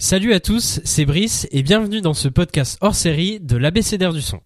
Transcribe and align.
Salut 0.00 0.32
à 0.32 0.38
tous, 0.38 0.78
c'est 0.84 1.04
Brice 1.04 1.48
et 1.50 1.64
bienvenue 1.64 2.00
dans 2.00 2.14
ce 2.14 2.28
podcast 2.28 2.78
hors 2.80 2.94
série 2.94 3.40
de 3.40 3.56
l'ABCDR 3.56 4.12
du 4.12 4.22
son. 4.22 4.40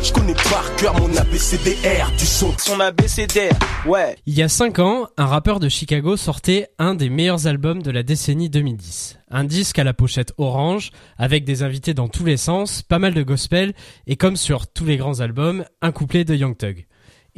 Je 0.00 0.12
connais 0.12 0.34
par 0.34 0.76
cœur 0.76 0.94
mon 1.00 1.08
du 1.08 2.24
son. 2.24 2.54
Son 2.58 2.78
abécédaire, 2.78 3.58
ouais. 3.84 4.16
Il 4.24 4.34
y 4.34 4.42
a 4.42 4.48
5 4.48 4.78
ans, 4.78 5.08
un 5.16 5.26
rappeur 5.26 5.58
de 5.58 5.68
Chicago 5.68 6.16
sortait 6.16 6.68
un 6.78 6.94
des 6.94 7.10
meilleurs 7.10 7.48
albums 7.48 7.82
de 7.82 7.90
la 7.90 8.04
décennie 8.04 8.48
2010. 8.50 9.18
Un 9.32 9.42
disque 9.42 9.80
à 9.80 9.84
la 9.84 9.94
pochette 9.94 10.32
orange, 10.38 10.92
avec 11.18 11.44
des 11.44 11.64
invités 11.64 11.92
dans 11.92 12.06
tous 12.06 12.24
les 12.24 12.36
sens, 12.36 12.82
pas 12.82 13.00
mal 13.00 13.14
de 13.14 13.24
gospel, 13.24 13.72
et 14.06 14.14
comme 14.14 14.36
sur 14.36 14.68
tous 14.68 14.84
les 14.84 14.96
grands 14.96 15.18
albums, 15.18 15.64
un 15.82 15.90
couplet 15.90 16.24
de 16.24 16.36
Young 16.36 16.56
Thug. 16.56 16.86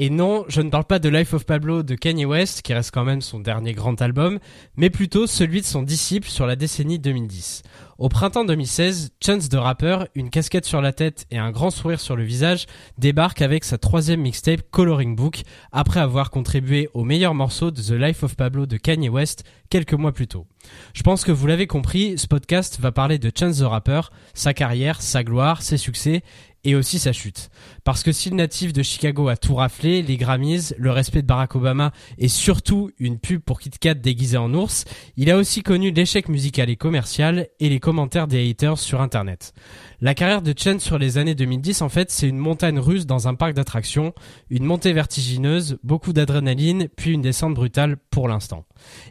Et 0.01 0.11
non, 0.11 0.45
je 0.47 0.61
ne 0.61 0.71
parle 0.71 0.85
pas 0.85 1.01
de 1.01 1.09
Life 1.09 1.35
of 1.35 1.45
Pablo 1.45 1.83
de 1.83 1.97
Kanye 1.97 2.25
West, 2.25 2.63
qui 2.63 2.73
reste 2.73 2.93
quand 2.95 3.03
même 3.03 3.21
son 3.21 3.41
dernier 3.41 3.73
grand 3.73 4.01
album, 4.01 4.39
mais 4.77 4.91
plutôt 4.91 5.27
celui 5.27 5.61
de 5.61 5.67
son 5.67 5.83
disciple 5.83 6.29
sur 6.29 6.47
la 6.47 6.55
décennie 6.55 7.01
2010. 7.01 7.65
Au 7.99 8.09
printemps 8.09 8.45
2016, 8.45 9.11
Chance 9.21 9.49
de 9.49 9.59
Rapper, 9.59 10.05
une 10.15 10.31
casquette 10.31 10.65
sur 10.65 10.81
la 10.81 10.93
tête 10.93 11.27
et 11.33 11.39
un 11.39 11.51
grand 11.51 11.71
sourire 11.71 11.99
sur 11.99 12.15
le 12.15 12.23
visage, 12.23 12.67
débarque 12.97 13.43
avec 13.43 13.65
sa 13.65 13.77
troisième 13.77 14.21
mixtape 14.21 14.61
Coloring 14.71 15.17
Book, 15.17 15.43
après 15.73 15.99
avoir 15.99 16.31
contribué 16.31 16.89
au 16.95 17.03
meilleur 17.03 17.35
morceau 17.35 17.73
de 17.73 17.83
The 17.83 18.01
Life 18.01 18.23
of 18.23 18.37
Pablo 18.37 18.67
de 18.67 18.77
Kanye 18.77 19.09
West 19.09 19.43
quelques 19.69 19.95
mois 19.95 20.13
plus 20.13 20.29
tôt. 20.29 20.47
Je 20.95 21.03
pense 21.03 21.25
que 21.25 21.33
vous 21.33 21.47
l'avez 21.47 21.67
compris, 21.67 22.19
ce 22.19 22.27
podcast 22.27 22.79
va 22.81 22.93
parler 22.93 23.19
de 23.19 23.31
Chance 23.37 23.59
the 23.59 23.63
Rapper, 23.63 24.03
sa 24.35 24.55
carrière, 24.55 25.03
sa 25.03 25.25
gloire, 25.25 25.63
ses 25.63 25.77
succès 25.77 26.23
et 26.65 26.75
aussi 26.75 26.99
sa 26.99 27.13
chute. 27.13 27.51
Parce 27.85 28.03
que 28.03 28.13
si 28.13 28.31
le 28.31 28.37
natif 28.37 28.73
de 28.73 28.83
Chicago 28.83 29.29
a 29.29 29.37
tout 29.37 29.55
raflé, 29.55 30.03
les 30.03 30.17
Grammys, 30.17 30.75
le 30.77 30.91
respect 30.91 31.23
de 31.23 31.27
Barack 31.27 31.55
Obama 31.55 31.93
et 32.19 32.29
surtout 32.29 32.91
une 32.99 33.19
pub 33.19 33.41
pour 33.41 33.61
Kit 33.61 33.71
Kat 33.71 33.95
déguisée 33.95 34.37
en 34.37 34.53
ours, 34.53 34.85
il 35.17 35.31
a 35.31 35.37
aussi 35.37 35.63
connu 35.63 35.91
l'échec 35.91 36.29
musical 36.29 36.69
et 36.69 36.77
commercial 36.77 37.49
et 37.61 37.69
les 37.69 37.81
commentaires 37.81 38.27
des 38.27 38.51
haters 38.51 38.79
sur 38.79 39.01
internet. 39.01 39.55
La 40.01 40.15
carrière 40.15 40.43
de 40.43 40.55
Chen 40.57 40.79
sur 40.79 40.97
les 40.97 41.19
années 41.19 41.35
2010, 41.35 41.83
en 41.83 41.89
fait, 41.89 42.13
c'est 42.13 42.29
une 42.29 42.39
montagne 42.39 42.79
russe 42.79 43.05
dans 43.05 43.27
un 43.27 43.35
parc 43.35 43.55
d'attractions, 43.55 44.15
une 44.49 44.63
montée 44.63 44.93
vertigineuse, 44.93 45.79
beaucoup 45.83 46.13
d'adrénaline, 46.13 46.87
puis 46.97 47.11
une 47.11 47.21
descente 47.21 47.55
brutale 47.55 47.97
pour 48.11 48.29
l'instant. 48.29 48.65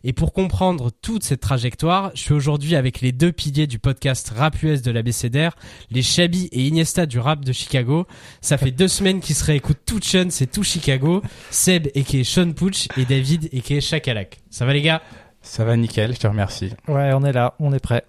Et 0.06 0.14
pour 0.14 0.32
comprendre 0.32 0.90
toute 1.02 1.26
cette 1.26 1.42
trajectoire, 1.42 2.12
je 2.14 2.22
suis 2.22 2.34
aujourd'hui 2.34 2.78
avec 2.78 3.02
les 3.02 3.12
deux 3.12 3.34
piliers 3.34 3.68
du 3.68 3.80
podcast 3.80 4.32
Rap 4.34 4.64
US 4.64 4.82
de 4.82 4.92
l'ABCDR, 4.92 5.58
les 5.92 6.02
Shabby 6.02 6.48
et 6.54 6.66
Iniesta 6.68 7.06
du 7.06 7.20
rap 7.20 7.44
de 7.44 7.52
Chicago. 7.52 8.08
Ça 8.40 8.58
fait 8.58 8.72
deux 8.72 8.88
semaines 8.88 9.20
qu'ils 9.20 9.36
se 9.36 9.44
réécoutent 9.44 9.84
tout 9.86 10.00
Chen, 10.02 10.32
c'est 10.32 10.50
tout 10.50 10.64
Chicago. 10.64 11.22
Seb 11.52 11.88
et 11.96 12.04
qui 12.04 12.22
est 12.22 12.24
Sean 12.24 12.54
Pooch 12.54 12.88
et 12.96 13.04
David 13.04 13.50
et 13.52 13.60
qui 13.60 13.74
est 13.74 13.82
Chakalak. 13.82 14.38
Ça 14.50 14.66
va 14.66 14.72
les 14.72 14.82
gars? 14.82 15.02
Ça 15.42 15.66
va 15.66 15.76
nickel, 15.76 16.14
je 16.14 16.20
te 16.20 16.28
remercie. 16.28 16.72
Ouais, 16.88 17.12
on 17.14 17.24
est 17.26 17.34
là, 17.34 17.56
on 17.60 17.74
est 17.74 17.80
prêt. 17.80 18.06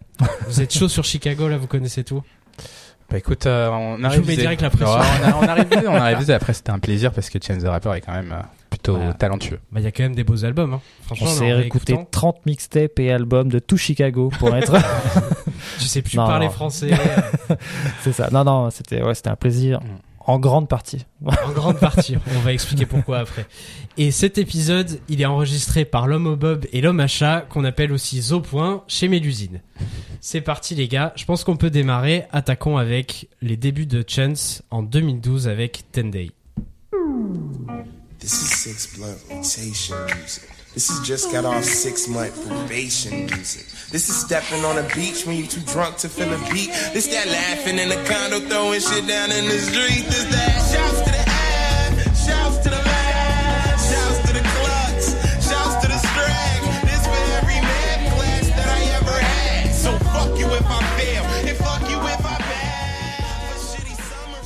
Vous 0.46 0.60
êtes 0.60 0.72
chaud 0.72 0.88
sur 0.88 1.04
Chicago 1.04 1.48
là, 1.48 1.56
vous 1.56 1.66
connaissez 1.66 2.04
tout? 2.04 2.22
Bah 3.10 3.16
écoute, 3.16 3.46
euh, 3.46 3.70
on 3.70 3.96
Je 3.98 4.04
arrive. 4.04 4.20
vous 4.20 4.26
mets 4.26 4.36
direct 4.36 4.60
la 4.60 4.68
pression. 4.68 4.88
on, 4.88 4.98
a- 5.28 5.36
on 5.40 5.48
arrive, 5.48 5.66
on 5.86 5.94
arrive. 5.94 6.30
Après, 6.30 6.52
c'était 6.52 6.70
un 6.70 6.78
plaisir 6.78 7.10
parce 7.12 7.30
que 7.30 7.38
Chance 7.42 7.62
the 7.62 7.66
Rapper 7.66 7.92
est 7.96 8.00
quand 8.02 8.12
même 8.12 8.32
euh, 8.32 8.42
plutôt 8.68 8.96
Voilà. 8.96 9.14
talentueux. 9.14 9.60
Bah 9.72 9.80
il 9.80 9.84
y 9.84 9.86
a 9.86 9.92
quand 9.92 10.02
même 10.02 10.14
des 10.14 10.24
beaux 10.24 10.44
albums. 10.44 10.74
Hein. 10.74 10.80
Franchement, 11.06 11.28
On 11.30 11.34
s'est 11.34 11.52
réécouté 11.52 11.94
réécoutant, 11.94 12.08
30 12.10 12.44
mixtapes 12.46 12.98
et 12.98 13.10
albums 13.10 13.48
de 13.48 13.60
tout 13.60 13.78
Chicago 13.78 14.30
pour 14.38 14.54
être. 14.54 14.74
Je 15.78 15.84
sais 15.84 16.02
plus 16.02 16.18
Non, 16.18 16.26
parler 16.26 16.46
non. 16.46 16.52
français 16.52 16.90
c'est 18.02 18.12
ça. 18.12 18.28
Non, 18.30 18.44
non, 18.44 18.68
c'était 18.70 19.02
ouais, 19.02 19.14
c'était 19.14 19.30
un 19.30 19.36
plaisir. 19.36 19.80
En 20.28 20.38
grande 20.38 20.68
partie. 20.68 21.06
en 21.24 21.52
grande 21.52 21.78
partie. 21.78 22.16
On 22.36 22.40
va 22.40 22.52
expliquer 22.52 22.84
pourquoi 22.84 23.20
après. 23.20 23.46
Et 23.96 24.10
cet 24.10 24.36
épisode, 24.36 25.00
il 25.08 25.22
est 25.22 25.26
enregistré 25.26 25.86
par 25.86 26.06
l'homme 26.06 26.26
au 26.26 26.36
bob 26.36 26.66
et 26.70 26.82
l'homme 26.82 27.00
à 27.00 27.06
chat, 27.06 27.46
qu'on 27.48 27.64
appelle 27.64 27.92
aussi 27.92 28.20
Zo 28.20 28.40
Point, 28.40 28.84
chez 28.88 29.08
Mélusine. 29.08 29.62
C'est 30.20 30.42
parti 30.42 30.74
les 30.74 30.86
gars, 30.86 31.14
je 31.16 31.24
pense 31.24 31.44
qu'on 31.44 31.56
peut 31.56 31.70
démarrer. 31.70 32.26
Attaquons 32.30 32.76
avec 32.76 33.30
les 33.40 33.56
débuts 33.56 33.86
de 33.86 34.04
Chance 34.06 34.62
en 34.70 34.82
2012 34.82 35.48
avec 35.48 35.84
Ten 35.92 36.10
Day. 36.10 36.30
This 38.18 38.42
is 38.42 38.86
six. 39.42 39.98
This 40.78 40.90
is 40.90 41.00
just 41.00 41.32
got 41.32 41.44
off 41.44 41.64
six 41.64 42.06
month 42.06 42.46
probation 42.46 43.26
music. 43.26 43.66
This 43.90 44.08
is 44.08 44.14
stepping 44.14 44.64
on 44.64 44.78
a 44.78 44.84
beach 44.94 45.26
when 45.26 45.36
you 45.36 45.44
too 45.44 45.60
drunk 45.62 45.96
to 45.96 46.08
feel 46.08 46.32
a 46.32 46.38
beat. 46.52 46.70
This 46.94 47.08
that 47.08 47.26
laughing 47.26 47.80
in 47.80 47.88
the 47.88 47.96
condo, 48.08 48.38
throwing 48.38 48.78
shit 48.78 49.04
down 49.08 49.32
in 49.32 49.46
the 49.46 49.58
street. 49.58 50.06
This 50.06 50.22
that 50.30 50.54
shouts 50.70 51.00
to 51.00 51.10
the 51.10 51.24
ab, 51.26 52.14
shouts 52.14 52.58
to 52.58 52.70
the 52.70 52.76
lab, 52.76 53.07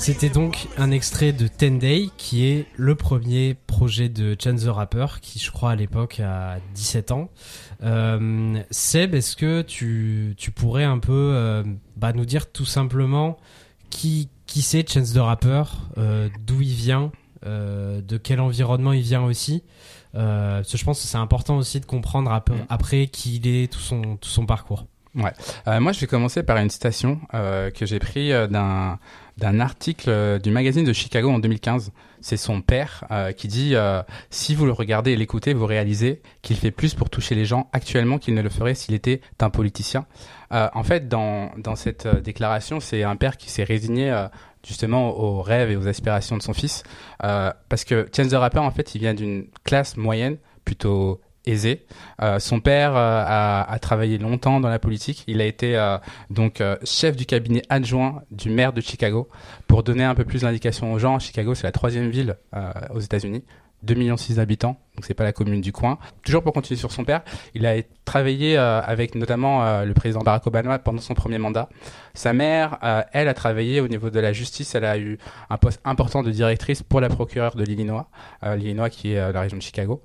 C'était 0.03 0.31
donc 0.31 0.67
un 0.79 0.91
extrait 0.91 1.33
de 1.33 1.47
Ten 1.47 1.79
Day, 1.79 2.09
qui 2.17 2.45
est 2.45 2.67
le 2.75 2.97
premier 2.97 3.55
projet 3.55 4.09
de 4.09 4.37
Chance 4.37 4.65
the 4.65 4.69
Rapper, 4.69 5.07
qui 5.23 5.39
je 5.39 5.53
crois 5.53 5.71
à 5.71 5.77
l'époque 5.77 6.19
a 6.19 6.57
17 6.75 7.13
ans. 7.13 7.31
Euh, 7.85 8.61
Seb, 8.73 9.15
est-ce 9.15 9.37
que 9.37 9.63
tu, 9.63 10.35
tu 10.37 10.51
pourrais 10.51 10.83
un 10.83 10.99
peu 10.99 11.13
euh, 11.13 11.63
bah, 11.97 12.13
nous 12.13 12.25
dire 12.25 12.51
tout 12.51 12.65
simplement 12.65 13.37
qui, 13.91 14.29
qui 14.47 14.63
c'est 14.63 14.91
Chance 14.93 15.13
the 15.13 15.19
Rapper, 15.19 15.63
euh, 15.99 16.29
d'où 16.45 16.61
il 16.63 16.75
vient, 16.75 17.13
de 17.47 18.17
quel 18.19 18.41
environnement 18.41 18.93
il 18.93 19.03
vient 19.03 19.23
aussi 19.23 19.63
parce 20.13 20.71
que 20.71 20.79
je 20.79 20.85
pense 20.85 21.01
que 21.01 21.07
c'est 21.07 21.17
important 21.17 21.57
aussi 21.57 21.79
de 21.81 21.87
comprendre 21.87 22.33
après, 22.33 22.57
Mhm. 22.57 22.67
après 22.69 23.07
qui 23.07 23.37
il 23.37 23.47
est, 23.47 23.73
tout 23.73 23.79
son, 23.81 24.17
tout 24.17 24.29
son 24.29 24.47
parcours. 24.47 24.87
Euh, 25.17 25.81
moi, 25.81 25.93
je 25.93 26.01
vais 26.01 26.07
commencer 26.07 26.43
par 26.43 26.57
une 26.57 26.71
citation 26.71 27.21
euh, 27.35 27.71
que 27.71 27.87
j'ai 27.87 27.99
pris 27.99 28.33
euh, 28.33 28.47
d'un 28.47 28.99
d'un 29.39 29.61
article 29.61 30.11
euh, 30.11 30.39
du 30.39 30.51
magazine 30.51 30.85
de 30.85 30.93
Chicago 30.93 31.31
en 31.31 31.39
2015. 31.39 31.91
C'est 32.21 32.37
son 32.37 32.61
père 32.61 33.05
euh, 33.11 33.33
qui 33.33 33.49
dit 33.49 33.75
si 34.31 34.55
vous 34.55 34.65
le 34.65 34.73
regardez 34.73 35.13
et 35.13 35.17
l'écoutez, 35.17 35.55
vous 35.55 35.67
réalisez 35.67 36.23
qu'il 36.43 36.57
fait 36.57 36.71
plus 36.71 36.95
pour 36.95 37.11
toucher 37.11 37.35
les 37.35 37.45
gens 37.45 37.69
actuellement 37.73 38.19
qu'il 38.19 38.35
ne 38.35 38.43
le 38.43 38.49
ferait 38.49 38.75
s'il 38.75 38.95
était 38.95 39.21
un 39.41 39.51
politicien. 39.51 40.07
En 40.51 40.83
fait, 40.85 41.09
dans 41.09 41.51
dans 41.57 41.75
cette 41.75 42.07
déclaration, 42.07 42.79
c'est 42.79 43.03
un 43.03 43.17
père 43.17 43.39
qui 43.39 43.51
s'est 43.51 43.65
résigné 43.65 44.15
justement 44.65 45.19
aux 45.19 45.43
rêves 45.43 45.71
et 45.71 45.77
aux 45.77 45.89
aspirations 45.89 46.37
de 46.37 46.43
son 46.43 46.53
fils, 46.53 46.85
parce 47.19 47.85
que 47.85 48.09
Chance 48.15 48.29
the 48.29 48.35
Rapper, 48.35 48.61
en 48.61 48.71
fait, 48.71 48.95
il 48.95 49.01
vient 49.01 49.15
d'une 49.15 49.47
classe 49.65 49.97
moyenne 49.97 50.37
plutôt 50.65 51.21
aisée. 51.47 51.85
Euh, 52.21 52.39
son 52.39 52.61
père 52.61 52.97
euh, 52.97 53.25
a, 53.25 53.79
travaillé 53.81 54.19
longtemps 54.19 54.61
dans 54.61 54.69
la 54.69 54.79
politique. 54.79 55.25
Il 55.27 55.41
a 55.41 55.45
été 55.45 55.77
euh, 55.77 55.99
donc 56.31 56.63
chef 56.85 57.17
du 57.17 57.27
cabinet 57.27 57.63
adjoint 57.69 58.23
du 58.31 58.51
maire 58.51 58.73
de 58.73 58.81
Chicago. 58.81 59.29
Pour 59.67 59.83
donner 59.83 60.05
un 60.05 60.15
peu 60.15 60.25
plus 60.25 60.43
d'indications 60.43 60.93
aux 60.93 60.99
gens, 60.99 61.19
Chicago 61.19 61.55
c'est 61.55 61.65
la 61.65 61.73
troisième 61.73 62.11
ville 62.11 62.37
aux 62.95 63.01
États-Unis. 63.01 63.45
2 63.83 63.95
millions 63.95 64.17
6 64.17 64.39
habitants, 64.39 64.79
donc 64.95 65.05
c'est 65.05 65.15
pas 65.15 65.25
la 65.25 65.33
commune 65.33 65.61
du 65.61 65.73
coin. 65.73 65.99
Toujours 66.23 66.45
pour 66.45 66.53
continuer 66.53 66.79
sur 66.79 66.93
son 66.93 67.03
père, 67.03 67.23
il 67.57 67.67
a 67.67 67.75
travaillé 68.05 68.57
avec 68.57 69.17
notamment 69.17 69.83
le 69.83 69.93
président 69.93 70.21
Barack 70.21 70.47
Obama 70.47 70.79
pendant 70.79 71.01
son 71.01 71.15
premier 71.15 71.39
mandat. 71.39 71.69
Sa 72.15 72.33
mère, 72.33 72.79
elle, 73.11 73.27
a 73.27 73.35
travaillé 73.35 73.81
au 73.81 73.89
niveau 73.89 74.09
de 74.09 74.21
la 74.21 74.33
justice. 74.33 74.77
Elle 74.77 74.85
a 74.85 74.97
eu 74.99 75.19
un 75.51 75.57
poste 75.57 75.81
important 75.85 76.23
de 76.23 76.31
directrice 76.31 76.85
pour 76.85 77.01
la 77.01 77.09
procureure 77.09 77.57
de 77.57 77.65
l'Illinois, 77.65 78.09
l'Illinois 78.55 78.89
qui 78.89 79.15
est 79.15 79.33
la 79.33 79.41
région 79.41 79.57
de 79.57 79.63
Chicago. 79.63 80.05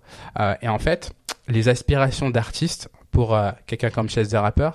Et 0.64 0.68
en 0.68 0.80
fait, 0.80 1.14
les 1.48 1.70
aspirations 1.70 2.30
d'artistes 2.30 2.90
pour 3.12 3.36
euh, 3.36 3.52
quelqu'un 3.66 3.90
comme 3.90 4.10
Chance 4.10 4.30
the 4.30 4.34
Rapper, 4.34 4.70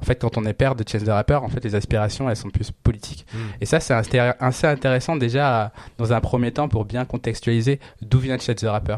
en 0.00 0.04
fait, 0.04 0.16
quand 0.16 0.36
on 0.36 0.44
est 0.44 0.52
père 0.52 0.74
de 0.74 0.84
Chance 0.86 1.04
the 1.04 1.08
Rapper, 1.08 1.36
en 1.36 1.48
fait, 1.48 1.64
les 1.64 1.74
aspirations, 1.74 2.28
elles 2.28 2.36
sont 2.36 2.50
plus 2.50 2.70
politiques. 2.70 3.24
Et 3.60 3.66
ça, 3.66 3.80
c'est 3.80 3.94
assez 3.94 4.66
intéressant 4.66 5.16
déjà 5.16 5.62
euh, 5.62 5.68
dans 5.98 6.12
un 6.12 6.20
premier 6.20 6.52
temps 6.52 6.68
pour 6.68 6.84
bien 6.84 7.04
contextualiser 7.04 7.80
d'où 8.02 8.18
vient 8.18 8.36
Chance 8.38 8.56
the 8.56 8.64
Rapper. 8.64 8.96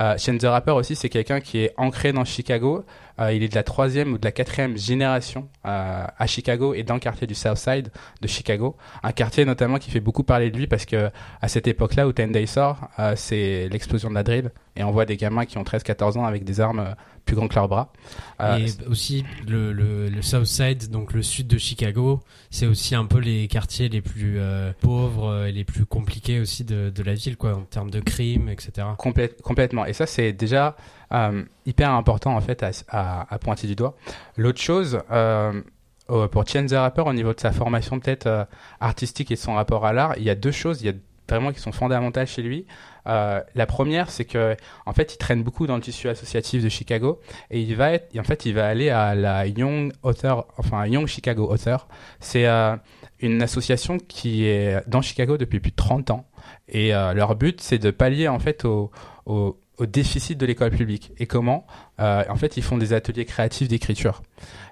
Euh, 0.00 0.16
Chance 0.18 0.38
the 0.38 0.46
Rapper 0.46 0.72
aussi, 0.72 0.96
c'est 0.96 1.10
quelqu'un 1.10 1.40
qui 1.40 1.58
est 1.58 1.74
ancré 1.76 2.12
dans 2.12 2.24
Chicago. 2.24 2.84
Euh, 3.20 3.32
il 3.32 3.42
est 3.42 3.48
de 3.48 3.54
la 3.54 3.62
troisième 3.62 4.12
ou 4.12 4.18
de 4.18 4.24
la 4.24 4.32
quatrième 4.32 4.76
génération 4.76 5.48
euh, 5.66 6.04
à 6.16 6.26
Chicago 6.26 6.74
et 6.74 6.82
dans 6.82 6.94
le 6.94 7.00
quartier 7.00 7.26
du 7.26 7.34
South 7.34 7.56
Side 7.56 7.90
de 8.20 8.28
Chicago. 8.28 8.76
Un 9.02 9.12
quartier 9.12 9.44
notamment 9.44 9.78
qui 9.78 9.90
fait 9.90 10.00
beaucoup 10.00 10.22
parler 10.22 10.50
de 10.50 10.56
lui 10.56 10.66
parce 10.66 10.84
que 10.86 11.10
à 11.40 11.48
cette 11.48 11.66
époque-là 11.66 12.06
où 12.06 12.12
Ten 12.12 12.32
Day 12.32 12.46
sort, 12.46 12.88
euh, 12.98 13.14
c'est 13.16 13.68
l'explosion 13.70 14.08
de 14.10 14.14
la 14.14 14.22
drill 14.22 14.50
et 14.76 14.84
on 14.84 14.90
voit 14.92 15.04
des 15.04 15.16
gamins 15.16 15.44
qui 15.46 15.58
ont 15.58 15.62
13-14 15.64 16.18
ans 16.18 16.24
avec 16.24 16.44
des 16.44 16.60
armes 16.60 16.78
euh, 16.80 16.92
plus 17.24 17.34
grands 17.36 17.48
que 17.48 17.54
leurs 17.56 17.68
bras. 17.68 17.92
Euh, 18.40 18.56
et 18.58 18.68
aussi 18.88 19.24
le, 19.46 19.72
le, 19.72 20.08
le 20.08 20.22
South 20.22 20.46
Side, 20.46 20.90
donc 20.90 21.12
le 21.12 21.22
sud 21.22 21.46
de 21.48 21.58
Chicago, 21.58 22.20
c'est 22.50 22.66
aussi 22.66 22.94
un 22.94 23.04
peu 23.04 23.18
les 23.18 23.48
quartiers 23.48 23.88
les 23.88 24.00
plus 24.00 24.36
euh, 24.38 24.72
pauvres 24.80 25.44
et 25.46 25.52
les 25.52 25.64
plus 25.64 25.84
compliqués 25.84 26.40
aussi 26.40 26.64
de, 26.64 26.88
de 26.88 27.02
la 27.02 27.14
ville, 27.14 27.36
quoi, 27.36 27.54
en 27.56 27.62
termes 27.62 27.90
de 27.90 28.00
crimes, 28.00 28.48
etc. 28.48 28.86
Complète- 28.96 29.42
complètement. 29.42 29.84
Et 29.84 29.92
ça, 29.92 30.06
c'est 30.06 30.32
déjà 30.32 30.76
hyper 31.66 31.90
important 31.90 32.36
en 32.36 32.40
fait 32.40 32.64
à, 32.88 33.38
pointer 33.40 33.66
du 33.66 33.74
doigt. 33.76 33.96
L'autre 34.36 34.60
chose, 34.60 35.00
euh, 35.10 35.60
euh, 36.10 36.28
pour 36.28 36.46
Chance 36.46 36.70
the 36.70 36.74
Rapper, 36.74 37.02
au 37.02 37.12
niveau 37.12 37.34
de 37.34 37.40
sa 37.40 37.52
formation 37.52 38.00
peut-être 38.00 38.26
euh, 38.26 38.44
artistique 38.80 39.30
et 39.30 39.34
de 39.34 39.40
son 39.40 39.54
rapport 39.54 39.86
à 39.86 39.92
l'art, 39.92 40.14
il 40.16 40.24
y 40.24 40.30
a 40.30 40.34
deux 40.34 40.52
choses. 40.52 40.82
Il 40.82 40.86
y 40.86 40.90
a 40.90 40.94
vraiment 41.28 41.52
qui 41.52 41.60
sont 41.60 41.72
fondamentales 41.72 42.26
chez 42.26 42.42
lui. 42.42 42.66
Euh, 43.06 43.40
la 43.54 43.66
première, 43.66 44.10
c'est 44.10 44.24
que 44.24 44.56
en 44.86 44.92
fait, 44.92 45.14
il 45.14 45.18
traîne 45.18 45.42
beaucoup 45.42 45.66
dans 45.66 45.76
le 45.76 45.82
tissu 45.82 46.08
associatif 46.08 46.62
de 46.62 46.68
Chicago 46.68 47.20
et 47.50 47.60
il 47.60 47.74
va 47.76 47.92
être, 47.92 48.18
en 48.18 48.24
fait, 48.24 48.46
il 48.46 48.54
va 48.54 48.66
aller 48.66 48.90
à 48.90 49.14
la 49.14 49.46
Young 49.46 49.92
Author, 50.02 50.46
enfin 50.58 50.86
Young 50.86 51.06
Chicago 51.06 51.48
Author. 51.50 51.88
C'est 52.20 52.46
euh, 52.46 52.76
une 53.20 53.42
association 53.42 53.98
qui 53.98 54.46
est 54.46 54.86
dans 54.88 55.02
Chicago 55.02 55.36
depuis 55.36 55.60
plus 55.60 55.70
de 55.70 55.76
30 55.76 56.10
ans 56.10 56.26
et 56.68 56.94
euh, 56.94 57.14
leur 57.14 57.34
but, 57.34 57.60
c'est 57.60 57.78
de 57.78 57.90
pallier 57.90 58.28
en 58.28 58.38
fait 58.38 58.64
au, 58.64 58.90
au 59.78 59.86
déficit 59.86 60.38
de 60.38 60.44
l'école 60.44 60.70
publique. 60.70 61.12
Et 61.18 61.26
comment 61.26 61.66
euh, 62.00 62.24
En 62.28 62.36
fait, 62.36 62.56
ils 62.56 62.62
font 62.62 62.76
des 62.76 62.92
ateliers 62.92 63.24
créatifs 63.24 63.68
d'écriture. 63.68 64.22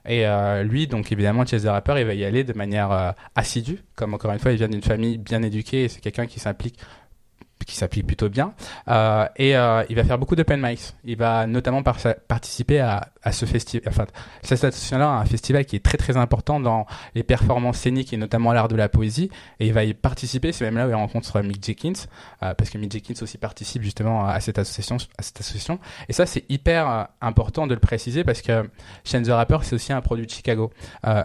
Et 0.04 0.26
euh, 0.26 0.62
lui, 0.62 0.86
donc 0.86 1.10
évidemment, 1.12 1.46
Chase 1.46 1.64
the 1.64 1.68
Rapper, 1.68 1.94
il 1.98 2.06
va 2.06 2.14
y 2.14 2.24
aller 2.24 2.44
de 2.44 2.52
manière 2.52 2.92
euh, 2.92 3.10
assidue. 3.34 3.82
Comme 3.94 4.14
encore 4.14 4.32
une 4.32 4.38
fois, 4.38 4.52
il 4.52 4.58
vient 4.58 4.68
d'une 4.68 4.82
famille 4.82 5.18
bien 5.18 5.42
éduquée 5.42 5.84
et 5.84 5.88
c'est 5.88 6.00
quelqu'un 6.00 6.26
qui 6.26 6.40
s'implique 6.40 6.78
qui 7.66 7.76
s'applique 7.76 8.06
plutôt 8.06 8.28
bien. 8.28 8.54
Euh, 8.88 9.26
et 9.36 9.56
euh, 9.56 9.84
il 9.88 9.96
va 9.96 10.04
faire 10.04 10.18
beaucoup 10.18 10.36
d'open 10.36 10.60
mics. 10.60 10.94
Il 11.04 11.16
va 11.16 11.46
notamment 11.46 11.82
par- 11.82 11.98
participer 12.28 12.80
à, 12.80 13.08
à 13.22 13.32
ce 13.32 13.44
festival. 13.44 13.82
Enfin, 13.88 14.06
cette 14.42 14.64
association-là 14.64 15.08
un 15.08 15.24
festival 15.24 15.64
qui 15.64 15.76
est 15.76 15.84
très 15.84 15.98
très 15.98 16.16
important 16.16 16.60
dans 16.60 16.86
les 17.14 17.22
performances 17.22 17.78
scéniques 17.78 18.12
et 18.12 18.16
notamment 18.16 18.52
l'art 18.52 18.68
de 18.68 18.76
la 18.76 18.88
poésie. 18.88 19.30
Et 19.60 19.66
il 19.66 19.72
va 19.72 19.84
y 19.84 19.92
participer. 19.94 20.52
C'est 20.52 20.64
même 20.64 20.76
là 20.76 20.86
où 20.86 20.90
il 20.90 20.94
rencontre 20.94 21.40
Mick 21.42 21.64
Jenkins, 21.64 22.06
euh, 22.42 22.54
parce 22.54 22.70
que 22.70 22.78
Mick 22.78 22.92
Jenkins 22.92 23.20
aussi 23.22 23.36
participe 23.38 23.82
justement 23.82 24.26
à 24.26 24.40
cette 24.40 24.58
association. 24.58 24.96
À 25.18 25.22
cette 25.22 25.40
association. 25.40 25.78
Et 26.08 26.12
ça, 26.12 26.24
c'est 26.24 26.44
hyper 26.48 27.08
important 27.20 27.66
de 27.66 27.74
le 27.74 27.80
préciser 27.80 28.22
parce 28.24 28.42
que 28.42 28.70
Shane 29.04 29.24
the 29.24 29.28
Rapper, 29.30 29.58
c'est 29.62 29.74
aussi 29.74 29.92
un 29.92 30.00
produit 30.00 30.26
de 30.26 30.30
Chicago. 30.30 30.70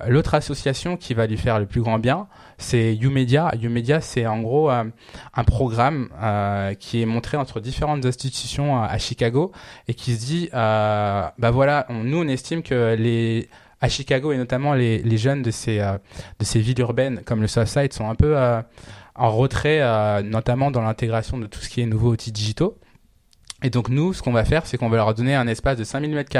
L'autre 0.08 0.34
association 0.34 0.98
qui 0.98 1.14
va 1.14 1.28
lui 1.28 1.38
faire 1.38 1.60
le 1.60 1.66
plus 1.66 1.82
grand 1.82 2.00
bien, 2.00 2.28
c'est 2.58 2.96
YouMedia. 2.96 3.52
YouMedia, 3.60 4.02
c'est 4.02 4.26
en 4.26 4.40
gros 4.40 4.70
un 4.70 5.44
programme 5.46 6.10
euh, 6.31 6.74
qui 6.74 7.01
est 7.01 7.06
montré 7.06 7.38
entre 7.38 7.60
différentes 7.60 8.06
institutions 8.06 8.81
à, 8.81 8.98
Chicago 8.98 9.51
et 9.88 9.94
qui 9.94 10.16
se 10.16 10.25
dit, 10.25 10.50
euh, 10.54 11.28
bah 11.38 11.51
voilà, 11.51 11.88
nous 11.89 12.18
on 12.19 12.28
estime 12.28 12.63
que 12.63 12.95
les 12.95 13.50
à 13.81 13.89
Chicago 13.89 14.31
et 14.31 14.38
notamment 14.38 14.74
les, 14.74 15.00
les 15.00 15.18
jeunes 15.18 15.42
de 15.42 15.51
ces 15.51 15.80
euh, 15.80 15.98
de 16.39 16.45
ces 16.45 16.60
villes 16.60 16.80
urbaines 16.80 17.22
comme 17.25 17.42
le 17.42 17.48
Southside 17.48 17.92
sont 17.94 18.10
un 18.10 18.16
peu 18.16 18.36
en 19.16 19.31
retrait, 19.31 19.81
notamment 20.24 20.72
dans 20.72 20.81
l'intégration 20.81 21.38
de 21.38 21.48
tout 21.48 21.60
ce 21.60 21.69
qui 21.69 21.81
est 21.81 21.86
nouveaux 21.86 22.12
outils 22.12 22.31
digitaux. 22.31 22.77
Et 23.63 23.69
donc 23.69 23.90
nous, 23.90 24.13
ce 24.13 24.22
qu'on 24.22 24.31
va 24.31 24.46
faire, 24.46 24.66
c'est 24.66 24.78
qu'on 24.78 24.90
va 24.90 24.98
leur 24.98 25.13
donner 25.13 25.36
un 25.36 25.48
espace 25.48 25.78
de 25.78 25.84
5000 25.84 26.12
mètres 26.12 26.31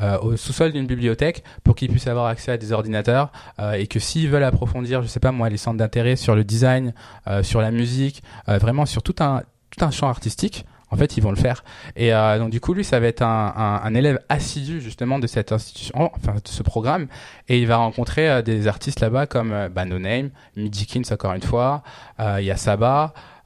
euh, 0.00 0.18
au 0.20 0.36
sous-sol 0.36 0.72
d'une 0.72 0.86
bibliothèque 0.86 1.44
pour 1.62 1.74
qu'ils 1.74 1.90
puissent 1.90 2.06
avoir 2.06 2.26
accès 2.26 2.52
à 2.52 2.56
des 2.56 2.72
ordinateurs 2.72 3.32
euh, 3.58 3.72
et 3.72 3.86
que 3.86 3.98
s'ils 3.98 4.28
veulent 4.28 4.44
approfondir, 4.44 5.02
je 5.02 5.08
sais 5.08 5.20
pas 5.20 5.32
moi, 5.32 5.48
les 5.48 5.56
centres 5.56 5.78
d'intérêt 5.78 6.16
sur 6.16 6.34
le 6.34 6.44
design, 6.44 6.94
euh, 7.26 7.42
sur 7.42 7.60
la 7.60 7.70
musique, 7.70 8.22
euh, 8.48 8.58
vraiment 8.58 8.86
sur 8.86 9.02
tout 9.02 9.16
un 9.20 9.42
tout 9.70 9.84
un 9.84 9.90
champ 9.90 10.08
artistique, 10.08 10.64
en 10.90 10.96
fait, 10.96 11.16
ils 11.16 11.22
vont 11.22 11.30
le 11.30 11.36
faire. 11.36 11.64
Et 11.96 12.14
euh, 12.14 12.38
donc 12.38 12.50
du 12.50 12.60
coup, 12.60 12.72
lui, 12.72 12.84
ça 12.84 13.00
va 13.00 13.06
être 13.08 13.22
un, 13.22 13.52
un, 13.56 13.80
un 13.82 13.94
élève 13.94 14.20
assidu 14.28 14.80
justement 14.80 15.18
de 15.18 15.26
cette 15.26 15.50
institution, 15.50 16.10
enfin 16.14 16.34
de 16.34 16.48
ce 16.48 16.62
programme, 16.62 17.08
et 17.48 17.58
il 17.58 17.66
va 17.66 17.76
rencontrer 17.78 18.30
euh, 18.30 18.42
des 18.42 18.68
artistes 18.68 19.00
là-bas 19.00 19.26
comme 19.26 19.52
euh, 19.52 19.68
bah, 19.68 19.84
No 19.84 19.98
Name, 19.98 20.30
Midjikins 20.56 21.02
encore 21.10 21.32
une 21.32 21.42
fois, 21.42 21.82
euh, 22.20 22.38
il 22.40 22.46
y. 22.46 22.54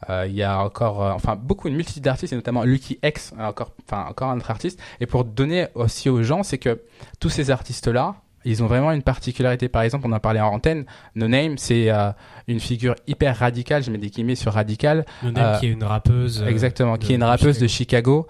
Euh, 0.09 0.27
il 0.29 0.35
y 0.35 0.43
a 0.45 0.61
encore, 0.63 1.03
euh, 1.03 1.11
enfin, 1.13 1.35
beaucoup, 1.37 1.69
une 1.69 1.75
multitude 1.75 2.03
d'artistes, 2.05 2.33
et 2.33 2.37
notamment 2.37 2.63
Lucky 2.65 2.99
X, 3.03 3.33
euh, 3.39 3.47
encore, 3.47 3.73
enfin, 3.87 4.07
encore 4.09 4.31
un 4.31 4.37
autre 4.37 4.51
artiste. 4.51 4.81
Et 5.01 5.07
pour 5.07 5.25
donner 5.25 5.67
aussi 5.75 6.09
aux 6.09 6.23
gens, 6.23 6.43
c'est 6.43 6.59
que 6.59 6.81
tous 7.19 7.31
ces 7.31 7.51
artistes-là, 7.51 8.15
ils 8.45 8.63
ont 8.63 8.67
vraiment 8.69 8.93
une 8.93 9.03
particularité. 9.03 9.69
Par 9.69 9.83
exemple, 9.83 10.07
on 10.09 10.13
en 10.13 10.21
parlait 10.21 10.41
en 10.41 10.55
antenne. 10.55 10.87
No 11.17 11.27
Name, 11.27 11.59
c'est 11.59 11.91
euh, 11.91 12.13
une 12.47 12.61
figure 12.61 12.95
hyper 13.09 13.37
radicale. 13.37 13.83
Je 13.83 13.91
mets 13.91 13.99
des 13.99 14.09
guillemets 14.11 14.37
sur 14.37 14.53
radicale. 14.53 15.05
Le 15.25 15.33
name 15.33 15.45
Euh, 15.45 15.59
qui 15.59 15.67
est 15.67 15.71
une 15.73 15.83
rappeuse. 15.85 16.41
euh, 16.43 16.47
Exactement, 16.47 16.97
qui 16.97 17.13
est 17.13 17.17
une 17.17 17.25
rappeuse 17.25 17.59
de 17.59 17.67
Chicago. 17.67 18.27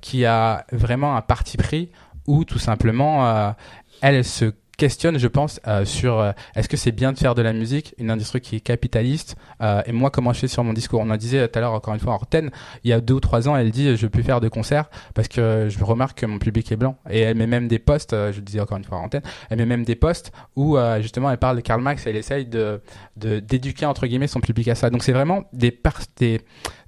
Qui 0.00 0.24
a 0.24 0.64
vraiment 0.72 1.16
un 1.16 1.20
parti 1.20 1.56
pris 1.58 1.90
où 2.26 2.44
tout 2.44 2.58
simplement 2.58 3.54
elle 4.00 4.24
se 4.24 4.52
questionne, 4.78 5.18
je 5.18 5.26
pense, 5.26 5.60
euh, 5.66 5.84
sur 5.84 6.18
euh, 6.18 6.32
est-ce 6.56 6.68
que 6.68 6.78
c'est 6.78 6.92
bien 6.92 7.12
de 7.12 7.18
faire 7.18 7.34
de 7.34 7.42
la 7.42 7.52
musique, 7.52 7.94
une 7.98 8.10
industrie 8.10 8.40
qui 8.40 8.56
est 8.56 8.60
capitaliste, 8.60 9.36
euh, 9.60 9.82
et 9.84 9.92
moi 9.92 10.10
comment 10.10 10.32
je 10.32 10.38
fais 10.38 10.48
sur 10.48 10.64
mon 10.64 10.72
discours? 10.72 11.00
On 11.00 11.10
en 11.10 11.16
disait 11.16 11.46
tout 11.48 11.58
à 11.58 11.60
l'heure 11.60 11.74
encore 11.74 11.92
une 11.92 12.00
fois 12.00 12.14
en 12.14 12.16
antenne, 12.16 12.50
il 12.84 12.90
y 12.90 12.92
a 12.94 13.00
deux 13.00 13.14
ou 13.14 13.20
trois 13.20 13.48
ans, 13.48 13.56
elle 13.56 13.70
dit 13.70 13.96
je 13.96 14.06
plus 14.06 14.22
faire 14.22 14.40
de 14.40 14.48
concerts 14.48 14.88
parce 15.14 15.28
que 15.28 15.66
je 15.68 15.84
remarque 15.84 16.20
que 16.20 16.26
mon 16.26 16.38
public 16.38 16.72
est 16.72 16.76
blanc, 16.76 16.96
et 17.10 17.20
elle 17.20 17.36
met 17.36 17.48
même 17.48 17.68
des 17.68 17.80
posts, 17.80 18.12
euh, 18.12 18.32
je 18.32 18.38
le 18.38 18.44
disais 18.44 18.60
encore 18.60 18.78
une 18.78 18.84
fois 18.84 18.98
en 18.98 19.04
antenne, 19.04 19.22
elle 19.50 19.58
met 19.58 19.66
même 19.66 19.84
des 19.84 19.96
posts 19.96 20.32
où 20.54 20.78
euh, 20.78 21.02
justement 21.02 21.30
elle 21.30 21.38
parle 21.38 21.56
de 21.56 21.60
Karl 21.60 21.82
Marx, 21.82 22.06
et 22.06 22.10
elle 22.10 22.16
essaye 22.16 22.46
de 22.46 22.80
d'éduquer 23.16 23.84
entre 23.84 24.06
guillemets 24.06 24.28
son 24.28 24.40
public 24.40 24.68
à 24.68 24.76
ça. 24.76 24.90
Donc 24.90 25.02
c'est 25.02 25.12
vraiment 25.12 25.42
des, 25.52 25.76
des 26.16 26.40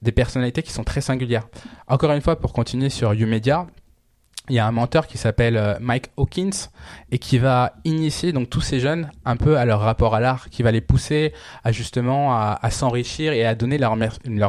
des 0.02 0.12
personnalités 0.12 0.62
qui 0.62 0.72
sont 0.72 0.84
très 0.84 1.00
singulières. 1.00 1.48
Encore 1.86 2.12
une 2.12 2.22
fois, 2.22 2.36
pour 2.36 2.52
continuer 2.52 2.88
sur 2.88 3.12
YouMedia, 3.12 3.66
il 4.48 4.56
y 4.56 4.58
a 4.58 4.66
un 4.66 4.72
menteur 4.72 5.06
qui 5.06 5.16
s'appelle 5.16 5.56
euh, 5.56 5.74
Mike 5.80 6.06
Hawkins 6.16 6.68
et 7.12 7.18
qui 7.18 7.38
va 7.38 7.74
initier 7.84 8.32
donc 8.32 8.50
tous 8.50 8.60
ces 8.60 8.80
jeunes 8.80 9.10
un 9.24 9.36
peu 9.36 9.56
à 9.56 9.64
leur 9.64 9.80
rapport 9.80 10.14
à 10.14 10.20
l'art, 10.20 10.50
qui 10.50 10.62
va 10.62 10.72
les 10.72 10.80
pousser 10.80 11.32
à 11.62 11.72
justement 11.72 12.34
à, 12.34 12.70
s'enrichir 12.70 13.32
et 13.32 13.44
à 13.44 13.54
donner 13.54 13.78
leur, 13.78 13.96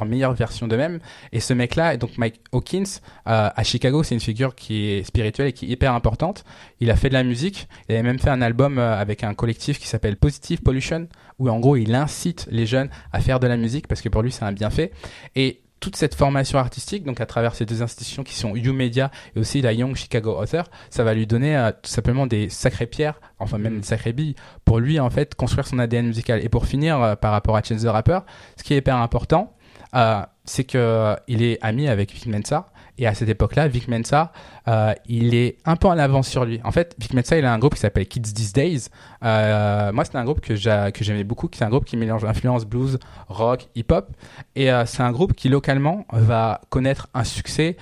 meilleure 0.05 0.33
version 0.33 0.67
d'eux-mêmes. 0.67 0.99
Et 1.31 1.39
ce 1.39 1.53
mec-là, 1.53 1.97
donc 1.97 2.17
Mike 2.17 2.41
Hawkins, 2.51 2.99
euh, 3.27 3.49
à 3.55 3.63
Chicago, 3.63 4.01
c'est 4.01 4.15
une 4.15 4.21
figure 4.21 4.55
qui 4.55 4.89
est 4.89 5.03
spirituelle 5.03 5.47
et 5.47 5.53
qui 5.53 5.65
est 5.65 5.69
hyper 5.69 5.93
importante. 5.93 6.45
Il 6.79 6.89
a 6.89 6.95
fait 6.95 7.09
de 7.09 7.13
la 7.13 7.23
musique, 7.23 7.67
il 7.87 7.93
avait 7.93 8.03
même 8.03 8.19
fait 8.19 8.29
un 8.29 8.41
album 8.41 8.79
euh, 8.79 8.97
avec 8.97 9.23
un 9.23 9.33
collectif 9.33 9.77
qui 9.77 9.87
s'appelle 9.87 10.17
Positive 10.17 10.61
Pollution, 10.61 11.07
où 11.37 11.49
en 11.49 11.59
gros 11.59 11.75
il 11.75 11.93
incite 11.93 12.47
les 12.49 12.65
jeunes 12.65 12.89
à 13.11 13.19
faire 13.19 13.39
de 13.39 13.47
la 13.47 13.57
musique 13.57 13.87
parce 13.87 14.01
que 14.01 14.09
pour 14.09 14.23
lui 14.23 14.31
c'est 14.31 14.45
un 14.45 14.51
bienfait. 14.51 14.91
Et 15.35 15.61
toute 15.81 15.95
cette 15.95 16.15
formation 16.15 16.59
artistique, 16.59 17.03
donc 17.03 17.19
à 17.19 17.25
travers 17.25 17.55
ces 17.55 17.65
deux 17.65 17.81
institutions 17.81 18.23
qui 18.23 18.35
sont 18.35 18.55
YouMedia 18.55 19.11
et 19.35 19.39
aussi 19.39 19.61
la 19.61 19.73
Young 19.73 19.95
Chicago 19.95 20.37
Author, 20.39 20.65
ça 20.91 21.03
va 21.03 21.13
lui 21.13 21.25
donner 21.25 21.57
euh, 21.57 21.71
tout 21.71 21.89
simplement 21.89 22.27
des 22.27 22.49
sacrées 22.49 22.85
pierres, 22.85 23.19
enfin 23.39 23.57
même 23.57 23.79
des 23.79 23.85
sacrées 23.85 24.13
billes, 24.13 24.35
pour 24.63 24.79
lui 24.79 24.99
en 24.99 25.09
fait 25.09 25.33
construire 25.33 25.67
son 25.67 25.79
ADN 25.79 26.05
musical. 26.05 26.45
Et 26.45 26.49
pour 26.49 26.67
finir, 26.67 27.01
euh, 27.01 27.15
par 27.15 27.31
rapport 27.31 27.57
à 27.57 27.63
Chance 27.63 27.81
the 27.81 27.87
Rapper, 27.87 28.19
ce 28.57 28.63
qui 28.63 28.75
est 28.75 28.77
hyper 28.77 28.97
important, 28.97 29.57
euh, 29.95 30.21
c'est 30.45 30.63
que 30.63 31.15
il 31.27 31.41
est 31.41 31.57
ami 31.61 31.87
avec 31.87 32.13
Vic 32.13 32.27
Mensa. 32.27 32.67
Et 33.01 33.07
à 33.07 33.15
cette 33.15 33.29
époque-là, 33.29 33.67
Vic 33.67 33.87
Mensa, 33.87 34.31
euh, 34.67 34.93
il 35.07 35.33
est 35.33 35.57
un 35.65 35.75
peu 35.75 35.87
en 35.87 35.97
avance 35.97 36.27
sur 36.27 36.45
lui. 36.45 36.61
En 36.63 36.71
fait, 36.71 36.95
Vic 36.99 37.15
Mensa, 37.15 37.35
il 37.35 37.45
a 37.45 37.51
un 37.51 37.57
groupe 37.57 37.73
qui 37.73 37.79
s'appelle 37.79 38.05
Kids 38.05 38.21
These 38.21 38.53
Days. 38.53 38.81
Euh, 39.23 39.91
moi, 39.91 40.05
c'est 40.05 40.15
un 40.17 40.23
groupe 40.23 40.39
que 40.39 40.55
j'a- 40.55 40.91
que 40.91 41.03
j'aimais 41.03 41.23
beaucoup, 41.23 41.47
qui 41.47 41.57
c'est 41.57 41.65
un 41.65 41.69
groupe 41.69 41.85
qui 41.85 41.97
mélange 41.97 42.23
influence 42.25 42.63
blues, 42.63 42.99
rock, 43.27 43.69
hip-hop. 43.73 44.11
Et 44.55 44.71
euh, 44.71 44.85
c'est 44.85 45.01
un 45.01 45.11
groupe 45.11 45.33
qui 45.33 45.49
localement 45.49 46.05
va 46.11 46.61
connaître 46.69 47.07
un 47.15 47.23
succès 47.23 47.75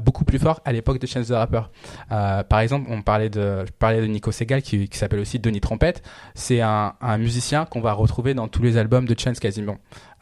beaucoup 0.00 0.24
plus 0.24 0.38
fort 0.38 0.60
à 0.64 0.72
l'époque 0.72 0.98
de 0.98 1.06
Chance 1.06 1.28
the 1.28 1.32
Rapper. 1.32 1.60
Par 2.08 2.58
exemple, 2.58 2.88
on 2.90 3.02
parlait 3.02 3.28
de, 3.30 3.64
je 3.66 3.70
parlais 3.78 4.00
de 4.00 4.06
Nico 4.06 4.32
Segal 4.32 4.62
qui, 4.62 4.88
s'appelle 4.92 5.20
aussi 5.20 5.38
Donny 5.38 5.60
Trompette. 5.60 6.02
C'est 6.34 6.60
un, 6.60 6.94
un 7.00 7.18
musicien 7.18 7.66
qu'on 7.66 7.82
va 7.82 7.92
retrouver 7.92 8.34
dans 8.34 8.48
tous 8.48 8.62
les 8.62 8.78
albums 8.78 9.04
de 9.06 9.14
Chance 9.16 9.38
quasiment. 9.38 9.76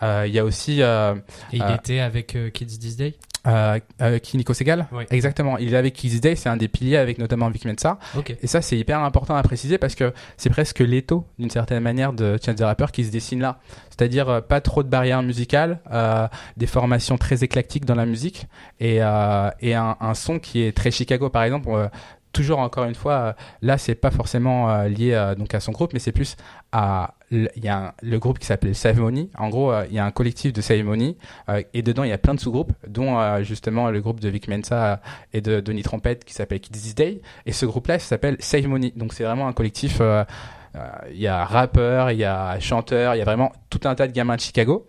Euh, 0.04 0.25
Il 0.26 0.34
y 0.34 0.38
a 0.38 0.44
aussi 0.44 0.82
euh, 0.82 1.14
Et 1.52 1.56
il 1.56 1.62
Euh, 1.62 1.75
était 1.75 2.00
avec 2.00 2.37
Kids 2.52 2.66
This 2.78 2.96
Day. 2.96 3.14
euh, 3.46 3.78
euh, 4.00 4.18
Nico 4.34 4.54
Segal 4.54 4.87
Oui. 4.92 5.04
Exactement. 5.11 5.58
Il 5.58 5.75
est 5.75 5.76
avec 5.76 5.92
Kids 5.94 6.20
Day, 6.20 6.34
c'est 6.34 6.49
un 6.49 6.56
des 6.56 6.68
piliers 6.68 6.96
avec 6.96 7.18
notamment 7.18 7.50
Vic 7.50 7.64
Mensa. 7.66 7.99
Et 8.42 8.46
ça, 8.46 8.62
c'est 8.62 8.78
hyper 8.78 9.00
important 9.00 9.34
à 9.37 9.42
préciser 9.42 9.76
parce 9.78 9.94
que 9.94 10.12
c'est 10.37 10.49
presque 10.50 10.78
l'étau, 10.80 11.26
d'une 11.38 11.50
certaine 11.50 11.82
manière, 11.82 12.12
de 12.12 12.38
Chance 12.44 12.56
the 12.56 12.62
Rapper 12.62 12.87
qui 12.92 13.04
se 13.04 13.11
dessine 13.11 13.40
là. 13.40 13.58
C'est-à-dire 13.90 14.28
euh, 14.28 14.40
pas 14.40 14.61
trop 14.61 14.82
de 14.82 14.88
barrières 14.88 15.23
musicales, 15.23 15.80
euh, 15.92 16.26
des 16.56 16.66
formations 16.66 17.18
très 17.18 17.44
éclectiques 17.44 17.84
dans 17.84 17.94
la 17.94 18.06
musique 18.06 18.46
et, 18.80 18.96
et 18.96 19.75
un, 19.75 19.96
un 20.00 20.14
son 20.14 20.38
qui 20.38 20.62
est 20.62 20.73
très 20.76 20.90
Chicago, 20.90 21.28
par 21.30 21.42
exemple. 21.44 21.68
Toujours 22.35 22.59
encore 22.59 22.85
une 22.85 22.95
fois, 22.95 23.12
euh, 23.14 23.33
là, 23.62 23.79
c'est 23.79 23.95
pas 23.95 24.11
forcément 24.11 24.71
euh, 24.71 24.88
lié 24.88 25.14
euh, 25.14 25.35
donc 25.35 25.55
à 25.55 25.61
son 25.61 25.73
groupe, 25.73 25.95
mais 25.95 25.99
c'est 25.99 26.12
plus 26.12 26.37
à 26.73 27.14
il 27.31 27.49
y 27.57 27.69
a 27.69 27.76
un- 27.79 27.93
le 28.03 28.19
groupe 28.19 28.38
qui 28.38 28.47
s'appelle 28.47 28.75
Save 28.75 29.00
Money. 29.00 29.29
En 29.38 29.49
gros, 29.49 29.73
il 29.88 29.95
y 29.95 29.99
a 29.99 30.05
un 30.05 30.11
collectif 30.11 30.53
de 30.53 30.61
euh, 31.49 31.62
et 31.73 31.83
dedans 31.83 32.05
il 32.05 32.11
y 32.11 32.12
a 32.12 32.19
plein 32.19 32.35
de 32.35 32.41
sous-groupes, 32.41 32.73
dont 32.87 33.43
justement 33.43 33.91
le 33.91 34.00
groupe 34.00 34.21
de 34.21 34.29
Vic 34.29 34.47
Mensa 34.49 35.00
et 35.33 35.41
de 35.41 35.61
Donny 35.61 35.83
Trompette 35.83 36.25
qui 36.25 36.35
s'appelle 36.35 36.61
Kids 36.61 36.95
Day. 36.95 37.23
Et 37.47 37.53
ce 37.53 37.64
groupe-là, 37.67 37.99
s'appelle 38.09 38.37
Save 38.41 38.67
Money. 38.69 38.93
Donc 38.95 39.14
c'est 39.14 39.25
vraiment 39.25 39.49
un 39.49 39.53
collectif. 39.53 40.00
Il 41.12 41.21
y 41.21 41.29
a 41.29 41.45
rappeurs, 41.45 42.11
il 42.11 42.19
y 42.19 42.25
a 42.25 42.59
chanteurs, 42.61 43.14
il 43.14 43.19
y 43.19 43.23
a 43.23 43.25
vraiment 43.25 43.53
tout 43.71 43.81
un 43.85 43.95
tas 43.95 44.07
de 44.09 44.12
gamins 44.12 44.35
de 44.37 44.41
Chicago. 44.41 44.87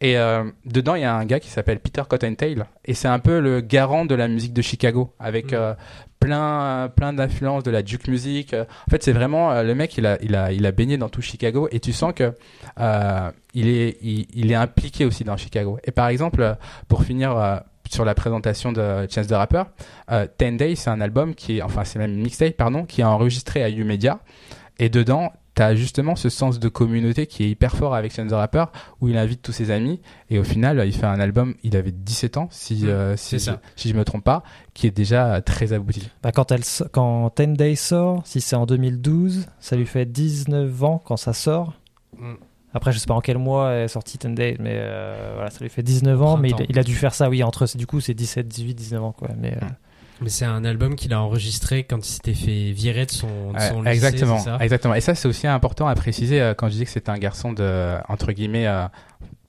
Et 0.00 0.18
euh, 0.18 0.44
dedans, 0.66 0.94
il 0.94 1.02
y 1.02 1.04
a 1.04 1.14
un 1.14 1.24
gars 1.24 1.40
qui 1.40 1.48
s'appelle 1.48 1.80
Peter 1.80 2.02
Cottontail. 2.08 2.62
Et 2.84 2.92
c'est 2.94 3.08
un 3.08 3.18
peu 3.18 3.40
le 3.40 3.60
garant 3.62 4.04
de 4.04 4.14
la 4.14 4.28
musique 4.28 4.52
de 4.52 4.60
Chicago, 4.62 5.14
avec 5.18 5.52
Mhm. 5.52 5.58
euh, 5.58 5.74
plein, 6.20 6.90
plein 6.94 7.12
d'influences 7.12 7.62
de 7.62 7.70
la 7.70 7.84
juke 7.84 8.08
music. 8.08 8.54
En 8.54 8.90
fait, 8.90 9.02
c'est 9.02 9.12
vraiment 9.12 9.52
euh, 9.52 9.62
le 9.62 9.74
mec, 9.74 9.96
il 9.96 10.06
a, 10.06 10.18
il 10.22 10.34
a, 10.36 10.52
il 10.52 10.66
a 10.66 10.72
baigné 10.72 10.98
dans 10.98 11.08
tout 11.08 11.22
Chicago. 11.22 11.68
Et 11.72 11.80
tu 11.80 11.92
sens 11.92 12.12
que 12.14 12.32
il 13.54 13.68
est, 13.68 13.96
il, 14.02 14.26
il 14.34 14.52
est 14.52 14.54
impliqué 14.56 15.04
aussi 15.06 15.24
dans 15.24 15.36
Chicago. 15.36 15.78
Et 15.84 15.90
par 15.92 16.08
exemple, 16.08 16.56
pour 16.88 17.02
finir. 17.02 17.62
sur 17.88 18.04
la 18.04 18.16
présentation 18.16 18.72
de 18.72 19.06
Chance 19.08 19.28
the 19.28 19.32
Rapper, 19.32 19.62
Ten 20.38 20.56
Days, 20.56 20.74
c'est 20.74 20.90
un 20.90 21.00
album 21.00 21.36
qui 21.36 21.58
est, 21.58 21.62
enfin, 21.62 21.84
c'est 21.84 22.00
même 22.00 22.10
une 22.14 22.20
mixtape, 22.22 22.56
pardon, 22.56 22.84
qui 22.84 23.00
est 23.00 23.04
enregistré 23.04 23.62
à 23.62 23.68
YouMedia. 23.68 24.18
Et 24.80 24.88
dedans, 24.88 25.32
t'as 25.56 25.74
justement 25.74 26.14
ce 26.14 26.28
sens 26.28 26.60
de 26.60 26.68
communauté 26.68 27.26
qui 27.26 27.42
est 27.42 27.48
hyper 27.48 27.74
fort 27.74 27.94
avec 27.94 28.14
Chance 28.14 28.30
the 28.30 28.34
Rapper, 28.34 28.66
où 29.00 29.08
il 29.08 29.16
invite 29.16 29.42
tous 29.42 29.52
ses 29.52 29.70
amis, 29.72 30.00
et 30.30 30.38
au 30.38 30.44
final, 30.44 30.82
il 30.86 30.92
fait 30.92 31.06
un 31.06 31.18
album, 31.18 31.54
il 31.64 31.76
avait 31.76 31.92
17 31.92 32.36
ans, 32.36 32.48
si, 32.50 32.76
Mm, 32.84 32.88
euh, 32.88 33.16
si, 33.16 33.38
si 33.40 33.88
je 33.88 33.94
me 33.94 34.04
trompe 34.04 34.24
pas, 34.24 34.42
qui 34.74 34.86
est 34.86 34.90
déjà 34.90 35.40
très 35.40 35.72
abouti. 35.72 36.10
Bah, 36.22 36.30
quand, 36.32 36.52
elle, 36.52 36.62
quand 36.92 37.30
Ten 37.30 37.54
Days 37.54 37.76
sort, 37.76 38.22
si 38.26 38.40
c'est 38.40 38.56
en 38.56 38.66
2012, 38.66 39.46
ça 39.58 39.76
lui 39.76 39.86
fait 39.86 40.04
19 40.04 40.84
ans 40.84 41.02
quand 41.04 41.16
ça 41.16 41.32
sort. 41.32 41.72
Mm. 42.18 42.34
Après, 42.74 42.92
je 42.92 42.98
sais 42.98 43.06
pas 43.06 43.14
en 43.14 43.22
quel 43.22 43.38
mois 43.38 43.72
est 43.72 43.88
sorti 43.88 44.18
Ten 44.18 44.34
Days, 44.34 44.56
mais 44.60 44.74
euh, 44.74 45.32
voilà, 45.34 45.50
ça 45.50 45.60
lui 45.60 45.70
fait 45.70 45.82
19 45.82 46.22
ans. 46.22 46.36
Mais 46.36 46.50
il, 46.68 46.78
a 46.78 46.82
dû 46.82 46.94
faire 46.94 47.14
ça, 47.14 47.30
oui, 47.30 47.42
entre 47.42 47.66
du 47.76 47.86
coup, 47.86 48.00
c'est 48.00 48.12
17, 48.12 48.46
18, 48.46 48.74
19 48.74 49.02
ans, 49.02 49.12
quoi. 49.12 49.28
Mais 49.38 49.54
euh, 49.54 49.66
Mais 50.20 50.30
c'est 50.30 50.44
un 50.44 50.64
album 50.64 50.96
qu'il 50.96 51.12
a 51.12 51.20
enregistré 51.20 51.84
quand 51.84 51.98
il 51.98 52.10
s'était 52.10 52.34
fait 52.34 52.72
virer 52.72 53.04
de 53.04 53.10
son, 53.10 53.52
de 53.52 53.58
lycée, 53.58 53.90
exactement, 53.90 54.38
ça 54.38 54.58
exactement. 54.60 54.94
Et 54.94 55.00
ça, 55.00 55.14
c'est 55.14 55.28
aussi 55.28 55.46
important 55.46 55.86
à 55.88 55.94
préciser 55.94 56.40
euh, 56.40 56.54
quand 56.54 56.68
je 56.68 56.74
dis 56.74 56.84
que 56.84 56.90
c'est 56.90 57.08
un 57.08 57.18
garçon 57.18 57.52
de 57.52 57.96
entre 58.08 58.32
guillemets 58.32 58.66
euh, 58.66 58.86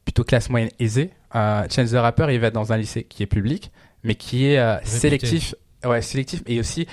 plutôt 0.04 0.24
classe 0.24 0.50
moyenne 0.50 0.72
aisée. 0.80 1.12
Euh, 1.36 1.64
Chance 1.70 1.92
the 1.92 1.96
Rapper, 1.96 2.28
il 2.32 2.40
va 2.40 2.52
dans 2.52 2.74
un 2.74 2.78
lycée 2.78 3.04
qui 3.04 3.24
est 3.24 3.28
public, 3.28 3.72
mais 4.04 4.16
qui 4.16 4.46
est 4.46 4.86
sélectif. 4.86 5.56
Ouais, 5.86 6.02
sélectif 6.02 6.42
et 6.48 6.60
aussi 6.60 6.88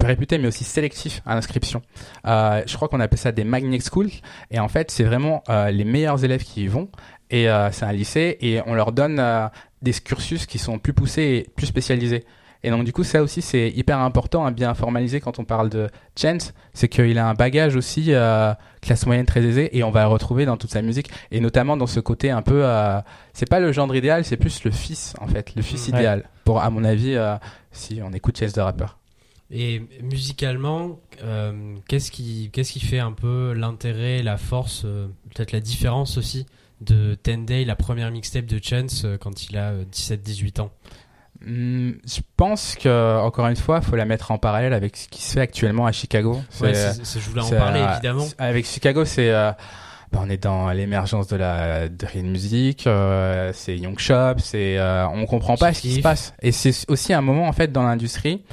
réputé, 0.00 0.38
mais 0.38 0.46
aussi 0.46 0.64
sélectif 0.64 1.22
à 1.26 1.34
l'inscription. 1.34 1.82
Je 2.24 2.74
crois 2.76 2.88
qu'on 2.88 3.00
appelle 3.00 3.18
ça 3.18 3.32
des 3.32 3.44
magnet 3.44 3.80
schools. 3.80 4.10
Et 4.50 4.60
en 4.60 4.68
fait, 4.68 4.90
c'est 4.90 5.04
vraiment 5.04 5.42
les 5.48 5.84
meilleurs 5.84 6.22
élèves 6.24 6.44
qui 6.44 6.64
y 6.64 6.66
vont. 6.68 6.88
Et 7.30 7.48
c'est 7.72 7.84
un 7.84 7.92
lycée 7.92 8.36
et 8.40 8.60
on 8.66 8.74
leur 8.74 8.92
donne 8.92 9.50
des 9.80 9.92
cursus 9.94 10.46
qui 10.46 10.58
sont 10.58 10.78
plus 10.78 10.92
poussés 10.92 11.22
et 11.22 11.50
plus 11.56 11.66
spécialisés. 11.66 12.24
Et 12.64 12.70
donc 12.70 12.84
du 12.84 12.92
coup, 12.92 13.02
ça 13.04 13.22
aussi, 13.22 13.42
c'est 13.42 13.70
hyper 13.70 13.98
important 13.98 14.44
à 14.44 14.50
bien 14.50 14.74
formaliser 14.74 15.20
quand 15.20 15.38
on 15.38 15.44
parle 15.44 15.68
de 15.68 15.88
Chance, 16.20 16.54
c'est 16.74 16.88
qu'il 16.88 17.18
a 17.18 17.28
un 17.28 17.34
bagage 17.34 17.74
aussi 17.76 18.06
euh, 18.08 18.54
classe 18.80 19.04
moyenne 19.06 19.26
très 19.26 19.42
aisée 19.44 19.76
et 19.76 19.82
on 19.82 19.90
va 19.90 20.02
le 20.02 20.08
retrouver 20.08 20.46
dans 20.46 20.56
toute 20.56 20.70
sa 20.70 20.82
musique 20.82 21.10
et 21.30 21.40
notamment 21.40 21.76
dans 21.76 21.86
ce 21.86 22.00
côté 22.00 22.30
un 22.30 22.42
peu, 22.42 22.64
euh, 22.64 23.00
c'est 23.32 23.48
pas 23.48 23.60
le 23.60 23.72
gendre 23.72 23.96
idéal, 23.96 24.24
c'est 24.24 24.36
plus 24.36 24.64
le 24.64 24.70
fils 24.70 25.14
en 25.20 25.26
fait, 25.26 25.54
le 25.54 25.62
fils 25.62 25.88
idéal. 25.88 26.28
Pour 26.44 26.60
à 26.60 26.70
mon 26.70 26.84
avis, 26.84 27.14
euh, 27.14 27.36
si 27.72 28.00
on 28.02 28.12
écoute 28.12 28.38
Chance 28.38 28.52
the 28.52 28.58
Rapper. 28.58 28.86
Et 29.54 29.82
musicalement, 30.00 30.98
euh, 31.22 31.76
qu'est-ce 31.86 32.10
qui, 32.10 32.48
qu'est-ce 32.54 32.72
qui 32.72 32.80
fait 32.80 33.00
un 33.00 33.12
peu 33.12 33.52
l'intérêt, 33.52 34.22
la 34.22 34.38
force, 34.38 34.82
euh, 34.86 35.08
peut-être 35.34 35.52
la 35.52 35.60
différence 35.60 36.16
aussi 36.16 36.46
de 36.80 37.14
Ten 37.14 37.44
Day, 37.44 37.66
la 37.66 37.76
première 37.76 38.10
mixtape 38.10 38.46
de 38.46 38.58
Chance 38.62 39.02
euh, 39.04 39.18
quand 39.18 39.50
il 39.50 39.58
a 39.58 39.72
euh, 39.72 39.84
17-18 39.92 40.62
ans? 40.62 40.70
Je 41.46 42.20
pense 42.36 42.76
que 42.76 43.18
encore 43.18 43.46
une 43.46 43.56
fois, 43.56 43.80
faut 43.80 43.96
la 43.96 44.04
mettre 44.04 44.30
en 44.30 44.38
parallèle 44.38 44.72
avec 44.72 44.96
ce 44.96 45.08
qui 45.08 45.22
se 45.22 45.34
fait 45.34 45.40
actuellement 45.40 45.86
à 45.86 45.92
Chicago. 45.92 46.40
Ouais, 46.60 46.72
je 46.74 47.30
voulais 47.30 47.42
en 47.42 47.50
parler 47.50 47.80
euh, 47.80 47.92
évidemment. 47.92 48.26
Avec 48.38 48.66
Chicago, 48.66 49.04
c'est 49.04 49.30
euh, 49.30 49.50
bah, 50.12 50.20
on 50.22 50.30
est 50.30 50.42
dans 50.42 50.70
l'émergence 50.70 51.26
de 51.28 51.36
la 51.36 51.88
drill 51.88 52.26
music, 52.26 52.86
euh, 52.86 53.50
c'est 53.54 53.76
Young 53.76 53.98
Shop, 53.98 54.34
c'est 54.38 54.78
on 54.80 55.26
comprend 55.26 55.56
pas 55.56 55.72
Chief 55.72 55.76
ce 55.76 55.88
qui 55.88 55.94
se 55.96 56.00
passe. 56.00 56.34
Et 56.42 56.52
c'est 56.52 56.88
aussi 56.90 57.12
un 57.12 57.22
moment 57.22 57.48
en 57.48 57.52
fait 57.52 57.72
dans 57.72 57.82
l'industrie 57.82 58.44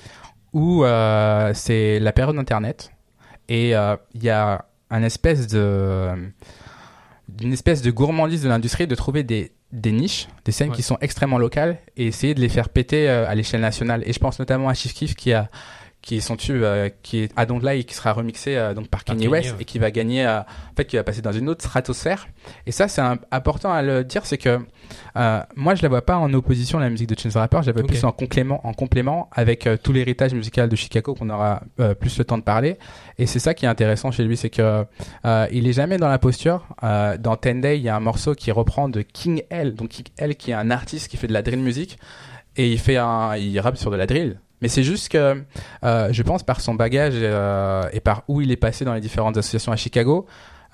où 0.53 0.83
c'est 1.53 1.99
la 1.99 2.11
période 2.11 2.35
d'internet 2.35 2.91
et 3.47 3.71
il 3.71 4.23
y 4.23 4.29
a 4.29 4.65
un 4.89 5.03
espèce 5.03 5.47
de 5.47 6.09
d'une 7.27 7.53
espèce 7.53 7.83
de 7.83 7.91
gourmandise 7.91 8.41
de 8.41 8.49
l'industrie 8.49 8.87
de 8.87 8.95
trouver 8.95 9.21
des 9.21 9.51
des 9.71 9.91
niches, 9.91 10.27
des 10.45 10.51
scènes 10.51 10.69
Ouais. 10.69 10.75
qui 10.75 10.81
sont 10.83 10.97
extrêmement 11.01 11.37
locales 11.37 11.77
et 11.95 12.07
essayer 12.07 12.33
de 12.33 12.41
les 12.41 12.49
faire 12.49 12.69
péter 12.69 13.09
euh, 13.09 13.27
à 13.29 13.35
l'échelle 13.35 13.61
nationale. 13.61 14.01
Et 14.05 14.13
je 14.13 14.19
pense 14.19 14.39
notamment 14.39 14.67
à 14.69 14.73
Chief 14.73 14.93
Keef 14.93 15.15
qui 15.15 15.31
a 15.33 15.49
qui 16.01 16.17
est 16.17 16.21
son 16.21 16.37
tube, 16.37 16.63
euh, 16.63 16.89
qui 17.03 17.19
est 17.19 17.31
I 17.37 17.45
Don't 17.45 17.61
Lie 17.61 17.79
et 17.79 17.83
qui 17.83 17.93
sera 17.93 18.13
remixé 18.13 18.55
euh, 18.55 18.73
donc 18.73 18.87
par 18.87 19.03
Kanye 19.03 19.27
West 19.27 19.51
ouais. 19.51 19.61
et 19.61 19.65
qui 19.65 19.79
va 19.79 19.91
gagner, 19.91 20.25
euh, 20.25 20.39
en 20.39 20.75
fait, 20.75 20.85
qui 20.85 20.95
va 20.95 21.03
passer 21.03 21.21
dans 21.21 21.31
une 21.31 21.49
autre 21.49 21.61
stratosphère. 21.61 22.27
Et 22.65 22.71
ça, 22.71 22.87
c'est 22.87 23.01
important 23.31 23.71
à 23.71 23.81
le 23.81 24.03
dire, 24.03 24.25
c'est 24.25 24.37
que 24.37 24.59
euh, 25.17 25.41
moi, 25.55 25.75
je 25.75 25.83
la 25.83 25.89
vois 25.89 26.01
pas 26.01 26.17
en 26.17 26.33
opposition 26.33 26.77
à 26.77 26.81
la 26.81 26.89
musique 26.89 27.09
de 27.09 27.19
Chance 27.19 27.33
the 27.33 27.37
Rapper, 27.37 27.59
je 27.61 27.67
la 27.67 27.73
vois 27.73 27.83
plus 27.83 28.03
en 28.03 28.11
complément, 28.11 28.65
en 28.65 28.73
complément 28.73 29.29
avec 29.31 29.67
euh, 29.67 29.77
tout 29.77 29.93
l'héritage 29.93 30.33
musical 30.33 30.69
de 30.69 30.75
Chicago 30.75 31.13
qu'on 31.15 31.29
aura 31.29 31.61
euh, 31.79 31.93
plus 31.93 32.17
le 32.17 32.25
temps 32.25 32.37
de 32.37 32.43
parler. 32.43 32.77
Et 33.17 33.25
c'est 33.25 33.39
ça 33.39 33.53
qui 33.53 33.65
est 33.65 33.69
intéressant 33.69 34.11
chez 34.11 34.23
lui, 34.23 34.37
c'est 34.37 34.49
que 34.49 34.85
euh, 35.25 35.47
il 35.51 35.67
est 35.67 35.73
jamais 35.73 35.97
dans 35.97 36.07
la 36.07 36.19
posture. 36.19 36.67
Euh, 36.83 37.17
dans 37.17 37.35
Ten 37.35 37.61
Day, 37.61 37.77
il 37.77 37.83
y 37.83 37.89
a 37.89 37.95
un 37.95 37.99
morceau 37.99 38.35
qui 38.35 38.51
reprend 38.51 38.89
de 38.89 39.01
King 39.01 39.43
L, 39.49 39.75
donc 39.75 39.89
King 39.89 40.05
L 40.17 40.35
qui 40.35 40.51
est 40.51 40.55
un 40.55 40.71
artiste 40.71 41.09
qui 41.09 41.17
fait 41.17 41.27
de 41.27 41.33
la 41.33 41.41
drill 41.41 41.59
music 41.59 41.97
et 42.55 42.71
il 42.71 42.79
fait 42.79 42.97
un, 42.97 43.35
il 43.35 43.59
rappe 43.59 43.77
sur 43.77 43.91
de 43.91 43.95
la 43.95 44.05
drill. 44.05 44.39
Mais 44.61 44.67
c'est 44.67 44.83
juste 44.83 45.09
que 45.09 45.43
euh, 45.83 46.09
je 46.11 46.23
pense 46.23 46.43
par 46.43 46.61
son 46.61 46.73
bagage 46.73 47.13
euh, 47.15 47.87
et 47.93 47.99
par 47.99 48.23
où 48.27 48.41
il 48.41 48.51
est 48.51 48.57
passé 48.57 48.85
dans 48.85 48.93
les 48.93 49.01
différentes 49.01 49.37
associations 49.37 49.71
à 49.71 49.75
Chicago, 49.75 50.25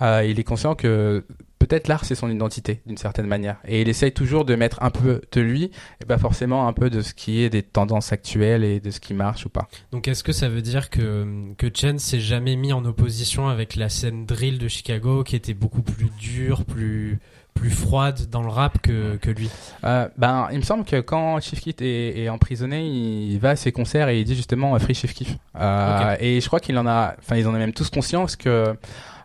euh, 0.01 0.25
il 0.27 0.39
est 0.39 0.43
conscient 0.43 0.75
que 0.75 1.25
peut-être 1.59 1.87
l'art 1.87 2.03
c'est 2.03 2.15
son 2.15 2.29
identité 2.29 2.81
d'une 2.85 2.97
certaine 2.97 3.27
manière 3.27 3.57
et 3.65 3.81
il 3.81 3.87
essaye 3.87 4.11
toujours 4.11 4.43
de 4.43 4.53
mettre 4.55 4.83
un 4.83 4.89
peu 4.89 5.21
de 5.31 5.41
lui 5.41 5.71
et 6.01 6.05
pas 6.05 6.17
forcément 6.17 6.67
un 6.67 6.73
peu 6.73 6.89
de 6.89 7.01
ce 7.01 7.13
qui 7.13 7.41
est 7.41 7.49
des 7.49 7.63
tendances 7.63 8.11
actuelles 8.11 8.63
et 8.63 8.81
de 8.81 8.91
ce 8.91 8.99
qui 8.99 9.13
marche 9.13 9.45
ou 9.45 9.49
pas. 9.49 9.67
Donc 9.91 10.07
est-ce 10.07 10.23
que 10.23 10.33
ça 10.33 10.49
veut 10.49 10.61
dire 10.61 10.89
que, 10.89 11.53
que 11.57 11.67
Chance 11.73 12.01
s'est 12.01 12.19
jamais 12.19 12.57
mis 12.57 12.73
en 12.73 12.83
opposition 12.83 13.47
avec 13.47 13.75
la 13.77 13.87
scène 13.87 14.25
drill 14.25 14.57
de 14.57 14.67
Chicago 14.67 15.23
qui 15.23 15.37
était 15.37 15.53
beaucoup 15.53 15.81
plus 15.81 16.09
dure, 16.19 16.65
plus, 16.65 17.19
plus 17.55 17.71
froide 17.71 18.29
dans 18.29 18.43
le 18.43 18.49
rap 18.49 18.79
que, 18.81 19.15
que 19.15 19.31
lui 19.31 19.49
Euh, 19.83 20.07
ben, 20.17 20.47
il 20.51 20.57
me 20.59 20.63
semble 20.63 20.83
que 20.85 20.99
quand 20.99 21.39
Chief 21.41 21.59
Keef 21.59 21.81
est, 21.81 22.19
est 22.19 22.29
emprisonné, 22.29 22.85
il 22.85 23.39
va 23.39 23.51
à 23.51 23.55
ses 23.55 23.71
concerts 23.71 24.09
et 24.09 24.19
il 24.19 24.25
dit 24.25 24.35
justement 24.35 24.75
euh, 24.75 24.79
Free 24.79 24.93
Chief 24.93 25.13
Keef. 25.13 25.35
Euh, 25.59 26.15
Et 26.19 26.41
je 26.41 26.47
crois 26.47 26.59
qu'il 26.59 26.77
en 26.77 26.85
a, 26.85 27.15
enfin, 27.17 27.37
ils 27.37 27.47
en 27.47 27.55
ont 27.55 27.57
même 27.57 27.73
tous 27.73 27.89
conscience 27.89 28.35
que 28.35 28.75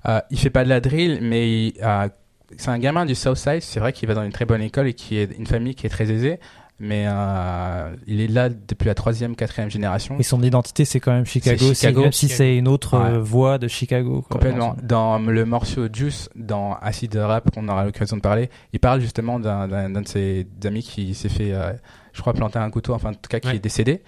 euh, 0.09 0.21
il 0.31 0.39
fait 0.39 0.49
pas 0.51 0.65
de 0.65 0.71
la 0.71 0.81
drill, 0.81 1.19
mais 1.21 1.67
il, 1.67 1.75
euh, 1.83 2.09
c'est 2.57 2.71
un 2.71 2.79
gamin 2.79 3.05
du 3.05 3.15
Southside. 3.15 3.61
C'est 3.63 3.79
vrai 3.81 3.93
qu'il 3.93 4.09
va 4.09 4.15
dans 4.15 4.25
une 4.25 4.33
très 4.33 4.47
bonne 4.47 4.63
école 4.63 4.87
et 4.89 4.95
qui 4.95 5.19
est 5.19 5.37
une 5.39 5.47
famille 5.47 5.75
qui 5.75 5.87
est 5.87 5.91
très 5.91 6.11
aisée, 6.11 6.41
mais 6.83 7.05
euh, 7.07 7.95
il 8.07 8.21
est 8.23 8.27
là 8.27 8.49
depuis 8.49 8.87
la 8.87 8.95
troisième, 8.95 9.37
quatrième 9.37 9.71
génération. 9.71 10.17
et 10.19 10.23
son 10.23 10.43
identité, 10.43 10.85
c'est 10.87 10.99
quand 10.99 11.13
même 11.13 11.27
Chicago, 11.27 11.75
Chicago. 11.75 12.03
même 12.03 12.13
si 12.13 12.29
c'est 12.29 12.57
une 12.57 12.67
autre 12.67 12.99
Ouais. 12.99 13.11
euh, 13.17 13.21
voix 13.21 13.59
de 13.59 13.69
Chicago. 13.69 14.23
quoi, 14.23 14.39
Complètement. 14.39 14.75
dans 14.83 15.21
Dans 15.21 15.31
le 15.31 15.45
morceau 15.45 15.87
Juice, 15.93 16.29
dans 16.35 16.75
Acid 16.81 17.15
Rap, 17.15 17.51
qu'on 17.55 17.69
aura 17.69 17.85
l'occasion 17.85 18.17
de 18.17 18.23
parler, 18.23 18.49
il 18.73 18.81
parle 18.81 19.01
justement 19.01 19.39
d'un 19.39 19.91
de 19.91 20.09
ses 20.09 20.47
amis 20.65 20.83
qui 20.83 21.15
s'est 21.15 21.29
fait, 21.29 21.53
euh, 21.53 21.73
je 22.15 22.21
crois, 22.23 22.33
planter 22.33 22.59
un 22.59 22.71
couteau, 22.71 22.95
enfin, 22.95 23.11
en 23.11 23.15
tout 23.15 23.29
cas, 23.29 23.41
qui 23.41 23.49
Ouais. 23.49 23.57
est 23.57 23.61
décédé. 23.61 24.03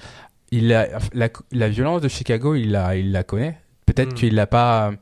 Il 0.50 0.72
a, 0.72 0.86
la, 1.12 1.28
la 1.52 1.68
violence 1.68 2.00
de 2.02 2.08
Chicago, 2.08 2.54
il 2.54 2.70
la, 2.72 2.96
il 2.96 3.12
la 3.12 3.22
connaît. 3.22 3.58
Peut-être 3.86 4.12
Mm. 4.12 4.14
qu'il 4.14 4.34
l'a 4.34 4.46
pas, 4.46 4.92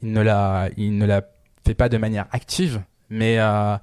il 0.00 0.12
ne 0.12 0.20
la, 0.22 0.70
il 0.78 0.96
ne 0.96 1.04
la 1.04 1.22
fait 1.66 1.74
pas 1.74 1.88
de 1.90 1.98
manière 1.98 2.26
active, 2.32 2.80
mais 3.10 3.38
euh, 3.38 3.76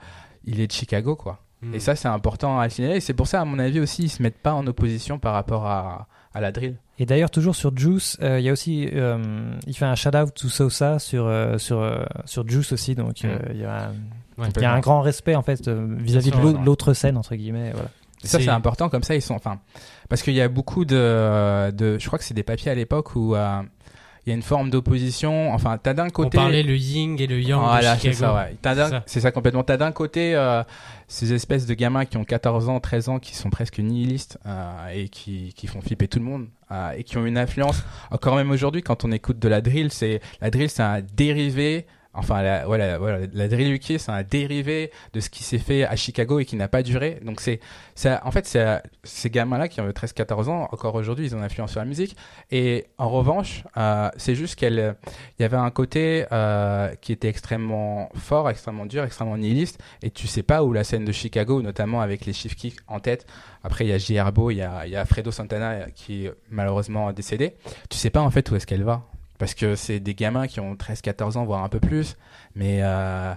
il 0.46 0.60
est 0.60 0.68
de 0.68 0.72
Chicago, 0.72 1.16
quoi. 1.16 1.40
Hmm. 1.65 1.75
Et 1.75 1.79
ça, 1.79 1.95
c'est 1.95 2.07
important 2.07 2.60
à 2.60 2.69
signaler. 2.69 2.98
Et 2.98 3.00
c'est 3.01 3.13
pour 3.13 3.27
ça, 3.27 3.41
à 3.41 3.45
mon 3.45 3.60
avis 3.60 3.79
aussi, 3.79 4.03
ils 4.03 4.10
se 4.10 4.22
mettent 4.22 4.38
pas 4.38 4.53
en 4.53 4.65
opposition 4.67 5.17
par 5.19 5.34
rapport 5.34 5.65
à, 5.65 6.07
à 6.34 6.41
la 6.41 6.51
drill. 6.51 6.75
Et 7.00 7.05
d'ailleurs, 7.05 7.29
toujours 7.31 7.55
sur 7.55 7.75
Juice, 7.75 8.17
euh, 8.22 8.39
il 8.39 8.45
y 8.45 8.50
a 8.50 8.53
aussi, 8.53 8.88
euh, 8.93 9.17
il 9.67 9.74
fait 9.75 9.86
un 9.86 9.95
shout-out 9.95 10.34
to 10.34 10.48
Sosa 10.48 11.00
sur 11.00 11.25
euh, 11.27 11.57
sur 11.57 11.79
euh, 11.81 12.03
sur 12.25 12.48
Juice 12.48 12.72
aussi, 12.72 12.95
donc 12.95 13.25
euh, 13.25 13.38
il 13.51 13.57
y 13.60 13.65
a 13.65 13.88
un- 13.88 13.93
Ouais. 14.38 14.48
il 14.57 14.62
y 14.62 14.65
a 14.65 14.74
un 14.74 14.81
grand 14.81 15.00
respect 15.00 15.36
en 15.36 15.41
fait 15.43 15.65
euh, 15.69 15.95
vis-à-vis 15.98 16.31
de 16.31 16.65
l'autre 16.65 16.91
scène 16.93 17.15
entre 17.17 17.36
guillemets. 17.36 17.72
Voilà. 17.72 17.89
Et 18.24 18.27
ça, 18.27 18.38
C'est- 18.38 18.43
c'est 18.45 18.50
important, 18.51 18.89
comme 18.89 19.03
ça, 19.03 19.15
ils 19.15 19.22
sont, 19.22 19.34
enfin, 19.36 19.60
parce 20.10 20.24
qu'il 20.24 20.34
y 20.34 20.41
a 20.41 20.50
beaucoup 20.50 20.84
de, 20.84 21.72
de, 21.72 21.98
je 22.00 22.05
crois 22.07 22.19
que 22.19 22.25
c'est 22.25 22.34
des 22.34 22.43
papiers 22.43 22.69
à 22.72 22.75
l'époque 22.75 23.15
où 23.15 23.34
euh, 23.36 23.62
il 24.25 24.29
y 24.29 24.32
a 24.32 24.36
une 24.36 24.41
forme 24.41 24.70
d'opposition. 24.70 25.53
Enfin, 25.53 25.77
t'as 25.82 25.94
d'un 25.94 26.08
On 26.08 26.10
côté. 26.10 26.38
parlait 26.38 26.63
le 26.63 26.75
yin 26.75 27.15
et 27.20 27.27
le 27.27 27.39
yang 27.41 27.60
Voilà, 27.62 27.98
c'est 27.98 28.13
ça, 28.13 28.34
ouais. 28.34 28.55
T'as 28.62 28.74
d'un- 28.75 29.03
C'est 29.05 29.20
ça. 29.20 29.25
Ça 29.27 29.32
complètement. 29.32 29.63
T'as 29.63 29.77
d'un 29.77 29.91
côté 29.91 30.36
euh, 30.36 30.63
ces 31.08 31.34
espèces 31.34 31.65
de 31.67 31.74
gamins 31.75 32.05
qui 32.05 32.17
ont 32.17 32.24
14 32.24 32.67
ans, 32.70 32.79
13 32.79 33.10
ans, 33.10 33.20
qui 33.20 33.36
sont 33.36 33.50
presque 33.50 33.79
nihilistes 33.79 34.39
euh, 34.48 34.88
et 34.94 35.10
qui, 35.10 35.53
qui 35.55 35.67
font 35.67 35.82
flipper 35.82 36.08
tout 36.08 36.20
le 36.20 36.25
monde 36.25 36.48
euh, 36.72 36.91
et 36.98 37.03
qui 37.03 37.17
ont 37.17 37.25
une 37.25 37.38
influence. 37.38 37.84
Encore 38.12 38.36
même 38.36 38.50
aujourd'hui, 38.51 38.82
quand 38.82 39.05
on 39.05 39.12
écoute 39.12 39.38
de 39.39 39.48
la 39.48 39.62
drill, 39.62 39.91
c'est 39.91 40.22
la 40.41 40.50
drill, 40.50 40.70
c'est 40.70 40.84
un 40.84 41.01
dérivé. 41.01 41.86
Enfin, 42.15 42.41
la, 42.41 42.65
voilà, 42.65 42.98
voilà, 42.98 43.19
la 43.34 43.48
c'est 43.48 44.10
un 44.10 44.24
dérivé 44.24 44.91
de 45.13 45.19
ce 45.19 45.29
qui 45.29 45.43
s'est 45.43 45.60
fait 45.60 45.84
à 45.84 45.95
Chicago 45.95 46.39
et 46.39 46.45
qui 46.45 46.55
n'a 46.55 46.67
pas 46.67 46.84
duré. 46.84 47.19
Donc 47.24 47.41
c'est, 47.41 47.60
c'est, 47.93 48.22
en 48.24 48.31
fait, 48.31 48.45
c'est 48.45 48.81
ces 49.03 49.29
gamins-là 49.29 49.67
qui 49.67 49.81
ont 49.81 49.88
13-14 49.88 50.50
ans, 50.50 50.67
encore 50.72 50.95
aujourd'hui, 50.95 51.25
ils 51.25 51.36
ont 51.36 51.41
influence 51.41 51.72
sur 51.72 51.79
la 51.79 51.86
musique. 51.86 52.15
Et 52.51 52.86
en 52.98 53.10
revanche, 53.10 53.63
euh, 53.77 54.10
c'est 54.17 54.36
juste 54.36 54.55
qu'elle, 54.55 54.95
il 55.38 55.41
y 55.41 55.45
avait 55.45 55.57
un 55.57 55.72
côté 55.72 56.25
euh, 56.31 56.93
qui 57.01 57.12
était 57.12 57.27
extrêmement 57.27 58.10
fort, 58.15 58.50
extrêmement 58.50 58.86
dur, 58.86 59.03
extrêmement 59.03 59.38
nihiliste. 59.38 59.81
Et 60.01 60.10
tu 60.10 60.27
sais 60.27 60.43
pas 60.43 60.63
où 60.63 60.74
la 60.74 60.84
scène 60.84 61.05
de 61.05 61.12
Chicago, 61.12 61.62
notamment 61.62 62.01
avec 62.01 62.25
les 62.25 62.34
Chief 62.34 62.55
Kicks 62.55 62.79
en 62.88 63.00
tête. 63.00 63.25
Après, 63.63 63.86
il 63.86 63.89
y 63.89 63.93
a 63.93 63.98
J. 63.98 64.15
Herbo, 64.15 64.51
il 64.51 64.57
y 64.57 64.62
a, 64.62 64.86
il 64.86 64.91
y 64.91 64.95
a 64.95 65.05
Fredo 65.05 65.31
Santana 65.31 65.72
euh, 65.72 65.86
qui 65.93 66.25
est 66.25 66.34
malheureusement 66.50 67.12
décédé. 67.12 67.55
Tu 67.89 67.98
sais 67.98 68.10
pas 68.10 68.22
en 68.22 68.31
fait 68.31 68.50
où 68.51 68.55
est-ce 68.55 68.67
qu'elle 68.67 68.84
va. 68.84 69.03
Parce 69.38 69.54
que 69.54 69.75
c'est 69.75 70.00
des 70.00 70.15
gamins 70.15 70.48
qui 70.48 70.60
ont 70.60 70.75
13-14 70.75 71.38
ans, 71.38 71.46
voire 71.46 71.63
un 71.63 71.70
peu 71.70 71.80
plus. 71.80 72.15
Mais 72.56 72.80
euh, 72.82 73.34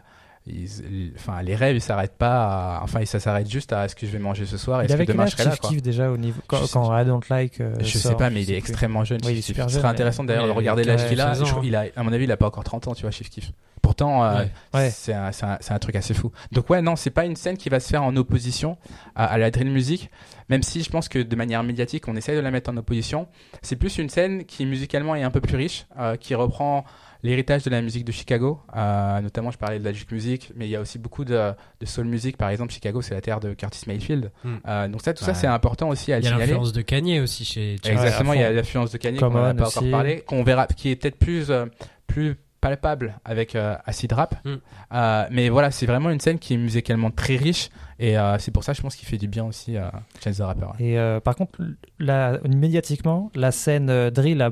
ils- 0.47 1.13
enfin, 1.17 1.43
les 1.43 1.55
rêves, 1.55 1.77
ils 1.77 1.81
s'arrêtent 1.81 2.17
pas. 2.17 2.77
à- 2.79 2.83
enfin, 2.83 3.05
ça 3.05 3.21
s'arrête 3.21 3.51
juste 3.51 3.73
à 3.73 3.89
ce 3.89 3.95
que 3.95 4.07
je 4.07 4.13
vais 4.13 4.19
manger 4.19 4.47
ce 4.47 4.57
soir? 4.57 4.81
Est-ce 4.83 4.97
que 4.97 5.03
demain 5.03 5.27
je 5.27 5.33
serai 5.33 5.45
là 5.45 5.57
quoi? 5.57 5.71
Déjà 5.83 6.11
au 6.11 6.17
niveau 6.17 6.41
quand, 6.47 6.59
Je 6.59 6.65
sais- 6.67 6.73
quand 6.73 6.97
I 6.99 7.05
Don't 7.05 7.21
Like 7.29 7.61
euh, 7.61 7.75
Je 7.81 7.85
sais 7.87 7.99
sort, 7.99 8.17
pas, 8.17 8.31
mais 8.31 8.43
il 8.43 8.47
sais 8.47 8.53
est 8.53 8.57
extrêmement 8.59 9.05
jeune. 9.05 9.19
Oui, 9.25 9.33
il 9.33 9.39
est 9.39 9.43
Ce 9.43 9.53
serait 9.55 9.89
intéressant 9.89 10.25
d'ailleurs 10.25 10.47
de 10.47 10.53
regarder 10.53 10.85
l'âge 10.85 11.07
qu'il 11.09 11.21
a. 11.21 11.35
16 11.35 11.43
ans. 11.43 11.45
Je 11.47 11.51
trouve- 11.53 11.67
il 11.67 11.77
a. 11.77 11.85
À 11.97 12.03
mon 12.03 12.13
avis, 12.13 12.25
il 12.25 12.33
a 12.33 12.37
pas 12.37 12.47
encore 12.47 12.65
30 12.65 12.89
ans, 12.89 12.95
tu 12.95 13.03
vois, 13.03 13.11
Chief 13.11 13.29
Keef. 13.29 13.51
Pourtant, 13.83 14.25
euh, 14.25 14.39
Ouais. 14.43 14.51
Ouais. 14.75 14.91
c'est 14.91 15.15
un, 15.15 15.33
c'est 15.33 15.47
un- 15.47 15.59
c'est 15.61 15.73
un 15.73 15.79
truc 15.79 15.97
assez 15.97 16.13
fou. 16.15 16.31
Donc 16.53 16.69
ouais, 16.71 16.83
non, 16.83 16.95
c'est 16.97 17.11
pas 17.11 17.25
une 17.25 17.37
scène 17.37 17.57
qui 17.57 17.69
va 17.69 17.81
se 17.81 17.89
faire 17.89 18.03
en 18.03 18.15
opposition 18.17 18.77
à, 19.17 19.25
à 19.27 19.39
la 19.39 19.51
drill 19.51 19.71
music, 19.71 20.11
même 20.49 20.63
si 20.63 20.83
je 20.83 20.91
pense 20.91 21.09
que 21.09 21.19
de 21.19 21.37
manière 21.37 21.63
médiatique, 21.63 22.09
on 22.09 22.17
essaie 22.17 22.35
de 22.35 22.41
la 22.41 22.51
mettre 22.51 22.71
en 22.71 22.77
opposition. 22.77 23.29
C'est 23.63 23.77
plus 23.77 23.99
une 23.99 24.09
scène 24.09 24.45
qui 24.45 24.67
musicalement 24.67 25.15
est 25.15 25.23
un 25.23 25.31
peu 25.31 25.41
plus 25.41 25.57
riche, 25.57 25.87
euh, 25.99 26.17
qui 26.17 26.35
reprend 26.35 26.85
l'héritage 27.23 27.65
de 27.65 27.71
la 27.71 27.83
musique 27.83 28.05
de 28.05 28.13
Chicago. 28.13 28.61
Euh, 28.77 29.21
notamment, 29.21 29.51
je 29.51 29.59
parlais 29.59 29.79
de 29.79 29.85
la 29.85 29.93
juke 29.93 30.13
music, 30.13 30.53
mais 30.55 30.67
il 30.67 30.71
y 30.71 30.77
a 30.77 30.81
aussi 30.81 30.99
beaucoup 30.99 31.25
de, 31.25 31.53
de 31.81 31.87
soul 31.87 32.07
music. 32.07 32.37
Par 32.37 32.49
exemple, 32.51 32.73
Chicago, 32.73 33.03
c'est 33.03 33.15
la 33.15 33.21
terre 33.21 33.41
de 33.41 33.55
Curtis 33.55 33.83
Mayfield. 33.87 34.31
Hmm. 34.45 34.57
Euh, 34.67 34.89
donc 34.89 35.03
ça, 35.03 35.15
tout 35.15 35.25
ça, 35.25 35.35
c'est 35.35 35.47
important 35.47 35.89
aussi 35.89 36.13
à 36.13 36.19
le 36.19 36.23
Il 36.23 36.25
y 36.25 36.29
a 36.29 36.31
signaler. 36.31 36.53
l'influence 36.53 36.73
de 36.73 36.83
Kanye 36.83 37.21
aussi 37.21 37.45
chez. 37.45 37.75
Exactement, 37.85 38.33
il 38.33 38.41
y 38.41 38.45
a 38.45 38.53
l'influence 38.53 38.93
de 38.93 38.99
Kanye 38.99 39.19
qu'on 39.19 39.31
n'a 39.31 39.55
pas 39.55 39.67
aussi. 39.67 39.79
encore 39.79 39.91
parlé, 39.91 40.21
qu'on 40.21 40.45
verra, 40.45 40.67
qui 40.67 40.91
est 40.91 40.97
peut-être 40.97 41.19
plus, 41.19 41.51
euh, 41.51 41.67
plus 42.07 42.37
palpable 42.61 43.19
avec 43.25 43.55
euh, 43.55 43.77
Acid 43.87 44.13
Rap. 44.13 44.35
Mm. 44.45 44.55
Euh, 44.95 45.25
mais 45.31 45.49
voilà, 45.49 45.71
c'est 45.71 45.87
vraiment 45.87 46.11
une 46.11 46.21
scène 46.21 46.39
qui 46.39 46.55
est 46.55 46.59
musicalement 46.59 47.11
très 47.11 47.37
riche 47.37 47.71
et 47.99 48.19
euh, 48.19 48.39
c'est 48.39 48.51
pour 48.51 48.65
ça, 48.65 48.73
je 48.73 48.81
pense, 48.83 48.97
qu'il 48.97 49.07
fait 49.09 49.19
du 49.19 49.29
bien 49.29 49.45
aussi 49.45 49.77
à 49.77 49.93
Chance 50.23 50.39
the 50.39 50.41
Rapper. 50.41 50.67
ouais. 50.79 50.87
Et 50.87 50.99
euh, 50.99 51.21
par 51.21 51.37
contre, 51.37 51.61
la, 51.99 52.39
médiatiquement, 52.49 53.31
la 53.35 53.51
scène 53.53 53.91
euh, 53.91 54.11
drill 54.11 54.43
a 54.43 54.51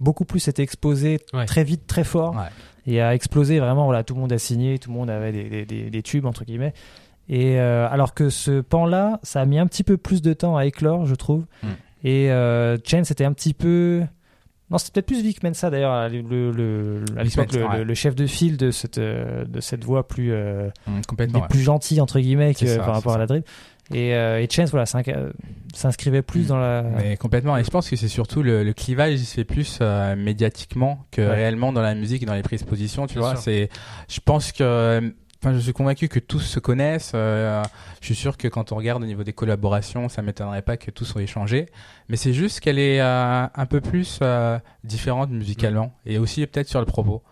beaucoup 0.00 0.24
plus 0.24 0.46
été 0.48 0.62
exposée 0.62 1.18
Ouais. 1.32 1.46
très 1.46 1.64
vite, 1.64 1.86
très 1.86 2.04
fort, 2.04 2.34
Ouais. 2.34 2.92
et 2.92 3.00
a 3.00 3.14
explosé 3.14 3.58
vraiment. 3.60 3.84
Voilà, 3.84 4.02
tout 4.04 4.14
le 4.14 4.20
monde 4.20 4.32
a 4.32 4.38
signé, 4.38 4.78
tout 4.78 4.90
le 4.90 4.96
monde 4.96 5.10
avait 5.10 5.32
des, 5.32 5.48
des- 5.48 5.64
des- 5.66 5.90
des 5.90 6.02
tubes 6.02 6.26
entre 6.26 6.44
guillemets. 6.44 6.74
Et 7.28 7.58
euh, 7.58 7.88
alors 7.90 8.12
que 8.12 8.28
ce 8.28 8.60
pan-là, 8.60 9.18
ça 9.22 9.40
a 9.40 9.44
mis 9.46 9.58
un 9.58 9.66
petit 9.66 9.82
peu 9.84 9.96
plus 9.96 10.20
de 10.20 10.32
temps 10.34 10.56
à 10.56 10.66
éclore, 10.66 11.06
je 11.06 11.14
trouve. 11.14 11.46
Mm. 11.62 11.68
Et 12.06 12.30
euh, 12.30 12.76
Chance 12.84 13.06
c'était 13.06 13.24
un 13.24 13.32
petit 13.32 13.54
peu. 13.54 14.02
Non, 14.70 14.78
c'était 14.78 14.92
peut-être 15.02 15.06
plus 15.06 15.22
Vic 15.22 15.42
Mensa 15.42 15.68
d'ailleurs, 15.70 16.08
le, 16.08 16.22
le, 16.22 16.50
le- 16.50 17.04
à 17.18 17.22
Vic 17.22 17.36
l'époque, 17.36 17.52
Mensa, 17.52 17.58
le, 17.58 17.66
ouais. 17.68 17.78
le- 17.78 17.84
le 17.84 17.94
chef 17.94 18.14
de 18.14 18.26
file 18.26 18.56
de 18.56 18.70
cette, 18.70 18.98
euh, 18.98 19.44
de 19.44 19.60
cette 19.60 19.84
voix 19.84 20.08
plus, 20.08 20.32
euh, 20.32 20.70
complètement. 21.06 21.40
ouais. 21.40 21.48
plus 21.48 21.60
gentils 21.60 22.00
entre 22.00 22.18
guillemets 22.18 22.54
que 22.54 22.60
C'est 22.60 22.76
ça, 22.76 22.82
par 22.82 22.94
rapport 22.94 23.12
à 23.14 23.18
la 23.18 23.26
drill. 23.26 23.42
Et, 23.92 24.14
euh, 24.14 24.40
et 24.40 24.48
Chance, 24.50 24.70
voilà, 24.70 24.86
euh, 25.08 25.30
s'inscrivait 25.74 26.22
plus 26.22 26.44
Mm. 26.44 26.46
dans 26.46 26.56
la. 26.56 26.82
Mais 26.82 27.16
complètement. 27.18 27.58
Et 27.58 27.64
je 27.64 27.68
pense 27.70 27.90
que 27.90 27.96
c'est 27.96 28.08
surtout 28.08 28.42
le, 28.42 28.64
le 28.64 28.72
clivage, 28.72 29.12
il 29.20 29.26
se 29.26 29.34
fait 29.34 29.44
plus 29.44 29.78
euh, 29.82 30.16
médiatiquement 30.16 31.04
que 31.10 31.20
Ouais. 31.20 31.34
réellement 31.34 31.70
dans 31.70 31.82
la 31.82 31.94
musique 31.94 32.22
et 32.22 32.26
dans 32.26 32.34
les 32.34 32.42
prises 32.42 32.62
de 32.62 32.66
position. 32.66 33.06
Tu 33.06 33.18
Bien 33.18 33.22
vois, 33.22 33.36
c'est. 33.36 33.68
Je 34.08 34.20
pense 34.24 34.52
que. 34.52 35.12
Enfin, 35.44 35.52
je 35.52 35.60
suis 35.60 35.74
convaincu 35.74 36.08
que 36.08 36.20
tous 36.20 36.40
se 36.40 36.58
connaissent. 36.58 37.12
euh, 37.14 37.62
je 38.00 38.06
suis 38.06 38.14
sûr 38.14 38.38
que 38.38 38.48
quand 38.48 38.72
on 38.72 38.76
regarde 38.76 39.02
au 39.02 39.06
niveau 39.06 39.24
des 39.24 39.34
collaborations, 39.34 40.08
ça 40.08 40.22
m'étonnerait 40.22 40.62
pas 40.62 40.78
que 40.78 40.90
tous 40.90 41.04
soient 41.04 41.20
échangés. 41.20 41.66
Mais 42.08 42.16
c'est 42.16 42.32
juste 42.32 42.60
qu'elle 42.60 42.78
est 42.78 43.02
euh, 43.02 43.46
un 43.54 43.66
peu 43.66 43.82
plus 43.82 44.20
euh, 44.22 44.58
différente 44.84 45.28
musicalement 45.28 45.92
et 46.06 46.16
aussi 46.16 46.46
peut-être 46.46 46.68
sur 46.68 46.80
le 46.80 46.86
propos. 46.86 47.22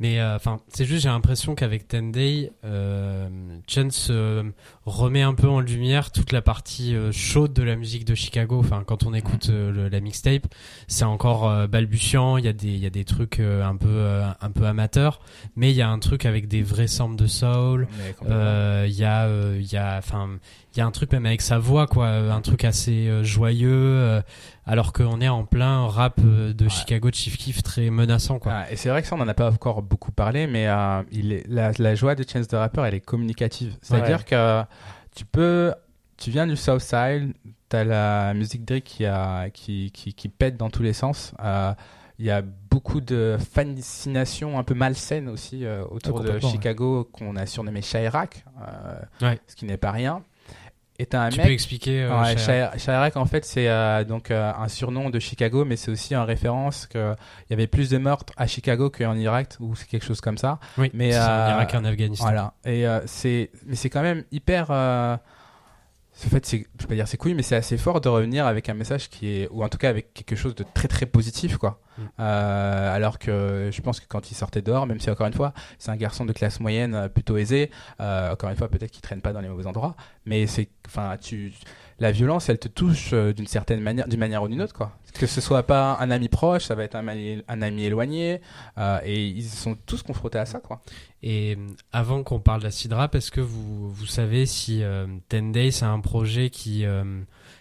Mais 0.00 0.18
euh, 0.18 0.34
enfin, 0.36 0.60
c'est 0.68 0.86
juste 0.86 1.02
j'ai 1.02 1.08
l'impression 1.10 1.54
qu'avec 1.54 1.86
Ten 1.86 2.10
Day, 2.10 2.50
euh, 2.64 3.28
Chance 3.68 4.08
euh, 4.10 4.42
remet 4.86 5.20
un 5.22 5.34
peu 5.34 5.46
en 5.48 5.60
lumière 5.60 6.10
toute 6.10 6.32
la 6.32 6.40
partie 6.42 6.94
euh, 6.96 7.12
chaude 7.12 7.52
de 7.52 7.62
la 7.62 7.76
musique 7.76 8.04
de 8.06 8.14
Chicago. 8.14 8.58
Enfin, 8.58 8.82
quand 8.86 9.04
on 9.04 9.12
écoute 9.14 9.48
euh, 9.50 9.70
le- 9.70 9.88
la 9.88 10.00
mixtape, 10.00 10.46
c'est 10.88 11.04
encore 11.04 11.48
euh, 11.48 11.66
balbutiant. 11.66 12.38
Il 12.38 12.46
y 12.46 12.48
a 12.48 12.52
des 12.54 12.68
il 12.68 12.78
y 12.78 12.86
a 12.86 12.90
des 12.90 13.04
trucs 13.04 13.40
euh, 13.40 13.62
un 13.64 13.76
peu 13.76 13.88
euh, 13.88 14.26
un 14.40 14.50
peu 14.50 14.64
amateurs, 14.66 15.20
mais 15.54 15.70
il 15.70 15.76
y 15.76 15.82
a 15.82 15.90
un 15.90 15.98
truc 15.98 16.24
avec 16.24 16.48
des 16.48 16.62
vrais 16.62 16.86
samples 16.88 17.16
de 17.16 17.26
soul. 17.26 17.86
Euh, 18.32 18.86
Il 18.88 18.94
y 18.94 19.04
a 19.04 19.26
euh, 19.26 19.58
il 19.60 19.70
y 19.70 19.76
a 19.76 19.96
enfin 19.98 20.30
il 20.74 20.78
y 20.78 20.80
a 20.80 20.86
un 20.86 20.90
truc 20.92 21.12
même 21.12 21.26
avec 21.26 21.42
sa 21.42 21.58
voix 21.58 21.86
quoi, 21.86 22.06
un 22.08 22.40
truc 22.40 22.64
assez 22.64 23.06
euh, 23.08 23.22
joyeux. 23.22 24.22
Alors 24.70 24.92
qu'on 24.92 25.20
est 25.20 25.28
en 25.28 25.44
plein 25.44 25.86
rap 25.86 26.20
euh, 26.24 26.52
de 26.52 26.64
Ouais. 26.64 26.70
Chicago 26.70 27.10
de 27.10 27.14
Chief 27.14 27.36
Keef 27.36 27.62
très 27.62 27.90
menaçant 27.90 28.38
quoi. 28.38 28.52
Ah, 28.54 28.70
et 28.70 28.76
c'est 28.76 28.88
vrai 28.88 29.02
que 29.02 29.08
ça, 29.08 29.16
on 29.16 29.18
n'en 29.18 29.26
a 29.28 29.34
pas 29.34 29.50
encore 29.50 29.82
beaucoup 29.82 30.12
parlé, 30.12 30.46
mais 30.46 30.68
euh, 30.68 31.02
il 31.10 31.32
est, 31.32 31.44
la, 31.48 31.72
la 31.78 31.94
joie 31.96 32.14
de 32.14 32.24
Chance 32.26 32.46
the 32.48 32.54
Rapper, 32.54 32.82
elle 32.86 32.94
est 32.94 33.00
communicative. 33.00 33.76
C'est-à-dire 33.82 34.18
Ouais. 34.18 34.24
que 34.24 34.62
tu 35.16 35.24
peux, 35.24 35.74
tu 36.16 36.30
viens 36.30 36.46
du 36.46 36.56
Southside, 36.56 37.34
t'as 37.68 37.82
la 37.84 38.32
musique 38.34 38.64
Drake 38.64 38.84
qui, 38.84 39.06
a, 39.06 39.50
qui, 39.50 39.90
qui, 39.92 40.14
qui 40.14 40.28
pète 40.28 40.56
dans 40.56 40.70
tous 40.70 40.82
les 40.84 40.92
sens. 40.92 41.32
Euh, 41.42 41.72
il 42.20 42.26
y 42.26 42.30
a 42.30 42.42
beaucoup 42.42 43.00
de 43.00 43.38
fascination 43.74 44.58
un 44.58 44.62
peu 44.62 44.74
malsaine 44.74 45.28
aussi 45.28 45.64
euh, 45.64 45.82
autour 45.90 46.20
de 46.20 46.32
ouais. 46.32 46.40
Chicago 46.40 47.08
qu'on 47.12 47.34
a 47.34 47.46
surnommé 47.46 47.80
Chirac, 47.80 48.44
ce 49.46 49.56
qui 49.56 49.64
n'est 49.64 49.78
pas 49.78 49.90
rien. 49.90 50.22
Un 51.12 51.28
Tu 51.30 51.38
mec 51.38 51.46
peux 51.46 51.52
expliquer 51.52 52.02
euh, 52.02 52.20
Ouais, 52.20 52.36
Chirac 52.36 52.76
Chirac, 52.76 52.78
Chirac, 52.78 53.16
en 53.16 53.26
fait, 53.26 53.44
c'est 53.44 53.68
euh, 53.68 54.04
donc 54.04 54.30
euh, 54.30 54.52
un 54.56 54.68
surnom 54.68 55.10
de 55.10 55.18
Chicago, 55.18 55.64
mais 55.64 55.76
c'est 55.76 55.90
aussi 55.90 56.14
en 56.16 56.24
référence 56.24 56.86
qu'il 56.86 57.16
y 57.50 57.52
avait 57.52 57.66
plus 57.66 57.90
de 57.90 57.98
meurtres 57.98 58.32
à 58.36 58.46
Chicago 58.46 58.90
qu'en 58.90 59.16
Irak, 59.16 59.54
ou 59.60 59.74
c'est 59.74 59.88
quelque 59.88 60.04
chose 60.04 60.20
comme 60.20 60.38
ça. 60.38 60.58
Oui, 60.78 60.90
Mais, 60.94 61.16
en 61.16 61.22
euh, 61.22 61.50
Irak 61.50 61.74
et 61.74 61.76
en 61.76 61.84
Afghanistan. 61.84 62.24
Voilà. 62.24 62.54
Et 62.64 62.84
c'est, 63.06 63.50
mais 63.66 63.76
c'est 63.76 63.90
quand 63.90 64.02
même 64.02 64.24
hyper. 64.30 64.70
En 66.26 66.28
fait, 66.28 66.46
c'est, 66.46 66.66
je 66.78 66.82
vais 66.82 66.88
pas 66.88 66.94
dire 66.94 67.08
c'est 67.08 67.16
cool, 67.16 67.34
mais 67.34 67.42
c'est 67.42 67.56
assez 67.56 67.78
fort 67.78 68.00
de 68.00 68.08
revenir 68.08 68.46
avec 68.46 68.68
un 68.68 68.74
message 68.74 69.08
qui 69.08 69.28
est, 69.28 69.48
ou 69.50 69.64
en 69.64 69.68
tout 69.68 69.78
cas 69.78 69.88
avec 69.88 70.12
quelque 70.12 70.36
chose 70.36 70.54
de 70.54 70.64
très 70.74 70.88
très 70.88 71.06
positif, 71.06 71.56
quoi. 71.56 71.80
Mm. 71.96 72.02
Euh, 72.20 72.94
alors 72.94 73.18
que 73.18 73.70
je 73.72 73.80
pense 73.80 74.00
que 74.00 74.06
quand 74.06 74.30
il 74.30 74.34
sortait 74.34 74.62
dehors, 74.62 74.86
même 74.86 75.00
si 75.00 75.10
encore 75.10 75.26
une 75.26 75.32
fois, 75.32 75.52
c'est 75.78 75.90
un 75.90 75.96
garçon 75.96 76.24
de 76.24 76.32
classe 76.32 76.60
moyenne 76.60 76.94
euh, 76.94 77.08
plutôt 77.08 77.36
aisé, 77.36 77.70
euh, 78.00 78.32
encore 78.32 78.50
une 78.50 78.56
fois, 78.56 78.68
peut-être 78.68 78.90
qu'il 78.90 79.02
traîne 79.02 79.22
pas 79.22 79.32
dans 79.32 79.40
les 79.40 79.48
mauvais 79.48 79.66
endroits, 79.66 79.96
mais 80.26 80.46
c'est, 80.46 80.68
enfin, 80.86 81.16
tu, 81.20 81.52
la 82.00 82.10
violence, 82.12 82.48
elle 82.48 82.58
te 82.58 82.68
touche 82.68 83.10
euh, 83.12 83.32
d'une 83.32 83.46
certaine 83.46 83.80
manière, 83.80 84.08
d'une 84.08 84.18
manière 84.18 84.42
ou 84.42 84.48
d'une 84.48 84.60
autre, 84.62 84.74
quoi. 84.74 84.96
Que 85.14 85.26
ce 85.26 85.40
soit 85.40 85.62
pas 85.64 85.96
un 86.00 86.10
ami 86.10 86.28
proche, 86.28 86.64
ça 86.64 86.74
va 86.74 86.84
être 86.84 86.94
un, 86.94 87.06
ami- 87.06 87.42
un 87.46 87.62
ami 87.62 87.84
éloigné, 87.84 88.40
euh, 88.78 88.98
et 89.04 89.26
ils 89.26 89.44
sont 89.44 89.76
tous 89.86 90.02
confrontés 90.02 90.38
à 90.38 90.46
ça, 90.46 90.60
quoi. 90.60 90.80
Et 91.22 91.56
euh, 91.58 91.66
avant 91.92 92.22
qu'on 92.22 92.40
parle 92.40 92.62
d'Acid 92.62 92.92
Rap, 92.92 93.14
est-ce 93.14 93.30
que 93.30 93.40
vous, 93.40 93.90
vous 93.90 94.06
savez 94.06 94.46
si 94.46 94.82
euh, 94.82 95.06
Ten 95.28 95.52
Days 95.52 95.72
c'est 95.72 95.84
un 95.84 96.00
projet 96.00 96.48
qui, 96.50 96.84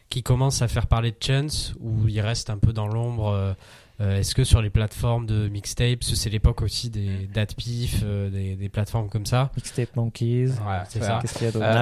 qui 0.10 0.23
commence 0.23 0.62
à 0.62 0.67
faire 0.67 0.88
parler 0.88 1.12
de 1.12 1.17
Chance 1.21 1.73
ou 1.80 2.08
il 2.08 2.21
reste 2.21 2.49
un 2.49 2.58
peu 2.58 2.71
dans 2.71 2.88
l'ombre 2.88 3.56
euh, 4.01 4.17
Est-ce 4.17 4.33
que 4.35 4.43
sur 4.43 4.62
les 4.62 4.69
plateformes 4.69 5.25
de 5.25 5.47
mixtapes, 5.49 6.03
c'est 6.03 6.29
l'époque 6.29 6.62
aussi 6.62 6.89
des 6.89 7.27
DatPiff, 7.27 8.01
euh, 8.03 8.29
des, 8.29 8.55
des 8.55 8.69
plateformes 8.69 9.09
comme 9.09 9.25
ça 9.25 9.51
Mixtape 9.55 9.95
Monkeys. 9.95 10.51
C'est 10.88 11.03
ça. 11.03 11.19
Qu'est-ce 11.21 11.33
qu'il 11.38 11.45
y 11.45 11.49
a 11.49 11.51
d'autre? 11.51 11.65
Euh, 11.65 11.73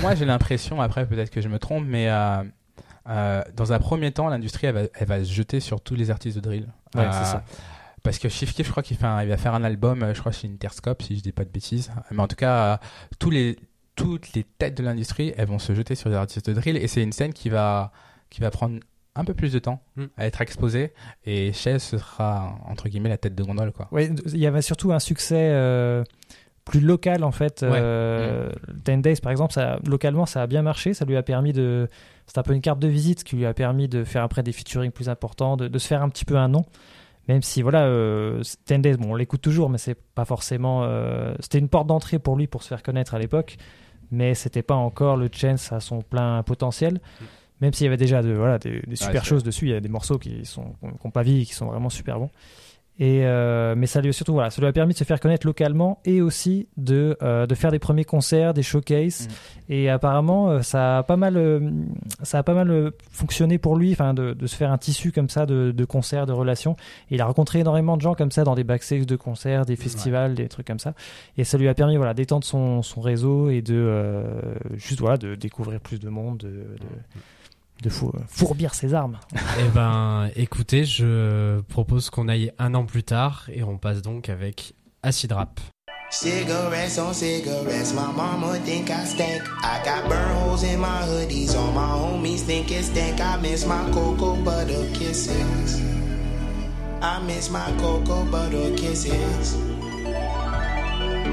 Moi, 0.00 0.14
j'ai 0.14 0.24
l'impression, 0.24 0.80
après 0.80 1.06
peut-être 1.06 1.30
que 1.30 1.40
je 1.40 1.48
me 1.48 1.58
trompe, 1.58 1.84
mais 1.86 2.08
euh, 2.10 2.42
euh, 3.08 3.42
dans 3.54 3.72
un 3.72 3.78
premier 3.78 4.10
temps, 4.12 4.28
l'industrie, 4.28 4.66
elle 4.66 4.74
va, 4.74 4.80
elle 4.94 5.06
va 5.06 5.24
se 5.24 5.32
jeter 5.32 5.60
sur 5.60 5.80
tous 5.80 5.94
les 5.94 6.10
artistes 6.10 6.36
de 6.36 6.42
drill. 6.42 6.66
Ouais, 6.94 7.02
Euh, 7.02 7.10
c'est 7.12 7.24
ça. 7.30 7.44
Parce 8.02 8.18
que 8.18 8.28
Chief 8.28 8.54
Keef, 8.54 8.66
je 8.66 8.70
crois 8.70 8.82
qu'il 8.84 8.96
il 9.00 9.28
va 9.28 9.36
faire 9.36 9.54
un 9.54 9.64
album, 9.64 10.04
je 10.14 10.20
crois 10.20 10.30
chez 10.30 10.46
Interscope, 10.48 11.02
si 11.02 11.16
je 11.16 11.22
dis 11.22 11.32
pas 11.32 11.44
de 11.44 11.50
bêtises. 11.50 11.90
Mais 12.12 12.20
en 12.22 12.28
tout 12.28 12.36
cas, 12.36 12.74
euh, 12.74 12.76
tous 13.18 13.30
les, 13.30 13.56
toutes 13.96 14.32
les 14.34 14.44
têtes 14.44 14.76
de 14.76 14.84
l'industrie, 14.84 15.32
elles 15.36 15.48
vont 15.48 15.58
se 15.58 15.74
jeter 15.74 15.94
sur 15.96 16.08
les 16.08 16.14
artistes 16.16 16.48
de 16.48 16.54
drill. 16.54 16.76
Et 16.76 16.86
c'est 16.86 17.02
une 17.02 17.10
scène 17.12 17.32
qui 17.32 17.48
va, 17.48 17.90
qui 18.30 18.40
va 18.40 18.50
prendre 18.52 18.78
un 19.16 19.24
peu 19.24 19.34
plus 19.34 19.52
de 19.52 19.58
temps 19.58 19.80
Mm. 19.96 20.04
à 20.16 20.26
être 20.26 20.40
exposée. 20.42 20.92
Et 21.24 21.52
Chess 21.52 21.82
sera, 21.96 22.54
entre 22.66 22.88
guillemets, 22.88 23.08
la 23.08 23.18
tête 23.18 23.34
de 23.34 23.42
gondole, 23.42 23.72
quoi. 23.72 23.88
Ouais, 23.92 24.10
il 24.26 24.38
y 24.38 24.46
avait 24.46 24.62
surtout 24.62 24.92
un 24.92 24.98
succès 24.98 25.48
euh, 25.50 26.04
plus 26.64 26.80
local 26.80 27.22
en 27.24 27.30
fait. 27.32 27.62
Euh, 27.62 28.50
Ten 28.84 29.00
Days 29.02 29.16
par 29.22 29.30
exemple, 29.32 29.52
ça, 29.52 29.78
localement 29.86 30.26
ça 30.26 30.42
a 30.42 30.46
bien 30.46 30.62
marché, 30.62 30.94
ça 30.94 31.04
lui 31.04 31.16
a 31.16 31.22
permis 31.22 31.52
de. 31.52 31.88
C'est 32.26 32.38
un 32.38 32.42
peu 32.42 32.52
une 32.54 32.60
carte 32.60 32.80
de 32.80 32.88
visite 32.88 33.22
qui 33.22 33.36
lui 33.36 33.46
a 33.46 33.54
permis 33.54 33.88
de 33.88 34.02
faire 34.02 34.22
après 34.24 34.42
des 34.42 34.50
featuring 34.52 34.90
plus 34.90 35.08
importants, 35.08 35.56
de, 35.56 35.68
de 35.68 35.78
se 35.78 35.86
faire 35.86 36.02
un 36.02 36.08
petit 36.08 36.24
peu 36.24 36.36
un 36.36 36.48
nom. 36.48 36.64
Même 37.28 37.42
si 37.42 37.62
voilà, 37.62 37.84
euh, 37.86 38.42
Ten 38.66 38.82
Days, 38.82 38.96
bon, 38.96 39.12
on 39.12 39.14
l'écoute 39.14 39.40
toujours, 39.42 39.68
mais 39.70 39.78
c'est 39.78 39.96
pas 40.14 40.24
forcément. 40.24 40.82
euh, 40.84 41.34
c'était 41.40 41.58
une 41.58 41.68
porte 41.68 41.86
d'entrée 41.86 42.18
pour 42.18 42.36
lui 42.36 42.46
pour 42.48 42.62
se 42.64 42.68
faire 42.68 42.82
connaître 42.82 43.14
à 43.14 43.18
l'époque, 43.20 43.56
mais 44.10 44.34
c'était 44.34 44.62
pas 44.62 44.74
encore 44.74 45.16
le 45.16 45.28
Chance 45.32 45.72
à 45.72 45.80
son 45.80 46.02
plein 46.02 46.42
potentiel. 46.44 47.00
Même 47.60 47.72
s'il 47.72 47.84
y 47.84 47.88
avait 47.88 47.96
déjà 47.96 48.22
de, 48.22 48.32
voilà, 48.32 48.58
des, 48.58 48.82
des 48.86 48.96
super 48.96 49.24
choses 49.24 49.42
dessus, 49.42 49.66
il 49.66 49.70
y 49.70 49.74
a 49.74 49.80
des 49.80 49.88
morceaux 49.88 50.18
qui 50.18 50.44
sont 50.44 50.74
qui 50.80 50.86
n'ont 51.04 51.10
pas 51.10 51.22
vieilli, 51.22 51.46
qui 51.46 51.54
sont 51.54 51.66
vraiment 51.66 51.90
super 51.90 52.18
bons. 52.18 52.30
Et 52.98 53.26
euh, 53.26 53.74
mais 53.76 53.86
ça 53.86 54.00
lui 54.00 54.08
a 54.08 54.12
surtout 54.12 54.32
voilà, 54.32 54.48
ça 54.48 54.62
lui 54.62 54.68
a 54.68 54.72
permis 54.72 54.94
de 54.94 54.98
se 54.98 55.04
faire 55.04 55.20
connaître 55.20 55.46
localement 55.46 56.00
et 56.06 56.22
aussi 56.22 56.66
de, 56.78 57.18
euh, 57.22 57.46
de 57.46 57.54
faire 57.54 57.70
des 57.70 57.78
premiers 57.78 58.06
concerts, 58.06 58.54
des 58.54 58.62
showcases. 58.62 59.28
Mm. 59.28 59.72
Et 59.72 59.90
apparemment, 59.90 60.48
euh, 60.48 60.62
ça 60.62 60.98
a 60.98 61.02
pas 61.02 61.16
mal, 61.18 61.38
ça 62.22 62.38
a 62.38 62.42
pas 62.42 62.54
mal 62.54 62.92
fonctionné 63.10 63.58
pour 63.58 63.76
lui, 63.76 63.92
enfin 63.92 64.14
de, 64.14 64.32
de 64.32 64.46
se 64.46 64.56
faire 64.56 64.72
un 64.72 64.78
tissu 64.78 65.12
comme 65.12 65.28
ça 65.28 65.44
de, 65.44 65.72
de 65.76 65.84
concerts, 65.84 66.24
de 66.24 66.32
relations. 66.32 66.74
Et 67.10 67.16
il 67.16 67.20
a 67.20 67.26
rencontré 67.26 67.58
énormément 67.58 67.98
de 67.98 68.02
gens 68.02 68.14
comme 68.14 68.30
ça 68.30 68.44
dans 68.44 68.54
des 68.54 68.64
backstage 68.64 69.04
de 69.04 69.16
concerts, 69.16 69.66
des 69.66 69.76
festivals, 69.76 70.34
des 70.34 70.48
trucs 70.48 70.66
comme 70.66 70.78
ça. 70.78 70.94
Et 71.36 71.44
ça 71.44 71.58
lui 71.58 71.68
a 71.68 71.74
permis 71.74 71.98
voilà 71.98 72.14
d'étendre 72.14 72.44
son, 72.44 72.82
son 72.82 73.02
réseau 73.02 73.50
et 73.50 73.60
de 73.60 73.74
euh, 73.74 74.24
juste 74.76 75.00
voilà 75.00 75.18
de 75.18 75.34
découvrir 75.34 75.80
plus 75.80 76.00
de 76.00 76.08
monde, 76.08 76.38
de, 76.38 76.48
de, 76.48 76.86
de 77.82 77.88
fou- 77.90 78.12
fourbir 78.28 78.74
ses 78.74 78.94
armes. 78.94 79.18
Eh 79.60 79.68
ben, 79.74 80.30
écoutez, 80.36 80.84
je 80.84 81.60
propose 81.68 82.10
qu'on 82.10 82.28
aille 82.28 82.52
un 82.58 82.74
an 82.74 82.84
plus 82.84 83.02
tard 83.04 83.46
et 83.52 83.62
on 83.62 83.78
passe 83.78 84.02
donc 84.02 84.28
avec 84.28 84.74
Acid 85.02 85.32
Rap. 85.32 85.60
Cigarettes 86.10 86.98
on 87.00 87.12
cigarettes, 87.12 87.92
my 87.92 88.06
mama 88.16 88.54
think 88.64 88.88
I 88.90 89.04
stink. 89.04 89.42
I 89.64 89.80
got 89.84 90.08
burn 90.08 90.36
holes 90.36 90.62
in 90.62 90.78
my 90.78 91.02
hoodies, 91.02 91.56
all 91.56 91.72
my 91.72 91.80
homies 91.98 92.42
think 92.44 92.70
it 92.70 92.84
stink. 92.84 93.20
I 93.20 93.36
miss 93.42 93.66
my 93.66 93.90
cocoa 93.92 94.36
butter 94.44 94.86
kisses. 94.94 95.80
I 97.02 97.18
miss 97.26 97.50
my 97.50 97.72
cocoa 97.78 98.24
butter 98.30 98.70
kisses. 98.76 99.56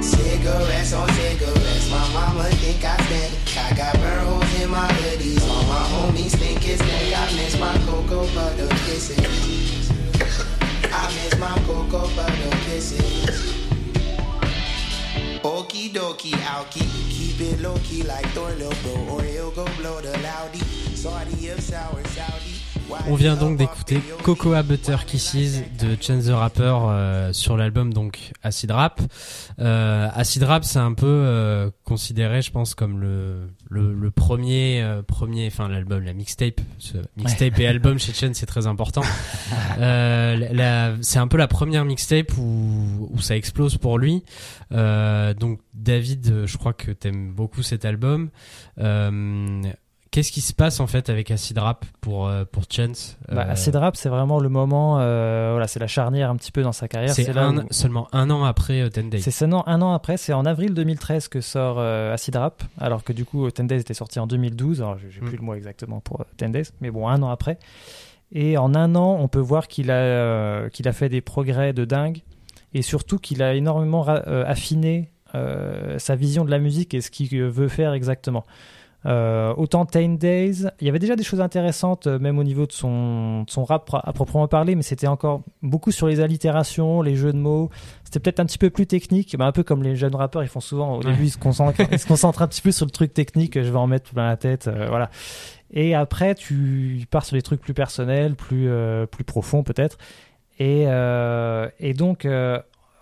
Cigarettes 0.01 0.93
on 0.93 1.07
cigarettes, 1.09 1.89
my 1.91 2.13
mama 2.13 2.43
think 2.61 2.83
I 2.83 2.97
stink. 3.05 3.57
I 3.57 3.75
got 3.75 3.93
burn 3.95 4.25
holes 4.25 4.61
in 4.61 4.69
my 4.69 4.87
hoodies, 4.87 5.41
all 5.49 5.63
my 5.63 5.83
homies 5.93 6.35
think 6.35 6.67
it's 6.67 6.81
stink. 6.83 7.17
I 7.17 7.25
miss 7.35 7.59
my 7.59 7.77
cocoa 7.85 8.27
butter 8.33 8.67
kisses. 8.85 9.91
I 10.91 11.07
miss 11.15 11.37
my 11.39 11.55
cocoa 11.65 12.07
butter 12.15 12.57
kisses. 12.65 13.63
Okie 15.43 15.91
dokie, 15.91 16.33
I'll 16.47 16.65
keep, 16.65 16.87
it 17.41 17.61
low 17.61 17.75
key 17.83 18.03
like 18.03 18.25
Thor, 18.27 18.49
little 18.51 18.73
bro, 18.81 19.15
or 19.15 19.23
he'll 19.23 19.51
go 19.51 19.65
blow 19.77 19.99
the 19.99 20.17
loudy. 20.19 20.59
Saudi 20.95 21.49
of 21.49 21.59
sour 21.59 22.03
Saudi. 22.05 22.52
On 23.09 23.15
vient 23.15 23.35
donc 23.35 23.57
d'écouter 23.57 23.99
Cocoa 24.23 24.63
Butter 24.63 24.95
Kisses 25.05 25.61
de 25.79 25.97
Chance 26.01 26.25
the 26.25 26.29
Rapper 26.29 26.75
euh, 26.85 27.33
sur 27.33 27.57
l'album 27.57 27.93
donc 27.93 28.31
Acid 28.43 28.71
Rap. 28.71 29.01
Euh, 29.59 30.07
Acid 30.13 30.43
Rap 30.43 30.63
c'est 30.63 30.79
un 30.79 30.93
peu 30.93 31.05
euh, 31.07 31.69
considéré 31.83 32.41
je 32.41 32.51
pense 32.51 32.75
comme 32.75 32.99
le 32.99 33.49
le, 33.69 33.93
le 33.93 34.11
premier 34.11 34.81
euh, 34.81 35.01
premier 35.01 35.47
enfin 35.47 35.67
l'album 35.67 36.03
la 36.03 36.13
mixtape 36.13 36.61
ce 36.79 36.97
mixtape 37.17 37.59
et 37.59 37.67
album 37.67 37.99
chez 37.99 38.13
Chance 38.13 38.37
c'est 38.37 38.45
très 38.45 38.67
important. 38.67 39.03
Euh, 39.79 40.95
c'est 41.01 41.19
un 41.19 41.27
peu 41.27 41.37
la 41.37 41.47
première 41.47 41.85
mixtape 41.85 42.37
où 42.37 43.09
où 43.11 43.19
ça 43.21 43.35
explose 43.35 43.77
pour 43.77 43.97
lui. 43.97 44.23
Euh, 44.71 45.33
donc 45.33 45.59
David 45.73 46.45
je 46.45 46.57
crois 46.57 46.73
que 46.73 46.91
t'aimes 46.91 47.33
beaucoup 47.33 47.63
cet 47.63 47.85
album. 47.85 48.29
Qu'est-ce 50.13 50.31
qui 50.31 50.41
se 50.41 50.53
passe 50.53 50.79
en 50.79 50.85
fait 50.85 51.09
avec 51.09 51.31
Acid 51.31 51.57
Rap 51.57 51.85
pour 51.99 52.27
euh, 52.27 52.45
pour 52.45 52.65
Chance 52.71 53.17
Bah, 53.29 53.45
Euh, 53.47 53.51
Acid 53.53 53.75
Rap, 53.75 53.95
c'est 53.95 54.09
vraiment 54.09 54.39
le 54.39 54.47
moment, 54.47 54.97
euh, 54.99 55.49
voilà, 55.53 55.67
c'est 55.67 55.79
la 55.79 55.87
charnière 55.87 56.29
un 56.29 56.35
petit 56.35 56.51
peu 56.51 56.61
dans 56.61 56.71
sa 56.71 56.87
carrière. 56.87 57.11
C'est 57.13 57.23
où- 57.31 57.67
seulement 57.71 58.07
un 58.13 58.29
an 58.29 58.43
après 58.43 58.87
Ten 58.91 59.09
Days. 59.09 59.21
C'est 59.23 59.31
seulement 59.31 59.67
un 59.67 59.81
an 59.81 59.91
après, 59.91 60.17
c'est 60.17 60.31
en 60.33 60.45
avril 60.45 60.75
2013 60.75 61.29
que 61.29 61.41
sort 61.41 61.79
Acid 61.79 62.35
Rap, 62.35 62.61
alors 62.79 63.03
que 63.03 63.11
du 63.11 63.25
coup 63.25 63.49
Ten 63.49 63.65
Days 63.65 63.79
était 63.79 63.95
sorti 63.95 64.19
en 64.19 64.27
2012, 64.27 64.81
alors 64.83 64.97
j'ai 64.99 65.19
Mm. 65.19 65.25
plus 65.25 65.37
le 65.37 65.43
mois 65.43 65.57
exactement 65.57 65.99
pour 65.99 66.23
Ten 66.37 66.51
Days, 66.51 66.69
mais 66.79 66.91
bon, 66.91 67.07
un 67.07 67.21
an 67.23 67.29
après. 67.29 67.57
Et 68.31 68.55
en 68.57 68.75
un 68.75 68.93
an, 68.95 69.17
on 69.19 69.27
peut 69.27 69.39
voir 69.39 69.67
qu'il 69.67 69.89
a, 69.89 69.95
euh, 69.95 70.69
qu'il 70.69 70.87
a 70.87 70.93
fait 70.93 71.09
des 71.09 71.21
progrès 71.21 71.73
de 71.73 71.85
dingue, 71.85 72.21
et 72.75 72.83
surtout 72.83 73.17
qu'il 73.17 73.41
a 73.41 73.55
énormément 73.55 74.05
euh, 74.07 74.43
affiné 74.45 75.09
euh, 75.35 75.97
sa 75.97 76.15
vision 76.15 76.45
de 76.45 76.51
la 76.51 76.59
musique 76.59 76.93
et 76.93 77.01
ce 77.01 77.09
qu'il 77.09 77.29
veut 77.43 77.67
faire 77.67 77.93
exactement. 77.93 78.43
Euh, 79.05 79.53
autant 79.57 79.85
Ten 79.85 80.17
Days, 80.17 80.67
il 80.79 80.87
y 80.87 80.89
avait 80.89 80.99
déjà 80.99 81.15
des 81.17 81.23
choses 81.23 81.41
intéressantes, 81.41 82.07
euh, 82.07 82.19
même 82.19 82.39
au 82.39 82.43
niveau 82.43 82.65
de 82.65 82.71
son, 82.71 83.43
de 83.43 83.49
son 83.49 83.65
rap 83.65 83.89
à 83.93 84.13
proprement 84.13 84.47
parler, 84.47 84.75
mais 84.75 84.81
c'était 84.81 85.07
encore 85.07 85.41
beaucoup 85.61 85.91
sur 85.91 86.07
les 86.07 86.21
allitérations, 86.21 87.01
les 87.01 87.15
jeux 87.17 87.33
de 87.33 87.37
mots. 87.37 87.69
C'était 88.05 88.19
peut-être 88.21 88.39
un 88.39 88.45
petit 88.45 88.57
peu 88.57 88.69
plus 88.69 88.87
technique, 88.87 89.35
bah, 89.37 89.45
un 89.45 89.51
peu 89.51 89.63
comme 89.63 89.83
les 89.83 89.97
jeunes 89.97 90.15
rappeurs, 90.15 90.41
ils 90.43 90.47
font 90.47 90.61
souvent. 90.61 90.95
Au 90.95 90.97
Ouais. 91.03 91.11
début, 91.11 91.25
ils 91.25 91.29
se, 91.31 91.37
concentrent, 91.37 91.81
ils 91.91 91.99
se 91.99 92.07
concentrent 92.07 92.41
un 92.41 92.47
petit 92.47 92.61
peu 92.61 92.71
sur 92.71 92.85
le 92.85 92.91
truc 92.91 93.13
technique, 93.13 93.55
je 93.61 93.69
vais 93.69 93.77
en 93.77 93.87
mettre 93.87 94.11
plein 94.13 94.27
la 94.27 94.37
tête, 94.37 94.67
euh, 94.69 94.85
voilà. 94.87 95.09
Et 95.71 95.95
après, 95.95 96.33
tu 96.35 97.05
pars 97.11 97.25
sur 97.25 97.35
des 97.35 97.41
trucs 97.41 97.59
plus 97.59 97.73
personnels, 97.73 98.35
plus, 98.35 98.69
euh, 98.69 99.05
plus 99.05 99.23
profonds 99.25 99.63
peut-être. 99.63 99.97
Et, 100.59 100.83
et 101.79 101.93
donc, 101.93 102.25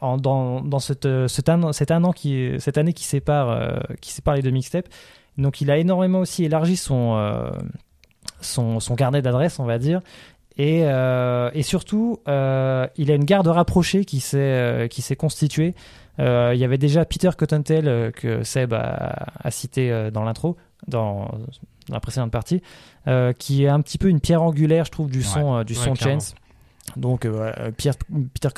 en- 0.01 0.17
dans, 0.17 0.61
dans 0.61 0.79
cette, 0.79 1.05
an 1.05 2.11
qui, 2.13 2.49
cette 2.59 2.77
année 2.77 2.93
qui 2.93 3.03
sépare, 3.03 3.83
qui 3.99 4.11
sépare 4.13 4.35
les 4.35 4.41
deux 4.41 4.49
mixtapes, 4.51 4.87
donc 5.37 5.61
il 5.61 5.71
a 5.71 5.77
énormément 5.77 6.19
aussi 6.19 6.43
élargi 6.43 6.75
son, 6.77 7.15
euh, 7.17 7.49
son, 8.41 8.79
son 8.79 8.95
carnet 8.95 9.21
d'adresses, 9.21 9.59
on 9.59 9.65
va 9.65 9.77
dire. 9.77 10.01
Et, 10.57 10.81
euh, 10.83 11.49
et 11.53 11.63
surtout, 11.63 12.19
euh, 12.27 12.85
il 12.97 13.09
a 13.11 13.15
une 13.15 13.23
garde 13.23 13.47
rapprochée 13.47 14.03
qui 14.05 14.19
s'est 14.19 14.87
qui 14.91 15.01
s'est 15.01 15.15
constituée. 15.15 15.73
Il 16.19 16.57
y 16.57 16.63
avait 16.63 16.77
déjà 16.77 17.03
Peter 17.05 17.31
Cottontail 17.35 18.11
que 18.13 18.43
Seb 18.43 18.73
a, 18.73 19.25
a 19.41 19.49
cité 19.49 20.09
dans 20.13 20.23
l'intro, 20.23 20.55
dans, 20.87 21.29
dans 21.87 21.95
la 21.95 21.99
précédente 21.99 22.29
partie, 22.31 22.61
qui 23.39 23.63
est 23.63 23.69
un 23.69 23.81
petit 23.81 23.97
peu 23.97 24.07
une 24.07 24.19
pierre 24.19 24.43
angulaire, 24.43 24.85
je 24.85 24.91
trouve, 24.91 25.09
du 25.09 25.19
Ouais. 25.19 25.23
son 25.23 25.55
euh, 25.55 25.63
du 25.63 25.73
Ouais, 25.73 25.79
son. 25.79 25.95
Chance. 25.95 26.35
Donc 26.97 27.25
euh, 27.25 27.29
voilà, 27.29 27.71
Pierre, 27.71 27.93
Peter 28.33 28.49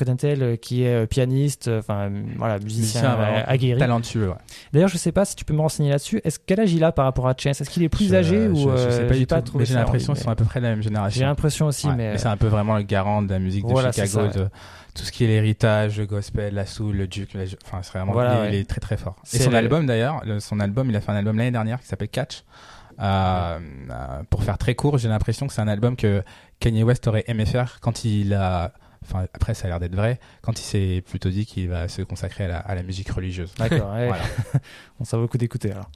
euh, 0.42 0.56
qui 0.56 0.82
est 0.84 0.94
euh, 0.94 1.06
pianiste, 1.06 1.68
euh, 1.68 1.78
enfin 1.80 2.10
euh, 2.10 2.22
voilà 2.36 2.58
musicien, 2.58 3.16
euh, 3.18 3.42
aguerri. 3.46 3.78
Talentueux, 3.78 4.28
ouais. 4.28 4.34
D'ailleurs, 4.72 4.88
je 4.88 4.96
sais 4.98 5.12
pas 5.12 5.24
si 5.24 5.36
tu 5.36 5.44
peux 5.44 5.54
me 5.54 5.60
renseigner 5.60 5.90
là-dessus. 5.90 6.20
Est-ce 6.24 6.38
quel 6.44 6.60
âge 6.60 6.72
il 6.72 6.82
a 6.84 6.92
par 6.92 7.04
rapport 7.04 7.28
à 7.28 7.34
Chance 7.36 7.60
Est-ce 7.60 7.70
qu'il 7.70 7.82
est 7.82 7.88
plus 7.88 8.08
Je- 8.08 8.14
âgé 8.14 8.44
je, 8.44 8.48
ou 8.50 8.56
je 8.56 8.68
euh, 8.68 8.90
sais 8.90 9.06
pas 9.06 9.14
du 9.40 9.50
tout, 9.50 9.58
mais 9.58 9.64
j'ai 9.64 9.74
l'impression 9.74 10.12
qu'ils 10.14 10.22
sont 10.22 10.30
à 10.30 10.36
peu 10.36 10.44
près 10.44 10.60
de 10.60 10.64
la 10.64 10.70
même 10.70 10.82
génération. 10.82 11.18
J'ai 11.18 11.24
l'impression 11.26 11.66
aussi, 11.66 11.86
Ouais, 11.88 11.94
mais 11.96 12.18
c'est 12.18 12.28
un 12.28 12.36
peu 12.36 12.46
vraiment 12.48 12.76
le 12.76 12.82
garant 12.82 13.22
de 13.22 13.30
la 13.30 13.38
musique 13.38 13.64
de 13.66 13.70
Voilà, 13.70 13.92
Chicago, 13.92 14.10
ça, 14.10 14.22
ouais. 14.22 14.28
de 14.44 14.48
tout 14.94 15.02
ce 15.04 15.12
qui 15.12 15.24
est 15.24 15.28
l'héritage, 15.28 15.98
le 15.98 16.06
gospel, 16.06 16.54
la 16.54 16.66
soul, 16.66 16.96
le 16.96 17.06
duke. 17.06 17.34
la- 17.34 17.42
Enfin, 17.64 17.80
c'est 17.82 17.92
vraiment, 17.92 18.12
Voilà, 18.12 18.34
il, 18.34 18.36
est- 18.36 18.40
ouais. 18.42 18.48
il 18.50 18.60
est 18.60 18.68
très 18.68 18.80
très 18.80 18.96
fort. 18.96 19.16
Et 19.32 19.38
son 19.38 19.50
le- 19.50 19.56
album 19.56 19.86
d'ailleurs, 19.86 20.22
le- 20.24 20.40
son 20.40 20.60
album, 20.60 20.88
il 20.90 20.96
a 20.96 21.00
fait 21.00 21.10
un 21.12 21.16
album 21.16 21.36
l'année 21.36 21.50
dernière 21.50 21.80
qui 21.80 21.86
s'appelle 21.86 22.08
Catch. 22.08 22.44
Euh, 23.00 23.58
euh, 23.90 24.22
pour 24.30 24.44
faire 24.44 24.56
très 24.56 24.76
court, 24.76 24.98
j'ai 24.98 25.08
l'impression 25.08 25.48
que 25.48 25.52
c'est 25.52 25.60
un 25.60 25.66
album 25.66 25.96
que 25.96 26.22
Kanye 26.64 26.82
West 26.82 27.06
aurait 27.08 27.24
aimé 27.26 27.44
faire 27.46 27.78
quand 27.80 28.04
il 28.04 28.32
a, 28.34 28.72
enfin 29.02 29.26
après 29.34 29.54
ça 29.54 29.66
a 29.66 29.68
l'air 29.68 29.80
d'être 29.80 29.94
vrai, 29.94 30.18
quand 30.42 30.58
il 30.58 30.62
s'est 30.64 31.02
plutôt 31.06 31.28
dit 31.30 31.44
qu'il 31.46 31.68
va 31.68 31.88
se 31.88 32.02
consacrer 32.02 32.44
à 32.44 32.48
la, 32.48 32.58
à 32.58 32.74
la 32.74 32.82
musique 32.82 33.10
religieuse. 33.10 33.52
D'accord, 33.58 33.92
ouais. 33.92 34.06
Voilà. 34.08 34.22
Bon, 34.98 35.04
ça 35.04 35.16
vaut 35.16 35.22
le 35.22 35.28
coup 35.28 35.38
d'écouter 35.38 35.70
alors. 35.72 35.90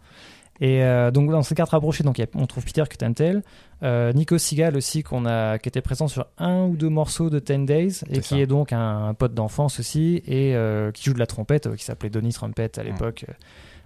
Et 0.61 0.83
euh, 0.83 1.13
donc 1.13 1.31
dans 1.31 1.43
ces 1.45 1.55
cartes 1.55 1.71
rapprochées, 1.71 2.03
donc 2.03 2.19
a- 2.19 2.27
on 2.35 2.45
trouve 2.47 2.65
Peter 2.65 2.83
Cottontail, 2.91 3.43
euh, 3.85 4.13
Nico 4.13 4.37
Seagal 4.39 4.77
aussi 4.77 5.05
qu'on 5.05 5.25
a, 5.25 5.57
qui 5.59 5.69
était 5.69 5.81
présent 5.81 6.09
sur 6.09 6.27
un 6.37 6.65
ou 6.65 6.77
deux 6.77 6.89
morceaux 6.89 7.31
de 7.31 7.39
Ten 7.39 7.65
Days 7.65 8.01
et 8.11 8.19
qui 8.19 8.29
ça. 8.31 8.39
est 8.39 8.47
donc 8.49 8.73
un, 8.73 9.07
un 9.07 9.15
pote 9.15 9.35
d'enfance 9.35 9.79
aussi 9.79 10.21
et 10.27 10.57
euh, 10.57 10.91
qui 10.91 11.05
joue 11.05 11.15
de 11.15 11.21
la 11.21 11.27
trompette, 11.27 11.69
euh, 11.69 11.77
qui 11.77 11.85
s'appelait 11.85 12.11
Donny 12.11 12.33
Trumpet 12.33 12.77
à 12.77 12.83
l'époque. 12.83 13.25
euh, 13.29 13.33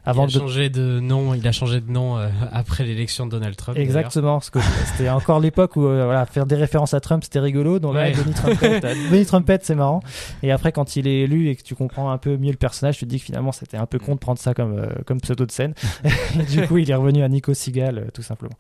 Avant 0.05 0.27
il 0.27 0.31
a 0.31 0.35
de 0.35 0.41
changé 0.41 0.69
de 0.71 1.01
nom, 1.01 1.35
il 1.35 1.47
a 1.47 1.53
changé 1.53 1.81
de 1.81 1.91
nom 1.91 2.19
euh, 2.19 2.29
après 2.53 2.85
l'élection 2.85 3.27
de 3.27 3.31
Donald 3.31 3.55
Trump. 3.57 3.79
Exactement, 3.79 4.35
parce 4.35 4.51
que 4.51 4.59
c'était 4.87 5.09
encore 5.09 5.39
l'époque 5.39 5.77
où 5.77 5.87
euh, 5.87 6.05
voilà, 6.05 6.27
faire 6.27 6.45
des 6.45 6.57
références 6.57 6.93
à 6.95 7.01
Trump 7.01 7.23
c'était 7.23 7.39
rigolo. 7.39 7.79
Donc 7.79 7.95
là, 7.95 8.03
Ouais. 8.03 8.13
Donny 8.13 8.33
Trumpet, 8.35 8.81
Donny 9.11 9.25
Trumpet, 9.25 9.59
c'est 9.63 9.75
marrant. 9.77 10.01
Et 10.43 10.51
après, 10.51 10.73
quand 10.73 10.97
il 10.97 11.07
est 11.07 11.21
élu 11.21 11.49
et 11.49 11.57
que 11.57 11.63
tu 11.63 11.75
comprends 11.75 12.11
un 12.11 12.19
peu 12.19 12.37
mieux 12.37 12.51
le 12.51 12.57
personnage, 12.57 12.99
tu 12.99 13.05
te 13.05 13.11
dis 13.11 13.19
que 13.21 13.25
finalement 13.27 13.53
c'était 13.53 13.77
un 13.77 13.87
peu 13.87 13.99
con 14.01 14.15
de 14.15 14.19
prendre 14.19 14.39
ça 14.41 14.55
comme, 14.55 14.77
euh, 14.79 14.87
comme 15.07 15.21
pseudo 15.21 15.47
de 15.47 15.53
scène. 15.53 15.75
et 16.41 16.43
du 16.45 16.67
coup, 16.67 16.79
il 16.79 16.91
est 16.91 16.95
revenu 16.95 17.23
à 17.23 17.29
Nico 17.29 17.55
Seagal, 17.55 17.99
euh, 17.99 18.05
tout 18.13 18.23
simplement. 18.23 18.55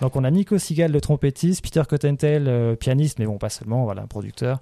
Donc 0.00 0.14
on 0.16 0.22
a 0.22 0.30
Nico 0.30 0.58
Seagal, 0.58 0.92
le 0.92 1.00
trompettiste, 1.00 1.62
Peter 1.62 1.82
Cottontail, 1.88 2.44
euh, 2.46 2.76
pianiste, 2.76 3.18
mais 3.18 3.26
bon, 3.26 3.36
pas 3.38 3.48
seulement, 3.48 3.84
voilà, 3.84 4.02
un 4.02 4.06
producteur. 4.06 4.60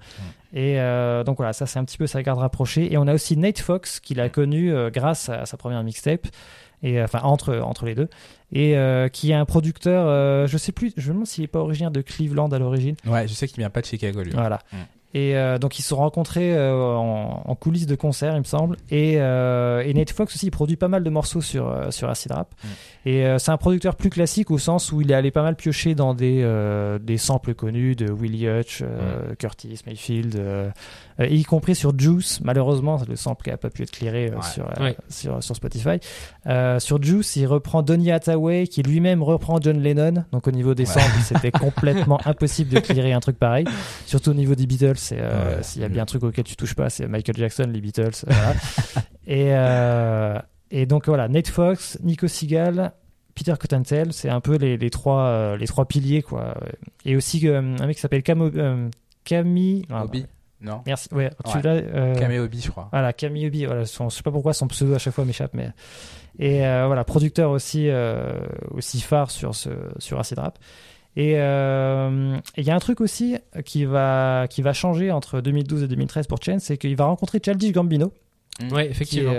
Et 0.54 0.78
euh, 0.80 1.24
donc 1.24 1.38
voilà, 1.38 1.52
ça 1.52 1.66
c'est 1.66 1.78
un 1.78 1.84
petit 1.84 1.98
peu 1.98 2.06
sa 2.06 2.22
garde 2.22 2.38
rapprochée. 2.38 2.92
Et 2.92 2.98
on 2.98 3.06
a 3.06 3.14
aussi 3.14 3.36
Nate 3.36 3.58
Fox, 3.60 4.00
qu'il 4.00 4.20
a 4.20 4.28
connu 4.28 4.72
euh, 4.72 4.90
grâce 4.90 5.28
à 5.28 5.46
sa 5.46 5.56
première 5.56 5.82
mixtape. 5.82 6.26
Et 6.82 7.00
euh, 7.00 7.04
enfin 7.04 7.20
entre 7.22 7.58
entre 7.58 7.86
les 7.86 7.94
deux 7.94 8.08
et 8.50 8.76
euh, 8.76 9.08
qui 9.08 9.30
est 9.30 9.34
un 9.34 9.44
producteur 9.44 10.48
je 10.48 10.56
sais 10.58 10.72
plus 10.72 10.92
je 10.96 11.08
me 11.10 11.12
demande 11.14 11.26
s'il 11.28 11.44
est 11.44 11.46
pas 11.46 11.60
originaire 11.60 11.92
de 11.92 12.00
Cleveland 12.00 12.48
à 12.48 12.58
l'origine 12.58 12.96
Ouais, 13.06 13.28
je 13.28 13.34
sais 13.34 13.46
qu'il 13.46 13.58
vient 13.58 13.70
pas 13.70 13.82
de 13.82 13.86
Chicago 13.86 14.20
lui. 14.20 14.32
voilà 14.32 14.58
Mm. 14.72 14.76
Et 15.14 15.36
euh, 15.36 15.58
donc 15.58 15.78
ils 15.78 15.82
se 15.82 15.88
sont 15.90 15.96
rencontrés 15.96 16.54
euh, 16.56 16.74
en, 16.96 17.42
en 17.44 17.54
coulisses 17.54 17.86
de 17.86 17.94
concert 17.94 18.34
il 18.34 18.38
me 18.40 18.44
semble 18.44 18.76
et, 18.90 19.14
euh, 19.20 19.82
et 19.84 19.92
Nate 19.94 20.10
Fox 20.10 20.34
aussi 20.34 20.46
il 20.46 20.50
produit 20.50 20.76
pas 20.76 20.88
mal 20.88 21.04
de 21.04 21.10
morceaux 21.10 21.40
sur 21.40 21.68
euh, 21.68 21.90
sur 21.90 22.08
Acid 22.08 22.32
Rap 22.32 22.54
Mm. 22.64 22.68
et 23.08 23.26
euh, 23.26 23.38
c'est 23.38 23.50
un 23.50 23.56
producteur 23.56 23.96
plus 23.96 24.10
classique 24.10 24.50
au 24.50 24.58
sens 24.58 24.92
où 24.92 25.00
il 25.00 25.10
est 25.10 25.14
allé 25.14 25.30
pas 25.30 25.42
mal 25.42 25.56
piocher 25.56 25.94
dans 25.94 26.14
des 26.14 26.40
euh, 26.42 26.98
des 26.98 27.18
samples 27.18 27.54
connus 27.54 27.96
de 27.96 28.10
Willie 28.10 28.46
Hutch 28.48 28.82
euh, 28.82 29.34
Curtis 29.38 29.80
Mayfield 29.86 30.36
euh, 30.36 30.70
euh, 31.20 31.26
y 31.26 31.42
compris 31.44 31.74
sur 31.74 31.98
Juice 31.98 32.40
malheureusement 32.42 32.98
c'est 32.98 33.08
le 33.08 33.16
sample 33.16 33.44
qui 33.44 33.50
a 33.50 33.56
pas 33.56 33.70
pu 33.70 33.82
être 33.82 33.90
clearé 33.90 34.28
euh, 34.30 34.36
Ouais. 34.36 34.42
sur, 34.42 34.64
euh, 34.80 34.92
sur 35.08 35.42
sur 35.42 35.56
Spotify 35.56 35.98
euh, 36.46 36.78
sur 36.80 37.02
Juice, 37.02 37.36
il 37.36 37.46
reprend 37.46 37.82
Donny 37.82 38.10
Hathaway, 38.10 38.66
qui 38.66 38.82
lui-même 38.82 39.22
reprend 39.22 39.60
John 39.60 39.80
Lennon. 39.80 40.24
Donc 40.32 40.48
au 40.48 40.50
niveau 40.50 40.74
des 40.74 40.82
Ouais. 40.82 41.00
samples, 41.00 41.20
c'était 41.24 41.50
complètement 41.52 42.18
impossible 42.24 42.70
de 42.74 42.80
clearer 42.80 43.12
un 43.12 43.20
truc 43.20 43.38
pareil. 43.38 43.64
Surtout 44.06 44.30
au 44.30 44.34
niveau 44.34 44.54
des 44.54 44.66
Beatles, 44.66 44.96
c'est, 45.02 45.18
euh, 45.20 45.56
Ouais. 45.58 45.62
s'il 45.62 45.82
y 45.82 45.84
a 45.84 45.88
bien 45.88 46.02
un 46.02 46.06
truc 46.06 46.22
auquel 46.22 46.44
tu 46.44 46.56
touches 46.56 46.74
pas, 46.74 46.88
c'est 46.90 47.06
Michael 47.06 47.36
Jackson, 47.36 47.68
les 47.72 47.80
Beatles. 47.80 48.10
voilà. 48.26 48.54
et, 49.26 49.48
euh, 49.54 50.38
et 50.70 50.86
donc 50.86 51.06
voilà, 51.06 51.28
Nate 51.28 51.48
Fox, 51.48 51.98
Nico 52.02 52.26
Seagal, 52.28 52.92
Peter 53.34 53.52
Cottontail, 53.60 54.12
c'est 54.12 54.28
un 54.30 54.40
peu 54.40 54.56
les, 54.56 54.76
les 54.76 54.90
trois 54.90 55.24
euh, 55.24 55.56
les 55.56 55.66
trois 55.66 55.86
piliers 55.86 56.22
quoi. 56.22 56.54
Et 57.04 57.16
aussi 57.16 57.46
un 57.48 57.62
mec 57.86 57.96
qui 57.96 58.00
s'appelle 58.00 58.22
Camo, 58.22 58.50
Camille. 59.24 59.84
ah, 59.90 60.04
Obi 60.04 60.26
Non 60.60 60.82
Merci. 60.86 61.08
Ouais, 61.12 61.30
tu 61.44 61.56
Ouais. 61.56 61.62
l'as. 61.62 62.14
Camé 62.18 62.38
Obi, 62.38 62.60
je 62.60 62.70
crois. 62.70 62.88
voilà, 62.92 63.12
Camille 63.12 63.46
Obi, 63.46 63.64
voilà, 63.66 63.84
son, 63.84 64.08
je 64.08 64.16
sais 64.16 64.22
pas 64.22 64.30
pourquoi 64.30 64.52
son 64.52 64.66
pseudo 64.68 64.94
à 64.94 64.98
chaque 64.98 65.14
fois 65.14 65.24
m'échappe, 65.24 65.54
mais 65.54 65.70
et 66.38 66.58
voilà, 66.60 67.04
producteur 67.04 67.50
aussi 67.50 67.88
aussi 68.70 69.00
phare 69.00 69.30
sur 69.30 69.54
ce 69.54 69.70
sur 69.98 70.18
Acid 70.18 70.38
Rap. 70.38 70.58
Et 71.16 71.34
euh, 71.36 72.36
et 72.56 72.60
il 72.62 72.66
y 72.66 72.70
a 72.70 72.74
un 72.74 72.80
truc 72.80 73.00
aussi 73.00 73.36
qui 73.64 73.84
va 73.84 74.46
qui 74.48 74.62
va 74.62 74.72
changer 74.72 75.10
entre 75.10 75.40
2012 75.40 75.82
et 75.82 75.88
2013 75.88 76.26
pour 76.26 76.38
Chen, 76.42 76.58
c'est 76.58 76.78
qu'il 76.78 76.96
va 76.96 77.04
rencontrer 77.04 77.40
Childish 77.44 77.72
Gambino. 77.72 78.12
Ouais, 78.70 78.88
effectivement. 78.88 79.32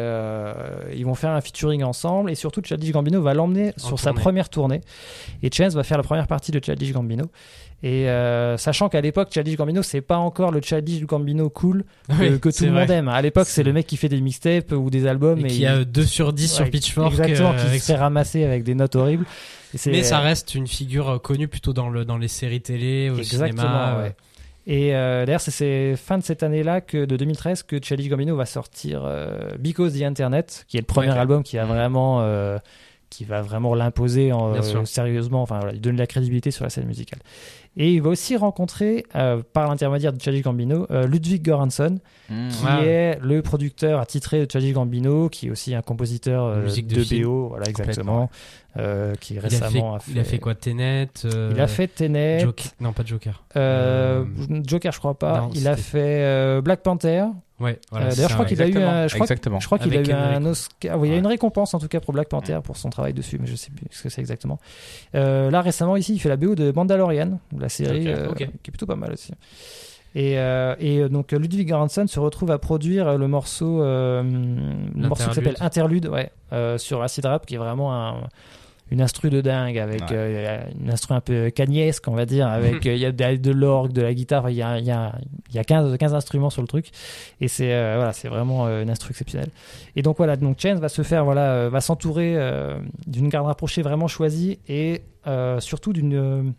ils 0.92 1.06
vont 1.06 1.14
faire 1.14 1.32
un 1.32 1.42
featuring 1.42 1.84
ensemble 1.84 2.32
et 2.32 2.36
surtout 2.36 2.62
Childish 2.64 2.92
Gambino 2.92 3.22
va 3.22 3.34
l'emmener 3.34 3.72
sur 3.78 4.00
sa 4.00 4.12
première 4.12 4.50
tournée 4.50 4.82
et 5.44 5.52
Chance 5.52 5.74
va 5.74 5.84
faire 5.84 5.98
la 5.98 6.04
première 6.04 6.28
partie 6.28 6.52
de 6.52 6.60
Childish 6.64 6.92
Gambino 6.92 7.26
et 7.84 8.08
euh, 8.08 8.56
sachant 8.56 8.88
qu'à 8.88 9.02
l'époque, 9.02 9.28
Childish 9.30 9.58
Gambino, 9.58 9.84
c'est 9.84 10.00
pas 10.00 10.16
encore 10.16 10.52
le 10.52 10.62
Childish 10.62 11.04
Gambino 11.04 11.50
cool 11.50 11.84
que, 12.08 12.50
tout 12.50 12.64
le 12.64 12.72
monde 12.72 12.90
aime. 12.90 13.10
À 13.10 13.22
l'époque, 13.22 13.48
c'est 13.48 13.64
le 13.64 13.74
mec 13.74 13.86
qui 13.86 13.98
fait 13.98 14.08
des 14.08 14.22
mixtapes 14.22 14.72
ou 14.72 14.90
des 14.90 15.06
albums. 15.06 15.46
Et, 15.46 15.50
qui 15.50 15.66
a 15.66 15.84
2 15.84 16.06
sur 16.06 16.32
10 16.32 16.48
sur 16.48 16.70
Pitchfork. 16.70 17.12
Exactement, 17.12 17.52
euh, 17.52 17.74
qui 17.74 17.80
se 17.82 17.86
fait 17.86 17.98
ramasser 17.98 18.46
avec 18.46 18.64
des 18.64 18.74
notes 18.74 18.96
horribles. 18.96 19.26
Mais 19.88 20.02
ça 20.02 20.20
reste 20.20 20.56
une 20.56 20.68
figure 20.68 21.10
euh, 21.10 21.18
connue 21.20 21.50
plutôt 21.50 21.74
dans, 21.74 21.90
le, 21.90 22.06
dans 22.06 22.18
les 22.18 22.30
séries 22.30 22.62
télé, 22.62 23.10
au 23.10 23.18
exactement, 23.18 23.62
cinéma. 23.62 23.98
Ouais. 24.02 24.16
Et 24.66 24.92
d'ailleurs, 24.92 25.42
c'est 25.42 25.98
fin 25.98 26.18
de 26.18 26.24
cette 26.24 26.42
année-là, 26.42 26.80
que 26.80 27.04
de 27.04 27.18
2013, 27.18 27.64
que 27.64 27.84
Childish 27.84 28.08
Gambino 28.08 28.38
va 28.38 28.46
sortir 28.46 29.06
Because 29.60 30.00
the 30.00 30.04
Internet, 30.04 30.64
qui 30.70 30.78
est 30.78 30.80
le 30.80 30.86
premier 30.86 31.10
album 31.10 31.44
qui 31.44 31.58
a 31.58 31.66
vraiment 31.66 32.24
qui 33.14 33.26
va 33.26 33.44
vraiment 33.44 33.76
l'imposer 33.76 34.32
sérieusement, 34.86 35.44
enfin 35.44 35.60
voilà, 35.60 35.74
il 35.74 35.82
donne 35.82 35.96
de 35.96 36.00
la 36.00 36.08
crédibilité 36.08 36.50
sur 36.50 36.64
la 36.64 36.72
scène 36.72 36.88
musicale. 36.88 37.20
Et 37.76 37.94
il 37.94 38.02
va 38.02 38.10
aussi 38.10 38.38
rencontrer, 38.38 39.06
euh, 39.16 39.42
par 39.54 39.68
l'intermédiaire 39.68 40.14
de 40.14 40.22
Chadwick 40.22 40.44
Gambino, 40.44 40.86
euh, 40.92 41.08
Ludwig 41.08 41.44
Göransson, 41.44 42.00
mmh. 42.30 42.48
qui 42.50 42.66
ah. 42.68 42.84
est 42.84 43.20
le 43.20 43.42
producteur 43.42 44.00
attitré 44.00 44.46
de 44.46 44.52
Chadwick 44.52 44.74
Gambino, 44.74 45.28
qui 45.30 45.48
est 45.48 45.50
aussi 45.50 45.74
un 45.74 45.82
compositeur 45.82 46.46
euh, 46.46 46.68
de, 46.68 47.24
BO, 47.24 47.48
voilà 47.50 47.68
exactement, 47.68 48.30
euh, 48.78 49.16
qui 49.20 49.40
récemment 49.40 49.96
a 49.96 50.00
fait, 50.00 50.12
Il 50.12 50.20
a 50.20 50.24
fait 50.24 50.38
quoi 50.38 50.54
Tenet 50.54 51.10
Il 51.24 51.60
a 51.60 51.68
fait 51.68 51.88
Tenet. 51.88 52.46
non, 52.80 52.94
pas 52.94 53.04
Joker. 53.04 53.44
Joker, 53.56 54.92
je 54.92 55.00
crois 55.00 55.18
pas. 55.18 55.50
il 55.56 55.68
a 55.68 55.76
fait 55.76 56.62
Black 56.62 56.84
Panther. 56.84 57.26
Ouais, 57.64 57.80
voilà, 57.92 58.10
D'ailleurs, 58.10 58.30
je 58.30 58.34
crois 58.34 58.46
qu'il 58.46 58.62
a 58.62 58.68
eu 58.68 58.78
un, 58.78 59.08
je 59.08 59.16
crois, 59.16 59.28
je 59.60 59.66
crois 59.66 59.80
qu'il 59.80 59.98
a 59.98 60.02
eu 60.02 60.12
un 60.12 60.46
Oscar. 60.46 61.06
il 61.06 61.12
y 61.12 61.14
a 61.16 61.18
une 61.18 61.28
récompense 61.28 61.74
en 61.74 61.80
tout 61.80 61.88
cas 61.88 62.00
pour 62.00 62.14
Black 62.14 62.30
Panther 62.30 62.60
pour 62.64 62.78
son 62.78 62.90
travail 62.90 63.14
dessus, 63.14 63.38
mais 63.40 63.48
je 63.48 63.56
sais 63.56 63.72
plus 63.72 63.86
ce 63.92 64.04
que 64.04 64.10
c'est 64.10 64.22
exactement. 64.22 64.60
là, 65.14 65.62
récemment, 65.62 65.96
ici, 65.96 66.14
il 66.14 66.20
fait 66.20 66.30
la 66.30 66.38
BO 66.38 66.56
de 66.56 66.72
Mandalorian, 66.72 67.40
la 67.58 67.70
série, 67.70 68.08
euh, 68.08 68.34
qui 68.34 68.44
est 68.44 68.72
plutôt 68.72 68.86
pas 68.86 68.96
mal 68.96 69.14
aussi. 69.14 69.32
Et, 70.16 70.38
euh, 70.38 70.76
et, 70.80 71.00
euh, 71.00 71.10
donc 71.10 71.32
Ludwig 71.32 71.68
Göransson 71.68 72.06
se 72.08 72.20
retrouve 72.20 72.52
à 72.52 72.60
produire 72.60 73.18
le 73.18 73.28
morceau, 73.28 73.82
le 73.82 74.24
morceau 74.96 75.30
qui 75.30 75.36
s'appelle 75.36 75.58
Interlude, 75.60 76.08
ouais, 76.08 76.32
sur 76.78 77.02
Acid 77.02 77.26
Rap, 77.26 77.46
qui 77.46 77.56
est 77.56 77.60
vraiment 77.60 77.94
un, 77.94 78.28
une 78.92 79.02
instru 79.02 79.30
de 79.30 79.42
dingue 79.42 79.78
avec 79.78 80.12
une 80.12 80.90
instru 80.92 81.14
un 81.14 81.22
peu 81.22 81.50
cagnesque, 81.50 82.08
on 82.08 82.16
va 82.16 82.26
dire, 82.26 82.48
avec 82.48 82.86
il 82.86 82.98
y 82.98 83.06
a 83.06 83.12
de, 83.12 83.52
l'orgue, 83.52 83.92
de 83.92 84.02
la 84.02 84.14
guitare, 84.14 84.50
il 84.50 84.56
y 84.56 84.62
a, 84.62 84.78
il 84.80 84.86
y 84.86 84.92
a, 84.92 85.16
y 85.54 85.60
a 85.60 85.64
15, 85.64 85.98
15 85.98 86.14
instruments 86.14 86.50
sur 86.50 86.62
le 86.62 86.68
truc, 86.68 86.92
et 87.42 87.48
c'est 87.48 87.70
voilà, 87.96 88.14
c'est 88.14 88.28
vraiment 88.28 88.68
une 88.68 88.90
instru 88.90 89.12
exceptionnelle. 89.12 89.50
Et 89.96 90.02
donc 90.02 90.18
voilà, 90.18 90.36
donc 90.36 90.60
Chance 90.60 90.80
va 90.80 90.90
se 90.90 91.02
faire 91.02 91.26
voilà, 91.26 91.70
va 91.70 91.82
s'entourer 91.82 92.38
d'une 93.08 93.30
garde 93.30 93.48
rapprochée 93.48 93.82
vraiment 93.82 94.08
choisie 94.08 94.60
et 94.68 95.02
surtout 95.60 95.94
d'une 95.94 96.54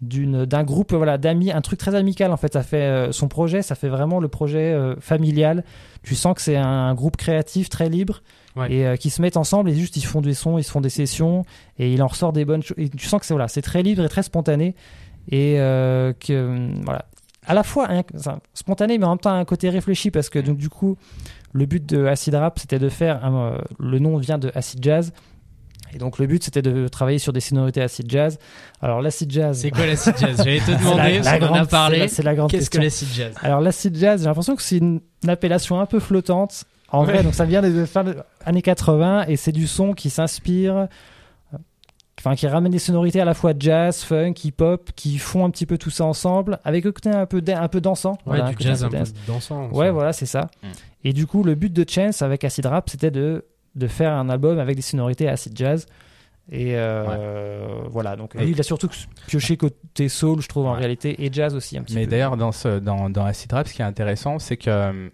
d'une 0.00 0.46
d'un 0.46 0.64
groupe 0.64 0.94
voilà 0.94 1.18
d'amis 1.18 1.52
un 1.52 1.60
truc 1.60 1.78
très 1.78 1.94
amical 1.94 2.32
en 2.32 2.36
fait. 2.36 2.52
Ça 2.52 2.62
fait 2.62 2.76
euh, 2.76 3.12
son 3.12 3.28
projet 3.28 3.62
ça 3.62 3.74
fait 3.74 3.88
vraiment 3.88 4.20
le 4.20 4.28
projet 4.28 4.72
euh, 4.72 4.96
familial. 5.00 5.64
Tu 6.02 6.14
sens 6.14 6.34
que 6.34 6.40
c'est 6.40 6.56
un, 6.56 6.94
groupe 6.94 7.16
créatif 7.16 7.68
très 7.68 7.88
libre 7.88 8.22
et 8.68 8.86
euh, 8.86 8.96
qui 8.96 9.10
se 9.10 9.22
mettent 9.22 9.36
ensemble 9.36 9.70
et 9.70 9.74
juste 9.74 9.96
ils 9.96 10.04
font 10.04 10.20
des 10.20 10.34
sons 10.34 10.58
ils 10.58 10.64
se 10.64 10.70
font 10.70 10.80
des 10.80 10.90
sessions 10.90 11.44
et 11.78 11.92
il 11.92 12.02
en 12.02 12.08
ressort 12.08 12.32
des 12.32 12.44
bonnes 12.44 12.62
choses 12.62 12.76
tu 12.96 13.06
sens 13.06 13.20
que 13.20 13.26
c'est 13.26 13.34
voilà 13.34 13.48
c'est 13.48 13.62
très 13.62 13.82
libre 13.82 14.04
et 14.04 14.08
très 14.08 14.22
spontané 14.22 14.74
et 15.30 15.54
que 15.56 16.70
voilà 16.84 17.04
à 17.46 17.54
la 17.54 17.62
fois 17.62 17.88
spontané 18.54 18.98
mais 18.98 19.04
en 19.04 19.10
même 19.10 19.18
temps 19.18 19.32
un 19.32 19.44
côté 19.44 19.70
réfléchi 19.70 20.10
parce 20.10 20.28
que 20.28 20.38
donc 20.40 20.58
du 20.58 20.68
coup 20.68 20.96
le 21.52 21.66
but 21.66 21.84
de 21.84 22.06
Acid 22.06 22.34
Rap 22.34 22.58
c'était 22.58 22.80
de 22.80 22.88
faire 22.88 23.30
le 23.78 23.98
nom 23.98 24.16
vient 24.16 24.38
de 24.38 24.50
Acid 24.54 24.82
Jazz 24.82 25.12
et 25.94 25.98
donc 25.98 26.18
le 26.18 26.26
but 26.26 26.42
c'était 26.42 26.62
de 26.62 26.88
travailler 26.88 27.18
sur 27.18 27.32
des 27.32 27.40
sonorités 27.40 27.82
acid 27.82 28.10
jazz. 28.10 28.38
Alors 28.80 29.00
l'acid 29.00 29.30
jazz. 29.30 29.58
C'est 29.60 29.70
quoi 29.70 29.86
l'acid 29.86 30.14
jazz? 30.16 30.36
J'allais 30.36 30.60
te 30.60 30.70
demander, 30.78 31.20
la, 31.20 31.38
on 31.40 31.52
en 31.52 31.54
a 31.54 31.66
parlé. 31.66 32.08
C'est 32.08 32.22
la, 32.22 32.34
grande 32.34 32.50
Qu'est-ce 32.50 32.70
que 32.70 32.78
l'acid 32.78 33.08
jazz? 33.12 33.34
Alors 33.40 33.60
l'acid 33.60 33.96
jazz, 33.96 34.20
j'ai 34.20 34.26
l'impression 34.26 34.56
que 34.56 34.62
c'est 34.62 34.78
une, 34.78 35.00
appellation 35.26 35.80
un 35.80 35.86
peu 35.86 36.00
flottante. 36.00 36.64
En 36.92 37.04
vrai, 37.04 37.22
donc 37.22 37.34
ça 37.34 37.44
vient 37.44 37.62
des 37.62 37.84
années 38.44 38.62
80 38.62 39.26
et 39.28 39.36
c'est 39.36 39.52
du 39.52 39.66
son 39.66 39.92
qui 39.92 40.10
s'inspire, 40.10 40.88
enfin 42.18 42.34
qui 42.34 42.46
ramène 42.46 42.72
des 42.72 42.78
sonorités 42.78 43.20
à 43.20 43.24
la 43.24 43.34
fois 43.34 43.52
jazz, 43.58 44.02
funk, 44.02 44.34
hip-hop, 44.44 44.90
qui 44.96 45.18
font 45.18 45.44
un 45.44 45.50
petit 45.50 45.66
peu 45.66 45.78
tout 45.78 45.90
ça 45.90 46.04
ensemble, 46.04 46.58
avec 46.64 46.84
un 46.86 46.92
côté 46.92 47.10
un 47.10 47.26
peu, 47.26 47.42
un 47.46 47.68
peu 47.68 47.80
dansant. 47.80 48.18
Ouais, 48.26 48.42
du 48.42 48.56
jazz 48.58 48.84
un 48.84 48.88
peu, 48.88 48.98
dansant. 49.26 49.68
Ouais, 49.70 49.90
voilà, 49.90 50.12
c'est 50.12 50.26
ça. 50.26 50.50
Mm. 50.62 50.68
Et 51.04 51.12
du 51.12 51.26
coup, 51.26 51.44
le 51.44 51.54
but 51.54 51.72
de 51.72 51.88
Chance 51.88 52.22
avec 52.22 52.44
Acid 52.44 52.66
Rap, 52.66 52.90
c'était 52.90 53.10
de 53.10 53.44
de 53.74 53.86
faire 53.86 54.12
un 54.12 54.28
album 54.28 54.58
avec 54.58 54.76
des 54.76 54.82
sonorités 54.82 55.28
acid 55.28 55.56
jazz. 55.56 55.86
Et 56.52 56.72
euh, 56.74 57.84
voilà, 57.90 58.16
donc 58.16 58.34
il 58.40 58.58
a 58.58 58.64
surtout 58.64 58.88
pioché 59.28 59.56
côté 59.56 60.08
soul, 60.08 60.40
je 60.40 60.48
trouve, 60.48 60.66
en 60.66 60.72
réalité, 60.72 61.24
et 61.24 61.32
jazz 61.32 61.54
aussi 61.54 61.78
un 61.78 61.82
petit 61.82 61.94
Mais 61.94 62.06
d'ailleurs, 62.06 62.36
dans, 62.36 62.50
ce, 62.50 62.80
dans, 62.80 63.08
dans 63.08 63.24
Acid 63.24 63.52
Rap, 63.52 63.68
ce 63.68 63.74
qui 63.74 63.82
est 63.82 63.84
intéressant, 63.84 64.40
c'est 64.40 64.56
que 64.56 65.10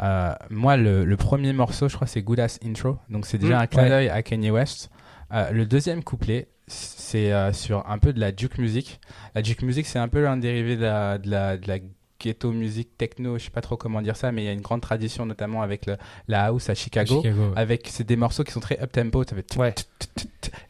euh, 0.00 0.34
moi, 0.50 0.76
le, 0.76 1.16
premier 1.16 1.52
morceau, 1.52 1.88
je 1.88 1.94
crois, 1.94 2.06
c'est 2.06 2.22
Good 2.22 2.40
Ass 2.40 2.58
Intro. 2.64 2.98
Donc 3.08 3.26
c'est 3.26 3.38
déjà 3.38 3.58
mm. 3.58 3.62
un 3.62 3.66
clin 3.66 3.88
d'œil 3.88 4.08
à 4.08 4.22
Kanye 4.22 4.50
West. 4.50 4.90
Euh, 5.32 5.50
le 5.50 5.66
deuxième 5.66 6.02
couplet, 6.02 6.48
c'est 6.66 7.32
sur 7.52 7.88
un 7.88 7.98
peu 7.98 8.12
de 8.12 8.20
la 8.20 8.34
juke 8.34 8.58
music. 8.58 9.00
La 9.34 9.42
juke 9.42 9.62
music, 9.62 9.86
c'est 9.86 9.98
un 9.98 10.08
peu 10.08 10.28
un 10.28 10.36
dérivé 10.36 10.76
de 10.76 10.82
la, 10.82 11.18
de 11.18 11.30
la, 11.30 11.56
de 11.56 11.68
la 11.68 11.78
ghetto 12.20 12.52
musique 12.52 12.96
techno, 12.96 13.38
je 13.38 13.44
sais 13.44 13.50
pas 13.50 13.60
trop 13.60 13.76
comment 13.76 14.02
dire 14.02 14.16
ça, 14.16 14.32
mais 14.32 14.42
il 14.42 14.46
y 14.46 14.48
a 14.48 14.52
une 14.52 14.60
grande 14.60 14.80
tradition 14.80 15.26
notamment 15.26 15.62
avec 15.62 15.86
le, 15.86 15.96
la 16.28 16.46
house 16.46 16.70
à 16.70 16.74
Chicago, 16.74 17.22
avec 17.56 17.88
c'est 17.90 18.06
des 18.06 18.16
morceaux 18.16 18.44
qui 18.44 18.52
sont 18.52 18.60
très 18.60 18.80
up 18.80 18.92
tempo, 18.92 19.24
ça 19.24 19.36
fait 19.36 19.56
ouais. 19.56 19.74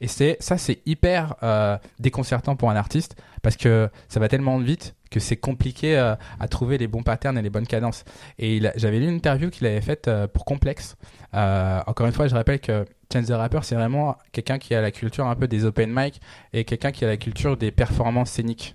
et 0.00 0.08
c'est 0.08 0.36
ça 0.40 0.58
c'est 0.58 0.80
hyper 0.86 1.36
euh, 1.42 1.76
déconcertant 1.98 2.56
pour 2.56 2.70
un 2.70 2.76
artiste 2.76 3.16
parce 3.42 3.56
que 3.56 3.88
ça 4.08 4.20
va 4.20 4.28
tellement 4.28 4.58
vite 4.58 4.94
que 5.10 5.20
c'est 5.20 5.36
compliqué 5.36 5.96
euh, 5.96 6.14
à 6.40 6.48
trouver 6.48 6.78
les 6.78 6.88
bons 6.88 7.02
patterns 7.02 7.38
et 7.38 7.42
les 7.42 7.50
bonnes 7.50 7.66
cadences. 7.66 8.04
Et 8.38 8.60
j'avais 8.74 8.98
lu 8.98 9.04
une 9.06 9.14
interview 9.14 9.50
qu'il 9.50 9.66
avait 9.66 9.80
faite 9.80 10.08
euh, 10.08 10.26
pour 10.26 10.44
Complex. 10.44 10.96
encore 11.32 12.06
une 12.06 12.12
fois, 12.12 12.26
je 12.26 12.34
rappelle 12.34 12.58
que 12.58 12.84
Chance 13.12 13.26
the 13.26 13.30
Rapper, 13.30 13.60
c'est 13.62 13.76
vraiment 13.76 14.16
quelqu'un 14.32 14.58
qui 14.58 14.74
a 14.74 14.80
la 14.80 14.90
culture 14.90 15.26
un 15.26 15.36
peu 15.36 15.46
des 15.46 15.64
open 15.64 15.92
mic 15.94 16.20
et 16.52 16.64
quelqu'un 16.64 16.90
qui 16.90 17.04
a 17.04 17.08
la 17.08 17.16
culture 17.16 17.56
des 17.56 17.70
performances 17.70 18.30
scéniques. 18.30 18.74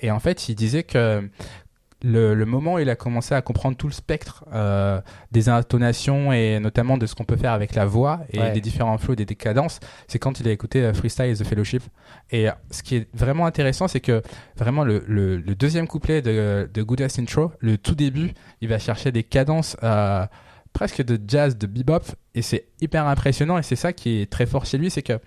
et 0.00 0.10
en 0.10 0.18
fait, 0.18 0.48
il 0.48 0.56
disait 0.56 0.82
que 0.82 1.28
le, 2.02 2.44
moment 2.44 2.74
où 2.74 2.78
il 2.78 2.90
a 2.90 2.96
commencé 2.96 3.34
à 3.34 3.42
comprendre 3.42 3.76
tout 3.76 3.86
le 3.86 3.92
spectre 3.92 4.44
euh, 4.52 5.00
des 5.30 5.48
intonations 5.48 6.32
et 6.32 6.58
notamment 6.60 6.98
de 6.98 7.06
ce 7.06 7.14
qu'on 7.14 7.24
peut 7.24 7.36
faire 7.36 7.52
avec 7.52 7.74
la 7.74 7.86
voix 7.86 8.20
et 8.30 8.50
des 8.50 8.60
différents 8.60 8.98
flows, 8.98 9.14
des 9.14 9.24
décadences, 9.24 9.80
c'est 10.08 10.18
quand 10.18 10.40
il 10.40 10.48
a 10.48 10.50
écouté 10.50 10.82
euh, 10.82 10.94
Freestyle 10.94 11.26
et 11.26 11.34
The 11.34 11.44
Fellowship. 11.44 11.82
Et 12.30 12.48
euh, 12.48 12.52
ce 12.70 12.82
qui 12.82 12.96
est 12.96 13.08
vraiment 13.14 13.46
intéressant, 13.46 13.88
c'est 13.88 14.00
que 14.00 14.22
vraiment 14.56 14.84
le, 14.84 15.04
le, 15.06 15.54
deuxième 15.54 15.86
couplet 15.86 16.22
de, 16.22 16.68
de 16.72 16.82
Good 16.82 17.02
Ass 17.02 17.18
Intro, 17.18 17.52
le 17.60 17.78
tout 17.78 17.94
début, 17.94 18.32
il 18.60 18.68
va 18.68 18.78
chercher 18.78 19.12
des 19.12 19.22
cadences 19.22 19.76
presque 20.72 21.02
de 21.02 21.20
jazz, 21.26 21.56
de 21.56 21.66
bebop, 21.66 22.00
et 22.34 22.42
c'est 22.42 22.66
hyper 22.80 23.06
impressionnant. 23.06 23.58
Et 23.58 23.62
c'est 23.62 23.76
ça 23.76 23.92
qui 23.92 24.20
est 24.20 24.30
très 24.30 24.46
fort 24.46 24.64
chez 24.64 24.78
lui, 24.78 24.90
c'est 24.90 25.02
que 25.02 25.18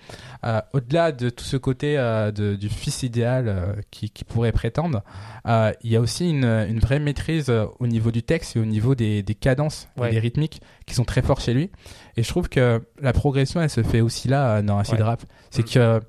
euh, 0.43 0.61
au-delà 0.73 1.11
de 1.11 1.29
tout 1.29 1.43
ce 1.43 1.57
côté 1.57 1.97
euh, 1.97 2.31
de, 2.31 2.55
du 2.55 2.69
fils 2.69 3.03
idéal 3.03 3.47
euh, 3.47 3.73
qui, 3.91 4.09
qui, 4.09 4.23
pourrait 4.23 4.51
prétendre, 4.51 5.03
il 5.45 5.91
y 5.91 5.95
a 5.95 6.01
aussi 6.01 6.29
une, 6.29 6.45
une 6.45 6.79
vraie 6.79 6.99
maîtrise 6.99 7.51
au 7.79 7.87
niveau 7.87 8.11
du 8.11 8.23
texte 8.23 8.55
et 8.55 8.59
au 8.59 8.65
niveau 8.65 8.95
des, 8.95 9.21
des 9.21 9.35
cadences, 9.35 9.87
des 9.97 10.19
rythmiques 10.19 10.61
qui 10.85 10.95
sont 10.95 11.05
très 11.05 11.21
forts 11.21 11.41
chez 11.41 11.53
lui. 11.53 11.71
Et 12.17 12.23
je 12.23 12.29
trouve 12.29 12.49
que 12.49 12.81
la 12.99 13.13
progression, 13.13 13.61
elle 13.61 13.69
se 13.69 13.83
fait 13.83 14.01
aussi 14.01 14.27
là 14.27 14.61
dans 14.61 14.79
Acid 14.79 14.99
Rap. 15.01 15.23
C'est 15.51 15.63
mm. 15.63 15.69
que 15.69 16.01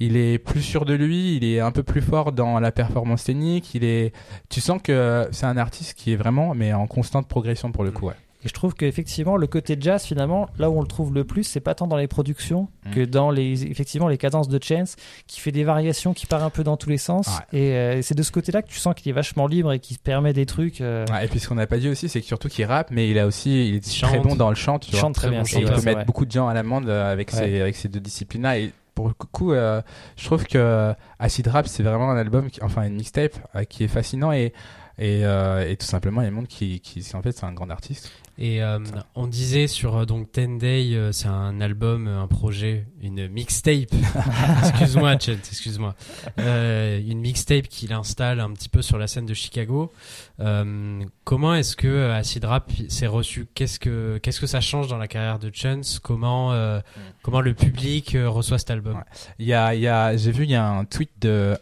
il 0.00 0.16
est 0.16 0.38
plus 0.38 0.60
sûr 0.60 0.84
de 0.84 0.94
lui, 0.94 1.36
il 1.36 1.44
est 1.44 1.60
un 1.60 1.70
peu 1.70 1.82
plus 1.82 2.02
fort 2.02 2.32
dans 2.32 2.58
la 2.58 2.72
performance 2.72 3.22
scénique, 3.22 3.74
il 3.74 3.84
est 3.84 4.12
tu 4.48 4.60
sens 4.60 4.80
que 4.82 5.28
c'est 5.30 5.46
un 5.46 5.56
artiste 5.56 5.94
qui 5.94 6.12
est 6.12 6.16
vraiment 6.16 6.54
mais 6.54 6.72
en 6.72 6.86
constante 6.86 7.28
progression 7.28 7.70
pour 7.70 7.84
le 7.84 7.92
coup. 7.92 8.06
Ouais. 8.06 8.14
Et 8.44 8.48
je 8.48 8.52
trouve 8.52 8.74
qu'effectivement, 8.74 9.36
le 9.36 9.46
côté 9.46 9.76
jazz, 9.80 10.04
finalement, 10.04 10.48
là 10.58 10.68
où 10.68 10.78
on 10.78 10.82
le 10.82 10.86
trouve 10.86 11.14
le 11.14 11.24
plus, 11.24 11.44
c'est 11.44 11.60
pas 11.60 11.74
tant 11.74 11.86
dans 11.86 11.96
les 11.96 12.06
productions 12.06 12.68
mm. 12.84 12.90
que 12.90 13.04
dans 13.04 13.30
les, 13.30 13.64
effectivement, 13.64 14.06
les 14.06 14.18
cadences 14.18 14.48
de 14.48 14.62
Chance, 14.62 14.96
qui 15.26 15.40
fait 15.40 15.50
des 15.50 15.64
variations, 15.64 16.12
qui 16.12 16.26
part 16.26 16.44
un 16.44 16.50
peu 16.50 16.62
dans 16.62 16.76
tous 16.76 16.90
les 16.90 16.98
sens. 16.98 17.28
Euh, 17.54 17.98
et 17.98 18.02
c'est 18.02 18.14
de 18.14 18.22
ce 18.22 18.30
côté-là 18.30 18.60
que 18.60 18.68
tu 18.68 18.78
sens 18.78 18.94
qu'il 18.94 19.08
est 19.08 19.14
vachement 19.14 19.46
libre 19.46 19.72
et 19.72 19.78
qu'il 19.78 19.98
permet 19.98 20.34
des 20.34 20.44
trucs. 20.44 20.82
Euh, 20.82 21.06
et 21.22 21.28
puis 21.28 21.40
ce 21.40 21.48
qu'on 21.48 21.54
n'a 21.54 21.66
pas 21.66 21.78
dit 21.78 21.88
aussi, 21.88 22.08
c'est 22.08 22.20
que 22.20 22.26
surtout 22.26 22.48
qu'il 22.48 22.66
rappe, 22.66 22.90
mais 22.90 23.08
il 23.08 23.18
a 23.18 23.26
aussi, 23.26 23.68
il 23.68 23.76
est 23.76 24.02
très 24.02 24.20
bon 24.20 24.36
dans 24.36 24.50
le 24.50 24.56
chant. 24.56 24.78
Tu 24.78 24.90
il 24.92 24.98
chante 24.98 25.14
très, 25.14 25.30
bien. 25.30 25.42
et 25.42 25.58
il 25.58 25.64
peut 25.64 25.82
mettre 25.82 26.04
beaucoup 26.04 26.26
de 26.26 26.30
gens 26.30 26.48
à 26.48 26.54
l'amende 26.54 26.88
euh, 26.88 27.10
avec, 27.10 27.30
ces, 27.30 27.60
avec 27.60 27.76
ces 27.76 27.88
deux 27.88 28.00
disciplines-là. 28.00 28.58
Et 28.58 28.72
pour 28.94 29.08
le 29.08 29.14
coup, 29.14 29.54
je 29.54 30.24
trouve 30.24 30.44
que 30.44 30.92
Acid 31.18 31.46
Rap, 31.48 31.66
c'est 31.66 31.82
vraiment 31.82 32.10
un 32.10 32.16
album, 32.16 32.48
enfin 32.62 32.84
une 32.84 32.94
mixtape 32.94 33.34
qui 33.68 33.84
est 33.84 33.88
fascinant 33.88 34.30
et 34.32 34.52
Et, 34.98 35.24
euh, 35.24 35.68
et 35.68 35.76
tout 35.76 35.86
simplement, 35.86 36.22
il 36.22 36.30
montre 36.30 36.48
qu'il, 36.48 36.80
qu'il, 36.80 37.02
en 37.14 37.22
fait, 37.22 37.32
c'est 37.32 37.44
un 37.44 37.52
grand 37.52 37.70
artiste. 37.70 38.10
Et 38.36 38.62
euh, 38.62 38.80
on 39.14 39.28
disait 39.28 39.68
sur 39.68 39.96
euh, 39.96 40.04
donc 40.06 40.32
Ten 40.32 40.58
Day, 40.58 40.96
c'est 41.12 41.28
un 41.28 41.60
album, 41.60 42.08
un 42.08 42.26
projet, 42.26 42.86
une 43.00 43.28
mixtape. 43.28 43.94
excuse-moi, 44.62 45.18
Chet, 45.18 45.34
excuse-moi. 45.34 45.94
Euh, 46.40 47.00
une 47.00 47.20
mixtape 47.20 47.68
qu'il 47.68 47.92
installe 47.92 48.40
un 48.40 48.52
petit 48.52 48.68
peu 48.68 48.82
sur 48.82 48.98
la 48.98 49.06
scène 49.06 49.26
de 49.26 49.34
Chicago. 49.34 49.92
Euh, 50.40 51.04
comment 51.22 51.54
est-ce 51.54 51.76
que 51.76 52.10
Acid 52.10 52.44
Rap 52.44 52.72
s'est 52.88 53.06
reçu? 53.06 53.46
Qu'est-ce 53.54 53.78
que 53.78 54.18
qu'est-ce 54.18 54.40
que 54.40 54.46
ça 54.46 54.60
change 54.60 54.88
dans 54.88 54.98
la 54.98 55.06
carrière 55.06 55.38
de 55.38 55.50
Chance 55.52 56.00
Comment 56.00 56.52
euh, 56.52 56.80
comment 57.22 57.40
le 57.40 57.54
public 57.54 58.16
reçoit 58.24 58.58
cet 58.58 58.70
album? 58.70 58.96
Ouais. 58.96 59.02
Il 59.38 59.46
y 59.46 59.54
a, 59.54 59.74
il 59.74 59.80
y 59.80 59.88
a, 59.88 60.16
j'ai 60.16 60.32
vu, 60.32 60.44
il 60.44 60.50
y 60.50 60.56
a 60.56 60.66
un 60.66 60.84
tweet 60.84 61.10
de 61.20 61.56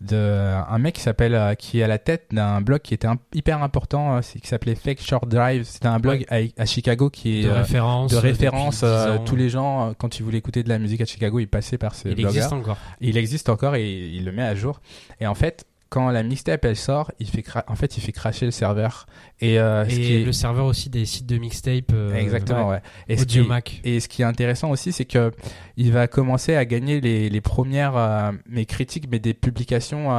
de 0.00 0.54
un 0.68 0.78
mec 0.78 0.94
qui 0.94 1.00
s'appelle 1.00 1.34
euh, 1.34 1.54
qui 1.54 1.80
est 1.80 1.82
à 1.82 1.88
la 1.88 1.98
tête 1.98 2.26
d'un 2.32 2.60
blog 2.60 2.80
qui 2.80 2.94
était 2.94 3.06
un, 3.06 3.18
hyper 3.32 3.62
important 3.62 4.16
euh, 4.16 4.20
qui 4.20 4.46
s'appelait 4.46 4.74
Fake 4.74 5.00
Short 5.00 5.28
Drive 5.28 5.64
c'était 5.64 5.88
un 5.88 5.98
blog 5.98 6.24
à, 6.30 6.36
à, 6.56 6.66
Chicago 6.66 7.10
qui 7.10 7.40
est 7.40 7.44
de 7.44 7.50
référence 7.50 8.10
de 8.10 8.16
référence 8.16 8.84
tous 9.24 9.36
les 9.36 9.48
gens 9.48 9.94
quand 9.98 10.18
ils 10.18 10.22
voulaient 10.22 10.38
écouter 10.38 10.62
de 10.62 10.68
la 10.68 10.78
musique 10.78 11.00
à 11.00 11.04
Chicago 11.04 11.38
ils 11.38 11.48
passaient 11.48 11.78
par 11.78 11.94
ce 11.94 12.08
il 12.08 12.14
blog 12.16 12.34
existe 12.34 12.52
encore. 12.52 12.76
Il 13.00 13.16
existe 13.16 13.48
encore 13.48 13.74
et 13.76 13.90
il 13.90 14.24
le 14.24 14.32
met 14.32 14.42
à 14.42 14.54
jour. 14.54 14.80
Et 15.20 15.26
en 15.26 15.34
fait 15.34 15.66
quand 15.94 16.10
la 16.10 16.24
mixtape 16.24 16.64
elle 16.64 16.74
sort, 16.74 17.12
il 17.20 17.28
fait 17.28 17.44
en 17.68 17.76
fait 17.76 17.96
il 17.96 18.00
fait 18.00 18.10
cracher 18.10 18.46
le 18.46 18.50
serveur 18.50 19.06
et, 19.40 19.60
euh, 19.60 19.84
et 19.84 19.90
ce 19.90 19.94
qui 19.94 20.14
est... 20.16 20.24
le 20.24 20.32
serveur 20.32 20.66
aussi 20.66 20.90
des 20.90 21.04
sites 21.04 21.26
de 21.26 21.38
mixtape 21.38 21.92
euh, 21.92 22.16
exactement 22.16 22.68
ouais. 22.70 22.82
Et 23.08 23.16
ce, 23.16 23.24
qui 23.24 23.38
est, 23.38 23.44
Mac. 23.44 23.80
et 23.84 24.00
ce 24.00 24.08
qui 24.08 24.22
est 24.22 24.24
intéressant 24.24 24.72
aussi 24.72 24.90
c'est 24.90 25.04
que 25.04 25.30
il 25.76 25.92
va 25.92 26.08
commencer 26.08 26.56
à 26.56 26.64
gagner 26.64 27.00
les, 27.00 27.30
les 27.30 27.40
premières 27.40 27.96
euh, 27.96 28.32
mes 28.48 28.66
critiques 28.66 29.06
mais 29.08 29.20
des 29.20 29.34
publications 29.34 30.10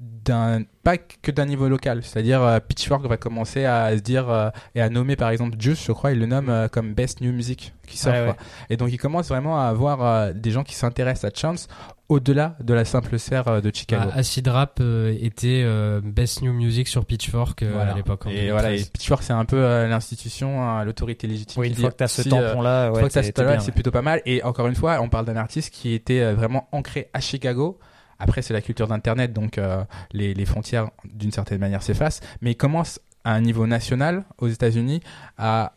d'un 0.00 0.62
pas 0.82 0.96
que 0.96 1.30
d'un 1.30 1.44
niveau 1.44 1.68
local 1.68 2.02
c'est-à-dire 2.02 2.42
euh, 2.42 2.58
Pitchfork 2.58 3.04
va 3.06 3.18
commencer 3.18 3.64
à 3.66 3.94
se 3.96 4.00
dire 4.00 4.30
euh, 4.30 4.48
et 4.74 4.80
à 4.80 4.88
nommer 4.88 5.14
par 5.14 5.28
exemple 5.30 5.56
Juice 5.58 5.84
je 5.86 5.92
crois 5.92 6.12
il 6.12 6.18
le 6.18 6.26
nomme 6.26 6.48
euh, 6.48 6.68
comme 6.68 6.94
best 6.94 7.20
new 7.20 7.32
music 7.32 7.74
qui 7.86 7.98
sort 7.98 8.12
ouais, 8.12 8.20
quoi. 8.20 8.28
ouais. 8.30 8.36
et 8.70 8.76
donc 8.76 8.90
il 8.92 8.96
commence 8.98 9.28
vraiment 9.28 9.60
à 9.60 9.64
avoir 9.64 10.02
euh, 10.02 10.32
des 10.32 10.50
gens 10.50 10.64
qui 10.64 10.74
s'intéressent 10.74 11.30
à 11.30 11.34
Chance 11.38 11.68
au-delà 12.10 12.56
de 12.60 12.74
la 12.74 12.84
simple 12.84 13.18
sphère 13.20 13.62
de 13.62 13.70
Chicago. 13.72 14.10
Ah, 14.12 14.18
Acid 14.18 14.46
Rap 14.48 14.78
euh, 14.80 15.16
était 15.20 15.62
euh, 15.64 16.00
Best 16.02 16.42
New 16.42 16.52
Music 16.52 16.88
sur 16.88 17.04
Pitchfork 17.06 17.62
euh, 17.62 17.70
voilà. 17.72 17.92
à 17.92 17.94
l'époque. 17.94 18.22
Et 18.26 18.48
2013. 18.48 18.50
voilà, 18.50 18.74
et 18.74 18.84
Pitchfork 18.84 19.22
c'est 19.22 19.32
un 19.32 19.44
peu 19.44 19.58
euh, 19.58 19.86
l'institution, 19.86 20.60
hein, 20.60 20.84
l'autorité 20.84 21.28
légitime. 21.28 21.60
Oui, 21.60 21.68
une 21.68 21.74
dit, 21.74 21.80
fois 21.80 21.92
que 21.92 21.96
t'as 21.96 22.08
ce 22.08 22.22
si, 22.22 22.28
tampon-là, 22.28 22.90
ouais, 22.90 23.08
c'est 23.08 23.38
ouais. 23.38 23.72
plutôt 23.72 23.92
pas 23.92 24.02
mal. 24.02 24.20
Et 24.26 24.42
encore 24.42 24.66
une 24.66 24.74
fois, 24.74 25.00
on 25.00 25.08
parle 25.08 25.24
d'un 25.24 25.36
artiste 25.36 25.72
qui 25.72 25.94
était 25.94 26.20
euh, 26.20 26.34
vraiment 26.34 26.68
ancré 26.72 27.10
à 27.14 27.20
Chicago. 27.20 27.78
Après, 28.20 28.42
c'est 28.42 28.52
la 28.52 28.60
culture 28.60 28.86
d'Internet, 28.86 29.32
donc 29.32 29.58
euh, 29.58 29.82
les, 30.12 30.44
frontières, 30.44 30.90
d'une 31.04 31.32
certaine 31.32 31.58
manière, 31.58 31.82
s'effacent. 31.82 32.20
Mais 32.42 32.52
il 32.52 32.56
commence 32.56 33.00
à 33.24 33.32
un 33.32 33.40
niveau 33.40 33.66
national, 33.66 34.24
aux 34.38 34.48
États-Unis, 34.48 35.00
à, 35.38 35.72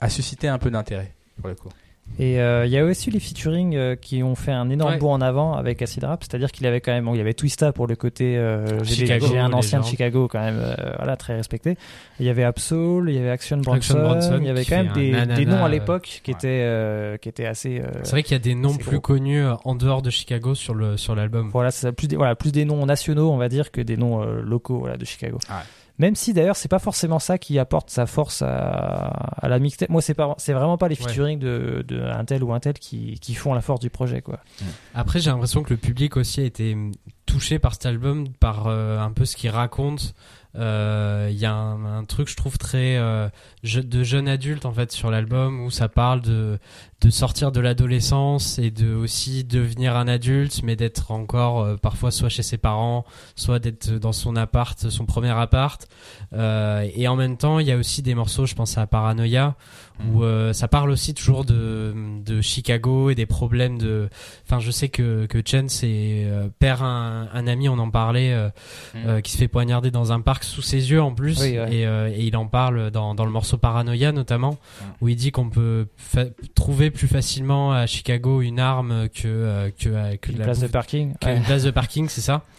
à 0.00 0.08
susciter 0.08 0.48
un 0.48 0.58
peu 0.58 0.70
d'intérêt, 0.70 1.12
pour 1.40 1.48
le 1.48 1.54
coup? 1.54 1.68
Et 2.20 2.40
euh, 2.40 2.66
il 2.66 2.72
y 2.72 2.78
a 2.78 2.84
aussi 2.84 3.12
les 3.12 3.20
featuring 3.20 3.76
euh, 3.76 3.94
qui 3.94 4.24
ont 4.24 4.34
fait 4.34 4.50
un 4.50 4.70
énorme 4.70 4.90
Ouais. 4.94 4.98
bond 4.98 5.12
en 5.12 5.20
avant 5.20 5.52
avec 5.54 5.82
Acid 5.82 6.02
Rap, 6.02 6.24
c'est-à-dire 6.24 6.50
qu'il 6.50 6.66
avait 6.66 6.80
quand 6.80 6.90
même, 6.90 7.04
bon, 7.04 7.14
il 7.14 7.18
y 7.18 7.20
avait 7.20 7.32
Twista 7.32 7.72
pour 7.72 7.86
le 7.86 7.94
côté, 7.94 8.36
euh, 8.36 8.82
Chicago, 8.82 9.26
j'ai 9.30 9.38
un 9.38 9.52
ancien 9.52 9.80
de. 9.80 9.84
Chicago 9.84 10.26
quand 10.26 10.40
même, 10.40 10.58
euh, 10.58 10.74
voilà, 10.96 11.16
très 11.16 11.36
respecté. 11.36 11.76
Il 12.18 12.26
y 12.26 12.28
avait 12.28 12.42
Absol, 12.42 13.04
il 13.08 13.14
y 13.14 13.18
avait 13.18 13.30
Action 13.30 13.58
Bronson, 13.58 14.38
il 14.40 14.46
y 14.46 14.50
avait 14.50 14.64
quand 14.64 14.82
même 14.82 14.92
des, 14.94 15.12
des 15.36 15.46
noms 15.46 15.62
à 15.62 15.68
euh, 15.68 15.70
l'époque 15.70 16.20
qui 16.24 16.32
ouais. 16.32 16.36
étaient, 16.36 16.62
euh, 16.64 17.16
qui 17.18 17.28
étaient 17.28 17.46
assez. 17.46 17.78
euh, 17.80 18.00
C'est 18.02 18.10
vrai 18.10 18.24
qu'il 18.24 18.32
y 18.32 18.40
a 18.40 18.42
des 18.42 18.56
noms 18.56 18.74
plus 18.76 18.92
gros. 18.98 19.00
connus 19.00 19.44
en 19.64 19.74
dehors 19.76 20.02
de 20.02 20.10
Chicago 20.10 20.56
sur 20.56 20.74
le 20.74 20.96
sur 20.96 21.14
l'album. 21.14 21.50
Voilà, 21.52 21.70
c'est 21.70 21.92
plus 21.92 22.08
des, 22.08 22.16
voilà, 22.16 22.34
plus 22.34 22.50
des 22.50 22.64
noms 22.64 22.84
nationaux, 22.84 23.30
on 23.30 23.36
va 23.36 23.48
dire, 23.48 23.70
que 23.70 23.80
des 23.80 23.96
noms 23.96 24.22
euh, 24.22 24.40
locaux 24.42 24.78
voilà, 24.80 24.96
de 24.96 25.04
Chicago. 25.04 25.38
Ouais. 25.48 25.54
Même 25.98 26.14
si 26.14 26.32
d'ailleurs, 26.32 26.54
c'est 26.56 26.68
pas 26.68 26.78
forcément 26.78 27.18
ça 27.18 27.38
qui 27.38 27.58
apporte 27.58 27.90
sa 27.90 28.06
force 28.06 28.42
à, 28.42 28.48
à 28.48 29.48
la 29.48 29.58
mixtape. 29.58 29.88
Moi, 29.88 30.00
c'est 30.00 30.14
pas, 30.14 30.34
c'est 30.38 30.52
vraiment 30.52 30.78
pas 30.78 30.88
les 30.88 30.96
Ouais. 31.00 31.08
featuring 31.08 31.38
de, 31.38 31.84
de 31.86 32.00
un 32.00 32.24
tel 32.24 32.44
ou 32.44 32.52
un 32.52 32.60
tel 32.60 32.74
qui, 32.74 33.18
qui 33.20 33.34
font 33.34 33.52
la 33.54 33.60
force 33.60 33.80
du 33.80 33.90
projet, 33.90 34.22
quoi. 34.22 34.38
Après, 34.94 35.18
j'ai 35.20 35.30
l'impression 35.30 35.62
que 35.62 35.70
le 35.74 35.76
public 35.76 36.16
aussi 36.16 36.40
a 36.40 36.44
été 36.44 36.76
touché 37.26 37.58
par 37.58 37.72
cet 37.74 37.86
album, 37.86 38.28
par 38.40 38.66
euh, 38.68 38.98
un 39.00 39.10
peu 39.12 39.24
ce 39.24 39.36
qu'il 39.36 39.50
raconte. 39.50 40.14
Euh, 40.56 41.28
Il 41.30 41.38
y 41.38 41.44
a 41.46 41.52
un, 41.52 41.98
un 41.98 42.04
truc, 42.04 42.28
je 42.28 42.36
trouve, 42.36 42.58
très 42.58 42.96
euh, 42.96 43.28
de 43.62 44.02
jeune 44.02 44.28
adulte 44.28 44.64
en 44.64 44.72
fait 44.72 44.90
sur 44.92 45.10
l'album 45.10 45.60
où 45.60 45.70
ça 45.70 45.88
parle 45.88 46.22
de 46.22 46.58
de 47.00 47.10
sortir 47.10 47.52
de 47.52 47.60
l'adolescence 47.60 48.58
et 48.58 48.72
de 48.72 48.92
aussi 48.92 49.44
devenir 49.44 49.96
un 49.96 50.08
adulte, 50.08 50.62
mais 50.64 50.74
d'être 50.74 51.12
encore 51.12 51.60
euh, 51.60 51.76
parfois 51.76 52.10
soit 52.10 52.28
chez 52.28 52.42
ses 52.42 52.58
parents, 52.58 53.04
soit 53.36 53.60
d'être 53.60 53.92
dans 53.92 54.12
son 54.12 54.34
appart, 54.34 54.76
son 54.90 55.06
premier 55.06 55.30
appart. 55.30 55.86
Euh, 56.32 56.88
et 56.94 57.06
en 57.06 57.14
même 57.14 57.36
temps, 57.36 57.60
il 57.60 57.68
y 57.68 57.72
a 57.72 57.76
aussi 57.76 58.02
des 58.02 58.16
morceaux, 58.16 58.46
je 58.46 58.54
pense 58.56 58.76
à 58.78 58.86
Paranoia, 58.88 59.54
où 60.12 60.22
euh, 60.22 60.52
ça 60.52 60.68
parle 60.68 60.90
aussi 60.90 61.12
toujours 61.14 61.44
de, 61.44 61.92
de 62.24 62.40
Chicago 62.40 63.10
et 63.10 63.14
des 63.14 63.26
problèmes 63.26 63.78
de. 63.78 64.08
Enfin, 64.46 64.58
je 64.60 64.70
sais 64.70 64.88
que 64.88 65.26
que 65.26 65.42
Chen 65.44 65.68
c'est 65.68 65.88
euh, 66.24 66.48
perd 66.58 66.82
un, 66.82 67.28
un 67.32 67.46
ami, 67.46 67.68
on 67.68 67.78
en 67.78 67.90
parlait, 67.90 68.32
euh, 68.32 68.48
Mm. 68.94 68.98
euh, 69.08 69.20
qui 69.20 69.32
se 69.32 69.38
fait 69.38 69.48
poignarder 69.48 69.90
dans 69.90 70.12
un 70.12 70.20
parc 70.20 70.44
sous 70.44 70.62
ses 70.62 70.90
yeux 70.90 71.02
en 71.02 71.12
plus, 71.14 71.40
Oui, 71.40 71.58
ouais. 71.58 71.74
et, 71.74 71.86
euh, 71.86 72.08
et 72.14 72.24
il 72.24 72.36
en 72.36 72.46
parle 72.46 72.90
dans 72.90 73.14
dans 73.14 73.24
le 73.24 73.30
morceau 73.30 73.56
Paranoia 73.58 74.12
notamment, 74.12 74.52
Mm. 74.52 74.84
où 75.00 75.08
il 75.08 75.16
dit 75.16 75.30
qu'on 75.32 75.50
peut 75.50 75.86
fa- 75.96 76.26
trouver 76.54 76.90
plus 76.90 77.08
facilement 77.08 77.72
à 77.72 77.86
Chicago 77.86 78.40
une 78.40 78.60
arme 78.60 79.08
que 79.08 79.26
euh, 79.26 79.70
que 79.78 79.88
euh, 79.88 80.16
que 80.16 80.30
Une 80.32 80.38
la 80.38 80.44
place 80.44 80.60
de 80.60 80.66
parking. 80.68 81.14
qu'une 81.20 81.30
ouais. 81.30 81.40
place 81.40 81.64
de 81.64 81.70
parking, 81.70 82.08
c'est 82.08 82.20
ça. 82.20 82.42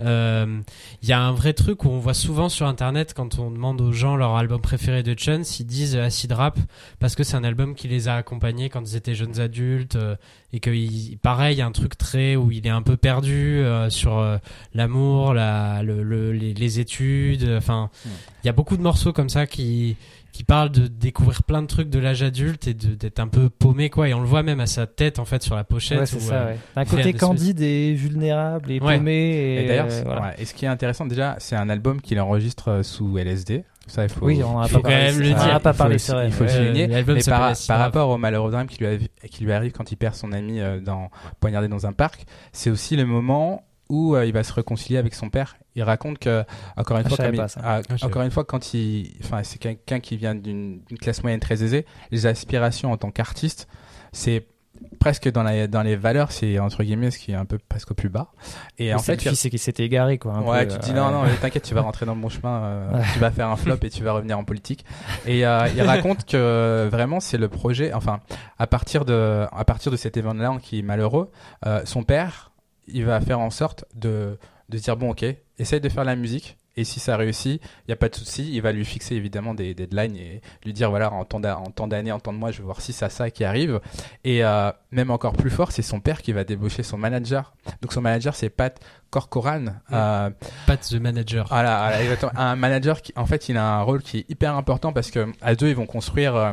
Euh, 0.00 0.60
Il 1.02 1.08
y 1.08 1.12
a 1.12 1.20
un 1.20 1.32
vrai 1.32 1.52
truc 1.52 1.84
où 1.84 1.88
on 1.90 1.98
voit 1.98 2.14
souvent 2.14 2.48
sur 2.48 2.66
internet 2.66 3.14
quand 3.14 3.38
on 3.38 3.50
demande 3.50 3.80
aux 3.80 3.92
gens 3.92 4.16
leur 4.16 4.36
album 4.36 4.60
préféré 4.60 5.02
de 5.02 5.14
Chance, 5.18 5.60
ils 5.60 5.66
disent 5.66 5.96
Acid 5.96 6.32
Rap 6.32 6.58
parce 7.00 7.14
que 7.14 7.22
c'est 7.24 7.36
un 7.36 7.44
album 7.44 7.74
qui 7.74 7.88
les 7.88 8.08
a 8.08 8.16
accompagnés 8.16 8.68
quand 8.70 8.82
ils 8.90 8.96
étaient 8.96 9.14
jeunes 9.14 9.40
adultes 9.40 9.96
euh, 9.96 10.16
et 10.52 10.60
que 10.60 10.70
il- 10.70 11.18
pareil, 11.18 11.56
il 11.56 11.58
y 11.58 11.62
a 11.62 11.66
un 11.66 11.72
truc 11.72 11.96
très 11.98 12.36
où 12.36 12.50
il 12.50 12.66
est 12.66 12.70
un 12.70 12.82
peu 12.82 12.96
perdu 12.96 13.58
euh, 13.58 13.90
sur 13.90 14.18
euh, 14.18 14.38
l'amour, 14.74 15.34
la, 15.34 15.82
le, 15.82 16.02
le- 16.02 16.32
les, 16.32 16.54
les 16.54 16.80
études. 16.80 17.48
Enfin, 17.56 17.90
il 18.06 18.46
y 18.46 18.48
a 18.48 18.52
beaucoup 18.52 18.76
de 18.76 18.82
morceaux 18.82 19.12
comme 19.12 19.28
ça 19.28 19.46
qui 19.46 19.96
qui 20.34 20.42
parlent 20.42 20.70
de 20.70 20.88
découvrir 20.88 21.44
plein 21.44 21.62
de 21.62 21.68
trucs 21.68 21.88
de 21.88 22.00
l'âge 22.00 22.24
adulte 22.24 22.66
et 22.66 22.74
d'être 22.74 23.20
un 23.20 23.28
peu 23.28 23.48
paumé 23.48 23.88
quoi 23.88 24.08
et 24.08 24.14
on 24.14 24.20
le 24.20 24.26
voit 24.26 24.42
même 24.42 24.58
à 24.58 24.66
sa 24.66 24.88
tête 24.88 25.20
en 25.20 25.24
fait 25.24 25.44
sur 25.44 25.54
la 25.54 25.62
pochette 25.62 26.00
Ouais, 26.00 26.06
c'est 26.06 26.16
où, 26.16 26.20
ça, 26.20 26.34
euh, 26.34 26.46
ouais. 26.54 26.58
Un 26.74 26.84
côté 26.84 27.12
candide 27.12 27.60
et 27.60 27.94
vulnérable 27.94 28.72
et 28.72 28.80
Ouais. 28.80 28.96
paumé. 28.98 29.12
Et, 29.12 29.64
Et 29.64 29.68
d'ailleurs, 29.68 29.86
euh, 29.86 29.90
c'est- 29.90 30.02
voilà. 30.04 30.22
ouais, 30.22 30.34
et 30.38 30.44
ce 30.44 30.52
qui 30.52 30.64
est 30.64 30.68
intéressant 30.68 31.06
déjà, 31.06 31.36
c'est 31.38 31.54
un 31.54 31.68
album 31.70 32.00
qu'il 32.00 32.18
enregistre 32.20 32.68
euh, 32.68 32.82
sous 32.82 33.16
LSD. 33.16 33.62
Ça, 33.86 34.02
il 34.02 34.08
faut. 34.08 34.24
Oui, 34.26 34.42
on 34.42 34.56
en 34.56 34.60
a 34.62 34.66
faut 34.66 34.80
pas 34.80 34.88
quand 34.88 34.94
parlé. 34.94 35.04
même 35.12 35.18
le 35.20 35.26
dire. 35.28 35.36
pas 35.36 35.70
Il 35.70 35.72
faut 35.72 35.78
parlé, 35.78 35.94
le- 35.94 35.98
c'est 35.98 36.12
vrai. 36.12 36.26
il 36.26 36.32
faut 36.32 36.44
le 36.44 36.50
souligner. 36.50 36.86
l'album 36.88 37.14
Mais 37.14 37.22
par, 37.22 37.38
par 37.38 37.78
Rap. 37.78 37.78
rapport 37.86 38.08
au 38.08 38.16
malheureux 38.18 38.50
drame 38.50 38.66
qui 38.66 38.78
lui, 38.78 38.86
arrive, 38.86 39.08
qui 39.30 39.44
lui 39.44 39.52
arrive 39.52 39.70
quand 39.72 39.92
il 39.92 39.96
perd 39.96 40.14
son 40.16 40.32
ami 40.32 40.58
euh, 40.60 40.80
dans, 40.80 41.10
poignardé 41.38 41.68
dans 41.68 41.86
un 41.86 41.92
parc, 41.92 42.24
c'est 42.52 42.70
aussi 42.70 42.96
le 42.96 43.04
moment 43.06 43.62
où 43.88 44.14
euh, 44.16 44.24
il 44.26 44.32
va 44.32 44.42
se 44.42 44.52
réconcilier 44.52 44.98
avec 44.98 45.14
son 45.14 45.30
père. 45.30 45.56
Il 45.76 45.82
raconte 45.82 46.18
que, 46.18 46.44
encore 46.76 46.98
une 46.98 47.04
Ah, 47.06 47.08
fois, 47.08 47.18
comme 47.18 47.36
pas 47.36 47.46
ah, 47.62 47.80
encore 48.02 48.22
une 48.22 48.30
fois, 48.30 48.44
quand 48.44 48.74
il, 48.74 49.12
enfin, 49.22 49.42
c'est 49.42 49.58
quelqu'un 49.58 50.00
qui 50.00 50.16
vient 50.16 50.34
d'une 50.34 50.80
classe 51.00 51.22
moyenne 51.22 51.40
très 51.40 51.62
aisée, 51.62 51.84
les 52.10 52.26
aspirations 52.26 52.92
en 52.92 52.96
tant 52.96 53.10
qu'artiste, 53.10 53.68
c'est 54.12 54.46
presque 54.98 55.30
dans, 55.30 55.42
la, 55.42 55.66
dans 55.66 55.82
les 55.82 55.96
valeurs, 55.96 56.32
c'est 56.32 56.58
entre 56.58 56.82
guillemets 56.82 57.10
ce 57.10 57.18
qui 57.18 57.30
est 57.32 57.36
un 57.36 57.44
peu 57.44 57.58
presque 57.68 57.90
au 57.92 57.94
plus 57.94 58.08
bas. 58.08 58.28
Et 58.78 58.86
Mais 58.88 58.94
en 58.94 58.98
fait, 58.98 59.20
c'est 59.34 59.50
qu'il 59.50 59.58
s'était 59.58 59.84
égaré, 59.84 60.18
quoi. 60.18 60.32
un 60.34 60.42
Ouais, 60.42 60.66
peu, 60.66 60.72
tu 60.72 60.78
te 60.78 60.84
dis 60.84 60.90
euh, 60.90 60.94
non, 60.94 61.10
non, 61.10 61.22
mais 61.22 61.34
t'inquiète, 61.36 61.62
tu 61.62 61.74
vas 61.74 61.82
rentrer 61.82 62.06
dans 62.06 62.14
le 62.14 62.20
bon 62.20 62.28
chemin, 62.28 62.62
euh, 62.64 63.02
tu 63.12 63.18
vas 63.18 63.30
faire 63.30 63.48
un 63.48 63.56
flop 63.56 63.76
et 63.82 63.90
tu 63.90 64.02
vas 64.02 64.12
revenir 64.12 64.38
en 64.38 64.44
politique. 64.44 64.84
Et 65.26 65.46
euh, 65.46 65.68
il 65.74 65.82
raconte 65.82 66.24
que 66.26 66.88
vraiment 66.90 67.20
c'est 67.20 67.38
le 67.38 67.48
projet, 67.48 67.92
enfin, 67.92 68.20
à 68.58 68.66
partir 68.66 69.04
de, 69.04 69.46
à 69.52 69.64
partir 69.64 69.92
de 69.92 69.96
cet 69.96 70.16
événement-là 70.16 70.58
qui 70.60 70.80
est 70.80 70.82
malheureux, 70.82 71.30
euh, 71.66 71.82
son 71.84 72.02
père, 72.02 72.50
il 72.88 73.04
va 73.04 73.20
faire 73.20 73.40
en 73.40 73.50
sorte 73.50 73.84
de, 73.94 74.38
de 74.68 74.78
dire 74.78 74.96
bon, 74.96 75.10
ok, 75.10 75.24
essaye 75.58 75.80
de 75.80 75.88
faire 75.88 76.04
la 76.04 76.16
musique. 76.16 76.56
Et 76.76 76.82
si 76.82 76.98
ça 76.98 77.16
réussit, 77.16 77.62
il 77.62 77.88
n'y 77.88 77.92
a 77.92 77.96
pas 77.96 78.08
de 78.08 78.16
souci. 78.16 78.50
Il 78.52 78.60
va 78.60 78.72
lui 78.72 78.84
fixer 78.84 79.14
évidemment 79.14 79.54
des 79.54 79.74
deadlines 79.74 80.16
et 80.16 80.40
lui 80.64 80.72
dire 80.72 80.90
voilà, 80.90 81.12
en 81.12 81.24
temps 81.24 81.38
d'année, 81.38 82.10
en 82.10 82.18
temps 82.18 82.32
de 82.32 82.38
mois, 82.38 82.50
je 82.50 82.58
vais 82.58 82.64
voir 82.64 82.80
si 82.80 82.92
ça, 82.92 83.08
ça 83.08 83.30
qui 83.30 83.44
arrive. 83.44 83.80
Et 84.24 84.44
euh, 84.44 84.72
même 84.90 85.12
encore 85.12 85.34
plus 85.34 85.50
fort, 85.50 85.70
c'est 85.70 85.82
son 85.82 86.00
père 86.00 86.20
qui 86.20 86.32
va 86.32 86.42
débaucher 86.42 86.82
son 86.82 86.98
manager. 86.98 87.54
Donc 87.80 87.92
son 87.92 88.00
manager, 88.00 88.34
c'est 88.34 88.50
Pat 88.50 88.76
Corcoran. 89.10 89.66
Euh, 89.92 90.30
Pat 90.66 90.80
the 90.80 90.94
Manager. 90.94 91.46
voilà. 91.48 91.92
Un 92.34 92.56
manager 92.56 93.02
qui, 93.02 93.12
en 93.14 93.26
fait, 93.26 93.48
il 93.48 93.56
a 93.56 93.64
un 93.64 93.82
rôle 93.82 94.02
qui 94.02 94.18
est 94.18 94.30
hyper 94.30 94.56
important 94.56 94.92
parce 94.92 95.12
que 95.12 95.30
à 95.42 95.54
deux, 95.54 95.68
ils 95.68 95.76
vont 95.76 95.86
construire 95.86 96.34
euh, 96.34 96.52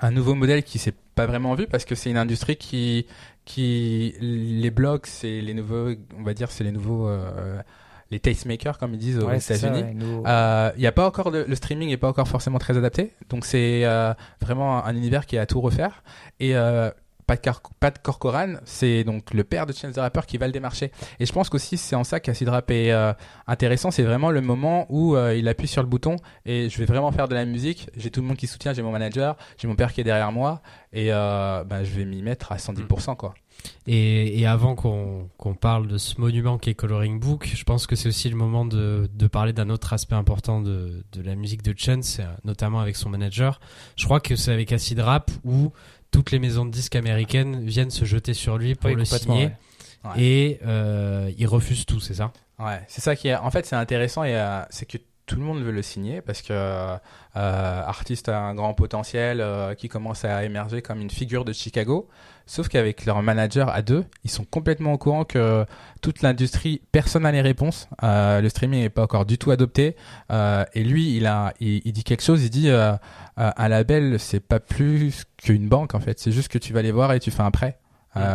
un 0.00 0.10
nouveau 0.10 0.34
modèle 0.34 0.64
qui 0.64 0.80
s'est 0.80 0.94
pas 1.14 1.26
vraiment 1.26 1.54
vu 1.54 1.68
parce 1.68 1.84
que 1.84 1.94
c'est 1.94 2.10
une 2.10 2.16
industrie 2.16 2.56
qui, 2.56 3.06
qui, 3.50 4.14
les 4.20 4.70
blogs, 4.70 5.06
c'est 5.06 5.40
les 5.40 5.54
nouveaux, 5.54 5.90
on 6.18 6.22
va 6.22 6.34
dire, 6.34 6.50
c'est 6.50 6.64
les 6.64 6.72
nouveaux, 6.72 7.08
euh, 7.08 7.60
les 8.10 8.18
tastemakers 8.20 8.78
comme 8.78 8.94
ils 8.94 8.98
disent 8.98 9.18
aux 9.18 9.26
ouais, 9.28 9.38
États-unis. 9.38 9.84
nous- 9.94 10.22
Euh, 10.26 10.70
Il 10.76 10.82
y 10.82 10.86
a 10.86 10.92
pas 10.92 11.06
encore 11.06 11.30
de- 11.30 11.44
le 11.48 11.54
streaming 11.54 11.90
est 11.90 11.96
pas 11.96 12.08
encore 12.08 12.28
forcément 12.28 12.58
très 12.58 12.76
adapté, 12.76 13.12
donc 13.28 13.44
c'est 13.44 13.84
euh, 13.84 14.12
vraiment 14.40 14.84
un 14.84 14.94
univers 14.96 15.26
qui 15.26 15.36
est 15.36 15.38
à 15.38 15.46
tout 15.46 15.60
refaire. 15.60 16.02
Et 16.40 16.56
euh, 16.56 16.90
Pat, 17.30 17.48
Pat 17.78 18.02
Corcoran, 18.02 18.54
c'est 18.64 19.04
donc 19.04 19.32
le 19.32 19.44
père 19.44 19.64
de 19.64 19.72
Chance 19.72 19.94
the 19.94 19.98
Rapper 19.98 20.22
qui 20.26 20.36
va 20.36 20.46
le 20.46 20.52
démarcher. 20.52 20.90
Et 21.20 21.26
je 21.26 21.32
pense 21.32 21.48
qu'aussi 21.48 21.76
c'est 21.76 21.94
en 21.94 22.02
ça 22.02 22.18
qu'Acid 22.18 22.48
Rap 22.48 22.68
est 22.72 22.90
euh, 22.90 23.12
intéressant, 23.46 23.92
c'est 23.92 24.02
vraiment 24.02 24.32
le 24.32 24.40
moment 24.40 24.86
où 24.88 25.14
euh, 25.14 25.36
il 25.36 25.46
appuie 25.46 25.68
sur 25.68 25.82
le 25.82 25.88
bouton 25.88 26.16
et 26.44 26.68
je 26.68 26.78
vais 26.78 26.86
vraiment 26.86 27.12
faire 27.12 27.28
de 27.28 27.34
la 27.34 27.44
musique. 27.44 27.88
J'ai 27.96 28.10
tout 28.10 28.20
le 28.20 28.26
monde 28.26 28.36
qui 28.36 28.48
soutient, 28.48 28.72
j'ai 28.72 28.82
mon 28.82 28.90
manager, 28.90 29.36
j'ai 29.58 29.68
mon 29.68 29.76
père 29.76 29.92
qui 29.92 30.00
est 30.00 30.04
derrière 30.04 30.32
moi 30.32 30.60
et 30.92 31.12
euh, 31.12 31.62
bah, 31.62 31.84
je 31.84 31.90
vais 31.90 32.04
m'y 32.04 32.20
mettre 32.20 32.50
à 32.50 32.56
110% 32.56 33.14
quoi. 33.14 33.34
Et, 33.86 34.40
et 34.40 34.46
avant 34.46 34.74
qu'on 34.74 35.28
qu'on 35.36 35.54
parle 35.54 35.86
de 35.86 35.98
ce 35.98 36.18
monument 36.18 36.56
qui 36.56 36.70
est 36.70 36.74
Coloring 36.74 37.20
Book, 37.20 37.48
je 37.54 37.62
pense 37.62 37.86
que 37.86 37.94
c'est 37.94 38.08
aussi 38.08 38.30
le 38.30 38.36
moment 38.36 38.64
de, 38.64 39.08
de 39.12 39.26
parler 39.26 39.52
d'un 39.52 39.68
autre 39.68 39.92
aspect 39.92 40.14
important 40.14 40.62
de, 40.62 41.04
de 41.12 41.22
la 41.22 41.34
musique 41.36 41.62
de 41.62 41.74
Chance, 41.76 42.20
notamment 42.42 42.80
avec 42.80 42.96
son 42.96 43.10
manager. 43.10 43.60
Je 43.96 44.06
crois 44.06 44.18
que 44.18 44.34
c'est 44.34 44.52
avec 44.52 44.72
Acid 44.72 44.98
Rap 44.98 45.30
où 45.44 45.72
toutes 46.10 46.30
les 46.30 46.38
maisons 46.38 46.64
de 46.64 46.70
disques 46.70 46.96
américaines 46.96 47.64
viennent 47.64 47.90
se 47.90 48.04
jeter 48.04 48.34
sur 48.34 48.58
lui 48.58 48.74
pour 48.74 48.90
le 48.90 49.04
signer. 49.04 49.50
Et 50.16 50.58
euh, 50.66 51.30
il 51.36 51.46
refuse 51.46 51.84
tout, 51.84 52.00
c'est 52.00 52.14
ça? 52.14 52.32
Ouais, 52.58 52.80
c'est 52.88 53.00
ça 53.00 53.16
qui 53.16 53.28
est. 53.28 53.36
En 53.36 53.50
fait, 53.50 53.66
c'est 53.66 53.76
intéressant 53.76 54.24
et 54.24 54.34
euh, 54.34 54.62
c'est 54.70 54.86
que 54.86 54.98
tout 55.26 55.36
le 55.36 55.42
monde 55.42 55.62
veut 55.62 55.72
le 55.72 55.82
signer 55.82 56.20
parce 56.20 56.42
que 56.42 56.52
euh, 56.52 56.98
artiste 57.34 58.28
a 58.28 58.40
un 58.40 58.54
grand 58.54 58.74
potentiel 58.74 59.44
qui 59.76 59.88
commence 59.88 60.24
à 60.24 60.44
émerger 60.44 60.82
comme 60.82 61.00
une 61.00 61.10
figure 61.10 61.44
de 61.44 61.52
Chicago. 61.52 62.08
Sauf 62.50 62.66
qu'avec 62.66 63.06
leur 63.06 63.22
manager 63.22 63.68
à 63.68 63.80
deux, 63.80 64.04
ils 64.24 64.30
sont 64.30 64.42
complètement 64.42 64.94
au 64.94 64.98
courant 64.98 65.24
que 65.24 65.64
toute 66.02 66.20
l'industrie, 66.20 66.82
personne 66.90 67.22
n'a 67.22 67.30
les 67.30 67.42
réponses. 67.42 67.88
Euh, 68.02 68.40
le 68.40 68.48
streaming 68.48 68.80
n'est 68.80 68.90
pas 68.90 69.04
encore 69.04 69.24
du 69.24 69.38
tout 69.38 69.52
adopté. 69.52 69.94
Euh, 70.32 70.64
et 70.74 70.82
lui, 70.82 71.16
il 71.16 71.26
a, 71.26 71.54
il, 71.60 71.80
il, 71.84 71.92
dit 71.92 72.02
quelque 72.02 72.24
chose. 72.24 72.42
Il 72.42 72.50
dit 72.50 72.68
euh, 72.68 72.94
un 73.36 73.68
label, 73.68 74.18
c'est 74.18 74.40
pas 74.40 74.58
plus 74.58 75.26
qu'une 75.36 75.68
banque 75.68 75.94
en 75.94 76.00
fait. 76.00 76.18
C'est 76.18 76.32
juste 76.32 76.48
que 76.48 76.58
tu 76.58 76.72
vas 76.72 76.82
les 76.82 76.90
voir 76.90 77.12
et 77.12 77.20
tu 77.20 77.30
fais 77.30 77.42
un 77.42 77.52
prêt. 77.52 77.78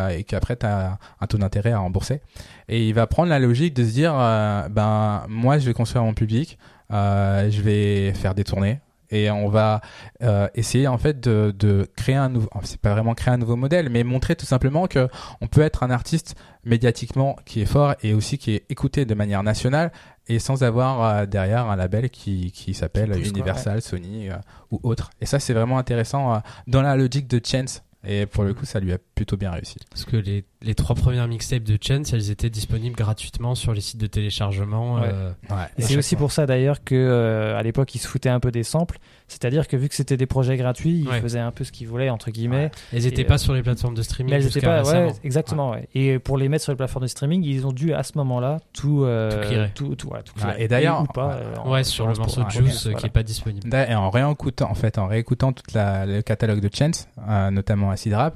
Et 0.09 0.24
qu'après 0.24 0.55
tu 0.55 0.66
as 0.66 0.97
un 1.20 1.28
taux 1.28 1.38
d'intérêt 1.38 1.74
à 1.74 1.80
rembourser. 1.80 2.22
Et 2.70 2.88
il 2.88 2.93
va 2.93 3.07
prendre 3.07 3.28
la 3.28 3.39
logique 3.39 3.74
de 3.74 3.84
se 3.84 3.91
dire, 3.91 4.13
ben 4.13 5.26
moi 5.28 5.57
je 5.57 5.66
vais 5.66 5.74
construire 5.74 6.05
mon 6.05 6.13
public, 6.13 6.57
je 6.89 7.61
vais 7.61 8.13
faire 8.13 8.34
des 8.34 8.45
tournées, 8.45 8.80
et 9.16 9.32
on 9.32 9.49
va 9.49 9.82
euh, 10.24 10.47
essayer 10.55 10.88
en 10.88 10.97
fait 10.97 11.20
de, 11.20 11.53
de 11.57 11.88
créer 11.95 12.16
un 12.16 12.30
nouveau 12.30 12.49
c'est 12.63 12.80
pas 12.80 12.91
vraiment 12.91 13.13
créer 13.13 13.34
un 13.34 13.38
nouveau 13.38 13.55
modèle 13.55 13.89
mais 13.89 14.03
montrer 14.03 14.36
tout 14.36 14.45
simplement 14.45 14.88
que 14.88 15.07
on 15.41 15.47
peut 15.47 15.61
être 15.61 15.84
un 15.84 15.89
artiste 15.89 16.36
médiatiquement 16.63 17.36
qui 17.45 17.61
est 17.61 17.66
fort 17.66 17.95
et 18.01 18.13
aussi 18.13 18.38
qui 18.38 18.55
est 18.55 18.66
écouté 18.70 19.05
de 19.05 19.13
manière 19.13 19.43
nationale 19.43 19.91
et 20.28 20.39
sans 20.39 20.63
avoir 20.63 21.03
euh, 21.03 21.26
derrière 21.26 21.70
un 21.70 21.76
label 21.76 22.09
qui, 22.09 22.51
qui 22.51 22.74
s'appelle 22.74 23.11
Universal, 23.18 23.63
quoi, 23.63 23.74
ouais. 23.74 23.82
Sony 23.82 24.30
euh, 24.30 24.36
ou 24.72 24.80
autre. 24.84 25.11
Et 25.22 25.26
ça, 25.26 25.39
c'est 25.39 25.53
vraiment 25.53 25.78
intéressant 25.78 26.34
euh, 26.34 26.38
dans 26.68 26.82
la 26.82 26.95
logique 26.95 27.28
de 27.28 27.39
Chance. 27.43 27.84
Et 28.08 28.26
pour 28.26 28.43
le 28.43 28.53
coup, 28.53 28.66
ça 28.66 28.80
lui 28.80 28.93
a 28.93 28.97
plutôt 29.16 29.38
bien 29.38 29.51
réussi. 29.51 29.78
Parce 29.89 30.06
que 30.06 30.18
les, 30.18 30.43
les 30.62 30.76
trois 30.76 30.95
premières 30.95 31.28
mixtapes 31.28 31.64
de 31.64 31.78
Chance, 31.82 32.14
elles 32.14 32.32
étaient 32.32 32.49
disponibles 32.49 32.95
gratuitement 32.95 33.56
sur 33.56 33.74
les 33.74 33.82
sites 33.82 33.99
de 33.99 34.08
téléchargement. 34.08 34.95
Ouais. 34.95 35.10
Euh, 35.12 35.32
ouais. 35.49 35.56
Et 35.78 35.82
c'est 35.82 35.97
aussi 35.97 36.16
pour 36.16 36.32
ça 36.32 36.45
d'ailleurs 36.45 36.84
que 36.84 36.95
euh, 36.95 37.58
à 37.58 37.64
l'époque, 37.64 37.95
ils 37.95 37.99
se 37.99 38.08
foutaient 38.08 38.30
un 38.30 38.39
peu 38.39 38.51
des 38.51 38.64
samples. 38.64 38.99
C'est-à-dire 39.28 39.67
que 39.67 39.76
vu 39.76 39.89
que 39.89 39.95
c'était 39.95 40.17
des 40.17 40.28
projets 40.28 40.55
gratuits, 40.55 40.99
ils 41.01 41.07
Ouais. 41.09 41.19
faisaient 41.19 41.39
un 41.39 41.51
peu 41.51 41.63
ce 41.63 41.71
qu'ils 41.71 41.88
voulaient 41.88 42.11
entre 42.11 42.30
guillemets. 42.30 42.69
Elles 42.93 43.03
n'étaient 43.03 43.23
pas 43.23 43.34
euh, 43.36 43.38
sur 43.39 43.53
les 43.53 43.63
plateformes 43.63 43.95
de 43.95 44.03
streaming. 44.03 44.32
Mais 44.36 44.43
elles 44.45 44.61
pas, 44.61 44.84
ouais, 44.84 45.13
exactement. 45.23 45.71
Ouais. 45.71 45.88
Et 45.95 46.19
pour 46.19 46.38
les 46.38 46.47
mettre 46.47 46.63
sur 46.63 46.71
les 46.71 46.76
plateformes 46.78 47.05
de 47.05 47.09
streaming, 47.09 47.43
ils 47.43 47.65
ont 47.65 47.71
dû 47.71 47.93
à 47.93 48.03
ce 48.03 48.11
moment-là 48.17 48.59
tout, 48.73 49.03
euh, 49.03 49.32
Tout 49.73 49.86
tout, 49.86 49.95
tout, 49.95 50.09
tout 50.23 50.34
clearer. 50.36 50.63
et 50.63 50.67
d'ailleurs- 50.67 51.01
ou 51.01 51.05
pas, 51.05 51.28
ouais. 51.30 51.34
euh, 51.38 51.55
en 51.57 51.71
Ouais, 51.71 51.84
sur 51.84 52.07
le 52.07 52.13
morceau 52.13 52.41
pour- 52.41 52.45
de 52.45 52.51
Juice 52.51 52.84
voilà. 52.84 52.99
qui 52.99 53.05
est 53.07 53.09
pas 53.09 53.23
disponible. 53.23 53.73
Et 53.73 53.95
en 53.95 54.09
réécoutant, 54.11 54.69
en 54.69 54.76
fait, 54.76 54.97
en 54.99 55.07
réécoutant 55.07 55.53
toute 55.53 55.73
la, 55.73 56.05
le 56.05 56.21
catalogue 56.21 56.59
de 56.61 56.69
Chance, 56.73 57.07
euh, 57.28 57.49
notamment 57.49 57.89
Acid 57.89 58.13
Rap, 58.13 58.36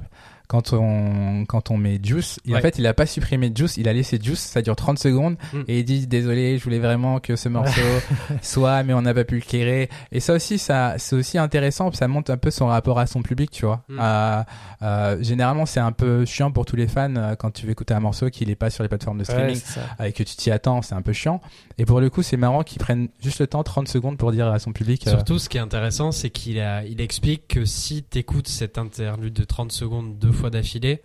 quand 0.50 0.72
on, 0.72 1.44
quand 1.46 1.70
on 1.70 1.76
met 1.76 2.00
Juice, 2.02 2.40
en 2.48 2.54
Ouais. 2.54 2.60
fait, 2.60 2.76
il 2.76 2.86
a 2.88 2.92
pas 2.92 3.06
supprimé 3.06 3.52
Juice, 3.54 3.76
il 3.76 3.88
a 3.88 3.92
laissé 3.92 4.18
Juice, 4.20 4.40
ça 4.40 4.62
dure 4.62 4.74
30 4.74 4.98
secondes, 4.98 5.36
Mm. 5.52 5.60
et 5.68 5.78
il 5.78 5.84
dit, 5.84 6.06
désolé, 6.08 6.58
je 6.58 6.64
voulais 6.64 6.80
vraiment 6.80 7.20
que 7.20 7.36
ce 7.36 7.48
morceau 7.48 7.80
soit, 8.42 8.82
mais 8.82 8.92
on 8.94 9.02
n'a 9.02 9.14
pas 9.14 9.22
pu 9.22 9.36
le 9.36 9.40
clairer. 9.42 9.88
Et 10.10 10.18
ça 10.18 10.34
aussi, 10.34 10.58
ça, 10.58 10.94
c'est 10.98 11.14
aussi 11.14 11.38
intéressant, 11.38 11.92
ça 11.92 12.08
montre 12.08 12.32
un 12.32 12.36
peu 12.36 12.50
son 12.50 12.66
rapport 12.66 12.98
à 12.98 13.06
son 13.06 13.22
public, 13.22 13.52
tu 13.52 13.64
vois. 13.64 13.84
Mm. 13.88 13.98
Euh, 14.00 14.42
euh, 14.82 15.22
généralement, 15.22 15.66
c'est 15.66 15.78
un 15.80 15.92
peu 15.92 16.24
chiant 16.24 16.50
pour 16.50 16.64
tous 16.66 16.74
les 16.76 16.88
fans, 16.88 17.14
euh, 17.16 17.34
quand 17.36 17.52
tu 17.52 17.66
veux 17.66 17.72
écouter 17.72 17.94
un 17.94 18.00
morceau 18.00 18.28
qui 18.30 18.44
n'est 18.44 18.56
pas 18.56 18.70
sur 18.70 18.82
les 18.82 18.88
plateformes 18.88 19.18
de 19.18 19.22
Ouais, 19.22 19.32
streaming 19.32 19.54
c'est 19.54 19.80
ça. 19.80 20.06
et 20.08 20.12
que 20.12 20.22
tu 20.22 20.34
t'y 20.36 20.50
attends, 20.50 20.82
c'est 20.82 20.94
un 20.94 21.02
peu 21.02 21.12
chiant. 21.12 21.40
Et 21.78 21.84
pour 21.84 22.00
le 22.00 22.10
coup, 22.10 22.22
c'est 22.22 22.36
marrant 22.36 22.62
qu'ils 22.64 22.78
prennent 22.80 23.08
juste 23.22 23.40
le 23.40 23.46
temps, 23.46 23.62
30 23.62 23.86
secondes 23.88 24.18
pour 24.18 24.32
dire 24.32 24.48
à 24.48 24.58
son 24.58 24.72
public. 24.72 25.06
euh, 25.06 25.10
Surtout, 25.10 25.38
ce 25.38 25.48
qui 25.48 25.58
est 25.58 25.60
intéressant, 25.60 26.10
c'est 26.12 26.30
qu'il 26.30 26.58
a, 26.60 26.84
il 26.84 27.00
explique 27.00 27.46
que 27.48 27.64
si 27.64 28.02
t'écoutes 28.02 28.48
cette 28.48 28.78
interlude 28.78 29.32
de 29.34 29.44
30 29.44 29.70
secondes 29.70 30.18
deux 30.18 30.32
fois 30.32 30.39
d'affilée, 30.48 31.02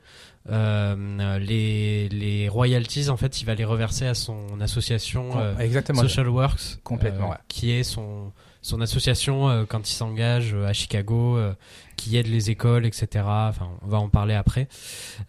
euh, 0.49 1.39
les, 1.39 2.07
les 2.09 2.47
royalties, 2.47 3.09
en 3.09 3.17
fait, 3.17 3.41
il 3.41 3.45
va 3.45 3.55
les 3.55 3.65
reverser 3.65 4.05
à 4.05 4.13
son 4.13 4.61
association 4.61 5.39
euh, 5.39 5.57
exactement. 5.57 6.01
Social 6.01 6.29
Works, 6.29 6.79
Complètement, 6.83 7.27
euh, 7.27 7.31
ouais. 7.31 7.37
qui 7.47 7.71
est 7.71 7.83
son, 7.83 8.31
son 8.65 8.81
association 8.81 9.47
euh, 9.47 9.63
quand 9.67 9.87
il 9.87 9.93
s'engage 9.93 10.55
euh, 10.55 10.65
à 10.65 10.73
Chicago, 10.73 11.37
euh, 11.37 11.53
qui 11.97 12.17
aide 12.17 12.25
les 12.25 12.49
écoles, 12.49 12.87
etc. 12.87 13.23
Enfin, 13.23 13.69
on 13.83 13.87
va 13.87 13.99
en 13.99 14.09
parler 14.09 14.33
après. 14.33 14.67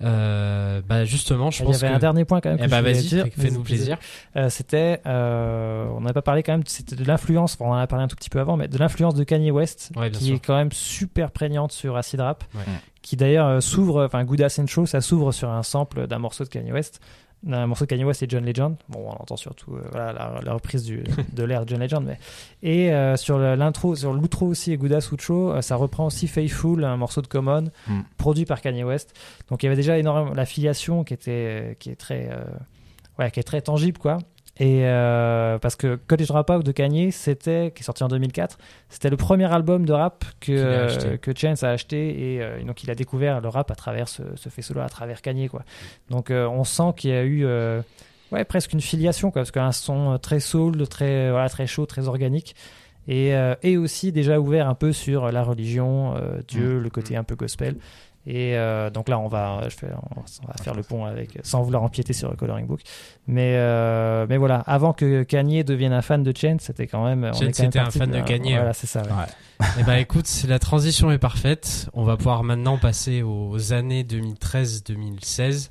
Bah 0.00 1.04
justement, 1.04 1.50
je 1.50 1.58
Il 1.58 1.62
y 1.62 1.66
pense 1.66 1.82
avait 1.82 1.92
que. 1.92 1.96
un 1.96 1.98
dernier 1.98 2.24
point 2.24 2.40
quand 2.40 2.48
même. 2.48 2.58
Eh 2.60 2.64
que 2.64 2.70
bah 2.70 2.78
je 2.78 2.84
vas-y, 2.84 3.02
dire. 3.02 3.26
fais-nous 3.36 3.62
plaisir. 3.62 3.98
C'était, 4.48 5.00
on 5.04 6.00
n'a 6.00 6.12
pas 6.14 6.22
parlé 6.22 6.42
quand 6.42 6.52
même, 6.52 6.62
c'était 6.66 6.96
de 6.96 7.04
l'influence, 7.04 7.54
enfin, 7.54 7.66
on 7.70 7.74
en 7.74 7.78
a 7.78 7.86
parlé 7.86 8.04
un 8.04 8.08
tout 8.08 8.16
petit 8.16 8.30
peu 8.30 8.40
avant, 8.40 8.56
mais 8.56 8.68
de 8.68 8.78
l'influence 8.78 9.14
de 9.14 9.22
Kanye 9.24 9.50
West, 9.50 9.90
Ouais, 9.96 10.10
qui 10.10 10.24
sûr. 10.24 10.36
est 10.36 10.38
quand 10.44 10.56
même 10.56 10.72
super 10.72 11.30
prégnante 11.30 11.72
sur 11.72 11.96
Acid 11.96 12.20
Rap, 12.20 12.42
Ouais. 12.54 12.62
qui 13.02 13.16
d'ailleurs 13.16 13.62
s'ouvre, 13.62 14.04
enfin 14.06 14.24
Good 14.24 14.40
Ass 14.42 14.58
and 14.58 14.66
Show, 14.66 14.86
ça 14.86 15.00
s'ouvre 15.00 15.30
sur 15.32 15.50
un 15.50 15.62
sample 15.62 16.06
d'un 16.06 16.18
morceau 16.18 16.42
de 16.44 16.48
Kanye 16.48 16.72
West. 16.72 17.00
Un 17.48 17.66
morceau 17.66 17.84
de 17.84 17.90
Kanye 17.90 18.04
West 18.04 18.22
et 18.22 18.26
John 18.28 18.44
Legend. 18.44 18.76
Bon, 18.88 19.06
on 19.06 19.10
entend 19.22 19.36
surtout 19.36 19.74
euh, 19.76 19.82
voilà, 19.92 20.12
la, 20.12 20.40
la 20.42 20.52
reprise 20.54 20.82
du, 20.84 21.04
de 21.32 21.44
l'ère 21.44 21.64
de 21.64 21.70
John 21.70 21.80
Legend. 21.80 22.04
Mais... 22.04 22.18
Et 22.62 22.92
euh, 22.92 23.16
sur 23.16 23.38
l'intro, 23.38 23.94
sur 23.94 24.12
l'outro 24.12 24.46
aussi, 24.46 24.76
Ass 24.92 25.12
Outro, 25.12 25.52
euh, 25.52 25.60
ça 25.62 25.76
reprend 25.76 26.06
aussi 26.06 26.26
Faithful, 26.28 26.82
un 26.84 26.96
morceau 26.96 27.22
de 27.22 27.26
Common, 27.28 27.70
Mm. 27.86 28.00
produit 28.16 28.46
par 28.46 28.60
Kanye 28.60 28.84
West. 28.84 29.14
Donc 29.48 29.62
il 29.62 29.66
y 29.66 29.68
avait 29.68 29.76
déjà 29.76 29.98
énormément 29.98 30.34
l'affiliation 30.34 31.04
qui 31.04 31.14
était 31.14 31.76
qui 31.78 31.90
est 31.90 31.96
très 31.96 32.30
ouais 33.18 33.30
qui 33.30 33.38
est 33.40 33.44
très 33.44 33.60
tangible 33.60 33.98
quoi. 33.98 34.18
Et 34.58 34.86
euh, 34.86 35.58
parce 35.58 35.76
que 35.76 35.96
College 36.06 36.28
Dropout 36.28 36.62
de 36.64 36.72
Kanye, 36.72 37.10
c'était 37.12 37.72
qui 37.74 37.82
est 37.82 37.84
sorti 37.84 38.02
en 38.02 38.08
2004, 38.08 38.56
c'était 38.88 39.10
le 39.10 39.18
premier 39.18 39.52
album 39.52 39.84
de 39.84 39.92
rap 39.92 40.24
que 40.40 41.16
que 41.16 41.32
Chance 41.36 41.62
a 41.62 41.70
acheté 41.70 42.34
et 42.34 42.42
euh, 42.42 42.62
donc 42.64 42.82
il 42.82 42.90
a 42.90 42.94
découvert 42.94 43.42
le 43.42 43.48
rap 43.48 43.70
à 43.70 43.74
travers 43.74 44.08
ce, 44.08 44.22
ce 44.34 44.48
faisceau-là, 44.48 44.84
à 44.84 44.88
travers 44.88 45.20
Kanye 45.20 45.48
quoi. 45.48 45.62
Donc 46.08 46.30
euh, 46.30 46.46
on 46.46 46.64
sent 46.64 46.94
qu'il 46.96 47.10
y 47.10 47.12
a 47.12 47.22
eu 47.22 47.44
euh, 47.44 47.82
ouais 48.32 48.44
presque 48.44 48.72
une 48.72 48.80
filiation 48.80 49.30
quoi, 49.30 49.42
parce 49.42 49.50
qu'un 49.50 49.72
son 49.72 50.18
très 50.18 50.40
soul, 50.40 50.88
très 50.88 51.30
voilà 51.30 51.50
très 51.50 51.66
chaud, 51.66 51.84
très 51.84 52.08
organique. 52.08 52.56
Et, 53.08 53.34
et 53.62 53.76
aussi 53.76 54.10
déjà 54.10 54.40
ouvert 54.40 54.68
un 54.68 54.74
peu 54.74 54.92
sur 54.92 55.30
la 55.30 55.44
religion, 55.44 56.14
Dieu, 56.48 56.80
le 56.80 56.90
côté 56.90 57.16
un 57.16 57.22
peu 57.22 57.36
gospel. 57.36 57.76
Et 58.28 58.56
euh, 58.56 58.90
donc 58.90 59.08
là, 59.08 59.20
on 59.20 59.28
va, 59.28 59.68
je 59.68 59.76
fais, 59.76 59.86
on, 60.16 60.18
on 60.20 60.46
va 60.48 60.54
faire 60.62 60.74
le 60.74 60.82
pont 60.82 61.04
avec, 61.04 61.38
sans 61.44 61.62
vouloir 61.62 61.84
empiéter 61.84 62.12
sur 62.12 62.28
le 62.28 62.36
coloring 62.36 62.66
book. 62.66 62.80
Mais, 63.28 63.52
euh, 63.56 64.26
mais 64.28 64.36
voilà, 64.36 64.64
avant 64.66 64.92
que 64.92 65.22
Kanye 65.22 65.62
devienne 65.62 65.92
un 65.92 66.02
fan 66.02 66.24
de 66.24 66.36
Chance, 66.36 66.62
c'était 66.62 66.88
quand 66.88 67.04
même. 67.04 67.22
on 67.24 67.32
Chance 67.32 67.42
est 67.42 67.52
quand 67.52 67.58
même 67.62 67.68
était 67.68 67.78
un 67.78 67.90
fan 67.90 68.10
de 68.10 68.20
Kanye, 68.22 68.54
Voilà, 68.56 68.72
c'est 68.72 68.88
ça. 68.88 69.02
ouais. 69.02 69.08
Ouais. 69.10 69.66
Eh 69.78 69.84
ben 69.84 69.94
écoute, 69.94 70.26
c'est- 70.26 70.48
la 70.48 70.58
transition 70.58 71.10
est 71.12 71.18
parfaite. 71.18 71.88
On 71.94 72.02
va 72.04 72.16
pouvoir 72.16 72.42
maintenant 72.42 72.78
passer 72.78 73.22
aux 73.22 73.72
années 73.72 74.02
2013-2016 74.02 75.70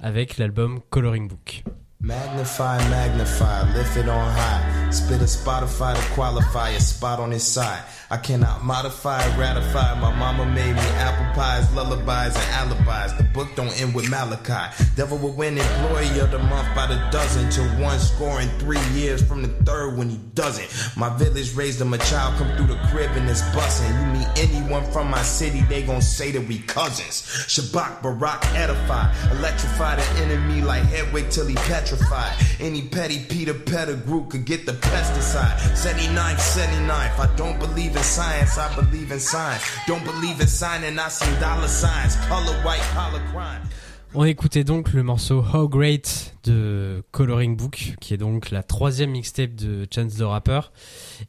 avec 0.00 0.38
l'album 0.38 0.80
Coloring 0.90 1.28
Book. 1.28 1.62
Magnify, 2.00 2.76
magnify, 2.90 3.64
lift 3.74 3.96
it 3.96 4.04
on 4.08 4.28
high. 4.36 4.92
Spit 4.92 5.22
a 5.22 5.26
Spotify 5.26 5.94
to 5.94 6.14
qualify 6.14 6.76
a 6.76 6.80
spot 6.80 7.18
on 7.18 7.30
his 7.32 7.40
side. 7.40 7.82
I 8.14 8.18
cannot 8.18 8.62
modify, 8.62 9.18
ratify. 9.36 9.98
My 9.98 10.14
mama 10.14 10.46
made 10.46 10.72
me 10.72 10.88
apple 11.02 11.26
pies, 11.34 11.74
lullabies, 11.74 12.36
and 12.36 12.54
alibis. 12.54 13.12
The 13.14 13.24
book 13.24 13.48
don't 13.56 13.74
end 13.82 13.92
with 13.92 14.08
Malachi. 14.08 14.72
Devil 14.94 15.18
will 15.18 15.32
win 15.32 15.58
employee 15.58 16.20
of 16.20 16.30
the 16.30 16.38
month 16.38 16.72
by 16.76 16.86
the 16.86 16.94
dozen. 17.10 17.50
Till 17.50 17.66
one 17.82 17.98
scoring 17.98 18.48
three 18.60 18.78
years 18.92 19.20
from 19.20 19.42
the 19.42 19.48
third 19.64 19.98
when 19.98 20.08
he 20.10 20.18
doesn't. 20.34 20.96
My 20.96 21.08
village 21.18 21.56
raised 21.56 21.80
him 21.80 21.92
a 21.92 21.98
child, 21.98 22.36
come 22.36 22.56
through 22.56 22.68
the 22.68 22.80
crib 22.88 23.10
and 23.16 23.28
it's 23.28 23.42
bussin'. 23.50 23.90
You 23.98 24.20
meet 24.20 24.28
anyone 24.38 24.84
from 24.92 25.10
my 25.10 25.22
city, 25.22 25.62
they 25.62 25.82
gon' 25.82 26.00
say 26.00 26.30
that 26.30 26.46
we 26.46 26.60
cousins. 26.60 27.22
Shabak, 27.48 28.00
Barack, 28.00 28.44
edify. 28.54 29.12
Electrify 29.32 29.96
the 29.96 30.06
enemy 30.22 30.60
like 30.60 30.84
Hedwig 30.84 31.30
till 31.30 31.48
he 31.48 31.56
petrified. 31.56 32.32
Any 32.60 32.82
petty 32.82 33.24
Peter 33.28 33.54
Pettigrew 33.54 34.28
could 34.28 34.44
get 34.44 34.66
the 34.66 34.72
pesticide. 34.74 35.76
79, 35.76 36.38
79. 36.38 37.10
I 37.18 37.34
don't 37.34 37.58
believe 37.58 37.96
in 37.96 38.03
science, 38.04 38.58
I 38.58 38.74
believe 38.76 39.10
in 39.10 39.18
science. 39.18 39.64
Don't 39.86 40.04
believe 40.04 40.40
in 40.40 40.46
signing, 40.46 40.98
I 40.98 41.08
see 41.08 41.40
dollar 41.40 41.68
signs. 41.68 42.16
Color 42.26 42.54
white, 42.62 42.80
collar 42.92 43.22
crime. 43.32 43.62
On 44.16 44.22
écoutait 44.24 44.62
donc 44.62 44.92
le 44.92 45.02
morceau 45.02 45.44
How 45.52 45.68
Great 45.68 46.36
de 46.44 47.02
Coloring 47.10 47.56
Book, 47.56 47.94
qui 48.00 48.14
est 48.14 48.16
donc 48.16 48.52
la 48.52 48.62
troisième 48.62 49.10
mixtape 49.10 49.56
de 49.56 49.88
Chance 49.92 50.14
the 50.14 50.22
Rapper. 50.22 50.60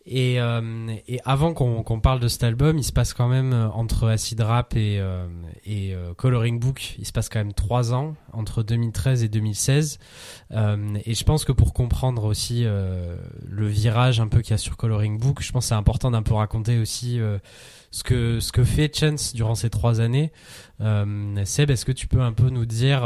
Et, 0.05 0.39
euh, 0.39 0.93
avant 1.25 1.55
qu'on 1.55 1.99
parle 1.99 2.19
de 2.19 2.27
cet 2.27 2.43
album, 2.43 2.77
il 2.77 2.83
se 2.83 2.91
passe 2.91 3.15
quand 3.15 3.27
même 3.27 3.53
euh, 3.53 3.69
entre 3.69 4.07
Acid 4.07 4.39
Rap 4.39 4.75
et, 4.75 4.99
euh, 4.99 6.13
Coloring 6.15 6.59
Book, 6.59 6.95
il 6.99 7.07
se 7.07 7.11
passe 7.11 7.27
quand 7.27 7.39
même 7.39 7.53
trois 7.53 7.91
ans 7.91 8.13
entre 8.33 8.61
2013 8.61 9.23
et 9.23 9.29
2016. 9.29 9.97
et 10.51 11.13
je 11.15 11.23
pense 11.23 11.43
que 11.43 11.51
pour 11.51 11.73
comprendre 11.73 12.23
aussi 12.23 12.63
le 12.63 13.67
virage 13.67 14.19
un 14.19 14.27
peu 14.27 14.41
qu'il 14.41 14.51
y 14.51 14.53
a 14.53 14.57
sur 14.57 14.77
Coloring 14.77 15.17
Book, 15.17 15.41
je 15.41 15.51
pense 15.51 15.65
que 15.65 15.69
c'est 15.69 15.75
important 15.75 16.11
d'un 16.11 16.21
peu 16.21 16.35
raconter 16.35 16.77
aussi 16.77 17.19
ce 17.95 18.03
que 18.03 18.39
ce 18.41 18.51
que 18.51 18.63
fait 18.63 18.93
Chance 18.93 19.33
durant 19.33 19.55
ces 19.55 19.69
trois 19.69 20.01
années. 20.01 20.31
Seb, 20.79 21.71
est-ce 21.71 21.85
que 21.85 21.91
tu 21.91 22.07
peux 22.07 22.21
un 22.21 22.33
peu 22.33 22.49
nous 22.49 22.65
dire 22.65 23.03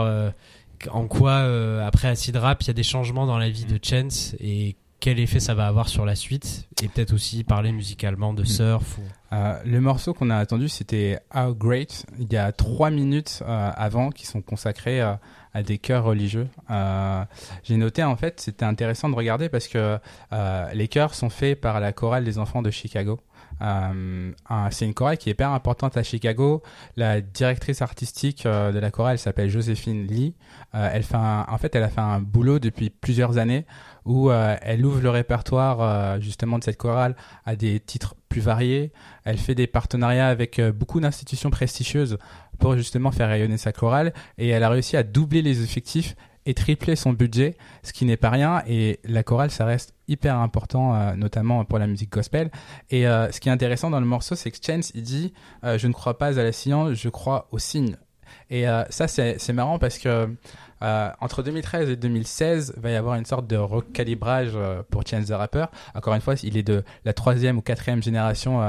en 0.92 1.08
quoi, 1.08 1.32
euh, 1.32 1.86
après 1.86 2.08
Acid 2.08 2.36
Rap, 2.36 2.64
il 2.64 2.68
y 2.68 2.72
a 2.72 2.74
des 2.74 2.84
changements 2.84 3.26
dans 3.26 3.38
la 3.38 3.50
vie 3.50 3.66
de 3.66 3.80
Chance 3.84 4.36
et 4.40 4.76
quel 5.00 5.20
effet 5.20 5.40
ça 5.40 5.54
va 5.54 5.66
avoir 5.66 5.88
sur 5.88 6.06
la 6.06 6.14
suite 6.14 6.68
et 6.84 6.90
peut-être 6.90 7.14
aussi 7.14 7.46
parler 7.46 7.72
musicalement 7.72 8.34
de 8.34 8.42
mm. 8.42 8.48
surf 8.48 9.00
euh, 9.32 9.58
le 9.64 9.80
morceau 9.80 10.14
qu'on 10.14 10.30
a 10.30 10.36
attendu 10.36 10.68
c'était 10.68 11.20
How 11.34 11.56
Great 11.56 12.06
il 12.20 12.34
y 12.34 12.36
a 12.36 12.52
trois 12.52 12.90
minutes 12.90 13.42
euh, 13.48 13.72
avant 13.78 14.10
qui 14.10 14.26
sont 14.26 14.42
consacrés 14.42 15.00
à 15.00 15.20
des 15.66 15.78
chœurs 15.78 16.04
religieux 16.04 16.50
j'ai 17.64 17.78
noté 17.78 18.04
en 18.04 18.18
fait 18.18 18.42
c'était 18.42 18.66
intéressant 18.66 19.08
de 19.08 19.16
regarder 19.16 19.48
parce 19.48 19.70
que 19.70 19.98
les 20.74 20.88
chœurs 20.90 21.16
sont 21.16 21.30
faits 21.30 21.62
par 21.62 21.80
la 21.80 21.94
chorale 21.94 22.26
des 22.26 22.38
enfants 22.38 22.62
de 22.62 22.70
Chicago 22.70 23.22
euh, 23.62 24.32
c'est 24.72 24.86
une 24.86 24.94
chorale 24.94 25.18
qui 25.18 25.30
est 25.30 25.34
hyper 25.34 25.52
importante 25.52 25.98
à 25.98 26.04
Chicago. 26.04 26.64
La 26.96 27.22
directrice 27.22 27.82
artistique 27.82 28.46
euh, 28.46 28.72
de 28.72 28.80
la 28.80 28.92
chorale 28.92 29.18
s'appelle 29.18 29.50
Joséphine 29.50 30.08
Lee. 30.08 30.36
Euh, 30.76 30.90
elle 30.94 31.04
fait 31.04 31.18
en 31.18 31.58
fait, 31.58 31.76
elle 31.76 31.84
a 31.84 31.90
fait 31.90 32.02
un 32.02 32.20
boulot 32.20 32.60
depuis 32.60 32.90
plusieurs 32.90 33.38
années 33.38 33.66
où 34.06 34.32
elle 34.32 34.86
ouvre 34.86 35.02
le 35.02 35.10
répertoire 35.10 36.20
justement 36.20 36.58
de 36.58 36.64
cette 36.64 36.78
chorale 36.78 37.16
à 37.46 37.56
des 37.56 37.80
titres 37.80 38.16
plus 38.28 38.42
variés. 38.42 38.92
Elle 39.24 39.38
fait 39.38 39.54
des 39.54 39.68
partenariats 39.68 40.30
avec 40.30 40.60
beaucoup 40.62 41.00
d'institutions 41.00 41.52
prestigieuses 41.52 42.18
pour 42.58 42.76
justement 42.76 43.12
faire 43.12 43.28
rayonner 43.28 43.58
sa 43.58 43.72
chorale 43.72 44.14
et 44.38 44.48
elle 44.48 44.64
a 44.64 44.70
réussi 44.70 44.98
à 44.98 45.04
doubler 45.04 45.44
les 45.44 45.64
effectifs 45.64 46.16
et 46.50 46.56
tripler 46.56 46.96
son 46.96 47.14
budget, 47.14 47.56
ce 47.84 47.94
qui 47.94 48.06
n'est 48.06 48.18
pas 48.18 48.32
rien. 48.32 48.64
Et 48.68 49.00
la 49.04 49.22
chorale, 49.22 49.52
ça 49.52 49.66
reste 49.66 49.94
hyper 50.08 50.36
important, 50.38 50.96
euh, 50.96 51.14
notamment 51.14 51.64
pour 51.64 51.78
la 51.78 51.86
musique 51.86 52.12
gospel. 52.12 52.50
Et 52.90 53.08
euh, 53.08 53.32
ce 53.32 53.40
qui 53.40 53.50
est 53.50 53.52
intéressant 53.52 53.92
dans 53.92 54.00
le 54.00 54.08
morceau, 54.08 54.34
c'est 54.34 54.50
que 54.50 54.58
Chance, 54.60 54.92
il 54.96 55.04
dit 55.04 55.32
euh, 55.64 55.78
Je 55.78 55.86
ne 55.86 55.94
crois 55.94 56.18
pas 56.18 56.40
à 56.40 56.44
la 56.44 56.52
science, 56.52 56.94
je 56.94 57.10
crois 57.10 57.48
au 57.52 57.60
signe. 57.60 57.98
Et 58.50 58.66
ça, 58.90 59.08
c'est 59.08 59.54
marrant 59.54 59.80
parce 59.80 59.98
que 59.98 60.30
entre 60.82 61.42
2013 61.42 61.90
et 61.90 61.96
2016, 61.96 62.74
il 62.78 62.82
va 62.82 62.92
y 62.92 62.96
avoir 62.96 63.16
une 63.16 63.26
sorte 63.26 63.48
de 63.48 63.58
recalibrage 63.58 64.52
pour 64.92 65.06
Chance 65.06 65.28
the 65.28 65.32
Rapper. 65.32 65.66
Encore 65.96 66.14
une 66.14 66.22
fois, 66.22 66.36
il 66.44 66.56
est 66.56 66.64
de 66.64 66.84
la 67.06 67.14
troisième 67.14 67.58
ou 67.58 67.62
quatrième 67.62 68.04
génération 68.04 68.62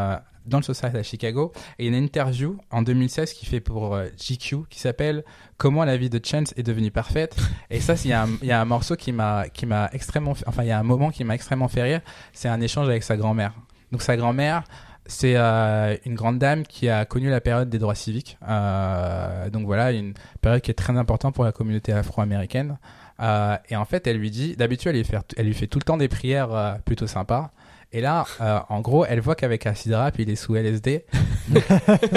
dans 0.47 0.59
le 0.59 0.63
Society 0.63 0.97
à 0.97 1.03
Chicago. 1.03 1.53
Et 1.79 1.87
il 1.87 1.93
y 1.93 1.95
a 1.95 1.99
une 1.99 2.05
interview 2.05 2.59
en 2.71 2.83
2016 2.83 3.33
qui 3.33 3.47
fait 3.47 3.61
pour 3.61 3.99
GQ 4.17 4.67
qui 4.69 4.81
s'appelle 4.81 5.25
comment 5.57 5.85
la 5.85 5.97
vie 5.97 6.11
de 6.11 6.21
Chance 6.25 6.55
est 6.57 6.63
devenue 6.63 6.91
parfaite. 6.91 7.37
Et 7.71 7.81
ça, 7.81 7.95
il 8.05 8.11
y, 8.11 8.13
a 8.13 8.61
un, 8.61 8.65
morceau 8.65 8.97
qui 8.97 9.13
m'a, 9.13 9.45
extrêmement, 9.93 10.35
enfin, 10.47 10.63
il 10.63 10.69
y 10.69 10.73
a 10.73 10.79
un 10.79 10.85
moment 10.85 11.11
qui 11.11 11.25
m'a 11.25 11.35
extrêmement 11.35 11.69
fait 11.69 11.83
rire. 11.83 12.01
C'est 12.33 12.49
un 12.49 12.61
échange 12.61 12.89
avec 12.89 13.03
sa 13.03 13.17
grand-mère. 13.17 13.53
Donc, 13.93 14.03
sa 14.03 14.17
grand-mère, 14.17 14.65
c'est 15.07 15.35
euh, 15.37 15.97
une 16.07 16.15
grande 16.15 16.39
dame 16.39 16.65
qui 16.65 16.89
a 16.89 17.05
connu 17.05 17.29
la 17.29 17.41
période 17.41 17.69
des 17.69 17.79
droits 17.79 17.95
civiques. 17.95 18.39
Euh, 18.49 19.51
donc 19.51 19.67
voilà, 19.67 19.93
une 19.93 20.15
période 20.41 20.63
qui 20.63 20.71
est 20.71 20.75
très 20.75 20.97
importante 20.97 21.35
pour 21.35 21.45
la 21.45 21.53
communauté 21.53 21.93
afro-américaine. 21.93 22.79
Euh, 23.21 23.57
et 23.69 23.77
en 23.77 23.85
fait, 23.85 24.07
elle 24.07 24.17
lui 24.17 24.31
dit, 24.31 24.57
d'habitude, 24.57 24.95
elle, 24.95 25.23
elle 25.37 25.47
lui 25.47 25.55
fait 25.55 25.67
tout 25.67 25.79
le 25.79 25.85
temps 25.85 25.97
des 25.97 26.09
prières 26.09 26.53
euh, 26.53 26.75
plutôt 26.85 27.07
sympas. 27.07 27.51
Et 27.93 28.01
là, 28.01 28.25
euh, 28.41 28.61
en 28.69 28.81
gros, 28.81 29.05
elle 29.05 29.21
voit 29.21 29.35
qu'avec 29.35 29.67
Acid 29.67 29.93
Rap, 29.93 30.19
il 30.19 30.31
est 30.31 30.37
sous 30.37 30.55
LSD. 30.55 31.05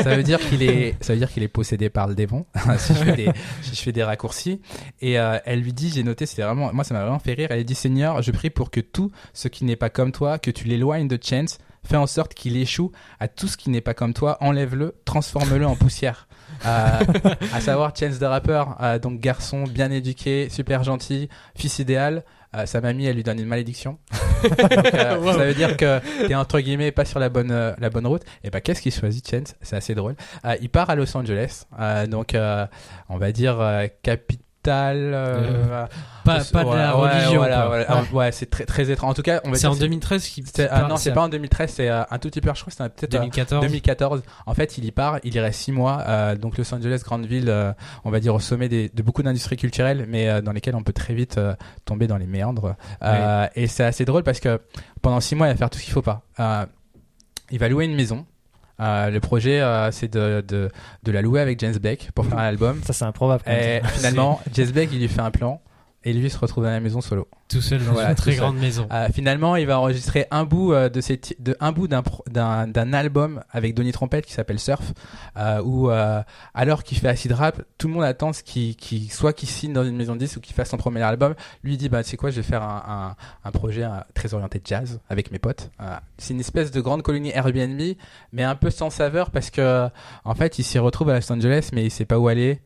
ça 0.03 0.15
veut 0.15 0.21
dire 0.21 0.39
qu'il 0.39 0.61
est, 0.61 0.95
ça 1.03 1.13
veut 1.13 1.19
dire 1.19 1.31
qu'il 1.31 1.41
est 1.41 1.47
possédé 1.47 1.89
par 1.89 2.07
le 2.07 2.13
démon. 2.13 2.45
si, 2.77 2.93
je 2.93 2.99
fais 2.99 3.15
des, 3.15 3.31
si 3.63 3.75
je 3.75 3.81
fais 3.81 3.91
des 3.91 4.03
raccourcis. 4.03 4.61
Et 5.01 5.19
euh, 5.19 5.39
elle 5.45 5.61
lui 5.61 5.73
dit, 5.73 5.89
j'ai 5.89 6.03
noté, 6.03 6.27
c'est 6.27 6.43
vraiment, 6.43 6.71
moi, 6.73 6.83
ça 6.83 6.93
m'a 6.93 7.01
vraiment 7.01 7.17
fait 7.17 7.33
rire. 7.33 7.47
Elle 7.49 7.63
dit, 7.63 7.73
Seigneur, 7.73 8.21
je 8.21 8.31
prie 8.31 8.51
pour 8.51 8.69
que 8.69 8.81
tout 8.81 9.11
ce 9.33 9.47
qui 9.47 9.65
n'est 9.65 9.75
pas 9.75 9.89
comme 9.89 10.11
toi, 10.11 10.37
que 10.37 10.51
tu 10.51 10.65
l'éloignes 10.65 11.07
de 11.07 11.17
Chance, 11.21 11.57
fais 11.83 11.97
en 11.97 12.07
sorte 12.07 12.33
qu'il 12.33 12.55
échoue 12.55 12.91
à 13.19 13.27
tout 13.27 13.47
ce 13.47 13.57
qui 13.57 13.69
n'est 13.69 13.81
pas 13.81 13.93
comme 13.93 14.13
toi, 14.13 14.37
enlève-le, 14.41 14.95
transforme-le 15.05 15.65
en 15.65 15.75
poussière. 15.75 16.27
Euh, 16.65 16.99
à 17.53 17.61
savoir 17.61 17.93
Chance 17.95 18.19
the 18.19 18.23
Rapper, 18.23 18.63
euh, 18.79 18.99
donc 18.99 19.19
garçon 19.19 19.63
bien 19.63 19.91
éduqué, 19.91 20.49
super 20.49 20.83
gentil, 20.83 21.29
fils 21.55 21.79
idéal. 21.79 22.23
Euh, 22.55 22.65
sa 22.65 22.81
mamie, 22.81 23.05
elle 23.05 23.15
lui 23.15 23.23
donne 23.23 23.39
une 23.39 23.47
malédiction. 23.47 23.97
Euh, 24.93 25.31
ça 25.31 25.45
veut 25.45 25.53
dire 25.53 25.77
que 25.77 26.01
t'es 26.27 26.35
entre 26.35 26.59
guillemets 26.59 26.91
pas 26.91 27.05
sur 27.05 27.17
la 27.17 27.29
bonne 27.29 27.51
euh, 27.51 27.73
la 27.79 27.89
bonne 27.89 28.05
route. 28.05 28.23
Et 28.43 28.49
bah 28.49 28.59
qu'est-ce 28.59 28.81
qu'il 28.81 28.91
choisit, 28.91 29.25
Chance? 29.27 29.55
C'est 29.61 29.77
assez 29.77 29.95
drôle. 29.95 30.15
il 30.61 30.69
part 30.69 30.89
à 30.89 30.95
Los 30.95 31.15
Angeles, 31.15 31.63
donc 32.09 32.35
on 32.35 33.17
va 33.17 33.31
dire 33.31 33.87
capitale 34.01 34.42
euh, 34.71 35.85
pas, 36.23 36.39
pas 36.51 36.63
de 36.63 36.69
la 36.69 36.91
religion. 36.93 37.37
Voilà, 37.37 38.03
ouais, 38.13 38.31
c'est 38.31 38.49
très, 38.49 38.65
très 38.65 38.89
étrange. 38.89 39.11
En 39.11 39.13
tout 39.13 39.21
cas, 39.21 39.41
C'est 39.53 39.67
en 39.67 39.75
2013 39.75 40.27
qu'il. 40.27 40.45
Ah, 40.69 40.87
non, 40.87 40.97
c'est 40.97 41.11
pas 41.11 41.21
en 41.21 41.29
2013, 41.29 41.71
c'est 41.71 41.89
euh, 41.89 42.03
un 42.09 42.17
tout 42.17 42.29
petit 42.29 42.41
peu, 42.41 42.49
je 42.53 42.61
crois 42.61 42.71
que 42.71 42.71
c'était 42.71 42.89
peut-être 42.89 43.11
2014. 43.11 43.61
2014. 43.61 44.23
En 44.45 44.53
fait, 44.53 44.77
il 44.77 44.85
y 44.85 44.91
part, 44.91 45.19
il 45.23 45.35
y 45.35 45.39
reste 45.39 45.59
six 45.59 45.71
mois. 45.71 46.03
Euh, 46.07 46.35
donc 46.35 46.57
Los 46.57 46.73
Angeles, 46.73 47.01
grande 47.03 47.25
ville, 47.25 47.53
on 48.03 48.11
va 48.11 48.19
dire 48.19 48.35
au 48.35 48.39
sommet 48.39 48.69
des, 48.69 48.89
de 48.89 49.03
beaucoup 49.03 49.23
d'industries 49.23 49.57
culturelles, 49.57 50.05
mais 50.07 50.41
dans 50.41 50.51
lesquelles 50.51 50.75
on 50.75 50.83
peut 50.83 50.93
très 50.93 51.13
vite 51.13 51.39
tomber 51.85 52.07
dans 52.07 52.17
les 52.17 52.27
méandres. 52.27 52.75
Et 53.55 53.67
c'est 53.67 53.83
assez 53.83 54.05
drôle 54.05 54.23
parce 54.23 54.39
que 54.39 54.61
pendant 55.01 55.19
six 55.19 55.35
mois, 55.35 55.47
il 55.47 55.51
va 55.51 55.57
faire 55.57 55.69
tout 55.69 55.79
ce 55.79 55.83
qu'il 55.83 55.93
faut 55.93 56.01
pas. 56.01 56.23
il 57.51 57.59
va 57.59 57.67
louer 57.69 57.85
une 57.85 57.95
maison 57.95 58.25
euh, 58.79 59.09
le 59.09 59.19
projet, 59.19 59.61
euh, 59.61 59.91
c'est 59.91 60.11
de, 60.11 60.43
de, 60.47 60.69
de, 61.03 61.11
la 61.11 61.21
louer 61.21 61.41
avec 61.41 61.59
James 61.59 61.77
Beck 61.77 62.11
pour 62.15 62.25
faire 62.25 62.39
un 62.39 62.45
album. 62.45 62.81
Ça, 62.83 62.93
c'est 62.93 63.05
improbable. 63.05 63.43
Et 63.47 63.81
finalement, 63.95 64.41
James 64.53 64.71
Beck, 64.71 64.89
il 64.91 64.99
lui 64.99 65.07
fait 65.07 65.21
un 65.21 65.31
plan 65.31 65.61
et 66.05 66.13
lui 66.13 66.29
se 66.29 66.37
retrouve 66.37 66.65
à 66.65 66.71
la 66.71 66.79
maison 66.79 67.01
solo. 67.01 67.27
Tout 67.49 67.61
seul 67.61 67.83
dans 67.85 67.99
une 67.99 68.15
très 68.15 68.35
grande 68.35 68.57
maison. 68.57 68.87
Euh, 68.91 69.07
finalement, 69.13 69.55
il 69.55 69.65
va 69.67 69.79
enregistrer 69.79 70.25
un 70.31 70.43
bout 70.43 70.73
euh, 70.73 70.89
de, 70.89 71.01
de 71.39 71.55
un 71.59 71.71
bout 71.71 71.87
d'un 71.87 72.93
album 72.93 73.43
avec 73.51 73.73
Donny 73.73 73.91
Trompette 73.91 74.25
qui 74.25 74.33
s'appelle 74.33 74.59
Surf, 74.59 74.93
euh, 75.37 75.61
où 75.61 75.89
euh, 75.89 76.21
alors 76.53 76.83
qu'il 76.83 76.97
fait 76.97 77.07
acid 77.07 77.31
rap, 77.31 77.61
tout 77.77 77.87
le 77.87 77.93
monde 77.93 78.03
attend 78.03 78.33
ce 78.33 78.43
qui 78.43 78.75
qui 78.75 79.07
soit 79.09 79.33
qu'il 79.33 79.49
signe 79.49 79.73
dans 79.73 79.85
une 79.85 79.95
maison 79.95 80.13
de 80.13 80.19
disques 80.19 80.37
ou 80.37 80.39
qu'il 80.41 80.55
fasse 80.55 80.69
son 80.69 80.77
premier 80.77 81.01
album. 81.01 81.35
Lui 81.63 81.73
il 81.73 81.77
dit 81.77 81.89
bah 81.89 82.03
c'est 82.03 82.17
quoi, 82.17 82.29
je 82.31 82.37
vais 82.37 82.43
faire 82.43 82.63
un 82.63 83.15
un, 83.43 83.47
un 83.47 83.51
projet 83.51 83.87
très 84.13 84.33
orienté 84.33 84.61
jazz 84.63 84.99
avec 85.09 85.31
mes 85.31 85.39
potes. 85.39 85.69
c'est 86.17 86.33
une 86.33 86.39
espèce 86.39 86.71
de 86.71 86.81
grande 86.81 87.01
colonie 87.01 87.31
Airbnb, 87.33 87.81
mais 88.33 88.43
un 88.43 88.55
peu 88.55 88.69
sans 88.69 88.89
saveur 88.89 89.31
parce 89.31 89.49
que 89.49 89.87
en 90.25 90.35
fait 90.35 90.59
il 90.59 90.63
s'y 90.63 90.79
retrouve 90.79 91.09
à 91.09 91.15
Los 91.15 91.31
Angeles, 91.31 91.69
mais 91.73 91.85
il 91.85 91.91
sait 91.91 92.05
pas 92.05 92.19
où 92.19 92.27
aller, 92.27 92.61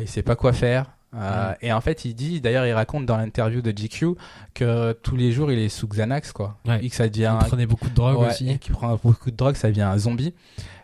il 0.00 0.08
sait 0.08 0.22
pas 0.22 0.36
quoi 0.36 0.52
faire. 0.52 0.86
Euh, 1.14 1.54
et 1.60 1.72
en 1.72 1.80
fait, 1.80 2.04
il 2.04 2.14
dit, 2.14 2.40
d'ailleurs, 2.40 2.66
il 2.66 2.72
raconte 2.72 3.06
dans 3.06 3.16
l'interview 3.16 3.62
de 3.62 3.70
GQ 3.70 4.14
que 4.54 4.92
tous 4.92 5.16
les 5.16 5.32
jours, 5.32 5.50
il 5.50 5.58
est 5.58 5.68
sous 5.68 5.88
Xanax, 5.88 6.32
quoi. 6.32 6.58
Et 6.80 6.88
que 6.88 6.96
ça 6.96 7.08
devient. 7.08 7.36
Il 7.40 7.46
prenait 7.46 7.66
beaucoup 7.66 7.88
de 7.88 7.94
drogue 7.94 8.18
aussi. 8.18 8.58
Qui 8.58 8.70
prend 8.70 8.98
beaucoup 9.02 9.30
de 9.30 9.36
drogue, 9.36 9.56
ça 9.56 9.68
devient 9.68 9.82
un 9.82 9.98
zombie. 9.98 10.34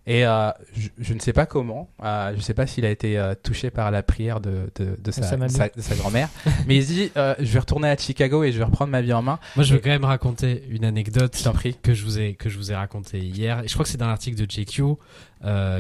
Et 0.09 0.25
euh, 0.25 0.51
je, 0.77 0.89
je, 0.99 1.15
ne 1.15 1.19
sais 1.19 1.33
pas 1.33 1.47
comment, 1.47 1.91
euh, 2.05 2.31
je 2.31 2.37
ne 2.37 2.41
sais 2.41 2.55
pas 2.55 2.69
s'il 2.69 2.85
a 2.85 2.91
été 2.91 3.19
euh, 3.19 3.35
touché 3.35 3.71
par 3.71 3.91
la 3.91 4.05
prière 4.05 4.41
de, 4.41 4.71
de, 4.77 4.97
de, 5.03 5.11
sa, 5.11 5.23
sa, 5.25 5.69
sa 5.77 5.95
grand-mère, 5.97 6.29
mais 6.69 6.77
il 6.77 6.87
dit 6.87 7.11
euh, 7.17 7.35
je 7.41 7.53
vais 7.53 7.59
retourner 7.59 7.89
à 7.89 7.97
Chicago 7.97 8.45
et 8.45 8.53
je 8.53 8.59
vais 8.59 8.65
reprendre 8.65 8.93
ma 8.93 9.01
vie 9.03 9.13
en 9.13 9.23
main. 9.23 9.41
Moi, 9.57 9.65
je 9.65 9.75
veux 9.75 9.81
quand 9.81 9.91
même 9.91 10.05
raconter 10.05 10.63
une 10.71 10.85
anecdote 10.85 11.37
que 11.83 11.93
je 11.93 12.05
vous 12.05 12.21
ai 12.21 12.35
que 12.35 12.49
je 12.49 12.57
vous 12.57 12.71
ai 12.71 12.77
raconté 12.77 13.19
hier. 13.19 13.65
Et 13.65 13.69
je 13.69 13.73
crois 13.73 13.83
que 13.83 13.91
c'est 13.91 13.99
dans 13.99 14.07
l'article 14.07 14.37
de 14.37 14.49
JQ 14.49 14.95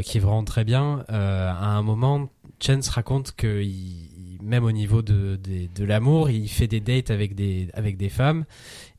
qui 0.03 0.19
est 0.19 0.21
vraiment 0.21 0.45
très 0.45 0.65
bien. 0.65 1.05
à 1.09 1.69
un 1.69 1.83
moment, 1.83 2.29
Chance 2.61 2.89
raconte 2.89 3.33
que 3.37 3.63
il, 3.63 4.09
même 4.47 4.65
au 4.65 4.73
niveau 4.73 5.03
de, 5.03 5.37
de, 5.43 5.69
de 5.75 5.85
l'amour, 5.85 6.31
il 6.31 6.49
fait 6.49 6.69
des 6.69 6.81
dates 6.81 7.11
avec 7.11 7.35
des, 7.35 7.69
avec 7.75 7.97
des 7.97 8.09
femmes. 8.09 8.45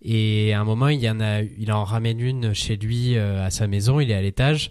Et 0.02 0.54
à 0.54 0.62
un 0.62 0.64
moment, 0.64 0.90
il 0.90 1.00
y 1.00 1.10
en 1.10 1.20
a, 1.20 1.42
il 1.42 1.72
en 1.72 1.84
ramène 1.84 2.20
une 2.20 2.54
chez 2.54 2.78
lui 2.78 3.18
euh, 3.18 3.46
à 3.46 3.50
sa 3.50 3.68
maison. 3.68 4.00
Il 4.00 4.12
est 4.12 4.14
à 4.14 4.22
l'étage. 4.22 4.70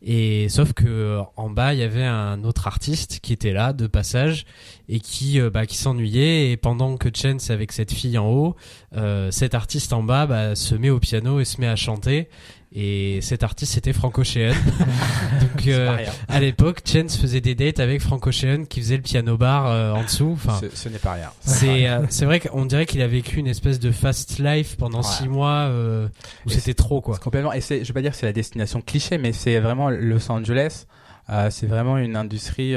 Et 0.00 0.48
sauf 0.48 0.72
que 0.72 1.20
en 1.36 1.50
bas, 1.50 1.74
il 1.74 1.80
y 1.80 1.82
avait 1.82 2.04
un 2.04 2.44
autre 2.44 2.68
artiste 2.68 3.18
qui 3.20 3.32
était 3.32 3.52
là 3.52 3.72
de 3.72 3.88
passage 3.88 4.46
et 4.88 5.00
qui, 5.00 5.40
euh, 5.40 5.50
bah, 5.50 5.66
qui 5.66 5.76
s'ennuyait. 5.76 6.52
Et 6.52 6.56
pendant 6.56 6.96
que 6.96 7.08
Chance 7.14 7.50
avec 7.50 7.72
cette 7.72 7.92
fille 7.92 8.18
en 8.18 8.30
haut, 8.30 8.54
euh, 8.96 9.30
cet 9.32 9.54
artiste 9.54 9.92
en 9.92 10.04
bas 10.04 10.26
bah, 10.26 10.54
se 10.54 10.76
met 10.76 10.90
au 10.90 11.00
piano 11.00 11.40
et 11.40 11.44
se 11.44 11.60
met 11.60 11.66
à 11.66 11.76
chanter. 11.76 12.28
Et 12.74 13.20
cet 13.22 13.44
artiste 13.44 13.72
c'était 13.74 13.94
Franco 13.94 14.20
Ocean. 14.20 14.52
Donc 15.40 15.66
euh, 15.66 15.96
à 16.28 16.38
l'époque, 16.38 16.82
Chance 16.84 17.16
faisait 17.16 17.40
des 17.40 17.54
dates 17.54 17.80
avec 17.80 18.02
Franco 18.02 18.28
Ocean 18.28 18.64
qui 18.68 18.80
faisait 18.80 18.96
le 18.96 19.02
piano 19.02 19.38
bar 19.38 19.66
euh, 19.66 19.92
en 19.92 20.02
dessous. 20.02 20.32
Enfin, 20.34 20.60
ce, 20.74 20.88
n'est 20.90 20.98
pas 20.98 21.12
rien. 21.12 21.30
C'est 21.40 21.88
euh, 21.88 22.04
c'est 22.10 22.26
vrai 22.26 22.40
qu'on 22.40 22.66
dirait 22.66 22.84
qu'il 22.84 23.00
a 23.00 23.06
vécu 23.06 23.38
une 23.38 23.46
espèce 23.46 23.78
de 23.78 23.90
fast 23.90 24.38
life 24.38 24.76
pendant 24.76 25.02
six 25.02 25.28
mois 25.28 25.70
où 26.44 26.50
c'était 26.50 26.74
trop 26.74 27.00
quoi. 27.00 27.16
Complètement. 27.18 27.52
Et 27.52 27.62
c'est, 27.62 27.84
je 27.84 27.88
vais 27.88 27.94
pas 27.94 28.02
dire 28.02 28.10
que 28.10 28.18
c'est 28.18 28.26
la 28.26 28.32
destination 28.32 28.82
cliché, 28.82 29.16
mais 29.16 29.32
c'est 29.32 29.58
vraiment 29.60 29.88
Los 29.88 30.30
Angeles. 30.30 30.84
c'est 31.50 31.66
vraiment 31.66 31.96
une 31.96 32.16
industrie 32.16 32.74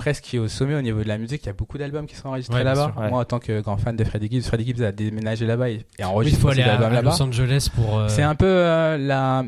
presque 0.00 0.34
au 0.40 0.48
sommet 0.48 0.74
au 0.74 0.80
niveau 0.80 1.02
de 1.02 1.08
la 1.08 1.18
musique. 1.18 1.42
Il 1.42 1.46
y 1.46 1.50
a 1.50 1.52
beaucoup 1.52 1.76
d'albums 1.76 2.06
qui 2.06 2.16
sont 2.16 2.28
enregistrés 2.28 2.64
là-bas. 2.64 2.94
Moi, 3.10 3.20
en 3.20 3.24
tant 3.24 3.38
que 3.38 3.60
grand 3.60 3.76
fan 3.76 3.96
de 3.96 4.04
Freddie 4.04 4.28
Gibbs, 4.30 4.46
Freddie 4.46 4.64
Gibbs 4.64 4.82
a 4.82 4.92
déménagé 4.92 5.46
là-bas 5.46 5.68
et, 5.68 5.84
enregistré 6.02 6.14
oui, 6.16 6.30
il 6.30 6.36
faut 6.36 6.48
aller 6.48 6.62
à, 6.62 7.02
Los 7.02 7.22
Angeles 7.22 7.68
pour. 7.74 7.98
Euh, 7.98 8.08
c'est 8.08 8.22
un 8.22 8.34
peu 8.34 8.46
euh, 8.46 8.96
la, 8.96 9.44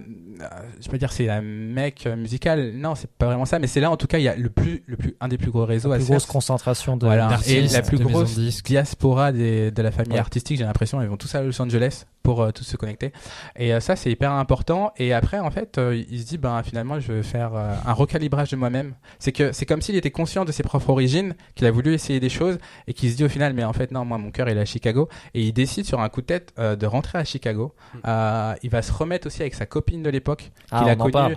je 0.81 0.89
peux 0.89 0.99
dire 0.99 1.13
c'est 1.13 1.27
la 1.27 1.41
mec 1.41 2.07
musicale. 2.07 2.73
Non, 2.75 2.95
c'est 2.95 3.11
pas 3.11 3.27
vraiment 3.27 3.45
ça, 3.45 3.59
mais 3.59 3.67
c'est 3.67 3.81
là 3.81 3.91
en 3.91 3.97
tout 3.97 4.07
cas 4.07 4.19
il 4.19 4.25
y 4.25 4.29
a 4.29 4.37
le 4.37 4.51
plus, 4.51 4.83
le 4.87 4.97
plus, 4.97 5.15
un 5.21 5.29
des 5.29 5.39
plus 5.39 5.51
gros 5.51 5.65
réseaux. 5.65 5.91
La 5.91 5.97
plus 5.97 6.07
grosse 6.07 6.27
concentration 6.27 6.97
de. 6.97 7.07
Voilà. 7.07 7.39
Et 7.47 7.67
la 7.69 7.83
plus 7.83 7.99
grosse 7.99 8.37
diaspora 8.63 9.33
des, 9.33 9.71
de 9.71 9.83
la 9.83 9.91
famille 9.91 10.19
artistique. 10.19 10.59
J'ai 10.59 10.65
l'impression 10.65 11.03
ils 11.03 11.09
vont 11.09 11.17
tous 11.17 11.35
à 11.35 11.43
Los 11.43 11.61
Angeles 11.61 12.05
pour 12.23 12.43
euh, 12.43 12.51
tous 12.51 12.65
se 12.65 12.77
connecter. 12.77 13.13
Et 13.57 13.75
euh, 13.75 13.81
ça, 13.81 13.97
c'est 13.97 14.11
hyper 14.11 14.33
important. 14.33 14.93
Et 14.97 15.13
après, 15.13 15.39
en 15.39 15.51
fait, 15.51 15.79
euh, 15.79 16.03
il 16.09 16.21
se 16.21 16.27
dit, 16.27 16.39
ben 16.39 16.63
finalement, 16.63 17.01
je 17.01 17.13
vais 17.13 17.23
faire 17.23 17.55
un 17.55 17.93
recalibrage 17.93 18.51
de 18.51 18.57
moi-même. 18.57 18.95
C'est 19.19 19.33
que 19.33 19.53
c'est 19.53 19.67
comme 19.67 19.83
s'il 19.83 19.97
était 19.97 20.11
conscient 20.11 20.45
de 20.45 20.53
ses 20.53 20.63
propres 20.63 20.91
origines, 20.91 21.35
qu'il 21.55 21.67
a 21.67 21.71
voulu 21.71 21.95
essayer 21.95 22.21
des 22.21 22.29
choses, 22.29 22.59
et 22.87 22.95
qu'il 22.95 23.11
se 23.11 23.17
dit 23.17 23.25
au 23.25 23.29
final, 23.29 23.55
mais 23.55 23.65
en 23.65 23.73
fait, 23.73 23.91
non, 23.91 24.05
moi, 24.05 24.19
mon 24.19 24.31
cœur, 24.31 24.49
il 24.49 24.57
est 24.57 24.61
à 24.61 24.65
Chicago. 24.65 25.09
Et 25.35 25.43
il 25.43 25.53
décide 25.53 25.85
sur 25.85 26.01
un 26.01 26.09
coup 26.09 26.21
de 26.21 26.27
tête 26.27 26.55
de 26.59 26.87
rentrer 26.87 27.19
à 27.19 27.25
Chicago. 27.25 27.75
Hmm. 27.95 28.55
il 28.63 28.71
va 28.71 28.83
se 28.83 28.93
remettre 28.93 29.27
aussi 29.27 29.43
avec 29.43 29.55
sa 29.55 29.67
copine 29.67 30.03
de 30.03 30.11
l'époque, 30.11 30.32
ah, 30.71 30.81
qu'il 30.81 30.89
a 30.89 30.97
connue, 30.97 31.37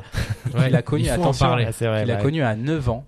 qu'il 0.52 0.76
a 0.76 0.82
connu, 0.82 1.10
attention, 1.10 1.58
qu'il 1.58 2.12
a 2.12 2.16
connu 2.18 2.44
à 2.44 2.56
9 2.56 2.90
ans 2.90 3.06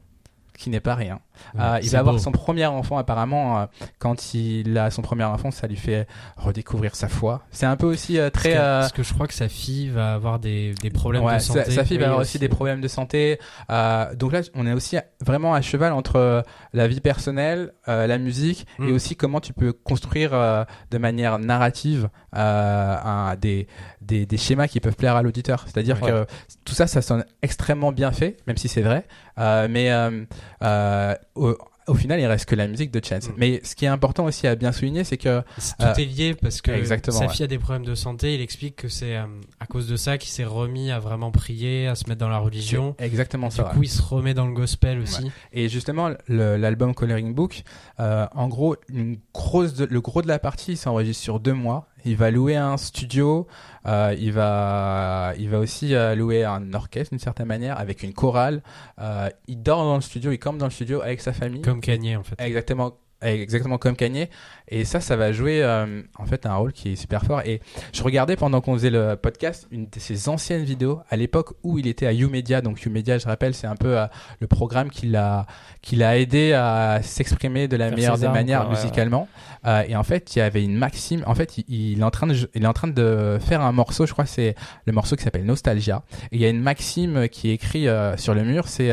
qui 0.57 0.69
n'est 0.69 0.79
pas 0.79 0.95
rien. 0.95 1.19
Euh, 1.59 1.79
il 1.81 1.89
va 1.89 1.99
avoir 1.99 2.19
son 2.19 2.31
premier 2.31 2.65
enfant 2.65 2.97
apparemment. 2.97 3.59
Euh, 3.59 3.65
quand 3.99 4.33
il 4.33 4.77
a 4.77 4.91
son 4.91 5.01
premier 5.01 5.23
enfant, 5.23 5.51
ça 5.51 5.67
lui 5.67 5.75
fait 5.75 6.07
redécouvrir 6.35 6.95
sa 6.95 7.07
foi. 7.07 7.43
C'est 7.51 7.65
un 7.65 7.75
peu 7.75 7.87
aussi 7.87 8.19
euh, 8.19 8.29
très. 8.29 8.55
Parce 8.55 8.91
que, 8.91 9.03
je 9.03 9.13
crois 9.13 9.27
que 9.27 9.33
sa 9.33 9.49
fille 9.49 9.89
va 9.89 10.13
avoir 10.13 10.39
des, 10.39 10.73
des 10.81 10.89
problèmes 10.89 11.23
de 11.23 11.39
santé. 11.39 11.71
Sa, 11.71 11.85
fille 11.85 11.97
va 11.97 12.07
avoir 12.07 12.21
aussi, 12.21 12.39
des 12.39 12.49
problèmes 12.49 12.81
de 12.81 12.87
santé. 12.87 13.39
donc 13.69 14.31
là, 14.31 14.41
on 14.55 14.67
est 14.67 14.73
aussi 14.73 14.97
vraiment 15.21 15.53
à 15.53 15.61
cheval 15.61 15.93
entre 15.93 16.43
la 16.73 16.87
vie 16.87 17.01
personnelle, 17.01 17.73
la 17.87 18.17
musique 18.17 18.65
et 18.79 18.83
mm. 18.83 18.93
aussi 18.93 19.15
comment 19.15 19.39
tu 19.39 19.53
peux 19.53 19.73
construire 19.73 20.31
de 20.91 20.97
manière 20.97 21.39
narrative 21.39 22.09
un, 22.33 23.35
des, 23.39 23.67
des, 24.01 24.25
des, 24.25 24.37
schémas 24.37 24.67
qui 24.67 24.79
peuvent 24.79 24.95
plaire 24.95 25.15
à 25.15 25.21
l'auditeur. 25.21 25.65
C'est-à-dire 25.65 25.99
que 25.99 26.25
tout 26.65 26.73
ça, 26.73 26.87
ça 26.87 27.01
sonne 27.01 27.25
extrêmement 27.41 27.91
bien 27.91 28.11
fait, 28.11 28.37
même 28.47 28.57
si 28.57 28.67
c'est 28.67 28.81
vrai. 28.81 29.05
mais 29.37 29.91
au, 31.87 31.93
final, 31.93 32.19
il 32.19 32.25
reste 32.25 32.45
que 32.45 32.55
la 32.55 32.67
musique 32.67 32.91
de 32.91 33.01
Chance. 33.03 33.29
Mm. 33.29 33.33
Mais 33.37 33.61
ce 33.63 33.75
qui 33.75 33.85
est 33.85 33.89
important 33.89 34.25
aussi 34.25 34.47
à 34.47 34.55
bien 34.55 34.71
souligner, 34.71 35.03
c'est 35.03 35.17
que 35.17 35.41
tout 35.41 35.63
euh, 35.81 35.93
est 35.93 36.05
lié 36.05 36.35
parce 36.35 36.61
que 36.61 36.71
sa 36.83 37.29
fille 37.29 37.43
a 37.43 37.47
des 37.47 37.59
problèmes 37.59 37.85
de 37.85 37.95
santé. 37.95 38.35
Il 38.35 38.41
explique 38.41 38.75
que 38.75 38.89
c'est 38.89 39.15
euh, 39.15 39.25
à 39.59 39.65
cause 39.65 39.87
de 39.87 39.95
ça 39.95 40.17
qu'il 40.17 40.31
s'est 40.31 40.45
remis 40.45 40.91
à 40.91 40.99
vraiment 40.99 41.31
prier, 41.31 41.87
à 41.87 41.95
se 41.95 42.07
mettre 42.07 42.19
dans 42.19 42.29
la 42.29 42.39
religion. 42.39 42.95
Exactement 42.99 43.49
ça. 43.49 43.63
Du 43.63 43.69
coup, 43.69 43.83
il 43.83 43.89
se 43.89 44.01
remet 44.01 44.33
dans 44.33 44.47
le 44.47 44.53
gospel 44.53 44.99
aussi. 44.99 45.31
Et 45.53 45.69
justement, 45.69 46.11
l'album 46.27 46.93
Coloring 46.93 47.33
Book, 47.33 47.63
euh, 47.99 48.27
en 48.33 48.47
gros, 48.47 48.75
une 48.89 49.17
grosse 49.33 49.77
le 49.79 50.01
gros 50.01 50.21
de 50.21 50.27
la 50.27 50.39
partie 50.39 50.75
s'enregistre 50.75 51.23
sur 51.23 51.39
deux 51.39 51.53
mois 51.53 51.87
il 52.07 52.15
va 52.15 52.31
louer 52.31 52.55
un 52.55 52.77
studio, 52.77 53.47
euh, 53.85 54.15
il 54.17 54.31
va, 54.31 55.33
il 55.37 55.49
va 55.49 55.59
aussi 55.59 55.93
euh, 55.93 56.15
louer 56.15 56.43
un 56.43 56.73
orchestre 56.73 57.11
d'une 57.11 57.19
certaine 57.19 57.47
manière 57.47 57.79
avec 57.79 58.03
une 58.03 58.13
chorale. 58.13 58.63
Euh, 58.99 59.29
il 59.47 59.61
dort 59.61 59.83
dans 59.83 59.95
le 59.95 60.01
studio, 60.01 60.31
il 60.31 60.39
campe 60.39 60.57
dans 60.57 60.65
le 60.65 60.71
studio 60.71 61.01
avec 61.01 61.21
sa 61.21 61.33
famille. 61.33 61.61
Comme 61.61 61.81
Kanye 61.81 62.15
en 62.15 62.23
fait. 62.23 62.35
Exactement 62.39 62.93
exactement 63.21 63.77
comme 63.77 63.95
Kanye. 63.95 64.29
Et 64.69 64.85
ça 64.85 64.99
ça 64.99 65.15
va 65.15 65.31
jouer 65.31 65.63
euh, 65.63 66.01
en 66.17 66.25
fait 66.25 66.45
un 66.45 66.55
rôle 66.55 66.73
qui 66.73 66.93
est 66.93 66.95
super 66.95 67.23
fort. 67.23 67.41
Et 67.45 67.61
je 67.93 68.03
regardais 68.03 68.35
pendant 68.35 68.61
qu'on 68.61 68.73
faisait 68.73 68.89
le 68.89 69.15
podcast 69.15 69.67
une 69.71 69.85
de 69.85 69.99
ses 69.99 70.29
anciennes 70.29 70.63
vidéos 70.63 70.99
à 71.09 71.15
l'époque 71.15 71.53
où 71.63 71.79
il 71.79 71.87
était 71.87 72.05
à 72.05 72.13
YouMedia 72.13 72.61
donc 72.61 72.81
YouMedia 72.81 73.17
je 73.17 73.25
rappelle 73.25 73.53
c'est 73.53 73.67
un 73.67 73.75
peu 73.75 73.97
euh, 73.97 74.05
le 74.39 74.47
programme 74.47 74.89
qui 74.89 75.07
l'a 75.07 75.45
qui 75.81 75.95
l'a 75.95 76.17
aidé 76.19 76.53
à 76.53 76.99
s'exprimer 77.01 77.67
de 77.67 77.77
la 77.77 77.91
meilleure 77.91 78.17
des 78.17 78.27
manières 78.27 78.69
musicalement. 78.69 79.27
Euh, 79.65 79.83
et 79.87 79.95
en 79.95 80.03
fait 80.03 80.35
il 80.35 80.39
y 80.39 80.41
avait 80.41 80.63
une 80.63 80.77
maxime. 80.77 81.23
En 81.25 81.35
fait 81.35 81.57
il, 81.67 81.99
est 81.99 82.03
en 82.03 82.11
train 82.11 82.27
de 82.27 82.35
il 82.53 82.63
est 82.63 82.67
en 82.67 82.73
train 82.73 82.87
de 82.87 83.37
faire 83.41 83.61
un 83.61 83.71
morceau 83.71 84.05
je 84.05 84.13
crois 84.13 84.25
c'est 84.25 84.55
le 84.85 84.93
morceau 84.93 85.15
qui 85.15 85.23
s'appelle 85.23 85.45
Nostalgia. 85.45 86.03
Et 86.31 86.35
il 86.35 86.41
y 86.41 86.45
a 86.45 86.49
une 86.49 86.61
maxime 86.61 87.29
qui 87.29 87.49
est 87.49 87.53
écrit 87.53 87.87
sur 88.17 88.33
le 88.33 88.43
mur 88.43 88.67
c'est 88.67 88.91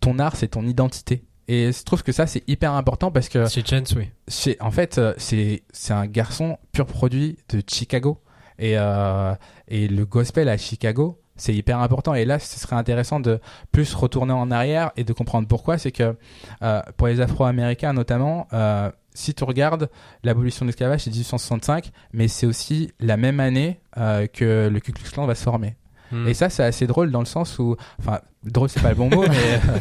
ton 0.00 0.18
art 0.18 0.36
c'est 0.36 0.48
ton 0.48 0.66
identité 0.66 1.24
et 1.48 1.72
je 1.72 1.82
trouve 1.84 2.02
que 2.02 2.12
ça, 2.12 2.26
c'est 2.26 2.42
hyper 2.48 2.72
important 2.72 3.10
parce 3.10 3.28
que. 3.28 3.46
C'est 3.46 3.66
Chance, 3.66 3.94
oui. 3.96 4.10
C'est, 4.28 4.60
en 4.60 4.70
fait, 4.70 4.98
euh, 4.98 5.14
c'est, 5.16 5.62
c'est 5.72 5.92
un 5.92 6.06
garçon 6.06 6.58
pur 6.72 6.86
produit 6.86 7.38
de 7.48 7.62
Chicago. 7.66 8.20
Et, 8.58 8.78
euh, 8.78 9.34
et 9.68 9.86
le 9.86 10.06
gospel 10.06 10.48
à 10.48 10.56
Chicago, 10.56 11.20
c'est 11.36 11.54
hyper 11.54 11.78
important. 11.80 12.14
Et 12.14 12.24
là, 12.24 12.38
ce 12.38 12.58
serait 12.58 12.76
intéressant 12.76 13.20
de 13.20 13.40
plus 13.72 13.94
retourner 13.94 14.32
en 14.32 14.50
arrière 14.50 14.90
et 14.96 15.04
de 15.04 15.12
comprendre 15.12 15.46
pourquoi. 15.46 15.78
C'est 15.78 15.92
que 15.92 16.16
euh, 16.62 16.82
pour 16.96 17.06
les 17.06 17.20
Afro-Américains 17.20 17.92
notamment, 17.92 18.48
euh, 18.52 18.90
si 19.14 19.34
tu 19.34 19.44
regardes 19.44 19.88
l'abolition 20.24 20.64
de 20.64 20.70
l'esclavage, 20.70 21.02
c'est 21.02 21.10
1865, 21.10 21.90
mais 22.12 22.28
c'est 22.28 22.46
aussi 22.46 22.92
la 23.00 23.16
même 23.16 23.40
année 23.40 23.80
euh, 23.96 24.26
que 24.26 24.68
le 24.72 24.80
Ku 24.80 24.92
Klux 24.92 25.10
Klan 25.10 25.26
va 25.26 25.34
se 25.34 25.42
former. 25.42 25.76
Hmm. 26.12 26.26
Et 26.28 26.34
ça, 26.34 26.48
c'est 26.50 26.64
assez 26.64 26.86
drôle 26.86 27.10
dans 27.10 27.20
le 27.20 27.26
sens 27.26 27.58
où, 27.58 27.76
enfin, 27.98 28.20
drôle, 28.50 28.68
c'est 28.68 28.82
pas 28.82 28.90
le 28.90 28.94
bon 28.94 29.10
mot, 29.10 29.22
mais 29.22 29.28
euh, 29.28 29.78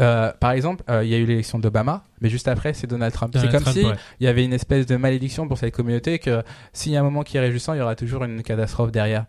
euh, 0.00 0.32
par 0.38 0.52
exemple, 0.52 0.82
euh, 0.90 1.04
il 1.04 1.10
y 1.10 1.14
a 1.14 1.18
eu 1.18 1.24
l'élection 1.24 1.58
d'Obama, 1.58 2.04
mais 2.20 2.28
juste 2.28 2.48
après, 2.48 2.72
c'est 2.74 2.86
Donald 2.86 3.12
Trump. 3.12 3.36
C'est 3.38 3.50
comme 3.50 3.64
si 3.72 3.84
il 4.20 4.24
y 4.24 4.28
avait 4.28 4.44
une 4.44 4.52
espèce 4.52 4.86
de 4.86 4.96
malédiction 4.96 5.48
pour 5.48 5.58
cette 5.58 5.74
communauté 5.74 6.18
que 6.18 6.42
s'il 6.72 6.92
y 6.92 6.96
a 6.96 7.00
un 7.00 7.04
moment 7.04 7.22
qui 7.22 7.36
est 7.36 7.40
réjouissant, 7.40 7.74
il 7.74 7.78
y 7.78 7.82
aura 7.82 7.96
toujours 7.96 8.24
une 8.24 8.42
catastrophe 8.42 8.92
derrière. 8.92 9.26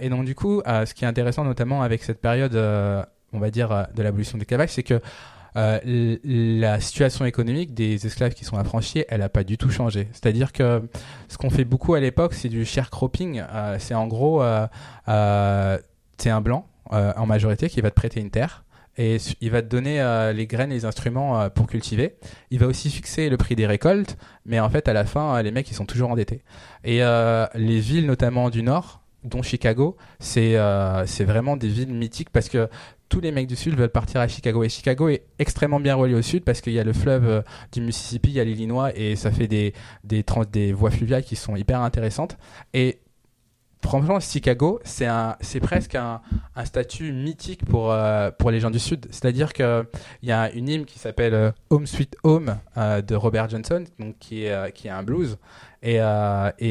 et 0.00 0.08
donc, 0.08 0.24
du 0.24 0.34
coup, 0.34 0.62
ce 0.66 0.94
qui 0.94 1.04
est 1.04 1.08
intéressant, 1.08 1.44
notamment 1.44 1.82
avec 1.82 2.02
cette 2.02 2.20
période, 2.20 2.56
on 3.32 3.38
va 3.38 3.50
dire, 3.50 3.86
de 3.94 4.02
l'abolition 4.02 4.38
des 4.38 4.46
cavages, 4.46 4.70
c'est 4.70 4.82
que 4.82 5.00
euh, 5.56 6.16
la 6.24 6.80
situation 6.80 7.24
économique 7.24 7.74
des 7.74 8.06
esclaves 8.06 8.34
qui 8.34 8.44
sont 8.44 8.56
affranchis, 8.56 9.04
elle 9.08 9.20
n'a 9.20 9.28
pas 9.28 9.44
du 9.44 9.58
tout 9.58 9.70
changé. 9.70 10.08
C'est-à-dire 10.12 10.52
que 10.52 10.82
ce 11.28 11.38
qu'on 11.38 11.50
fait 11.50 11.64
beaucoup 11.64 11.94
à 11.94 12.00
l'époque, 12.00 12.34
c'est 12.34 12.48
du 12.48 12.64
sharecropping. 12.64 13.42
Euh, 13.52 13.76
c'est 13.78 13.94
en 13.94 14.06
gros, 14.06 14.42
euh, 14.42 14.66
euh 15.08 15.78
c'est 16.18 16.30
un 16.30 16.42
blanc 16.42 16.66
en 16.90 17.26
majorité 17.26 17.68
qui 17.68 17.80
va 17.80 17.90
te 17.90 17.94
prêter 17.94 18.20
une 18.20 18.30
terre 18.30 18.64
et 18.98 19.18
il 19.40 19.50
va 19.50 19.62
te 19.62 19.68
donner 19.68 20.02
les 20.34 20.46
graines 20.46 20.72
et 20.72 20.74
les 20.74 20.84
instruments 20.84 21.48
pour 21.50 21.68
cultiver. 21.68 22.16
Il 22.50 22.58
va 22.58 22.66
aussi 22.66 22.90
fixer 22.90 23.28
le 23.30 23.36
prix 23.36 23.54
des 23.54 23.66
récoltes, 23.66 24.18
mais 24.44 24.58
en 24.60 24.68
fait 24.68 24.88
à 24.88 24.92
la 24.92 25.04
fin 25.04 25.40
les 25.42 25.52
mecs 25.52 25.70
ils 25.70 25.74
sont 25.74 25.86
toujours 25.86 26.10
endettés. 26.10 26.42
Et 26.84 26.98
les 27.54 27.80
villes 27.80 28.06
notamment 28.06 28.50
du 28.50 28.62
nord, 28.62 29.00
dont 29.24 29.42
Chicago, 29.42 29.96
c'est 30.18 30.56
vraiment 31.20 31.56
des 31.56 31.68
villes 31.68 31.94
mythiques 31.94 32.30
parce 32.30 32.48
que 32.48 32.68
tous 33.10 33.20
les 33.20 33.32
mecs 33.32 33.48
du 33.48 33.56
sud 33.56 33.74
veulent 33.74 33.90
partir 33.90 34.20
à 34.22 34.28
Chicago. 34.28 34.64
Et 34.64 34.70
Chicago 34.70 35.08
est 35.08 35.24
extrêmement 35.38 35.80
bien 35.80 35.94
relié 35.96 36.14
au 36.14 36.22
sud 36.22 36.44
parce 36.44 36.62
qu'il 36.62 36.72
y 36.72 36.78
a 36.78 36.84
le 36.84 36.94
fleuve 36.94 37.28
euh, 37.28 37.42
du 37.72 37.82
Mississippi, 37.82 38.30
il 38.30 38.34
y 38.34 38.40
a 38.40 38.44
l'Illinois 38.44 38.96
et 38.96 39.16
ça 39.16 39.30
fait 39.30 39.48
des, 39.48 39.74
des, 40.04 40.24
des 40.50 40.72
voies 40.72 40.90
fluviales 40.90 41.24
qui 41.24 41.36
sont 41.36 41.56
hyper 41.56 41.80
intéressantes. 41.80 42.38
Et 42.72 43.00
franchement, 43.82 44.20
Chicago, 44.20 44.80
c'est 44.84 45.60
presque 45.60 45.94
un, 45.94 46.20
statut 46.64 47.12
mythique 47.12 47.64
pour 47.64 47.92
euh, 47.92 48.30
pour 48.38 48.50
les 48.50 48.60
gens 48.60 48.70
du 48.70 48.78
Sud. 48.78 49.06
C'est-à-dire 49.10 49.52
que 49.52 49.86
il 50.22 50.28
y 50.28 50.32
a 50.32 50.50
une 50.52 50.68
hymne 50.68 50.84
qui 50.84 50.98
s'appelle 50.98 51.34
euh, 51.34 51.52
Home 51.70 51.86
Sweet 51.86 52.16
Home 52.22 52.56
de 52.76 53.14
Robert 53.14 53.48
Johnson, 53.48 53.84
donc 53.98 54.16
qui 54.18 54.44
est 54.44 54.88
un 54.88 55.02
blues. 55.02 55.38
Et, 55.82 55.98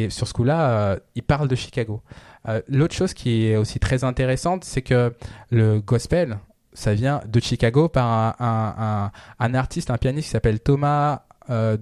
sur 0.09 0.27
ce 0.27 0.33
coup-là, 0.33 0.99
il 1.15 1.23
parle 1.23 1.47
de 1.47 1.55
Chicago. 1.55 2.01
Euh, 2.47 2.61
l'autre 2.67 2.95
chose 2.95 3.13
qui 3.13 3.47
est 3.47 3.57
aussi 3.57 3.79
très 3.79 4.03
intéressante, 4.03 4.63
c'est 4.63 4.81
que 4.81 5.13
le 5.51 5.79
gospel, 5.79 6.39
ça 6.73 6.93
vient 6.93 7.21
de 7.27 7.39
Chicago 7.39 7.89
par 7.89 8.35
un, 8.39 9.11
artiste, 9.53 9.89
un 9.89 9.97
pianiste 9.97 10.27
qui 10.27 10.31
s'appelle 10.31 10.59
Thomas 10.59 11.23
euh, 11.49 11.77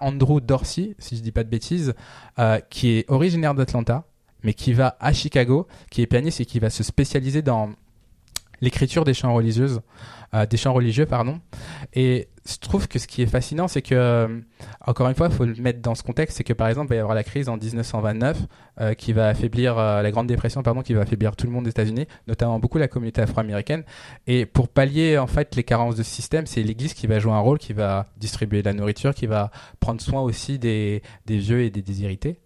Andrew 0.00 0.40
Dorsey, 0.40 0.94
si 0.98 1.16
je 1.16 1.22
dis 1.22 1.32
pas 1.32 1.44
de 1.44 1.48
bêtises, 1.48 1.94
euh, 2.38 2.58
qui 2.70 2.90
est 2.98 3.10
originaire 3.10 3.54
d'Atlanta, 3.54 4.04
mais 4.42 4.54
qui 4.54 4.72
va 4.72 4.96
à 5.00 5.12
Chicago, 5.12 5.66
qui 5.90 6.02
est 6.02 6.06
pianiste 6.06 6.40
et 6.40 6.46
qui 6.46 6.58
va 6.58 6.70
se 6.70 6.82
spécialiser 6.82 7.42
dans 7.42 7.70
l'écriture 8.60 9.04
des 9.04 9.14
chants 9.14 9.34
religieuses, 9.34 9.80
des 10.50 10.56
chants 10.56 10.72
religieux, 10.72 11.06
pardon. 11.06 11.40
Et 11.94 12.28
je 12.48 12.56
trouve 12.56 12.88
que 12.88 12.98
ce 12.98 13.06
qui 13.06 13.20
est 13.22 13.26
fascinant, 13.26 13.68
c'est 13.68 13.82
que, 13.82 13.94
euh, 13.94 14.40
encore 14.86 15.08
une 15.08 15.14
fois, 15.14 15.28
il 15.30 15.34
faut 15.34 15.44
le 15.44 15.54
mettre 15.56 15.80
dans 15.80 15.94
ce 15.94 16.02
contexte, 16.02 16.38
c'est 16.38 16.44
que 16.44 16.54
par 16.54 16.68
exemple, 16.68 16.86
il 16.86 16.90
va 16.90 16.96
y 16.96 16.98
avoir 16.98 17.14
la 17.14 17.22
crise 17.22 17.48
en 17.48 17.58
1929 17.58 18.38
euh, 18.80 18.94
qui 18.94 19.12
va 19.12 19.28
affaiblir, 19.28 19.76
euh, 19.78 20.00
la 20.00 20.10
Grande 20.10 20.28
Dépression, 20.28 20.62
pardon, 20.62 20.80
qui 20.80 20.94
va 20.94 21.02
affaiblir 21.02 21.36
tout 21.36 21.46
le 21.46 21.52
monde 21.52 21.64
des 21.64 21.70
États-Unis, 21.70 22.06
notamment 22.26 22.58
beaucoup 22.58 22.78
la 22.78 22.88
communauté 22.88 23.20
afro-américaine. 23.20 23.84
Et 24.26 24.46
pour 24.46 24.68
pallier 24.68 25.18
en 25.18 25.26
fait 25.26 25.54
les 25.56 25.64
carences 25.64 25.96
de 25.96 26.02
ce 26.02 26.10
système, 26.10 26.46
c'est 26.46 26.62
l'Église 26.62 26.94
qui 26.94 27.06
va 27.06 27.18
jouer 27.18 27.32
un 27.32 27.40
rôle, 27.40 27.58
qui 27.58 27.74
va 27.74 28.06
distribuer 28.16 28.62
de 28.62 28.68
la 28.68 28.74
nourriture, 28.74 29.14
qui 29.14 29.26
va 29.26 29.50
prendre 29.78 30.00
soin 30.00 30.22
aussi 30.22 30.58
des, 30.58 31.02
des 31.26 31.36
vieux 31.38 31.62
et 31.62 31.70
des 31.70 31.82
déshérités. 31.82 32.38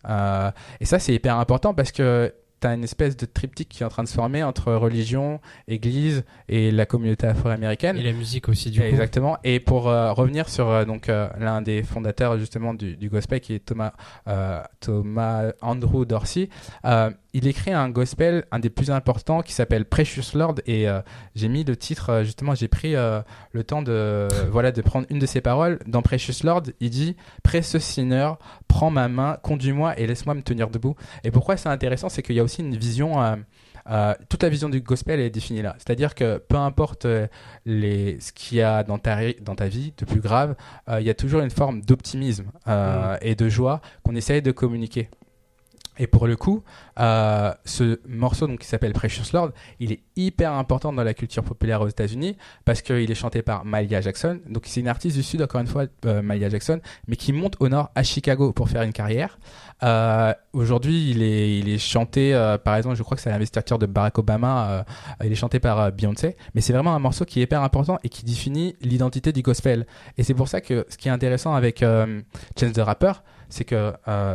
et 0.80 0.84
ça, 0.84 0.98
c'est 0.98 1.14
hyper 1.14 1.38
important 1.38 1.74
parce 1.74 1.92
que 1.92 2.32
tu 2.62 2.68
une 2.68 2.84
espèce 2.84 3.16
de 3.16 3.26
triptyque 3.26 3.68
qui 3.68 3.82
est 3.82 3.86
en 3.86 3.88
train 3.88 4.02
de 4.02 4.08
se 4.08 4.14
former 4.14 4.42
entre 4.42 4.72
religion, 4.72 5.40
église 5.68 6.24
et 6.48 6.70
la 6.70 6.86
communauté 6.86 7.26
afro-américaine. 7.26 7.96
Et 7.96 8.02
la 8.02 8.12
musique 8.12 8.48
aussi, 8.48 8.70
du 8.70 8.80
coup. 8.80 8.86
Exactement. 8.86 9.38
Et 9.44 9.60
pour 9.60 9.88
euh, 9.88 10.12
revenir 10.12 10.48
sur 10.48 10.68
euh, 10.68 10.84
donc 10.84 11.08
euh, 11.08 11.28
l'un 11.38 11.62
des 11.62 11.82
fondateurs 11.82 12.38
justement 12.38 12.74
du, 12.74 12.96
du, 12.96 13.08
gospel, 13.08 13.40
qui 13.40 13.54
est 13.54 13.64
Thomas, 13.64 13.92
Thomas 14.80 15.52
Andrew 15.60 16.04
Dorsey, 16.04 16.48
il 17.34 17.46
écrit 17.46 17.72
un 17.72 17.88
gospel, 17.88 18.44
un 18.50 18.58
des 18.58 18.68
plus 18.68 18.90
importants, 18.90 19.42
qui 19.42 19.52
s'appelle 19.52 19.84
Precious 19.84 20.36
Lord. 20.36 20.56
Et 20.66 20.88
euh, 20.88 21.00
j'ai 21.34 21.48
mis 21.48 21.64
le 21.64 21.76
titre, 21.76 22.10
euh, 22.10 22.24
justement, 22.24 22.54
j'ai 22.54 22.68
pris 22.68 22.92
le 22.92 23.64
temps 23.64 23.82
de, 23.82 24.28
voilà, 24.50 24.72
de 24.72 24.82
prendre 24.82 25.06
une 25.10 25.18
de 25.18 25.26
ses 25.26 25.40
paroles. 25.40 25.78
Dans 25.86 26.02
Precious 26.02 26.44
Lord, 26.44 26.64
il 26.80 26.90
dit 26.90 27.16
Precious 27.42 27.80
Sinner, 27.80 28.32
prends 28.68 28.90
ma 28.90 29.08
main, 29.08 29.38
conduis-moi 29.42 29.98
et 29.98 30.06
laisse-moi 30.06 30.34
me 30.34 30.42
tenir 30.42 30.68
debout. 30.68 30.94
Et 31.24 31.30
pourquoi 31.30 31.56
c'est 31.56 31.68
intéressant 31.68 32.08
C'est 32.08 32.22
qu'il 32.22 32.36
y 32.36 32.40
a 32.40 32.44
aussi 32.44 32.60
une 32.60 32.76
vision. 32.76 33.14
toute 34.28 34.42
la 34.42 34.48
vision 34.48 34.68
du 34.68 34.80
gospel 34.80 35.18
est 35.20 35.30
définie 35.30 35.62
là. 35.62 35.74
C'est-à-dire 35.78 36.14
que 36.14 36.38
peu 36.38 36.56
importe 36.56 37.06
les, 37.64 38.20
ce 38.20 38.32
qu'il 38.32 38.58
y 38.58 38.62
a 38.62 38.82
dans 38.84 38.98
ta, 38.98 39.32
dans 39.40 39.54
ta 39.54 39.68
vie 39.68 39.94
de 39.96 40.04
plus 40.04 40.20
grave, 40.20 40.54
il 40.90 41.02
y 41.04 41.10
a 41.10 41.14
toujours 41.14 41.40
une 41.40 41.50
forme 41.50 41.80
d'optimisme 41.80 42.46
mm. 42.66 43.16
et 43.22 43.34
de 43.34 43.48
joie 43.48 43.80
qu'on 44.02 44.14
essaye 44.14 44.42
de 44.42 44.52
communiquer. 44.52 45.08
Et 45.98 46.06
pour 46.06 46.26
le 46.26 46.36
coup, 46.36 46.62
euh, 47.00 47.52
ce 47.64 48.00
morceau 48.08 48.46
donc, 48.46 48.60
qui 48.60 48.66
s'appelle 48.66 48.92
Precious 48.92 49.32
Lord, 49.34 49.50
il 49.78 49.92
est 49.92 50.00
hyper 50.16 50.52
important 50.52 50.92
dans 50.92 51.04
la 51.04 51.14
culture 51.14 51.44
populaire 51.44 51.82
aux 51.82 51.88
États-Unis 51.88 52.36
parce 52.64 52.80
qu'il 52.80 53.10
est 53.10 53.14
chanté 53.14 53.42
par 53.42 53.64
Malia 53.64 54.00
Jackson. 54.00 54.40
Donc 54.48 54.64
c'est 54.66 54.80
une 54.80 54.88
artiste 54.88 55.16
du 55.16 55.22
Sud, 55.22 55.42
encore 55.42 55.60
une 55.60 55.66
fois, 55.66 55.84
euh, 56.06 56.22
Malia 56.22 56.48
Jackson, 56.48 56.80
mais 57.08 57.16
qui 57.16 57.32
monte 57.32 57.56
au 57.60 57.68
nord 57.68 57.90
à 57.94 58.02
Chicago 58.02 58.52
pour 58.52 58.68
faire 58.68 58.82
une 58.82 58.92
carrière. 58.92 59.38
Euh, 59.82 60.32
Aujourd'hui, 60.52 61.10
il 61.10 61.22
est, 61.22 61.58
il 61.58 61.68
est 61.70 61.78
chanté, 61.78 62.34
euh, 62.34 62.58
par 62.58 62.76
exemple, 62.76 62.94
je 62.94 63.02
crois 63.02 63.16
que 63.16 63.22
c'est 63.22 63.30
l'investiture 63.30 63.78
de 63.78 63.86
Barack 63.86 64.18
Obama, 64.18 64.70
euh, 64.70 64.82
il 65.24 65.32
est 65.32 65.36
chanté 65.36 65.60
par 65.60 65.90
Beyoncé, 65.92 66.36
mais 66.54 66.60
c'est 66.60 66.74
vraiment 66.74 66.94
un 66.94 66.98
morceau 66.98 67.24
qui 67.24 67.40
est 67.40 67.44
hyper 67.44 67.62
important 67.62 67.98
et 68.04 68.10
qui 68.10 68.22
définit 68.22 68.76
l'identité 68.82 69.32
du 69.32 69.40
gospel. 69.40 69.86
Et 70.18 70.24
c'est 70.24 70.34
pour 70.34 70.48
ça 70.48 70.60
que 70.60 70.84
ce 70.90 70.98
qui 70.98 71.08
est 71.08 71.10
intéressant 71.10 71.54
avec 71.54 71.80
Chance 71.80 72.72
the 72.74 72.80
Rapper, 72.80 73.12
c'est 73.48 73.64
que 73.64 73.94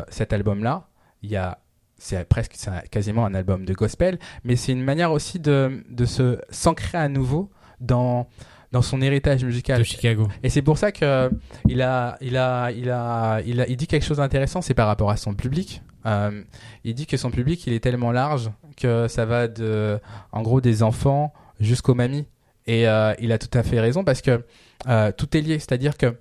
cet 0.09 0.33
album-là, 0.33 0.86
il 1.21 1.31
y 1.31 1.35
a 1.35 1.59
c'est 1.97 2.27
presque 2.27 2.53
c'est 2.55 2.87
quasiment 2.89 3.25
un 3.25 3.33
album 3.33 3.65
de 3.65 3.73
gospel, 3.73 4.19
mais 4.43 4.55
c'est 4.55 4.71
une 4.71 4.83
manière 4.83 5.11
aussi 5.11 5.39
de, 5.39 5.83
de 5.89 6.05
se 6.05 6.39
s'ancrer 6.49 6.97
à 6.97 7.09
nouveau 7.09 7.49
dans 7.79 8.27
dans 8.71 8.81
son 8.81 9.01
héritage 9.01 9.43
musical 9.43 9.79
de 9.79 9.83
Chicago. 9.83 10.27
Et 10.43 10.49
c'est 10.49 10.61
pour 10.61 10.77
ça 10.77 10.91
que 10.91 11.31
il 11.67 11.81
a 11.81 12.17
il 12.21 12.37
a 12.37 12.71
il 12.71 12.89
a 12.89 13.41
il 13.45 13.61
a 13.61 13.67
il 13.67 13.77
dit 13.77 13.87
quelque 13.87 14.05
chose 14.05 14.17
d'intéressant, 14.17 14.61
c'est 14.61 14.73
par 14.73 14.87
rapport 14.87 15.09
à 15.09 15.17
son 15.17 15.33
public. 15.33 15.81
Euh, 16.05 16.43
il 16.83 16.93
dit 16.93 17.05
que 17.05 17.17
son 17.17 17.31
public 17.31 17.65
il 17.67 17.73
est 17.73 17.79
tellement 17.79 18.11
large 18.11 18.51
que 18.77 19.07
ça 19.07 19.25
va 19.25 19.47
de 19.47 19.99
en 20.31 20.41
gros 20.41 20.61
des 20.61 20.83
enfants 20.83 21.33
jusqu'aux 21.59 21.95
mamies. 21.95 22.27
Et 22.65 22.87
euh, 22.87 23.13
il 23.19 23.31
a 23.31 23.37
tout 23.37 23.57
à 23.57 23.63
fait 23.63 23.79
raison 23.79 24.03
parce 24.03 24.21
que 24.21 24.45
euh, 24.87 25.11
tout 25.13 25.35
est 25.37 25.41
lié, 25.41 25.57
c'est-à-dire 25.59 25.97
que 25.97 26.15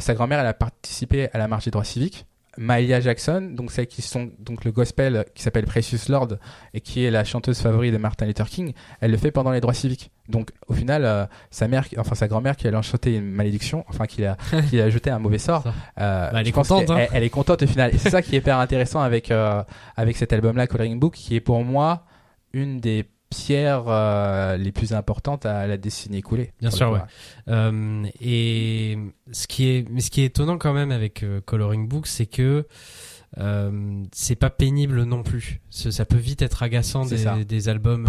sa 0.00 0.14
grand-mère 0.14 0.40
elle 0.40 0.46
a 0.46 0.54
participé 0.54 1.28
à 1.32 1.38
la 1.38 1.46
marche 1.46 1.66
des 1.66 1.70
droits 1.70 1.84
civiques 1.84 2.26
Malia 2.58 3.00
Jackson, 3.00 3.52
donc 3.54 3.70
celle 3.70 3.86
qui 3.86 4.02
sont 4.02 4.30
donc 4.40 4.64
le 4.64 4.72
gospel 4.72 5.24
qui 5.34 5.42
s'appelle 5.44 5.64
Precious 5.64 6.10
Lord 6.10 6.38
et 6.74 6.80
qui 6.80 7.04
est 7.04 7.10
la 7.10 7.22
chanteuse 7.22 7.60
favorite 7.60 7.92
de 7.92 7.98
Martin 7.98 8.26
Luther 8.26 8.48
King, 8.48 8.72
elle 9.00 9.12
le 9.12 9.16
fait 9.16 9.30
pendant 9.30 9.52
les 9.52 9.60
droits 9.60 9.74
civiques. 9.74 10.10
Donc 10.28 10.50
au 10.66 10.74
final, 10.74 11.04
euh, 11.04 11.24
sa 11.50 11.68
mère, 11.68 11.86
enfin 11.98 12.16
sa 12.16 12.26
grand-mère 12.26 12.56
qui 12.56 12.66
allait 12.66 12.82
chanter 12.82 13.16
une 13.16 13.30
malédiction, 13.30 13.84
enfin 13.88 14.06
qui 14.06 14.24
a 14.24 14.36
qui 14.70 14.80
a 14.80 14.90
jeté 14.90 15.08
un 15.08 15.20
mauvais 15.20 15.38
sort, 15.38 15.66
euh, 16.00 16.30
bah, 16.30 16.40
elle 16.40 16.48
est 16.48 16.52
contente. 16.52 16.90
Hein. 16.90 17.06
Elle, 17.12 17.22
est 17.22 17.30
contente 17.30 17.62
au 17.62 17.66
final. 17.66 17.94
Et 17.94 17.98
c'est 17.98 18.10
ça 18.10 18.22
qui 18.22 18.34
est 18.34 18.38
hyper 18.38 18.58
intéressant 18.58 19.00
avec 19.00 19.30
euh, 19.30 19.62
avec 19.96 20.16
cet 20.16 20.32
album-là, 20.32 20.66
Coloring 20.66 20.98
Book, 20.98 21.14
qui 21.14 21.36
est 21.36 21.40
pour 21.40 21.62
moi 21.64 22.04
une 22.52 22.80
des 22.80 23.06
pierres 23.30 23.84
euh, 23.88 24.56
les 24.56 24.72
plus 24.72 24.92
importantes 24.92 25.46
à 25.46 25.66
la 25.66 25.76
décennie 25.76 26.18
écoulée. 26.18 26.52
Bien 26.60 26.70
sûr, 26.70 26.90
ouais. 26.90 27.00
Euh, 27.48 28.04
et 28.20 28.98
ce 29.32 29.46
qui 29.46 29.68
est, 29.68 29.88
mais 29.90 30.00
ce 30.00 30.10
qui 30.10 30.22
est 30.22 30.26
étonnant 30.26 30.58
quand 30.58 30.72
même 30.72 30.90
avec 30.90 31.22
euh, 31.22 31.40
Coloring 31.44 31.88
Book, 31.88 32.06
c'est 32.06 32.26
que 32.26 32.66
c'est 34.12 34.36
pas 34.36 34.50
pénible 34.50 35.04
non 35.04 35.22
plus. 35.22 35.60
Ça 35.68 36.04
peut 36.06 36.16
vite 36.16 36.40
être 36.40 36.62
agaçant 36.62 37.04
des, 37.04 37.44
des, 37.44 37.68
albums 37.68 38.08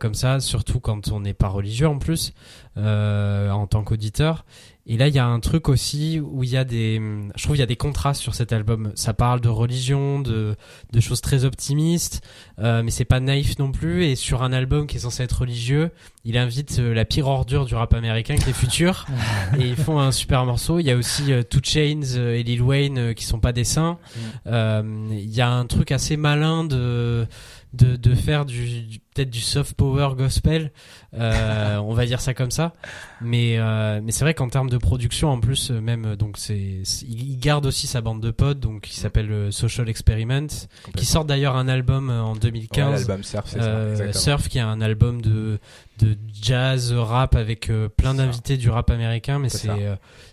comme 0.00 0.14
ça, 0.14 0.40
surtout 0.40 0.80
quand 0.80 1.12
on 1.12 1.20
n'est 1.20 1.34
pas 1.34 1.48
religieux 1.48 1.86
en 1.88 1.98
plus, 1.98 2.34
en 2.76 3.66
tant 3.70 3.84
qu'auditeur. 3.84 4.44
Et 4.86 4.98
là, 4.98 5.08
il 5.08 5.14
y 5.14 5.18
a 5.18 5.26
un 5.26 5.40
truc 5.40 5.70
aussi 5.70 6.20
où 6.20 6.44
il 6.44 6.50
y 6.50 6.58
a 6.58 6.64
des, 6.64 7.00
je 7.36 7.42
trouve, 7.42 7.56
il 7.56 7.60
y 7.60 7.62
a 7.62 7.66
des 7.66 7.76
contrastes 7.76 8.20
sur 8.20 8.34
cet 8.34 8.52
album. 8.52 8.92
Ça 8.94 9.14
parle 9.14 9.40
de 9.40 9.48
religion, 9.48 10.20
de, 10.20 10.56
de 10.92 11.00
choses 11.00 11.22
très 11.22 11.46
optimistes, 11.46 12.20
euh, 12.58 12.82
mais 12.82 12.90
c'est 12.90 13.06
pas 13.06 13.18
naïf 13.18 13.58
non 13.58 13.72
plus. 13.72 14.04
Et 14.04 14.14
sur 14.14 14.42
un 14.42 14.52
album 14.52 14.86
qui 14.86 14.98
est 14.98 15.00
censé 15.00 15.22
être 15.22 15.40
religieux, 15.40 15.90
il 16.24 16.36
invite 16.36 16.78
euh, 16.80 16.92
la 16.92 17.06
pire 17.06 17.28
ordure 17.28 17.64
du 17.64 17.74
rap 17.74 17.94
américain, 17.94 18.36
qui 18.36 18.50
est 18.50 18.52
Future, 18.52 19.06
et 19.58 19.68
ils 19.68 19.76
font 19.76 19.98
un 20.00 20.12
super 20.12 20.44
morceau. 20.44 20.78
Il 20.78 20.86
y 20.86 20.90
a 20.90 20.96
aussi 20.96 21.32
euh, 21.32 21.42
Two 21.42 21.60
Chains 21.62 22.16
euh, 22.16 22.34
et 22.34 22.42
Lil 22.42 22.60
Wayne 22.60 23.14
qui 23.14 23.24
sont 23.24 23.40
pas 23.40 23.52
des 23.52 23.64
saints. 23.64 23.98
Mm. 24.46 25.12
Il 25.12 25.34
y 25.34 25.40
a 25.40 25.50
un 25.50 25.64
truc 25.64 25.92
assez 25.92 26.18
malin 26.18 26.64
de 26.64 27.26
de, 27.74 27.96
de 27.96 28.14
faire 28.14 28.44
du, 28.44 29.00
peut-être 29.14 29.30
du 29.30 29.40
soft 29.40 29.74
power 29.74 30.10
gospel, 30.16 30.72
euh, 31.18 31.76
on 31.78 31.94
va 31.94 32.06
dire 32.06 32.20
ça 32.20 32.34
comme 32.34 32.50
ça. 32.50 32.72
Mais 33.20 33.56
euh, 33.58 34.00
mais 34.02 34.12
c'est 34.12 34.24
vrai 34.24 34.34
qu'en 34.34 34.48
termes 34.48 34.70
de 34.70 34.78
production, 34.78 35.30
en 35.30 35.40
plus, 35.40 35.70
euh, 35.70 35.80
même 35.80 36.16
donc 36.16 36.36
c'est 36.38 36.82
il 37.08 37.38
garde 37.38 37.66
aussi 37.66 37.86
sa 37.86 38.00
bande 38.00 38.20
de 38.20 38.30
potes, 38.30 38.60
donc 38.60 38.82
qui 38.82 38.98
s'appelle 38.98 39.52
Social 39.52 39.88
Experiment, 39.88 40.48
qui 40.96 41.06
sort 41.06 41.24
d'ailleurs 41.24 41.56
un 41.56 41.68
album 41.68 42.10
en 42.10 42.34
2015. 42.34 43.06
l'album 43.06 43.22
Surf, 43.22 43.46
ça, 43.48 44.12
Surf, 44.12 44.48
qui 44.48 44.58
est 44.58 44.62
un 44.62 44.80
album 44.80 45.22
de 45.22 45.58
de 46.00 46.16
jazz 46.42 46.92
rap 46.92 47.36
avec 47.36 47.70
plein 47.96 48.14
d'invités 48.14 48.56
du 48.56 48.68
rap 48.68 48.90
américain, 48.90 49.38
mais 49.38 49.48
c'est 49.48 49.70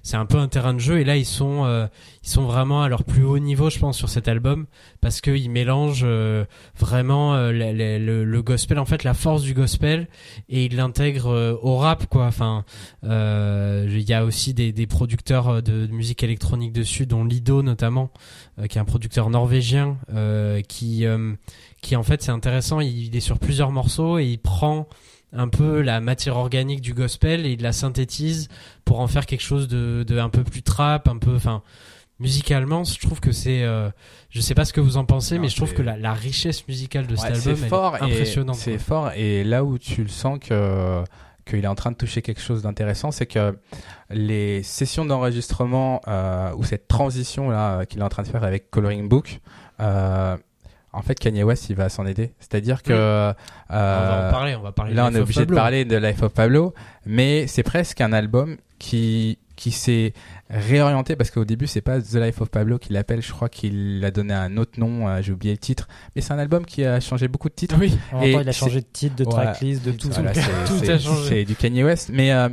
c'est 0.02 0.18
un 0.18 0.26
peu 0.26 0.40
un 0.40 0.48
terrain 0.48 0.74
de 0.74 0.80
jeu. 0.80 1.00
Et 1.00 1.04
là, 1.04 1.16
ils 1.18 1.26
sont 1.26 1.88
ils 2.24 2.30
sont 2.30 2.46
vraiment 2.46 2.82
à 2.82 2.90
leur 2.90 3.04
plus 3.04 3.24
haut 3.24 3.40
niveau, 3.40 3.70
je 3.70 3.78
pense, 3.78 3.98
sur 3.98 4.10
cet 4.10 4.28
album, 4.28 4.66
parce 5.02 5.22
qu'ils 5.22 5.52
mélangent 5.52 6.08
vraiment 6.80 7.36
le, 7.36 8.24
le 8.24 8.42
gospel 8.42 8.80
en 8.80 8.86
fait 8.86 9.04
la 9.04 9.14
force 9.14 9.44
du 9.44 9.54
gospel 9.54 10.08
et 10.50 10.70
il 10.72 10.78
l'intègre 10.78 11.28
euh, 11.28 11.56
au 11.62 11.78
rap 11.78 12.08
quoi. 12.08 12.26
Enfin 12.26 12.66
euh, 13.04 13.86
il 13.90 14.10
y 14.10 14.14
a 14.14 14.26
aussi 14.26 14.54
des, 14.54 14.88
producteurs 14.88 15.48
euh, 15.50 15.62
de, 15.62 15.88
musique 15.88 16.24
électronique 16.24 16.74
dessus 16.74 17.06
dont 17.06 17.24
Lido 17.24 17.62
notamment 17.62 18.12
qui 18.70 18.78
est 18.78 18.82
un 18.82 18.86
producteur 18.86 19.30
norvégien 19.30 19.98
qui 20.68 21.06
qui 21.82 21.96
en 21.96 22.04
fait 22.04 22.22
c'est 22.22 22.32
intéressant. 22.32 22.80
Il, 22.80 23.16
est 23.16 23.22
sur 23.22 23.40
plusieurs 23.40 23.72
morceaux 23.72 24.20
et 24.20 24.26
il 24.26 24.38
prend 24.38 24.88
un 25.34 25.48
peu 25.48 25.82
la 25.82 26.02
matière 26.02 26.38
organique 26.38 26.82
du 26.82 26.94
gospel 26.94 27.46
et 27.46 27.52
il 27.54 27.62
la 27.62 27.72
synthétise 27.72 28.50
pour 28.86 29.00
en 29.00 29.08
faire 29.08 29.26
quelque 29.26 29.42
chose 29.42 29.68
de, 29.68 30.04
de 30.06 30.20
un 30.20 30.30
peu 30.30 30.44
plus 30.44 30.62
trap 30.62 31.08
un 31.08 31.18
peu 31.18 31.36
enfin 31.36 31.64
musicalement, 32.22 32.84
je 32.84 33.00
trouve 33.00 33.20
que 33.20 33.32
c'est. 33.32 33.64
Euh, 33.64 33.90
je 34.30 34.40
sais 34.40 34.54
pas 34.54 34.64
ce 34.64 34.74
que 34.74 34.80
vous 34.80 34.98
en 34.98 35.06
pensez, 35.06 35.40
mais 35.40 35.50
je 35.50 35.56
trouve 35.56 35.74
que 35.74 35.82
la, 35.82 36.14
richesse 36.14 36.68
musicale 36.68 37.08
de 37.08 37.16
cet 37.16 37.48
album 37.48 37.64
est, 37.66 38.04
impressionnante. 38.04 38.56
C'est 38.56 38.78
fort, 38.78 39.12
et 39.16 39.44
là 39.44 39.64
où 39.64 39.78
tu 39.78 40.04
le 40.04 40.10
sens 40.10 40.40
que 40.40 41.04
qu'il 41.46 41.64
est 41.64 41.68
en 41.68 41.76
train 41.76 41.92
de 41.92 41.96
toucher 41.98 42.22
quelque 42.22 42.40
chose 42.40 42.62
d'intéressant, 42.62 43.10
c'est 43.10 43.26
que 43.26 43.58
les 44.12 44.62
sessions 44.62 45.06
d'enregistrement 45.06 46.00
euh, 46.08 46.54
ou 46.56 46.64
cette 46.64 46.88
transition 46.88 47.50
là 47.50 47.86
qu'il 47.88 48.00
est 48.00 48.04
en 48.04 48.10
train 48.10 48.22
de 48.22 48.28
faire 48.28 48.44
avec 48.44 48.70
Coloring 48.70 49.10
Book. 49.10 49.40
Euh, 49.80 50.38
en 50.94 51.02
fait, 51.02 51.16
Kanye 51.16 51.44
West, 51.44 51.70
il 51.70 51.76
va 51.76 51.90
s'en 51.90 52.06
aider. 52.06 52.34
C'est-à-dire 52.40 52.84
que 52.84 52.92
euh, 52.92 53.34
on 53.70 53.74
va 53.74 54.28
en 54.28 54.32
parler. 54.32 54.56
On 54.56 54.62
va 54.62 54.72
parler. 54.72 54.94
Là, 54.94 55.08
on 55.08 55.16
est 55.16 55.20
obligé 55.20 55.46
de 55.46 55.54
parler 55.54 55.86
de 55.86 55.96
Life 55.96 56.22
of 56.22 56.34
Pablo, 56.34 56.74
mais 57.06 57.48
c'est 57.48 57.64
presque 57.64 58.02
un 58.02 58.14
album 58.14 58.58
qui 58.78 59.40
qui 59.62 59.70
s'est 59.70 60.14
réorienté 60.49 61.16
parce 61.16 61.30
qu'au 61.30 61.45
début 61.45 61.68
c'est 61.68 61.82
pas 61.82 62.01
The 62.01 62.16
Life 62.16 62.41
of 62.41 62.49
Pablo 62.49 62.80
qu'il 62.80 62.93
l'appelle, 62.93 63.22
je 63.22 63.32
crois 63.32 63.47
qu'il 63.47 64.03
a 64.03 64.09
donné 64.09 64.34
un 64.34 64.57
autre 64.57 64.80
nom, 64.80 65.07
euh, 65.07 65.22
j'ai 65.22 65.32
oublié 65.32 65.53
le 65.53 65.59
titre, 65.59 65.88
mais 66.16 66.24
c'est 66.24 66.34
un 66.34 66.39
album 66.39 66.66
qui 66.66 66.84
a 66.84 66.99
changé 66.99 67.28
beaucoup 67.28 67.47
de 67.47 67.53
titres. 67.53 67.76
Oui, 67.80 67.95
et 68.24 68.32
il 68.32 68.49
a 68.49 68.51
changé 68.51 68.82
de 68.82 68.88
titre, 68.91 69.16
de 69.16 69.24
tracklist, 69.24 69.86
de 69.86 69.91
tout. 69.91 70.09
tout, 70.09 70.20
a 70.20 70.97
changé. 70.97 71.30
C'est 71.30 71.45
du 71.45 71.55
Kanye 71.55 71.84
West, 71.84 72.09
mais 72.12 72.32
euh, 72.32 72.49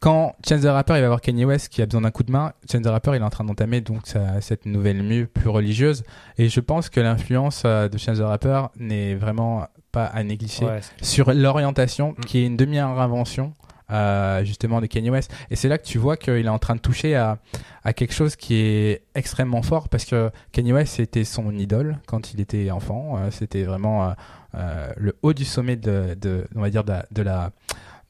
quand 0.00 0.34
Chance 0.48 0.62
the 0.62 0.64
Rapper 0.64 0.94
il 0.96 1.02
va 1.02 1.08
voir 1.08 1.20
Kanye 1.20 1.44
West 1.44 1.68
qui 1.68 1.82
a 1.82 1.86
besoin 1.86 2.00
d'un 2.00 2.10
coup 2.10 2.22
de 2.22 2.32
main, 2.32 2.54
Chance 2.72 2.84
the 2.84 2.86
Rapper 2.86 3.10
il 3.16 3.20
est 3.20 3.24
en 3.24 3.28
train 3.28 3.44
d'entamer 3.44 3.82
donc 3.82 4.00
cette 4.40 4.64
nouvelle 4.64 5.02
mue 5.02 5.26
plus 5.26 5.50
religieuse 5.50 6.04
et 6.38 6.48
je 6.48 6.60
pense 6.60 6.88
que 6.88 7.00
l'influence 7.00 7.64
euh, 7.66 7.90
de 7.90 7.98
Chance 7.98 8.16
the 8.16 8.22
Rapper 8.22 8.62
n'est 8.78 9.14
vraiment 9.14 9.66
pas 9.92 10.06
à 10.06 10.22
négliger 10.24 10.66
sur 11.02 11.34
l'orientation 11.34 12.12
mm. 12.12 12.24
qui 12.24 12.38
est 12.38 12.46
une 12.46 12.56
demi-invention 12.56 13.52
euh, 13.90 14.44
justement 14.44 14.80
de 14.80 14.86
Kanye 14.86 15.10
West. 15.10 15.32
Et 15.50 15.56
c'est 15.56 15.68
là 15.68 15.78
que 15.78 15.86
tu 15.86 15.98
vois 15.98 16.16
qu'il 16.16 16.46
est 16.46 16.48
en 16.48 16.58
train 16.58 16.76
de 16.76 16.80
toucher 16.80 17.14
à, 17.16 17.38
à 17.84 17.92
quelque 17.92 18.14
chose 18.14 18.36
qui 18.36 18.54
est 18.54 19.02
extrêmement 19.14 19.62
fort 19.62 19.88
parce 19.88 20.04
que 20.04 20.30
Kanye 20.52 20.72
West 20.72 20.94
c'était 20.96 21.24
son 21.24 21.50
idole 21.56 21.98
quand 22.06 22.32
il 22.32 22.40
était 22.40 22.70
enfant. 22.70 23.16
Euh, 23.18 23.30
c'était 23.30 23.64
vraiment 23.64 24.14
euh, 24.54 24.92
le 24.96 25.16
haut 25.22 25.32
du 25.32 25.44
sommet 25.44 25.76
de, 25.76 26.16
de 26.20 26.44
on 26.54 26.60
va 26.60 26.70
dire 26.70 26.84
de, 26.84 26.94
de 27.10 27.22
la 27.22 27.50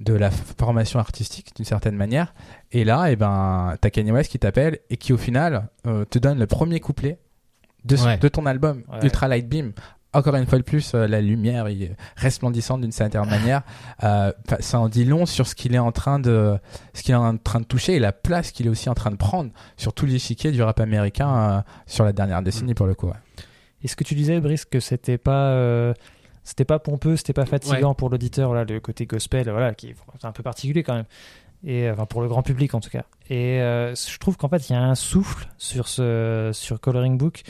de 0.00 0.14
la 0.14 0.30
formation 0.30 0.98
artistique 0.98 1.54
d'une 1.54 1.66
certaine 1.66 1.94
manière. 1.94 2.32
Et 2.72 2.84
là, 2.84 3.08
et 3.08 3.12
eh 3.12 3.16
ben, 3.16 3.74
t'as 3.80 3.90
Kanye 3.90 4.12
West 4.12 4.30
qui 4.30 4.38
t'appelle 4.38 4.78
et 4.88 4.96
qui 4.96 5.12
au 5.12 5.18
final 5.18 5.68
te 5.84 6.18
donne 6.18 6.38
le 6.38 6.46
premier 6.46 6.80
couplet 6.80 7.18
de, 7.84 8.18
de 8.18 8.28
ton 8.28 8.46
album 8.46 8.82
Ultra 9.02 9.28
Light 9.28 9.46
Beam 9.46 9.72
encore 10.12 10.34
une 10.34 10.46
fois 10.46 10.58
de 10.58 10.64
plus, 10.64 10.94
euh, 10.94 11.06
la 11.06 11.20
lumière 11.20 11.66
est 11.68 11.96
resplendissante 12.16 12.80
d'une 12.80 12.92
certaine 12.92 13.24
manière. 13.30 13.62
Euh, 14.02 14.32
ça 14.61 14.80
en 14.80 14.88
dit 14.88 15.04
long 15.04 15.26
sur 15.26 15.46
ce 15.46 15.54
qu'il 15.54 15.74
est 15.74 15.78
en 15.78 15.92
train 15.92 16.18
de, 16.18 16.58
ce 16.94 17.02
qu'il 17.02 17.12
est 17.12 17.18
en 17.18 17.36
train 17.36 17.61
de 17.61 17.64
toucher 17.64 17.94
et 17.94 17.98
la 17.98 18.12
place 18.12 18.50
qu'il 18.50 18.66
est 18.66 18.70
aussi 18.70 18.88
en 18.88 18.94
train 18.94 19.11
de 19.11 19.16
prendre 19.16 19.50
sur 19.76 19.92
tout 19.92 20.06
l'échiquier 20.06 20.50
du 20.50 20.62
rap 20.62 20.80
américain 20.80 21.36
euh, 21.36 21.61
sur 21.86 22.04
la 22.04 22.12
dernière 22.12 22.42
décennie 22.42 22.74
pour 22.74 22.86
le 22.86 22.94
coup. 22.94 23.11
Et 23.82 23.88
ce 23.88 23.96
que 23.96 24.04
tu 24.04 24.14
disais, 24.14 24.40
Brice, 24.40 24.64
que 24.64 24.80
c'était 24.80 25.18
pas 25.18 25.94
c'était 26.42 26.64
pas 26.64 26.78
pompeux, 26.78 27.16
c'était 27.16 27.32
pas 27.32 27.46
fatigant 27.46 27.94
pour 27.94 28.11
l'auditeur, 28.11 28.48
voilà, 28.48 28.64
le 28.64 28.80
côté 28.80 29.06
gospel, 29.06 29.48
voilà, 29.48 29.74
qui 29.74 29.88
est 29.88 29.96
un 30.22 30.32
peu 30.32 30.42
particulier 30.42 30.82
quand 30.82 30.94
même. 30.94 31.06
Et 31.64 31.90
enfin 31.90 32.06
pour 32.06 32.22
le 32.22 32.28
grand 32.28 32.42
public 32.42 32.74
en 32.74 32.80
tout 32.80 32.90
cas. 32.90 33.04
Et 33.30 33.58
je 33.58 34.18
trouve 34.18 34.36
qu'en 34.36 34.48
fait 34.48 34.68
il 34.68 34.72
y 34.72 34.76
a 34.76 34.82
un 34.82 34.94
souffle 34.94 35.48
sur 35.56 35.88
ce 35.88 36.50
sur 36.52 36.80
Coloring 36.80 37.16
Book 37.16 37.44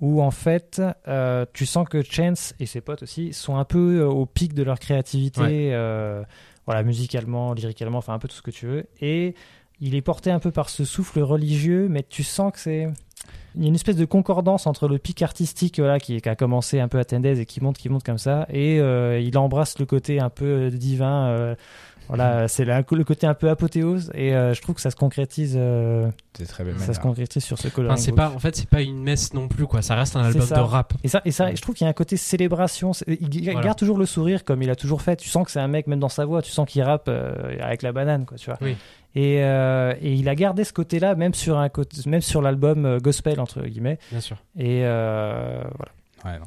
où 0.00 0.22
en 0.22 0.30
fait 0.30 0.80
euh, 1.08 1.44
tu 1.52 1.66
sens 1.66 1.88
que 1.88 2.02
Chance 2.02 2.54
et 2.58 2.66
ses 2.66 2.80
potes 2.80 3.02
aussi 3.02 3.32
sont 3.32 3.56
un 3.56 3.64
peu 3.64 4.00
euh, 4.00 4.06
au 4.06 4.26
pic 4.26 4.54
de 4.54 4.62
leur 4.62 4.78
créativité, 4.78 5.72
euh, 5.74 6.22
voilà, 6.66 6.82
musicalement, 6.82 7.52
lyricalement, 7.52 7.98
enfin 7.98 8.14
un 8.14 8.18
peu 8.18 8.28
tout 8.28 8.36
ce 8.36 8.42
que 8.42 8.50
tu 8.50 8.66
veux. 8.66 8.86
Et 9.00 9.34
il 9.80 9.94
est 9.94 10.02
porté 10.02 10.30
un 10.30 10.38
peu 10.38 10.50
par 10.50 10.68
ce 10.68 10.84
souffle 10.84 11.20
religieux, 11.20 11.88
mais 11.88 12.02
tu 12.02 12.22
sens 12.22 12.52
que 12.52 12.58
c'est 12.58 12.86
il 13.56 13.62
y 13.62 13.64
a 13.64 13.68
une 13.68 13.74
espèce 13.74 13.96
de 13.96 14.04
concordance 14.04 14.68
entre 14.68 14.86
le 14.86 14.98
pic 14.98 15.22
artistique 15.22 15.80
voilà, 15.80 15.98
qui, 15.98 16.22
a 16.24 16.36
commencé 16.36 16.78
un 16.78 16.86
peu 16.86 17.00
à 17.00 17.04
Tendez 17.04 17.40
et 17.40 17.46
qui 17.46 17.60
monte, 17.60 17.78
qui 17.78 17.88
monte 17.88 18.04
comme 18.04 18.16
ça, 18.16 18.46
et 18.48 18.76
il 18.76 19.38
embrasse 19.38 19.80
le 19.80 19.86
côté 19.86 20.20
un 20.20 20.30
peu 20.30 20.70
divin 20.70 21.56
voilà, 22.10 22.48
c'est 22.48 22.64
le 22.64 23.04
côté 23.04 23.28
un 23.28 23.34
peu 23.34 23.48
apothéose 23.48 24.10
et 24.14 24.34
euh, 24.34 24.52
je 24.52 24.60
trouve 24.60 24.74
que 24.74 24.80
ça 24.80 24.90
se 24.90 24.96
concrétise. 24.96 25.54
Euh, 25.56 26.10
très 26.48 26.64
bien. 26.64 26.76
Ça 26.78 26.92
se 26.92 26.98
concrétise 26.98 27.44
sur 27.44 27.56
ce 27.56 27.68
coloring 27.68 27.96
c'est 27.98 28.10
pas, 28.10 28.30
en 28.30 28.40
fait, 28.40 28.56
c'est 28.56 28.68
pas 28.68 28.82
une 28.82 29.00
messe 29.00 29.32
non 29.32 29.46
plus 29.46 29.66
quoi. 29.66 29.80
Ça 29.80 29.94
reste 29.94 30.16
un 30.16 30.24
album 30.24 30.44
de 30.44 30.54
rap. 30.54 30.92
Et 31.04 31.08
ça, 31.08 31.22
et 31.24 31.30
ça, 31.30 31.54
je 31.54 31.60
trouve 31.62 31.76
qu'il 31.76 31.84
y 31.84 31.88
a 31.88 31.90
un 31.90 31.94
côté 31.94 32.16
célébration. 32.16 32.90
Il 33.06 33.44
garde 33.62 33.78
toujours 33.78 33.96
le 33.96 34.06
sourire 34.06 34.44
comme 34.44 34.60
il 34.60 34.70
a 34.70 34.76
toujours 34.76 35.02
fait. 35.02 35.16
Tu 35.16 35.28
sens 35.28 35.44
que 35.44 35.52
c'est 35.52 35.60
un 35.60 35.68
mec 35.68 35.86
même 35.86 36.00
dans 36.00 36.08
sa 36.08 36.24
voix. 36.24 36.42
Tu 36.42 36.50
sens 36.50 36.68
qu'il 36.68 36.82
rappe 36.82 37.06
euh, 37.06 37.56
avec 37.60 37.82
la 37.82 37.92
banane 37.92 38.26
quoi. 38.26 38.36
Tu 38.36 38.46
vois. 38.46 38.58
Oui. 38.60 38.76
Et, 39.14 39.36
et, 39.36 40.12
il 40.14 40.28
a 40.28 40.34
gardé 40.34 40.64
ce 40.64 40.72
côté-là 40.72 41.14
même 41.14 41.34
sur 41.34 41.58
un 41.58 41.68
côté, 41.68 41.96
même 42.06 42.20
sur 42.20 42.42
l'album 42.42 42.98
gospel 42.98 43.38
entre 43.38 43.62
guillemets. 43.62 43.98
Bien 44.10 44.20
sûr. 44.20 44.36
Et 44.58 44.80
voilà. 44.80 45.92
Ouais, 46.24 46.38
non. 46.38 46.46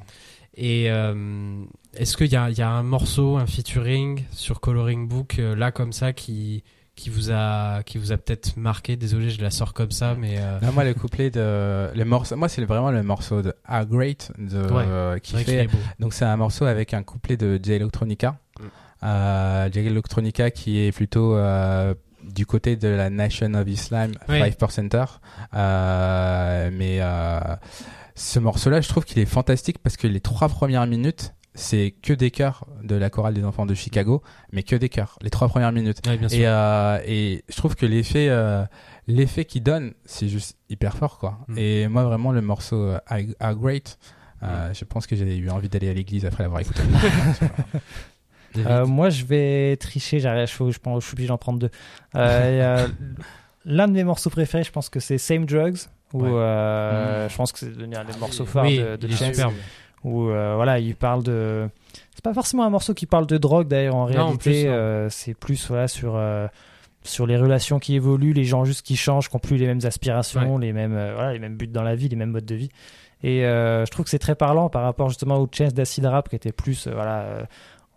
Et 0.56 0.90
euh, 0.90 1.64
est-ce 1.96 2.18
qu'il 2.18 2.32
y 2.32 2.36
a, 2.36 2.50
y 2.50 2.62
a, 2.62 2.70
un 2.70 2.84
morceau, 2.84 3.38
un 3.38 3.46
featuring 3.46 4.24
sur 4.32 4.60
Coloring 4.60 5.08
Book 5.08 5.38
euh, 5.40 5.56
là 5.56 5.72
comme 5.72 5.94
ça 5.94 6.14
qui 6.14 6.64
qui 6.96 7.10
vous 7.10 7.32
a 7.32 7.82
qui 7.84 7.98
vous 7.98 8.12
a 8.12 8.18
peut-être 8.18 8.56
marqué? 8.58 8.96
Désolé, 8.96 9.30
je 9.30 9.42
la 9.42 9.50
sors 9.50 9.74
comme 9.74 9.92
ça, 9.92 10.16
mais 10.16 10.36
euh... 10.38 10.60
non, 10.62 10.72
moi 10.72 10.84
le 10.84 10.94
couplet 10.94 11.30
de 11.30 11.90
les 11.96 12.06
morceaux, 12.06 12.36
moi 12.36 12.50
c'est 12.50 12.64
vraiment 12.66 12.92
le 12.92 13.04
morceau 13.04 13.42
de 13.42 13.54
A 13.66 13.86
Great 13.86 14.32
de 14.38 14.58
euh, 14.58 15.18
qui 15.20 15.38
fait. 15.38 15.68
Donc 16.00 16.14
c'est 16.14 16.26
un 16.26 16.38
morceau 16.38 16.66
avec 16.66 16.94
un 16.94 17.04
couplet 17.04 17.38
de 17.38 17.60
J 17.62 17.74
Electronica. 17.74 18.38
Mm. 18.60 18.64
Euh, 19.04 19.72
J 19.72 19.80
Electronica 19.80 20.52
qui 20.52 20.80
est 20.80 20.92
plutôt 20.92 21.36
du 22.24 22.46
côté 22.46 22.76
de 22.76 22.88
la 22.88 23.10
Nation 23.10 23.54
of 23.54 23.68
Islam, 23.68 24.12
oui. 24.30 24.40
5%. 24.40 25.08
Euh, 25.54 26.70
mais 26.72 27.00
ce 28.16 28.40
morceau-là, 28.40 28.82
je 28.82 28.90
trouve 28.90 29.06
qu'il 29.06 29.20
est 29.20 29.26
fantastique 29.26 29.80
parce 29.80 29.98
que 29.98 30.08
les 30.08 30.22
trois 30.22 30.50
premières 30.50 30.88
minutes, 30.88 31.34
c'est 31.56 31.94
que 32.02 32.14
des 32.14 32.32
chœurs 32.32 32.66
de 32.84 32.96
la 32.96 33.10
chorale 33.10 33.34
des 33.34 33.44
enfants 33.44 33.66
de 33.66 33.74
Chicago, 33.74 34.24
mais 34.52 34.64
que 34.64 34.76
des 34.76 34.90
chœurs, 34.90 35.18
les 35.22 35.30
trois 35.30 35.48
premières 35.48 35.72
minutes. 35.72 36.02
et, 36.08 36.48
euh, 36.48 37.00
et 37.06 37.44
je 37.48 37.56
trouve 37.56 37.76
que 37.76 37.86
l'effet, 37.86 38.28
euh, 38.30 38.64
l'effet 39.08 39.46
qu'il 39.46 39.64
donne, 39.64 39.94
c'est 40.06 40.28
juste 40.28 40.58
hyper 40.70 40.98
fort, 40.98 41.20
quoi. 41.20 41.40
Mm. 41.48 41.58
Et 41.58 41.88
moi, 41.88 42.04
vraiment, 42.04 42.32
le 42.32 42.42
morceau 42.42 42.94
A, 43.08 43.54
Great, 43.54 44.00
euh, 44.42 44.70
mm. 44.70 44.76
je 44.76 44.86
pense 44.86 45.06
que 45.06 45.16
j'ai 45.16 45.38
eu 45.38 45.50
envie 45.50 45.70
d'aller 45.70 45.90
à 45.90 45.94
l'église 45.94 46.26
après 46.26 46.44
l'avoir 46.44 46.62
écouté. 46.62 46.82
moi, 48.88 49.10
je 49.10 49.26
vais 49.26 49.78
tricher, 49.78 50.20
j'arrive, 50.20 50.48
je, 50.48 50.54
je, 50.54 50.72
je 50.72 51.00
suis 51.00 51.14
obligé 51.14 51.28
d'en 51.28 51.38
prendre 51.38 51.60
deux. 51.60 51.72
L'un 53.66 53.88
de 53.88 53.94
mes 53.94 54.04
morceaux 54.04 54.30
préférés, 54.30 54.66
je 54.66 54.72
pense 54.72 54.90
que 54.90 55.00
c'est 55.00 55.18
Same 55.18 55.46
Drugs 55.46 55.88
où 56.14 56.26
euh, 56.26 57.26
mm. 57.26 57.30
je 57.30 57.36
pense 57.36 57.52
que 57.52 57.60
c'est 57.60 57.72
devenu 57.76 57.96
un 57.96 58.06
des 58.06 58.18
morceaux 58.18 58.46
phares 58.46 58.66
de, 58.66 58.96
de 58.96 59.08
superbe. 59.10 59.54
Où 60.04 60.30
euh, 60.30 60.54
voilà, 60.56 60.80
il 60.80 60.96
parle 60.96 61.24
de. 61.24 61.70
C'est 62.14 62.24
pas 62.24 62.34
forcément 62.34 62.64
un 62.64 62.70
morceau 62.70 62.94
qui 62.94 63.06
parle 63.06 63.26
de 63.28 63.38
drogue 63.38 63.68
d'ailleurs 63.68 63.96
en 63.96 64.06
réalité, 64.06 64.68
euh, 64.68 65.10
c'est 65.10 65.34
plus 65.34 65.68
voilà 65.68 65.88
sur 65.88 66.20
sur 67.04 67.28
les 67.28 67.38
relations 67.38 67.80
qui 67.80 67.96
évoluent, 67.96 68.34
les 68.34 68.46
gens 68.46 68.64
juste 68.64 68.86
qui 68.86 68.96
changent, 68.96 69.30
qui 69.30 69.36
n'ont 69.36 69.40
plus 69.40 69.58
les 69.58 69.68
mêmes 69.68 69.82
aspirations, 69.84 70.58
les 70.58 70.74
mêmes 70.74 70.94
voilà, 70.94 71.34
les 71.34 71.40
mêmes 71.40 71.56
buts 71.56 71.68
dans 71.68 71.84
la 71.84 71.96
vie, 71.96 72.10
les 72.10 72.16
mêmes 72.16 72.32
modes 72.32 72.46
de 72.46 72.56
vie. 72.56 72.70
Et 73.24 73.42
je 73.42 73.90
trouve 73.90 74.06
que 74.06 74.10
c'est 74.10 74.20
très 74.20 74.36
parlant 74.36 74.70
par 74.70 74.84
rapport 74.84 75.10
justement 75.10 75.38
au 75.38 75.48
Chance 75.52 75.74
d'Acid 75.74 76.06
Rap 76.06 76.30
qui 76.30 76.36
était 76.36 76.52
plus 76.52 76.88
voilà 76.88 77.48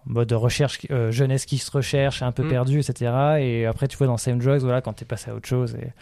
mode 0.06 0.28
de 0.28 0.34
recherche 0.34 0.78
euh, 0.90 1.10
jeunesse 1.10 1.46
qui 1.46 1.58
se 1.58 1.70
recherche 1.70 2.22
un 2.22 2.32
peu 2.32 2.44
mm. 2.44 2.48
perdu 2.48 2.78
etc 2.78 3.12
et 3.40 3.66
après 3.66 3.88
tu 3.88 3.96
vois 3.96 4.06
dans 4.06 4.16
Same 4.16 4.38
Drugs 4.38 4.60
voilà 4.60 4.80
quand 4.80 4.92
t'es 4.92 5.04
passé 5.04 5.30
à 5.30 5.34
autre 5.34 5.48
chose 5.48 5.74
et, 5.74 5.92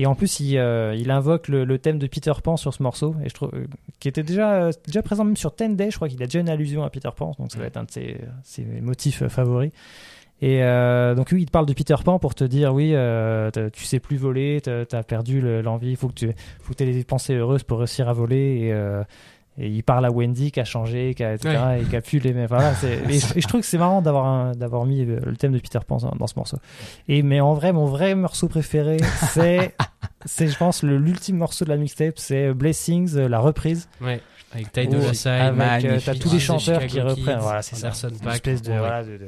et 0.00 0.06
en 0.06 0.14
plus 0.14 0.40
il, 0.40 0.58
euh, 0.58 0.94
il 0.96 1.10
invoque 1.10 1.48
le, 1.48 1.78
thème 1.78 1.98
de 1.98 2.06
Peter 2.06 2.32
Pan 2.42 2.56
sur 2.56 2.74
ce 2.74 2.82
morceau 2.82 3.14
et 3.24 3.28
je 3.28 3.34
trouve 3.34 3.50
euh, 3.54 3.66
qui 4.00 4.08
était 4.08 4.22
déjà 4.22 4.70
déjà 4.86 5.02
présent 5.02 5.24
même 5.24 5.36
sur 5.36 5.54
Ten 5.54 5.76
Day 5.76 5.90
je 5.90 5.96
crois 5.96 6.08
qu'il 6.08 6.22
a 6.22 6.26
déjà 6.26 6.40
une 6.40 6.48
allusion 6.48 6.82
à 6.82 6.90
Peter 6.90 7.10
Pan 7.14 7.34
donc 7.38 7.52
ça 7.52 7.58
va 7.58 7.64
mm. 7.64 7.68
être 7.68 7.76
un 7.76 7.84
de 7.84 7.90
ses, 7.90 8.20
ses 8.42 8.64
motifs 8.64 9.26
favoris 9.28 9.70
et 10.44 10.58
donc 11.14 11.28
oui, 11.30 11.42
il 11.42 11.46
te 11.46 11.52
parle 11.52 11.66
de 11.66 11.72
Peter 11.72 11.94
Pan 12.04 12.18
pour 12.18 12.34
te 12.34 12.42
dire 12.42 12.74
oui, 12.74 12.96
tu 13.72 13.84
sais 13.84 14.00
plus 14.00 14.16
voler, 14.16 14.60
t'as 14.60 15.04
perdu 15.04 15.40
l'envie, 15.62 15.90
il 15.90 15.96
faut 15.96 16.08
que 16.08 16.14
tu 16.14 16.32
faut 16.60 16.74
que 16.74 16.82
aies 16.82 16.92
des 16.92 17.04
pensées 17.04 17.34
heureuses 17.34 17.62
pour 17.62 17.78
réussir 17.78 18.08
à 18.08 18.12
voler. 18.12 18.72
Et, 18.72 18.72
et 19.58 19.68
il 19.68 19.82
parle 19.82 20.06
à 20.06 20.10
Wendy 20.10 20.50
qui 20.50 20.60
a 20.60 20.64
changé, 20.64 21.14
qui 21.14 21.22
a, 21.22 21.34
etc., 21.34 21.58
et 21.80 21.84
qui 21.84 21.94
a 21.94 22.00
pu 22.00 22.18
les 22.18 22.32
Voilà, 22.46 22.72
et, 22.84 23.18
je, 23.40 23.46
trouve 23.46 23.60
que 23.60 23.66
c'est 23.66 23.78
marrant 23.78 24.00
d'avoir 24.00 24.56
d'avoir 24.56 24.86
mis 24.86 25.04
le 25.04 25.36
thème 25.36 25.52
de 25.52 25.58
Peter 25.58 25.80
Pan 25.86 25.98
dans, 25.98 26.26
ce 26.26 26.34
morceau. 26.36 26.56
Et 27.08 27.22
mais 27.22 27.40
en 27.40 27.54
vrai, 27.54 27.72
mon 27.72 27.86
vrai 27.86 28.14
morceau 28.14 28.48
préféré, 28.48 28.96
c'est 29.30 29.74
c'est 30.24 30.48
je 30.48 30.56
pense 30.56 30.82
l'ultime 30.82 31.36
morceau 31.36 31.64
de 31.64 31.70
la 31.70 31.76
mixtape, 31.76 32.18
c'est 32.18 32.54
Blessings, 32.54 33.16
la 33.16 33.40
reprise. 33.40 33.88
Ouais. 34.00 34.20
Avec 34.54 34.72
Ty 34.72 34.86
Dolla 34.86 35.08
Avec 35.08 35.84
euh, 35.84 35.98
t'as 36.04 36.14
tous 36.14 36.32
les 36.32 36.40
chanteurs 36.40 36.86
qui 36.86 37.00
reprennent. 37.00 37.38
Voilà, 37.38 37.62
c'est 37.62 37.76
ça. 37.76 37.92
Une 38.08 38.28
espèce 38.30 38.62
de, 38.62 38.72
voilà, 38.72 39.02
de, 39.02 39.18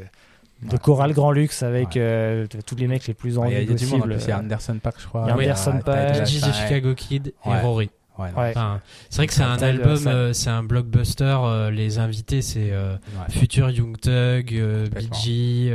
de 0.63 0.77
chorale 0.77 1.13
grand 1.13 1.33
luxe 1.33 1.63
avec 1.63 1.97
euh, 1.97 2.47
tous 2.67 2.77
les 2.77 2.87
mecs 2.87 3.07
les 3.07 3.15
plus 3.15 3.39
en 3.39 3.47
Il 3.47 3.53
y 3.53 3.57
a 3.57 3.65
du 3.65 3.87
monde 3.87 4.19
il 4.21 4.29
y 4.29 4.33
a 4.33 4.39
Anderson 4.39 4.79
Paak 4.83 4.97
je 4.99 5.07
crois. 5.07 5.27
Il 5.27 5.29
y 5.29 5.49
a 5.49 5.53
Anderson 5.53 5.81
Paak, 5.85 6.27
Chicago 6.27 6.95
Kid 6.95 7.33
et 7.47 7.61
Rory. 7.61 7.91
C'est 8.17 9.17
vrai 9.17 9.27
que 9.27 9.33
c'est 9.33 9.43
un 9.43 9.59
album, 9.59 10.07
euh, 10.07 10.33
c'est 10.33 10.51
un 10.51 10.63
blockbuster. 10.63 11.37
Euh, 11.43 11.71
les 11.71 11.99
invités, 11.99 12.43
c'est 12.43 12.71
euh, 12.71 12.97
Future 13.31 13.71
Young 13.71 13.99
Thug, 13.99 14.55
BG, 14.91 15.73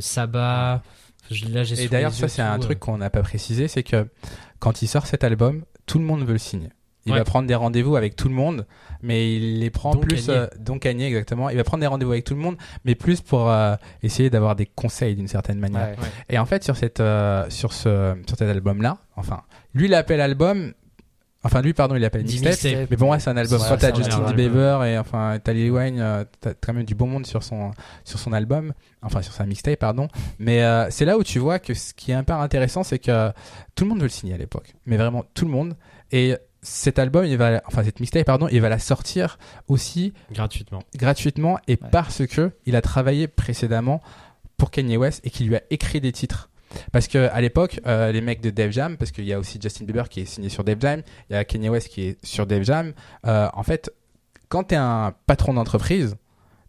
Saba. 0.00 0.82
et 1.30 1.88
d'ailleurs, 1.88 2.12
ça, 2.12 2.28
c'est 2.28 2.42
un 2.42 2.58
truc 2.58 2.78
qu'on 2.78 2.98
n'a 2.98 3.10
pas 3.10 3.22
précisé, 3.22 3.68
c'est 3.68 3.82
que 3.82 4.08
quand 4.58 4.82
il 4.82 4.88
sort 4.88 5.06
cet 5.06 5.24
album, 5.24 5.62
tout 5.86 5.98
le 5.98 6.04
monde 6.04 6.24
veut 6.24 6.32
le 6.32 6.38
signer. 6.38 6.70
Il 7.06 7.14
va 7.14 7.24
prendre 7.24 7.48
des 7.48 7.54
rendez-vous 7.54 7.96
avec 7.96 8.16
tout 8.16 8.28
le 8.28 8.34
monde, 8.34 8.66
mais 9.00 9.34
il 9.34 9.60
les 9.60 9.70
prend 9.70 9.96
plus 9.96 10.30
donc 10.58 10.82
Kanye 10.82 11.04
exactement. 11.04 11.48
Il 11.48 11.56
va 11.56 11.64
prendre 11.64 11.80
des 11.80 11.86
rendez-vous 11.86 12.12
avec 12.12 12.24
tout 12.24 12.34
le 12.34 12.40
monde, 12.40 12.58
mais 12.84 12.94
plus 12.94 13.22
pour 13.22 13.50
essayer 14.02 14.28
d'avoir 14.28 14.56
des 14.56 14.66
conseils 14.66 15.14
d'une 15.14 15.28
certaine 15.28 15.58
manière. 15.58 15.96
Et 16.28 16.38
en 16.38 16.44
fait, 16.44 16.64
sur 16.64 16.76
cette 16.76 17.02
sur 17.48 17.72
ce 17.72 18.14
sur 18.26 18.36
cet 18.36 18.48
album 18.48 18.82
là, 18.82 18.98
enfin, 19.16 19.40
lui 19.72 19.86
il 19.86 19.92
l'appelle 19.92 20.20
album, 20.20 20.74
Enfin, 21.48 21.62
lui, 21.62 21.72
pardon, 21.72 21.94
il 21.94 22.00
l'appelle 22.02 22.24
mixtape. 22.24 22.88
Mais 22.90 22.96
bon, 22.96 23.10
ouais, 23.10 23.20
c'est 23.20 23.30
un 23.30 23.36
album. 23.36 23.58
Soit 23.58 23.78
t'as 23.78 23.94
Justin 23.94 24.32
Bieber 24.32 24.84
et 24.84 24.98
enfin 24.98 25.38
t'as 25.42 25.52
Lil 25.52 25.70
Wayne, 25.70 25.98
euh, 25.98 26.24
t'as 26.40 26.52
quand 26.54 26.74
même 26.74 26.84
du 26.84 26.94
bon 26.94 27.06
monde 27.06 27.26
sur 27.26 27.42
son 27.42 27.70
sur 28.04 28.18
son 28.18 28.32
album, 28.32 28.72
enfin 29.02 29.22
sur 29.22 29.32
sa 29.32 29.46
mixtape, 29.46 29.78
pardon. 29.78 30.08
Mais 30.38 30.62
euh, 30.62 30.88
c'est 30.90 31.04
là 31.04 31.16
où 31.16 31.24
tu 31.24 31.38
vois 31.38 31.58
que 31.58 31.74
ce 31.74 31.94
qui 31.94 32.10
est 32.10 32.14
un 32.14 32.24
peu 32.24 32.34
intéressant, 32.34 32.82
c'est 32.82 32.98
que 32.98 33.30
tout 33.74 33.84
le 33.84 33.90
monde 33.90 33.98
veut 33.98 34.04
le 34.04 34.10
signer 34.10 34.34
à 34.34 34.38
l'époque, 34.38 34.74
mais 34.86 34.96
vraiment 34.96 35.24
tout 35.34 35.44
le 35.44 35.50
monde. 35.50 35.74
Et 36.12 36.36
cet 36.60 36.98
album, 36.98 37.24
il 37.24 37.36
va, 37.36 37.62
enfin 37.66 37.82
cette 37.84 38.00
mixtape, 38.00 38.26
pardon, 38.26 38.48
il 38.50 38.60
va 38.60 38.68
la 38.68 38.78
sortir 38.78 39.38
aussi 39.68 40.12
gratuitement, 40.32 40.82
gratuitement, 40.96 41.58
et 41.66 41.76
parce 41.76 42.26
que 42.26 42.52
il 42.66 42.76
a 42.76 42.82
travaillé 42.82 43.26
précédemment 43.28 44.02
pour 44.56 44.70
Kanye 44.70 44.96
West 44.96 45.20
et 45.24 45.30
qu'il 45.30 45.48
lui 45.48 45.56
a 45.56 45.62
écrit 45.70 46.00
des 46.00 46.12
titres. 46.12 46.50
Parce 46.92 47.08
que 47.08 47.28
à 47.30 47.40
l'époque, 47.40 47.80
euh, 47.86 48.12
les 48.12 48.20
mecs 48.20 48.40
de 48.40 48.50
Def 48.50 48.72
Jam, 48.72 48.96
parce 48.96 49.10
qu'il 49.10 49.24
y 49.24 49.32
a 49.32 49.38
aussi 49.38 49.58
Justin 49.60 49.84
Bieber 49.84 50.08
qui 50.08 50.20
est 50.20 50.24
signé 50.24 50.48
sur 50.48 50.64
Def 50.64 50.80
Jam, 50.80 51.02
il 51.30 51.34
y 51.34 51.36
a 51.36 51.44
Kanye 51.44 51.68
West 51.68 51.88
qui 51.88 52.08
est 52.08 52.24
sur 52.24 52.46
Def 52.46 52.62
Jam. 52.64 52.92
Euh, 53.26 53.48
en 53.52 53.62
fait, 53.62 53.92
quand 54.48 54.64
tu 54.64 54.74
es 54.74 54.78
un 54.78 55.14
patron 55.26 55.54
d'entreprise, 55.54 56.16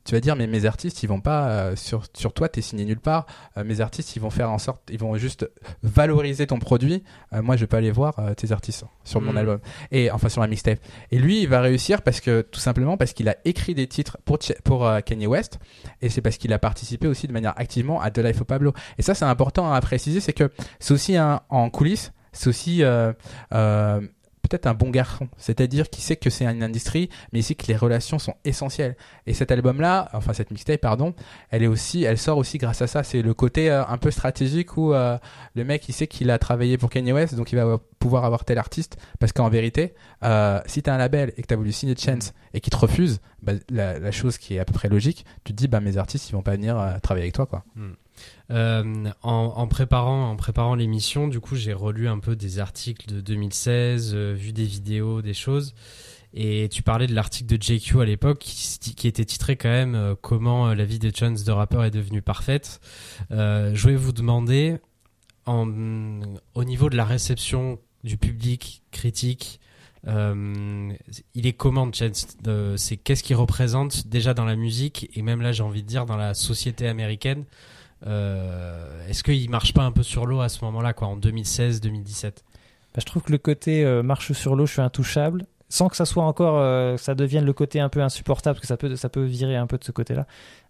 tu 0.06 0.16
vas 0.16 0.22
dire 0.22 0.36
mais 0.36 0.47
mes 0.47 0.66
artistes 0.66 1.04
ils 1.04 1.08
vont 1.08 1.22
pas 1.22 1.50
euh, 1.50 1.76
sur 1.76 2.04
sur 2.16 2.34
toi 2.34 2.50
t'es 2.50 2.62
signé 2.62 2.86
nulle 2.86 3.00
part. 3.00 3.26
Euh, 3.58 3.64
mes 3.64 3.82
artistes 3.82 4.16
ils 4.16 4.20
vont 4.20 4.30
faire 4.30 4.50
en 4.50 4.58
sorte 4.58 4.82
ils 4.89 5.00
vont 5.00 5.16
juste 5.18 5.50
valoriser 5.84 6.47
ton 6.47 6.60
produit. 6.60 7.04
Euh, 7.34 7.41
moi 7.41 7.56
je 7.56 7.62
vais 7.62 7.68
pas 7.68 7.78
aller 7.78 7.91
voir 7.91 8.16
tes 8.36 8.52
artistes 8.52 8.86
sur 9.04 9.22
mon 9.22 9.34
mm. 9.34 9.38
album. 9.38 9.60
Et 9.91 10.12
enfin 10.12 10.30
sur 10.30 10.41
la 10.41 10.47
mixtape. 10.47 10.80
Et 11.12 11.20
lui 11.20 11.41
il 11.41 11.47
va 11.47 11.62
réussir 11.62 12.02
parce 12.02 12.22
que 12.22 12.41
tout 12.41 12.60
simplement 12.60 12.97
parce 12.97 13.14
qu'il 13.14 13.30
a 13.30 13.38
écrit 13.45 13.76
des 13.76 13.88
titres 13.88 14.18
pour 14.26 14.39
pour 14.64 14.89
Kanye 15.06 15.28
West. 15.28 15.60
Et 16.02 16.10
c'est 16.10 16.22
parce 16.22 16.38
qu'il 16.38 16.54
a 16.54 16.60
participé 16.60 17.08
aussi 17.08 17.28
de 17.28 17.34
manière 17.34 17.54
activement 17.58 18.02
à 18.02 18.12
The 18.12 18.20
Life 18.20 18.41
of 18.41 18.47
Pablo. 18.47 18.74
Et 18.97 19.02
ça 19.02 19.14
c'est 19.14 19.26
important 19.26 19.72
à 19.72 19.82
préciser 19.82 20.20
c'est 20.22 20.34
que 20.34 20.52
c'est 20.80 20.93
aussi 20.93 21.18
un, 21.18 21.41
en 21.50 21.70
coulisses 21.70 22.12
c'est 22.32 22.47
aussi 22.47 22.84
peut-être 24.50 24.68
un 24.68 24.74
bon 24.74 24.89
garçon. 24.89 25.30
C'est-à-dire 25.38 25.89
qu'il 25.89 26.04
sait 26.04 26.16
que 26.16 26.30
c'est 26.30 26.45
une 26.45 26.64
industrie, 26.64 27.10
mais 27.32 27.39
il 27.39 27.43
sait 27.43 27.56
que 27.56 27.68
les 27.68 27.76
relations 27.76 28.20
sont 28.20 28.36
essentielles. 28.45 28.95
Et 29.28 29.34
cet 29.34 29.52
album-là, 29.52 30.10
enfin 30.14 30.34
cette 30.34 30.52
mixtape, 30.52 30.82
pardon, 30.82 31.14
elle 31.52 31.64
est 31.64 31.68
aussi, 31.68 32.04
elle 32.04 32.18
sort 32.18 32.38
aussi 32.38 32.58
grâce 32.58 32.82
à 32.82 32.88
ça. 32.88 33.04
C'est 33.04 33.22
le 33.22 33.34
côté 33.34 33.70
euh, 33.70 33.86
un 33.86 33.97
peu 33.97 34.12
stratégique 34.12 34.78
où 34.78 34.93
euh, 34.93 35.18
le 35.56 35.64
mec 35.64 35.88
il 35.88 35.93
sait 35.93 36.08
qu'il 36.08 36.30
a 36.32 36.39
travaillé 36.39 36.78
pour 36.78 36.89
Kanye 36.89 37.14
West, 37.14 37.36
donc 37.36 37.52
il 37.52 37.56
va 37.56 37.78
pouvoir 38.00 38.26
avoir 38.26 38.43
tel 38.45 38.58
artiste. 38.58 38.97
Parce 39.20 39.32
qu'en 39.32 39.50
vérité, 39.50 39.93
euh, 40.24 40.60
si 40.66 40.82
t'as 40.82 40.93
un 40.93 40.97
label 40.97 41.34
et 41.38 41.41
que 41.41 41.47
t'as 41.47 41.56
voulu 41.56 41.72
signer 41.72 41.95
Chance 41.95 42.34
et 42.54 42.62
qu'il 42.62 42.72
te 42.72 42.78
refuse, 42.78 43.20
bah, 43.41 43.54
la, 43.70 44.12
chose 44.12 44.38
qui 44.38 44.56
est 44.56 44.60
à 44.60 44.66
peu 44.66 44.74
près 44.74 44.89
logique, 44.89 45.26
tu 45.43 45.54
te 45.54 45.58
dis 45.58 45.68
bah 45.68 45.80
mes 45.80 45.97
artistes 45.97 46.30
ils 46.30 46.34
vont 46.34 46.41
pas 46.41 46.54
venir 46.54 46.76
travailler 47.02 47.26
avec 47.26 47.36
toi 47.36 47.45
quoi. 47.45 47.64
Hmm. 47.76 47.93
Euh, 48.51 49.11
en, 49.22 49.67
préparant 49.67 50.32
en 50.32 50.36
préparant 50.36 50.76
l'émission, 50.76 51.28
du 51.28 51.39
coup, 51.39 51.55
j'ai 51.55 51.74
relu 51.74 52.07
un 52.07 52.20
peu 52.20 52.36
des 52.36 52.59
articles 52.59 53.13
de 53.13 53.22
2016, 53.22 54.11
euh, 54.13 54.34
vu 54.34 54.53
des 54.53 54.63
vidéos, 54.63 55.22
des 55.22 55.36
choses. 55.36 55.76
Et 56.34 56.67
tu 56.70 56.84
parlais 56.84 57.07
de 57.07 57.13
l'article 57.13 57.57
de 57.57 57.61
JQ 57.61 58.01
à 58.01 58.05
l'époque 58.05 58.39
qui, 58.39 59.07
était 59.07 59.26
titré 59.26 59.55
quand 59.55 59.70
même 59.70 59.95
euh, 59.95 60.15
comment 60.20 60.74
la 60.74 60.86
vie 60.86 60.99
de 60.99 61.11
Chance 61.15 61.43
de 61.43 61.51
rappeur 61.51 61.84
est 61.84 61.91
devenue 61.91 62.22
parfaite. 62.22 62.80
je 63.30 63.80
voulais 63.82 63.95
vous 63.95 64.11
demander 64.11 64.78
au 65.47 66.63
niveau 66.63 66.89
de 66.91 66.95
la 66.95 67.05
réception 67.05 67.80
du 68.03 68.17
public 68.17 68.84
critique. 68.91 69.59
il 70.05 71.47
est 71.47 71.53
comment 71.53 71.91
Chance 71.91 72.28
C'est 72.78 72.97
qu'est-ce 72.97 73.24
qu'il 73.24 73.36
représente 73.36 74.07
déjà 74.07 74.36
dans 74.36 74.45
la 74.45 74.55
musique? 74.55 75.09
Et 75.15 75.24
même 75.24 75.41
là 75.41 75.51
j'ai 75.51 75.63
envie 75.63 75.82
de 75.82 75.88
dire 75.88 76.05
dans 76.05 76.17
la 76.17 76.36
société 76.36 76.88
américaine 76.88 77.45
est-ce 78.06 79.24
qu'il 79.24 79.50
marche 79.50 79.74
pas 79.74 79.84
un 79.84 79.91
peu 79.91 80.04
sur 80.04 80.26
l'eau 80.26 80.41
à 80.41 80.50
ce 80.50 80.64
moment-là, 80.66 80.93
quoi, 80.93 81.08
en 81.08 81.18
2016-2017 81.18 82.24
bah, 82.24 82.32
Je 82.97 83.06
trouve 83.06 83.24
que 83.24 83.32
le 83.32 83.38
côté 83.38 83.84
euh, 83.84 84.04
marche 84.04 84.32
sur 84.34 84.56
l'eau, 84.56 84.66
je 84.66 84.74
suis 84.74 84.82
intouchable, 84.82 85.45
sans 85.68 85.89
que 85.89 85.95
ça 85.95 86.06
soit 86.06 86.24
encore, 86.24 86.58
euh, 86.58 86.97
ça 86.97 87.16
devienne 87.16 87.45
le 87.45 87.54
côté 87.54 87.80
un 87.80 87.89
peu 87.89 88.02
insupportable, 88.02 88.56
parce 88.56 88.62
que 88.62 88.68
ça 88.68 88.78
peut, 88.78 88.95
ça 88.95 89.10
peut 89.10 89.24
virer 89.24 89.56
un 89.56 89.68
peu 89.68 89.78
de 89.78 89.84
ce 89.84 89.91
côté-là. 89.91 90.26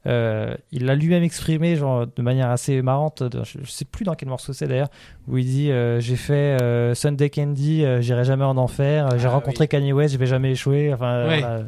il 0.05 0.85
l'a 0.85 0.95
lui-même 0.95 1.23
exprimé, 1.23 1.75
genre 1.75 2.07
de 2.07 2.21
manière 2.21 2.49
assez 2.49 2.81
marrante. 2.81 3.23
Je, 3.43 3.69
sais 3.69 3.85
plus 3.85 4.05
dans 4.05 4.15
quel 4.15 4.29
morceau 4.29 4.53
c'est 4.53 4.67
d'ailleurs, 4.67 4.89
où 5.27 5.37
il 5.37 5.45
dit 5.45 5.71
j'ai 5.99 6.15
fait 6.15 6.57
Sunday 6.95 7.29
Candy, 7.29 7.85
j'irai 7.99 8.23
jamais 8.23 8.45
en 8.45 8.57
enfer. 8.57 9.17
J'ai 9.17 9.27
ah 9.27 9.31
rencontré 9.31 9.67
Kanye 9.67 9.93
West, 9.93 10.13
je 10.13 10.19
vais 10.19 10.25
jamais 10.25 10.51
échouer. 10.51 10.93
Enfin, 10.93 11.65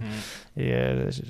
et 0.57 0.71
je 0.71 1.21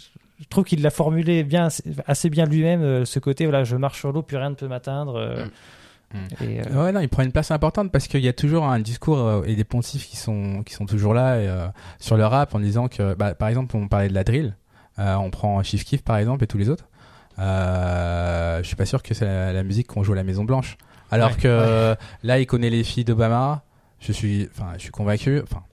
trouve 0.49 0.63
qu'il 0.63 0.81
l'a 0.81 0.89
formulé 0.89 1.43
bien, 1.43 1.67
assez 2.07 2.29
bien 2.29 2.45
lui-même, 2.45 2.81
euh, 2.81 3.05
ce 3.05 3.19
côté, 3.19 3.45
voilà, 3.45 3.63
je 3.63 3.75
marche 3.75 3.99
sur 3.99 4.11
l'eau, 4.11 4.21
plus 4.21 4.37
rien 4.37 4.49
ne 4.49 4.55
peut 4.55 4.67
m'atteindre. 4.67 5.15
Euh, 5.15 5.45
mm. 5.45 6.17
Mm. 6.17 6.27
Euh, 6.41 6.85
ouais, 6.85 6.91
non, 6.91 6.99
il 6.99 7.09
prend 7.09 7.23
une 7.23 7.31
place 7.31 7.51
importante 7.51 7.91
parce 7.91 8.07
qu'il 8.07 8.21
y 8.21 8.27
a 8.27 8.33
toujours 8.33 8.65
un 8.65 8.79
discours 8.79 9.43
et 9.45 9.55
des 9.55 9.63
poncifs 9.63 10.07
qui 10.07 10.17
sont, 10.17 10.63
qui 10.63 10.73
sont 10.73 10.85
toujours 10.85 11.13
là 11.13 11.71
sur 11.99 12.17
le 12.17 12.25
rap 12.25 12.53
en 12.53 12.59
disant 12.59 12.87
que, 12.89 13.13
bah, 13.13 13.33
par 13.33 13.47
exemple, 13.47 13.77
on 13.77 13.87
parlait 13.87 14.09
de 14.09 14.13
la 14.13 14.25
drill, 14.25 14.55
on 14.97 15.29
prend 15.29 15.63
Chief 15.63 15.85
Keef 15.85 16.03
par 16.03 16.17
exemple 16.17 16.43
et 16.43 16.47
tous 16.47 16.57
les 16.57 16.67
autres. 16.67 16.89
je 17.37 18.61
suis 18.63 18.75
pas 18.75 18.85
sûr 18.85 19.01
que 19.03 19.13
c'est 19.13 19.53
la, 19.53 19.63
musique 19.63 19.87
qu'on 19.87 20.03
joue 20.03 20.11
à 20.11 20.17
la 20.17 20.23
Maison 20.23 20.43
Blanche. 20.43 20.77
Alors 21.11 21.37
que 21.37 21.95
là, 22.23 22.39
il 22.39 22.45
connaît 22.45 22.69
les 22.69 22.83
filles 22.83 23.05
d'Obama. 23.05 23.63
Je 24.01 24.11
suis, 24.11 24.49
enfin, 24.51 24.73
je 24.73 24.79
suis 24.79 24.91
convaincu. 24.91 25.41
Enfin, 25.43 25.63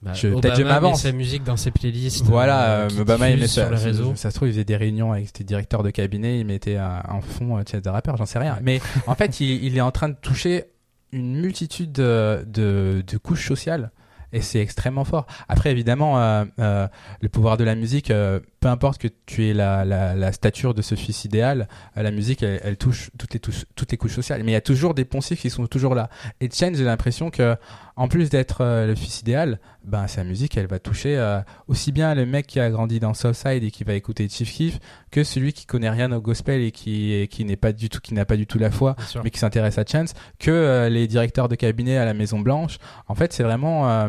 bah, 0.00 0.12
peut-être 0.12 0.56
je 0.56 0.62
m'avance. 0.62 1.02
sa 1.02 1.12
musique 1.12 1.42
dans 1.42 1.56
ses 1.56 1.70
playlists. 1.70 2.24
Voilà, 2.24 2.70
euh, 2.70 2.88
euh 2.90 3.00
Obama 3.00 3.30
il 3.30 3.40
met 3.40 3.48
ça, 3.48 3.76
sur 3.76 4.16
Ça 4.16 4.30
se 4.30 4.36
trouve, 4.36 4.48
il 4.48 4.52
faisait 4.52 4.64
des 4.64 4.76
réunions 4.76 5.12
avec 5.12 5.28
ses 5.36 5.44
directeurs 5.44 5.82
de 5.82 5.90
cabinet, 5.90 6.38
il 6.38 6.46
mettait 6.46 6.78
en 6.78 7.20
fond 7.20 7.58
euh, 7.58 7.80
de 7.80 7.88
rappeurs, 7.88 8.16
j'en 8.16 8.26
sais 8.26 8.38
rien. 8.38 8.58
Mais 8.62 8.80
en 9.06 9.14
fait, 9.14 9.40
il, 9.40 9.64
il, 9.64 9.76
est 9.76 9.80
en 9.80 9.90
train 9.90 10.08
de 10.08 10.16
toucher 10.20 10.66
une 11.10 11.40
multitude 11.40 11.92
de, 11.92 12.44
de, 12.46 13.02
de 13.06 13.16
couches 13.18 13.46
sociales 13.46 13.90
et 14.32 14.40
c'est 14.42 14.60
extrêmement 14.60 15.04
fort. 15.04 15.26
Après, 15.48 15.70
évidemment, 15.70 16.20
euh, 16.20 16.44
euh, 16.58 16.86
le 17.20 17.28
pouvoir 17.28 17.56
de 17.56 17.64
la 17.64 17.74
musique, 17.74 18.10
euh, 18.10 18.40
peu 18.60 18.68
importe 18.68 19.00
que 19.00 19.08
tu 19.26 19.48
aies 19.48 19.54
la, 19.54 19.84
la, 19.84 20.14
la 20.14 20.32
stature 20.32 20.74
de 20.74 20.82
ce 20.82 20.94
fils 20.94 21.24
idéal, 21.24 21.68
euh, 21.96 22.02
la 22.02 22.10
musique, 22.10 22.42
elle, 22.42 22.60
elle 22.64 22.76
touche 22.76 23.10
toutes 23.18 23.34
les, 23.34 23.40
touches, 23.40 23.64
toutes 23.76 23.90
les 23.90 23.96
couches 23.96 24.14
sociales. 24.14 24.42
Mais 24.44 24.52
il 24.52 24.54
y 24.54 24.56
a 24.56 24.60
toujours 24.60 24.94
des 24.94 25.04
poncifs 25.04 25.40
qui 25.40 25.50
sont 25.50 25.66
toujours 25.66 25.94
là. 25.94 26.10
Et 26.40 26.48
Chen, 26.50 26.74
j'ai 26.74 26.84
l'impression 26.84 27.30
que, 27.30 27.56
en 27.96 28.08
plus 28.08 28.30
d'être 28.30 28.64
le 28.64 28.94
fils 28.94 29.20
idéal, 29.20 29.58
ben 29.84 30.06
sa 30.06 30.22
musique, 30.22 30.56
elle 30.56 30.66
va 30.66 30.78
toucher 30.78 31.40
aussi 31.66 31.90
bien 31.90 32.14
le 32.14 32.26
mec 32.26 32.46
qui 32.46 32.60
a 32.60 32.70
grandi 32.70 33.00
dans 33.00 33.14
Southside 33.14 33.64
et 33.64 33.70
qui 33.70 33.82
va 33.84 33.94
écouter 33.94 34.28
Chief 34.28 34.52
Keef 34.52 34.78
que 35.10 35.24
celui 35.24 35.52
qui 35.52 35.66
connaît 35.66 35.90
rien 35.90 36.12
au 36.12 36.20
gospel 36.20 36.60
et 36.60 36.70
qui, 36.70 37.26
qui 37.28 37.44
n'est 37.44 37.56
pas 37.56 37.72
du 37.72 37.88
tout, 37.88 38.00
qui 38.00 38.14
n'a 38.14 38.24
pas 38.24 38.36
du 38.36 38.46
tout 38.46 38.58
la 38.58 38.70
foi, 38.70 38.94
mais 39.24 39.30
qui 39.30 39.38
s'intéresse 39.38 39.78
à 39.78 39.84
Chance, 39.84 40.14
que 40.38 40.88
les 40.88 41.08
directeurs 41.08 41.48
de 41.48 41.56
cabinet 41.56 41.96
à 41.96 42.04
la 42.04 42.14
Maison 42.14 42.38
Blanche. 42.38 42.78
En 43.08 43.14
fait, 43.14 43.32
c'est 43.32 43.42
vraiment 43.42 44.08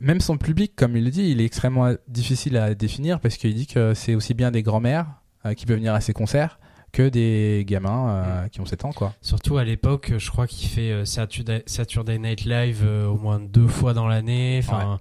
même 0.00 0.20
son 0.20 0.36
public, 0.36 0.72
comme 0.76 0.96
il 0.96 1.04
le 1.04 1.10
dit, 1.10 1.30
il 1.30 1.40
est 1.40 1.44
extrêmement 1.44 1.92
difficile 2.06 2.56
à 2.56 2.74
définir 2.74 3.20
parce 3.20 3.36
qu'il 3.36 3.54
dit 3.54 3.66
que 3.66 3.94
c'est 3.94 4.14
aussi 4.14 4.34
bien 4.34 4.50
des 4.50 4.62
grands-mères 4.62 5.06
euh, 5.46 5.54
qui 5.54 5.66
peuvent 5.66 5.76
venir 5.76 5.94
à 5.94 6.00
ses 6.00 6.12
concerts 6.12 6.58
que 6.90 7.08
des 7.08 7.64
gamins 7.66 8.10
euh, 8.10 8.48
qui 8.48 8.60
ont 8.60 8.64
7 8.64 8.86
ans 8.86 8.92
quoi. 8.92 9.12
Surtout 9.20 9.58
à 9.58 9.64
l'époque, 9.64 10.14
je 10.16 10.30
crois 10.30 10.46
qu'il 10.46 10.68
fait 10.68 10.90
euh, 10.90 11.04
Saturday, 11.04 12.18
Night 12.18 12.44
Live 12.44 12.86
au 13.08 13.16
moins 13.16 13.38
deux 13.38 13.68
fois 13.68 13.92
dans 13.92 14.06
l'année. 14.06 14.60
Enfin, 14.62 14.98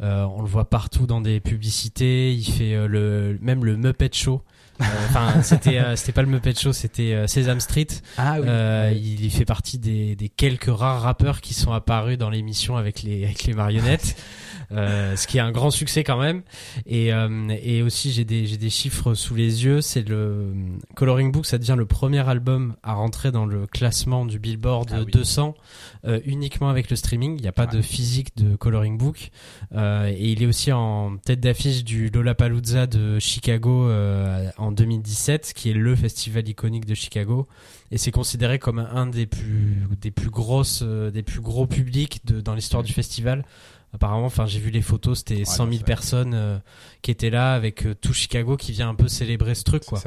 on 0.00 0.40
le 0.40 0.48
voit 0.48 0.68
partout 0.68 1.06
dans 1.06 1.20
des 1.20 1.40
publicités. 1.40 2.32
Il 2.32 2.44
fait 2.44 2.86
le 2.88 3.38
même 3.40 3.64
le 3.64 3.76
Muppet 3.76 4.10
Show. 4.12 4.42
Enfin, 4.80 5.42
c'était 5.42 5.80
c'était 5.96 6.12
pas 6.12 6.22
le 6.22 6.28
Muppet 6.28 6.54
Show, 6.54 6.72
c'était 6.72 7.26
Sesame 7.26 7.60
Street. 7.60 7.86
Ah 8.18 8.36
oui. 8.40 8.98
Il 9.22 9.30
fait 9.30 9.44
partie 9.44 9.78
des, 9.78 10.16
des 10.16 10.28
quelques 10.28 10.68
rares 10.68 11.02
rappeurs 11.02 11.40
qui 11.40 11.54
sont 11.54 11.72
apparus 11.72 12.18
dans 12.18 12.30
l'émission 12.30 12.76
avec 12.76 13.02
les 13.02 13.24
avec 13.24 13.44
les 13.44 13.54
marionnettes. 13.54 14.16
Euh, 14.72 15.14
ce 15.16 15.26
qui 15.26 15.38
est 15.38 15.40
un 15.40 15.52
grand 15.52 15.70
succès 15.70 16.04
quand 16.04 16.18
même. 16.18 16.42
Et, 16.86 17.12
euh, 17.12 17.48
et 17.62 17.82
aussi, 17.82 18.10
j'ai 18.10 18.24
des, 18.24 18.46
j'ai 18.46 18.56
des 18.56 18.70
chiffres 18.70 19.14
sous 19.14 19.34
les 19.34 19.64
yeux. 19.64 19.80
C'est 19.80 20.06
le 20.08 20.52
Coloring 20.94 21.30
Book, 21.32 21.46
ça 21.46 21.58
devient 21.58 21.76
le 21.76 21.86
premier 21.86 22.26
album 22.28 22.74
à 22.82 22.94
rentrer 22.94 23.30
dans 23.30 23.46
le 23.46 23.66
classement 23.66 24.26
du 24.26 24.38
Billboard 24.38 25.06
200 25.10 25.54
ah 25.56 26.08
euh, 26.08 26.20
uniquement 26.24 26.68
avec 26.68 26.90
le 26.90 26.96
streaming. 26.96 27.36
Il 27.36 27.42
n'y 27.42 27.48
a 27.48 27.52
pas 27.52 27.66
de 27.66 27.80
physique 27.80 28.36
de 28.36 28.56
Coloring 28.56 28.98
Book. 28.98 29.30
et 29.74 30.32
il 30.32 30.42
est 30.42 30.46
aussi 30.46 30.72
en 30.72 31.16
tête 31.18 31.40
d'affiche 31.40 31.84
du 31.84 32.08
Lollapalooza 32.08 32.86
de 32.86 33.18
Chicago 33.18 33.90
en 34.56 34.72
2017, 34.72 35.52
qui 35.54 35.70
est 35.70 35.74
le 35.74 35.94
festival 35.94 36.48
iconique 36.48 36.86
de 36.86 36.94
Chicago 36.94 37.46
et 37.92 37.98
c'est 37.98 38.10
considéré 38.10 38.58
comme 38.58 38.80
un 38.80 39.06
des 39.06 39.26
plus 39.26 39.86
des 40.00 40.10
plus 40.10 40.30
grosses 40.30 40.82
des 40.82 41.22
plus 41.22 41.40
gros 41.40 41.66
publics 41.66 42.20
de, 42.24 42.40
dans 42.40 42.54
l'histoire 42.54 42.82
du 42.82 42.92
festival 42.92 43.44
apparemment, 43.96 44.26
enfin, 44.26 44.46
j'ai 44.46 44.60
vu 44.60 44.70
les 44.70 44.82
photos, 44.82 45.18
c'était 45.18 45.44
100 45.44 45.70
000 45.70 45.84
personnes 45.84 46.34
euh, 46.34 46.58
qui 47.02 47.10
étaient 47.10 47.30
là 47.30 47.54
avec 47.54 47.86
euh, 47.86 47.94
tout 47.94 48.12
Chicago 48.12 48.56
qui 48.56 48.72
vient 48.72 48.90
un 48.90 48.94
peu 48.94 49.08
célébrer 49.08 49.54
ce 49.54 49.64
truc, 49.64 49.84
quoi. 49.84 50.00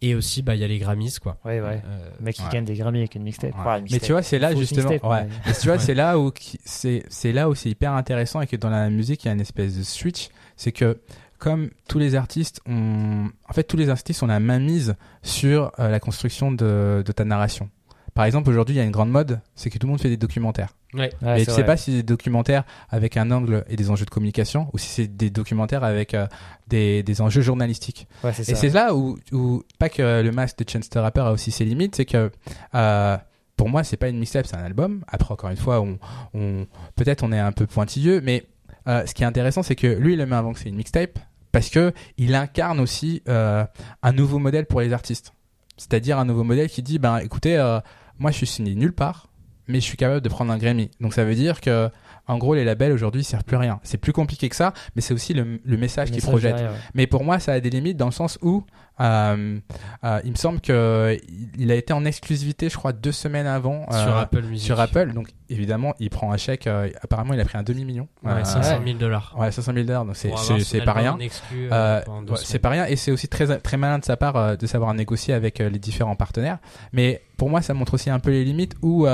Et 0.00 0.14
aussi, 0.14 0.42
bah, 0.42 0.54
il 0.54 0.60
y 0.60 0.64
a 0.64 0.68
les 0.68 0.78
Grammys, 0.78 1.18
quoi. 1.20 1.38
Ouais, 1.44 1.60
ouais. 1.60 1.82
Euh, 1.84 2.10
le 2.20 2.24
mec 2.24 2.36
qui 2.36 2.48
gagne 2.52 2.64
des 2.64 2.76
Grammys 2.76 3.00
avec 3.00 3.16
une 3.16 3.24
mixtape. 3.24 3.52
mais 3.90 3.98
tu 3.98 4.12
vois, 4.12 4.22
c'est 4.22 4.38
là 4.38 4.54
justement. 4.54 4.90
Ouais. 4.90 5.26
mais 5.44 5.52
tu 5.52 5.66
vois, 5.66 5.78
c'est 5.78 5.94
là 5.94 6.18
où 6.18 6.32
c'est 6.64 7.02
c'est 7.08 7.32
là 7.32 7.48
où 7.48 7.56
c'est 7.56 7.70
hyper 7.70 7.92
intéressant 7.92 8.40
et 8.40 8.46
que 8.46 8.54
dans 8.54 8.70
la 8.70 8.90
musique, 8.90 9.24
il 9.24 9.26
y 9.26 9.30
a 9.30 9.34
une 9.34 9.40
espèce 9.40 9.76
de 9.76 9.82
switch, 9.82 10.28
c'est 10.56 10.70
que 10.70 11.00
comme 11.38 11.70
tous 11.88 11.98
les 11.98 12.14
artistes 12.14 12.60
ont, 12.66 13.28
en 13.48 13.52
fait, 13.52 13.64
tous 13.64 13.76
les 13.76 13.90
artistes 13.90 14.22
ont 14.22 14.28
la 14.28 14.38
main 14.38 14.60
mise 14.60 14.94
sur 15.24 15.72
la 15.78 15.98
construction 15.98 16.52
de, 16.52 17.02
de 17.04 17.12
ta 17.12 17.24
narration. 17.24 17.68
Par 18.14 18.24
exemple, 18.24 18.50
aujourd'hui, 18.50 18.76
il 18.76 18.78
y 18.78 18.80
a 18.80 18.84
une 18.84 18.92
grande 18.92 19.10
mode, 19.10 19.40
c'est 19.56 19.70
que 19.70 19.78
tout 19.78 19.86
le 19.88 19.90
monde 19.90 20.00
fait 20.00 20.08
des 20.08 20.16
documentaires. 20.16 20.74
Ouais. 20.94 21.10
et 21.36 21.44
tu 21.44 21.50
sais 21.50 21.64
pas 21.64 21.76
si 21.76 21.90
c'est 21.90 21.96
des 21.98 22.02
documentaires 22.02 22.64
avec 22.88 23.18
un 23.18 23.30
angle 23.30 23.64
et 23.68 23.76
des 23.76 23.90
enjeux 23.90 24.06
de 24.06 24.10
communication 24.10 24.70
ou 24.72 24.78
si 24.78 24.88
c'est 24.88 25.06
des 25.06 25.28
documentaires 25.28 25.84
avec 25.84 26.14
euh, 26.14 26.26
des, 26.66 27.02
des, 27.02 27.20
enjeux 27.20 27.42
journalistiques. 27.42 28.08
Ouais, 28.24 28.30
et 28.30 28.54
c'est 28.54 28.70
là 28.70 28.94
où, 28.94 29.18
où, 29.32 29.62
pas 29.78 29.90
que 29.90 30.22
le 30.22 30.30
masque 30.32 30.64
de 30.64 30.70
Chance 30.70 30.88
the 30.88 30.96
Rapper 30.96 31.20
a 31.20 31.32
aussi 31.32 31.50
ses 31.50 31.66
limites, 31.66 31.94
c'est 31.94 32.06
que 32.06 32.30
euh, 32.74 33.18
pour 33.56 33.68
moi, 33.68 33.84
c'est 33.84 33.98
pas 33.98 34.08
une 34.08 34.18
mixtape, 34.18 34.46
c'est 34.46 34.56
un 34.56 34.64
album. 34.64 35.04
Après, 35.08 35.32
encore 35.32 35.50
une 35.50 35.56
fois, 35.56 35.80
on, 35.82 35.98
on 36.32 36.66
peut-être 36.96 37.22
on 37.22 37.32
est 37.32 37.38
un 37.38 37.52
peu 37.52 37.66
pointilleux, 37.66 38.22
mais 38.22 38.46
euh, 38.88 39.04
ce 39.04 39.12
qui 39.12 39.22
est 39.22 39.26
intéressant, 39.26 39.62
c'est 39.62 39.76
que 39.76 39.86
lui, 39.86 40.14
il 40.14 40.24
met 40.24 40.36
avant 40.36 40.52
que 40.52 40.60
c'est 40.60 40.70
une 40.70 40.76
mixtape 40.76 41.18
parce 41.52 41.68
que 41.68 41.92
il 42.16 42.34
incarne 42.34 42.80
aussi 42.80 43.22
euh, 43.28 43.64
un 44.02 44.12
nouveau 44.12 44.38
modèle 44.38 44.66
pour 44.66 44.80
les 44.80 44.92
artistes. 44.92 45.32
C'est-à-dire 45.76 46.18
un 46.18 46.24
nouveau 46.24 46.44
modèle 46.44 46.68
qui 46.68 46.82
dit, 46.82 46.98
ben 46.98 47.18
écoutez, 47.18 47.56
euh, 47.56 47.80
moi, 48.18 48.30
je 48.30 48.36
suis 48.36 48.46
signé 48.46 48.74
nulle 48.74 48.94
part, 48.94 49.28
mais 49.68 49.80
je 49.80 49.84
suis 49.84 49.96
capable 49.96 50.20
de 50.20 50.28
prendre 50.28 50.52
un 50.52 50.58
Grammy. 50.58 50.90
Donc 51.00 51.14
ça 51.14 51.24
veut 51.24 51.34
dire 51.34 51.60
que 51.60 51.90
en 52.28 52.38
gros, 52.38 52.54
les 52.54 52.64
labels 52.64 52.92
aujourd'hui 52.92 53.24
servent 53.24 53.44
plus 53.44 53.56
à 53.56 53.60
rien. 53.60 53.80
C'est 53.82 53.98
plus 53.98 54.12
compliqué 54.12 54.48
que 54.48 54.56
ça, 54.56 54.72
mais 54.94 55.02
c'est 55.02 55.14
aussi 55.14 55.34
le, 55.34 55.60
le 55.64 55.76
message 55.76 56.10
qu'ils 56.10 56.22
projettent. 56.22 56.62
Mais 56.94 57.06
pour 57.06 57.24
moi, 57.24 57.38
ça 57.38 57.52
a 57.52 57.60
des 57.60 57.70
limites 57.70 57.96
dans 57.96 58.06
le 58.06 58.12
sens 58.12 58.38
où 58.42 58.64
euh, 59.00 59.58
euh, 60.04 60.20
il 60.24 60.32
me 60.32 60.36
semble 60.36 60.60
que 60.60 61.16
il 61.56 61.70
a 61.70 61.74
été 61.74 61.92
en 61.92 62.04
exclusivité, 62.04 62.68
je 62.68 62.76
crois, 62.76 62.92
deux 62.92 63.12
semaines 63.12 63.46
avant 63.46 63.86
euh, 63.92 64.02
sur 64.02 64.16
Apple 64.16 64.42
Music. 64.42 64.66
Sur 64.66 64.80
Apple, 64.80 65.12
donc 65.12 65.28
évidemment, 65.48 65.94
il 66.00 66.10
prend 66.10 66.32
un 66.32 66.36
chèque. 66.36 66.66
Euh, 66.66 66.90
apparemment, 67.00 67.34
il 67.34 67.40
a 67.40 67.44
pris 67.44 67.58
un 67.58 67.62
demi 67.62 67.84
million. 67.84 68.08
Ouais, 68.24 68.44
500 68.44 68.80
000 68.84 68.98
dollars. 68.98 69.34
Ouais, 69.38 69.52
500 69.52 69.72
000 69.72 69.86
dollars. 69.86 70.04
Donc 70.04 70.16
c'est 70.16 70.32
c'est 70.60 70.82
pas 70.82 70.92
rien. 70.92 71.16
Euh, 71.54 72.00
c'est 72.36 72.58
pas 72.58 72.70
rien, 72.70 72.86
et 72.86 72.96
c'est 72.96 73.12
aussi 73.12 73.28
très 73.28 73.58
très 73.58 73.76
malin 73.76 73.98
de 73.98 74.04
sa 74.04 74.16
part 74.16 74.56
de 74.56 74.66
savoir 74.66 74.92
négocier 74.94 75.32
avec 75.32 75.60
les 75.60 75.78
différents 75.78 76.16
partenaires. 76.16 76.58
Mais 76.92 77.22
pour 77.36 77.48
moi, 77.50 77.62
ça 77.62 77.74
montre 77.74 77.94
aussi 77.94 78.10
un 78.10 78.18
peu 78.18 78.30
les 78.30 78.44
limites 78.44 78.74
où 78.82 79.06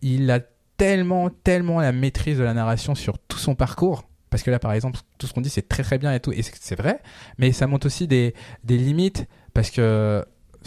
il 0.00 0.30
a 0.30 0.40
tellement, 0.78 1.28
tellement 1.28 1.80
la 1.80 1.92
maîtrise 1.92 2.38
de 2.38 2.44
la 2.44 2.54
narration 2.54 2.94
sur 2.94 3.18
tout 3.18 3.36
son 3.36 3.54
parcours. 3.54 4.04
Parce 4.30 4.42
que 4.42 4.50
là, 4.50 4.58
par 4.58 4.72
exemple, 4.72 5.00
tout 5.18 5.26
ce 5.26 5.34
qu'on 5.34 5.40
dit, 5.40 5.50
c'est 5.50 5.68
très 5.68 5.82
très 5.82 5.98
bien 5.98 6.14
et 6.14 6.20
tout, 6.20 6.32
et 6.32 6.42
c'est 6.42 6.76
vrai. 6.76 7.00
Mais 7.38 7.52
ça 7.52 7.66
montre 7.66 7.86
aussi 7.86 8.06
des, 8.06 8.34
des 8.64 8.78
limites, 8.78 9.26
parce 9.52 9.70
que 9.70 10.24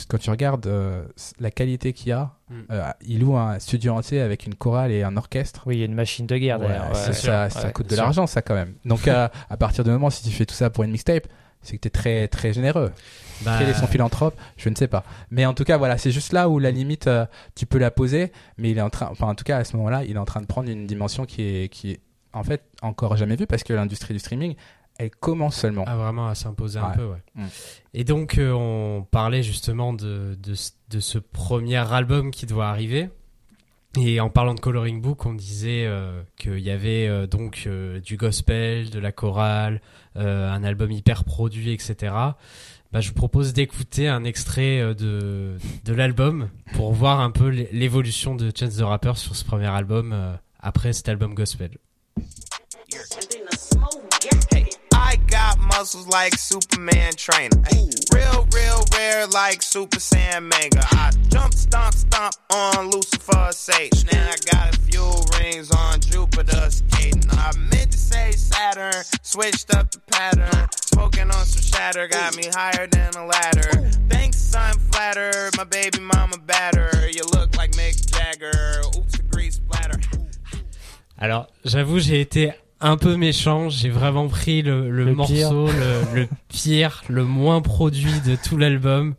quand 0.07 0.17
tu 0.17 0.29
regardes 0.29 0.67
euh, 0.67 1.03
la 1.39 1.51
qualité 1.51 1.93
qu'il 1.93 2.09
y 2.09 2.11
a, 2.11 2.31
mm. 2.49 2.59
euh, 2.71 2.89
il 3.01 3.19
loue 3.19 3.37
un 3.37 3.59
studio 3.59 3.93
entier 3.93 4.21
avec 4.21 4.45
une 4.45 4.55
chorale 4.55 4.91
et 4.91 5.03
un 5.03 5.15
orchestre. 5.17 5.63
Oui, 5.65 5.77
il 5.77 5.79
y 5.79 5.81
a 5.83 5.85
une 5.85 5.93
machine 5.93 6.25
de 6.25 6.37
guerre 6.37 6.59
derrière. 6.59 6.95
ça, 6.95 7.49
ça 7.49 7.71
coûte 7.71 7.89
de 7.89 7.95
l'argent, 7.95 8.27
ça 8.27 8.41
quand 8.41 8.55
même. 8.55 8.73
Donc 8.85 9.07
à, 9.07 9.29
partir 9.59 9.83
du 9.83 9.91
moment 9.91 10.09
si 10.09 10.23
tu 10.23 10.31
fais 10.31 10.45
tout 10.45 10.55
ça 10.55 10.69
pour 10.69 10.83
une 10.83 10.91
mixtape, 10.91 11.27
c'est 11.61 11.77
que 11.77 11.81
tu 11.81 11.87
es 11.87 11.91
très 11.91 12.27
très 12.27 12.53
généreux. 12.53 12.91
Bah... 13.43 13.55
Quel 13.59 13.69
est 13.69 13.73
son 13.73 13.87
philanthrope? 13.87 14.37
Je 14.57 14.69
ne 14.69 14.75
sais 14.75 14.87
pas. 14.87 15.03
Mais 15.29 15.45
en 15.45 15.53
tout 15.53 15.63
cas, 15.63 15.77
voilà, 15.77 15.97
c'est 15.97 16.11
juste 16.11 16.33
là 16.33 16.49
où 16.49 16.59
la 16.59 16.71
limite, 16.71 17.07
euh, 17.07 17.25
tu 17.55 17.65
peux 17.65 17.77
la 17.77 17.91
poser, 17.91 18.31
mais 18.57 18.71
il 18.71 18.77
est 18.77 18.81
en 18.81 18.89
train, 18.89 19.07
enfin 19.11 19.27
en 19.27 19.35
tout 19.35 19.43
cas 19.43 19.57
à 19.57 19.63
ce 19.63 19.75
moment-là, 19.77 20.03
il 20.03 20.15
est 20.15 20.19
en 20.19 20.25
train 20.25 20.41
de 20.41 20.45
prendre 20.45 20.69
une 20.69 20.85
dimension 20.85 21.25
qui 21.25 21.41
est, 21.43 21.69
qui 21.69 21.91
est 21.91 21.99
en 22.33 22.43
fait 22.43 22.63
encore 22.81 23.17
jamais 23.17 23.35
vue 23.35 23.47
parce 23.47 23.63
que 23.63 23.73
l'industrie 23.73 24.13
du 24.13 24.19
streaming, 24.19 24.55
elle 24.97 25.11
commence 25.11 25.55
seulement. 25.55 25.83
Ah, 25.87 25.95
vraiment 25.95 26.27
à 26.27 26.35
s'imposer 26.35 26.79
un 26.79 26.89
peu, 26.91 27.05
ouais. 27.05 27.23
Mm. 27.35 27.45
Et 27.95 28.03
donc, 28.03 28.37
euh, 28.37 28.51
on 28.51 29.03
parlait 29.03 29.41
justement 29.41 29.93
de, 29.93 30.37
de, 30.41 30.53
de, 30.89 30.99
ce 30.99 31.17
premier 31.17 31.77
album 31.77 32.31
qui 32.31 32.45
doit 32.45 32.67
arriver. 32.67 33.09
Et 33.99 34.21
en 34.21 34.29
parlant 34.29 34.53
de 34.53 34.59
Coloring 34.59 35.01
Book, 35.01 35.25
on 35.25 35.33
disait 35.33 35.85
euh, 35.85 36.21
qu'il 36.37 36.59
y 36.59 36.69
avait 36.69 37.27
donc 37.27 37.67
du 38.03 38.15
gospel, 38.15 38.89
de 38.89 38.99
la 38.99 39.11
chorale, 39.11 39.81
un 40.15 40.63
album 40.63 40.91
hyper 40.91 41.23
produit, 41.23 41.71
etc. 41.71 42.13
Bah, 42.91 42.99
je 42.99 43.07
vous 43.09 43.15
propose 43.15 43.53
d'écouter 43.53 44.07
un 44.07 44.23
extrait 44.23 44.93
de, 44.95 45.55
de 45.85 45.93
l'album 45.93 46.49
pour 46.73 46.93
voir 46.93 47.21
un 47.21 47.31
peu 47.31 47.47
l'évolution 47.49 48.35
de 48.35 48.51
Chance 48.57 48.77
the 48.77 48.81
Rapper 48.81 49.13
sur 49.15 49.35
ce 49.35 49.45
premier 49.45 49.67
album 49.67 50.15
après 50.59 50.93
cet 50.93 51.07
album 51.09 51.33
gospel. 51.33 51.71
Muscles 55.71 56.07
like 56.07 56.37
Superman 56.37 57.13
trainer. 57.15 57.61
Real, 58.13 58.47
real 58.53 58.83
rare 58.93 59.27
like 59.27 59.61
Super 59.61 59.97
Saiyan 59.97 60.43
manga. 60.43 60.85
I 60.91 61.11
jump, 61.29 61.53
stomp, 61.53 61.93
stomp 61.93 62.35
on 62.53 62.91
Lucifer 62.91 63.49
Satan. 63.51 64.07
Now 64.11 64.29
I 64.29 64.35
got 64.51 64.75
a 64.75 64.79
few 64.81 65.07
rings 65.39 65.71
on 65.71 65.99
Jupiter 66.01 66.69
skating. 66.69 67.23
I 67.31 67.51
meant 67.57 67.91
to 67.91 67.97
say 67.97 68.31
Saturn, 68.31 69.03
switched 69.21 69.73
up 69.73 69.91
the 69.91 69.99
pattern. 69.99 70.67
Smoking 70.75 71.31
on 71.31 71.45
some 71.45 71.63
shatter, 71.63 72.07
got 72.07 72.35
me 72.35 72.49
higher 72.53 72.87
than 72.87 73.15
a 73.15 73.25
ladder. 73.25 73.89
Thanks, 74.09 74.37
son, 74.37 74.77
flatter. 74.91 75.49
My 75.57 75.63
baby 75.63 75.99
mama 75.99 76.37
batter. 76.45 77.09
You 77.09 77.23
look 77.33 77.55
like 77.57 77.71
Mick 77.71 77.95
Jagger. 78.11 78.81
Oops, 78.97 79.19
a 79.19 79.23
grease 79.23 79.55
splatter. 79.55 79.99
Alors, 81.17 81.47
j'avoue, 81.63 81.99
j'ai 81.99 82.19
été 82.19 82.53
un 82.81 82.97
peu 82.97 83.15
méchant. 83.15 83.69
J'ai 83.69 83.89
vraiment 83.89 84.27
pris 84.27 84.61
le, 84.61 84.89
le, 84.89 85.13
morceau 85.13 85.67
le, 85.67 86.21
le, 86.21 86.27
pire, 86.49 87.03
le 87.07 87.23
moins 87.23 87.61
produit 87.61 88.19
de 88.25 88.35
tout 88.35 88.57
l'album, 88.57 89.15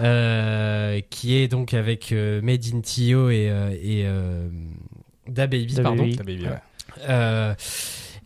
euh, 0.00 1.00
qui 1.10 1.36
est 1.36 1.48
donc 1.48 1.74
avec 1.74 2.12
euh, 2.12 2.40
Made 2.42 2.64
in 2.72 2.80
Tio 2.80 3.30
et, 3.30 3.48
euh, 3.50 3.70
et 3.72 4.04
euh, 4.06 4.48
Da 5.28 5.46
Baby, 5.46 5.74
pardon. 5.82 6.06
Da 6.06 6.22
Baby, 6.22 6.44
ouais. 6.44 6.50
Euh, 7.08 7.54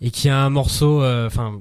et 0.01 0.11
qui 0.11 0.29
a 0.29 0.39
un 0.39 0.51
morceau, 0.51 1.03
enfin, 1.05 1.61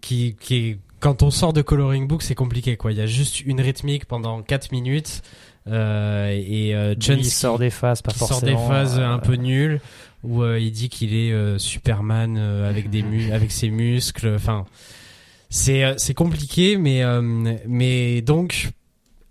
qui, 0.00 0.36
qui 0.40 0.54
est 0.56 0.78
quand 1.00 1.24
on 1.24 1.30
sort 1.30 1.52
de 1.52 1.62
Coloring 1.62 2.06
Book, 2.06 2.22
c'est 2.22 2.36
compliqué 2.36 2.76
quoi. 2.76 2.92
Il 2.92 2.98
y 2.98 3.00
a 3.00 3.06
juste 3.06 3.40
une 3.40 3.60
rythmique 3.60 4.06
pendant 4.06 4.40
4 4.40 4.70
minutes. 4.70 5.22
Euh, 5.68 6.28
et 6.30 6.74
euh, 6.74 6.94
John 6.98 7.22
sort 7.22 7.58
des 7.58 7.70
phases 7.70 8.02
pas 8.02 8.12
forcément 8.12 8.40
sort 8.40 8.48
des 8.48 8.56
phases 8.56 8.98
un 8.98 9.18
peu 9.18 9.34
nulles 9.34 9.80
où 10.22 10.42
euh, 10.42 10.58
il 10.58 10.72
dit 10.72 10.88
qu'il 10.88 11.14
est 11.14 11.32
euh, 11.32 11.58
Superman 11.58 12.36
euh, 12.38 12.68
avec 12.68 12.90
des 12.90 13.02
mu 13.02 13.32
avec 13.32 13.50
ses 13.50 13.70
muscles. 13.70 14.34
Enfin, 14.34 14.66
c'est 15.50 15.94
c'est 15.98 16.14
compliqué, 16.14 16.76
mais 16.76 17.02
mais 17.66 18.22
donc 18.22 18.70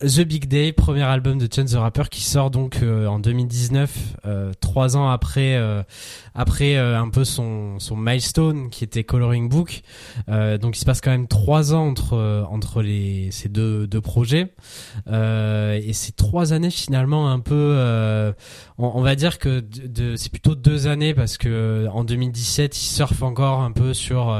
The 0.01 0.21
Big 0.21 0.47
Day, 0.47 0.71
premier 0.71 1.03
album 1.03 1.37
de 1.37 1.47
Chance 1.53 1.73
the 1.73 1.75
Rapper 1.75 2.05
qui 2.09 2.23
sort 2.23 2.49
donc 2.49 2.79
euh, 2.81 3.05
en 3.05 3.19
2019, 3.19 4.15
euh, 4.25 4.51
trois 4.59 4.97
ans 4.97 5.09
après 5.09 5.55
euh, 5.55 5.83
après 6.33 6.75
un 6.75 7.09
peu 7.09 7.23
son 7.23 7.77
son 7.77 7.95
milestone 7.95 8.71
qui 8.71 8.83
était 8.83 9.03
Coloring 9.03 9.47
Book. 9.47 9.81
donc 10.27 10.75
il 10.75 10.79
se 10.79 10.85
passe 10.85 11.01
quand 11.01 11.11
même 11.11 11.27
trois 11.27 11.73
ans 11.73 11.87
entre 11.87 12.45
entre 12.49 12.81
les 12.81 13.29
ces 13.31 13.49
deux 13.49 13.85
deux 13.85 14.01
projets 14.01 14.53
et 15.07 15.93
ces 15.93 16.11
trois 16.13 16.53
années 16.53 16.71
finalement 16.71 17.29
un 17.29 17.39
peu, 17.39 18.33
on, 18.77 19.01
va 19.01 19.15
dire 19.15 19.39
que 19.39 19.59
de, 19.59 20.15
c'est 20.15 20.31
plutôt 20.31 20.55
deux 20.55 20.87
années 20.87 21.13
parce 21.13 21.37
que 21.37 21.87
en 21.91 22.05
2017 22.05 22.77
il 22.77 22.85
surfe 22.85 23.21
encore 23.21 23.59
un 23.59 23.71
peu 23.71 23.93
sur 23.93 24.35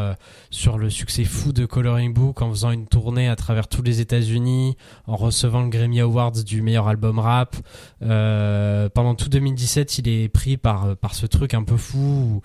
sur 0.49 0.77
le 0.77 0.89
succès 0.89 1.25
fou 1.25 1.51
de 1.51 1.65
Coloring 1.65 2.13
Book 2.13 2.41
en 2.41 2.49
faisant 2.49 2.71
une 2.71 2.87
tournée 2.87 3.27
à 3.27 3.35
travers 3.35 3.67
tous 3.67 3.81
les 3.81 3.99
États-Unis, 3.99 4.77
en 5.07 5.17
recevant 5.17 5.50
le 5.59 5.69
Grammy 5.69 5.99
Awards 5.99 6.31
du 6.31 6.61
meilleur 6.61 6.87
album 6.87 7.19
rap. 7.19 7.55
Euh, 8.01 8.87
pendant 8.89 9.15
tout 9.15 9.29
2017, 9.29 9.97
il 9.97 10.07
est 10.07 10.29
pris 10.29 10.57
par 10.57 10.95
par 10.95 11.13
ce 11.13 11.25
truc 11.25 11.53
un 11.53 11.63
peu 11.63 11.77
fou 11.77 12.41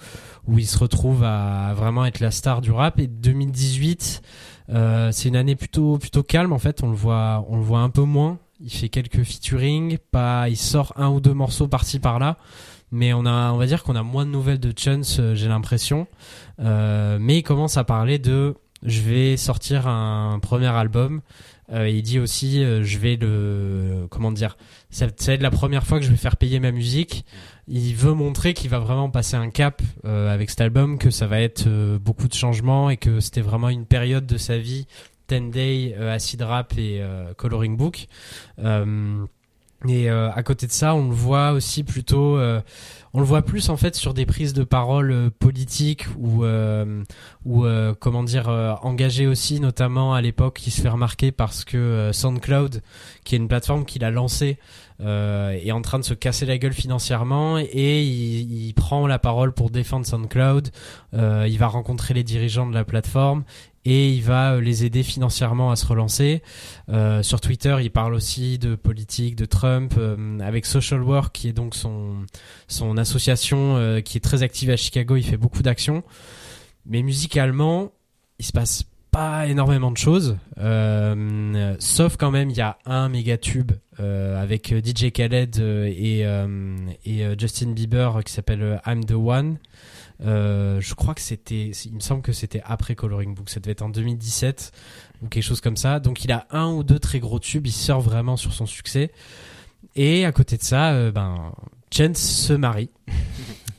où, 0.47 0.59
il 0.59 0.67
se 0.67 0.79
retrouve 0.79 1.23
à 1.23 1.73
vraiment 1.75 2.05
être 2.05 2.21
la 2.21 2.31
star 2.31 2.61
du 2.61 2.73
rap. 2.73 2.99
Et 2.99 3.07
2018, 3.07 4.23
euh, 4.71 5.11
c'est 5.13 5.29
une 5.29 5.37
année 5.37 5.55
plutôt 5.57 5.99
plutôt 5.99 6.23
calme 6.23 6.53
en 6.53 6.59
fait. 6.59 6.83
On 6.83 6.91
le 6.91 6.97
voit 6.97 7.47
on 7.49 7.57
le 7.57 7.63
voit 7.63 7.81
un 7.81 7.91
peu 7.91 8.03
moins. 8.03 8.39
Il 8.61 8.71
fait 8.71 8.89
quelques 8.89 9.23
featuring, 9.23 9.99
pas, 10.11 10.49
il 10.49 10.57
sort 10.57 10.93
un 10.97 11.09
ou 11.09 11.21
deux 11.21 11.35
morceaux 11.35 11.69
par-ci 11.69 11.99
par-là 11.99 12.37
mais 12.93 13.13
on 13.13 13.27
a 13.27 13.53
on 13.53 13.57
va 13.57 13.67
dire 13.67 13.83
qu'on 13.83 13.97
a 13.97 14.05
moins 14.05 14.25
de 14.25 14.31
nouvelles 14.31 14.61
de 14.61 14.73
Chance 14.79 15.17
euh, 15.19 15.35
j'ai 15.35 15.49
l'impression 15.49 16.07
mais 16.59 17.39
il 17.39 17.43
commence 17.43 17.77
à 17.77 17.85
parler 17.85 18.21
de 18.21 18.55
je 18.83 19.01
vais 19.01 19.37
sortir 19.37 19.87
un 19.89 20.39
premier 20.41 20.69
album 20.69 21.21
euh, 21.73 21.89
il 21.89 22.03
dit 22.03 22.19
aussi 22.19 22.63
euh, 22.63 22.85
je 22.85 22.99
vais 22.99 23.17
le 23.17 24.07
comment 24.11 24.31
dire 24.31 24.57
ça, 24.91 25.07
va 25.07 25.13
être 25.33 25.43
la 25.43 25.51
première 25.51 25.85
fois 25.85 25.99
que 25.99 26.05
je 26.05 26.11
vais 26.11 26.17
faire 26.17 26.37
payer 26.37 26.61
ma 26.61 26.71
musique 26.71 27.25
il 27.67 27.95
veut 27.95 28.15
montrer 28.15 28.55
qu'il 28.55 28.71
va 28.71 28.79
vraiment 28.79 29.11
passer 29.11 29.37
un 29.37 29.51
cap 29.51 29.83
euh, 30.05 30.33
avec 30.33 30.51
cet 30.51 30.61
album 30.61 30.99
que 30.99 31.11
ça 31.11 31.27
va 31.27 31.41
être 31.41 31.69
beaucoup 31.99 32.29
de 32.29 32.35
changements 32.35 32.91
et 32.91 32.97
que 32.97 33.19
c'était 33.21 33.41
vraiment 33.41 33.69
une 33.69 33.87
période 33.87 34.27
de 34.27 34.39
sa 34.39 34.59
vie 34.59 34.87
10 35.29 35.51
Day, 35.51 35.95
Acid 35.95 36.41
Rap 36.43 36.79
et 36.79 37.03
Coloring 37.37 37.77
Book. 37.77 38.07
Et 39.89 40.11
euh, 40.11 40.31
à 40.33 40.43
côté 40.43 40.67
de 40.67 40.73
ça, 40.73 40.95
on 40.95 41.09
le 41.09 41.15
voit 41.15 41.53
aussi 41.53 41.85
plutôt, 41.85 42.39
euh, 42.39 42.61
on 43.17 43.21
le 43.21 43.25
voit 43.25 43.41
plus 43.41 43.71
en 43.71 43.79
fait 43.79 43.97
sur 43.97 44.13
des 44.13 44.27
prises 44.27 44.53
de 44.53 44.63
parole 44.63 45.11
euh, 45.11 45.31
politiques 45.31 46.07
ou 46.19 46.45
ou 47.45 47.65
comment 48.01 48.23
dire 48.23 48.49
engagées 48.83 49.27
aussi, 49.27 49.61
notamment 49.61 50.15
à 50.15 50.21
l'époque, 50.21 50.57
qui 50.57 50.71
se 50.71 50.81
fait 50.81 50.89
remarquer 50.89 51.33
parce 51.33 51.65
que 51.65 52.11
SoundCloud, 52.13 52.83
qui 53.25 53.35
est 53.35 53.39
une 53.39 53.49
plateforme 53.49 53.85
qu'il 53.85 54.05
a 54.05 54.11
lancée, 54.11 54.59
est 55.01 55.71
en 55.71 55.83
train 55.83 55.99
de 55.99 56.05
se 56.05 56.15
casser 56.15 56.45
la 56.45 56.59
gueule 56.59 56.73
financièrement 56.73 57.59
et 57.59 58.03
il 58.03 58.75
prend 58.75 59.07
la 59.07 59.19
parole 59.19 59.53
pour 59.53 59.71
défendre 59.71 60.07
SoundCloud. 60.07 60.71
il 61.13 61.57
va 61.59 61.67
rencontrer 61.69 62.15
les 62.15 62.25
dirigeants 62.25 62.67
de 62.67 62.75
la 62.75 62.85
plateforme 62.85 63.45
et 63.87 64.11
il 64.11 64.23
va 64.23 64.55
euh, 64.55 64.61
les 64.61 64.85
aider 64.85 65.05
financièrement 65.05 65.71
à 65.71 65.77
se 65.77 65.87
relancer. 65.87 66.43
Euh, 66.89 67.23
sur 67.23 67.41
Twitter, 67.41 67.77
il 67.81 67.91
parle 67.91 68.15
aussi 68.15 68.59
de 68.59 68.75
politique, 68.75 69.37
de 69.37 69.45
Trump, 69.45 69.95
euh, 69.97 70.41
avec 70.41 70.67
Social 70.67 71.03
Work, 71.03 71.33
qui 71.33 71.49
est 71.49 71.53
donc 71.53 71.75
son, 71.77 72.27
association 72.99 74.01
qui 74.05 74.19
est 74.19 74.21
très 74.21 74.43
active 74.43 74.71
à 74.71 74.77
Chicago, 74.77 75.17
il 75.17 75.23
fait 75.23 75.37
beaucoup 75.37 75.63
d'actions. 75.63 76.03
Mais 76.85 77.03
musicalement, 77.03 77.93
il 78.39 78.45
se 78.45 78.53
passe 78.53 78.85
pas 79.11 79.47
énormément 79.47 79.91
de 79.91 79.97
choses, 79.97 80.37
sauf 81.79 82.17
quand 82.17 82.31
même 82.31 82.51
il 82.51 82.57
y 82.57 82.61
a 82.61 82.79
un 82.85 83.09
méga 83.09 83.39
tube 83.39 83.73
avec 83.99 84.75
DJ 84.75 85.11
Khaled 85.13 85.59
et 85.59 87.27
Justin 87.39 87.73
Bieber 87.73 88.25
qui 88.25 88.33
s'appelle 88.33 88.81
I'm 88.87 89.05
the 89.05 89.13
One. 89.13 89.59
Euh, 90.23 90.81
je 90.81 90.95
crois 90.95 91.15
que 91.15 91.21
c'était, 91.21 91.71
il 91.85 91.95
me 91.95 92.01
semble 92.01 92.23
que 92.23 92.33
c'était 92.33 92.63
après 92.65 92.95
Coloring 92.95 93.35
Book, 93.35 93.51
ça 93.51 93.61
devait 93.61 93.73
être 93.73 93.83
en 93.83 93.89
2017 93.89 94.73
ou 95.23 95.29
quelque 95.29 95.43
chose 95.43 95.61
comme 95.61 95.77
ça. 95.77 96.01
Donc 96.01 96.25
il 96.25 96.33
a 96.33 96.47
un 96.51 96.73
ou 96.73 96.83
deux 96.83 96.99
très 96.99 97.21
gros 97.21 97.39
tubes, 97.39 97.67
il 97.67 97.73
sort 97.73 98.01
vraiment 98.01 98.37
sur 98.37 98.53
son 98.53 98.67
succès. 98.67 99.11
Et 99.95 100.25
à 100.25 100.33
côté 100.33 100.57
de 100.57 100.63
ça, 100.63 100.93
euh, 100.93 101.13
ben 101.13 101.53
Chance 101.91 102.19
se 102.19 102.53
marie. 102.53 102.91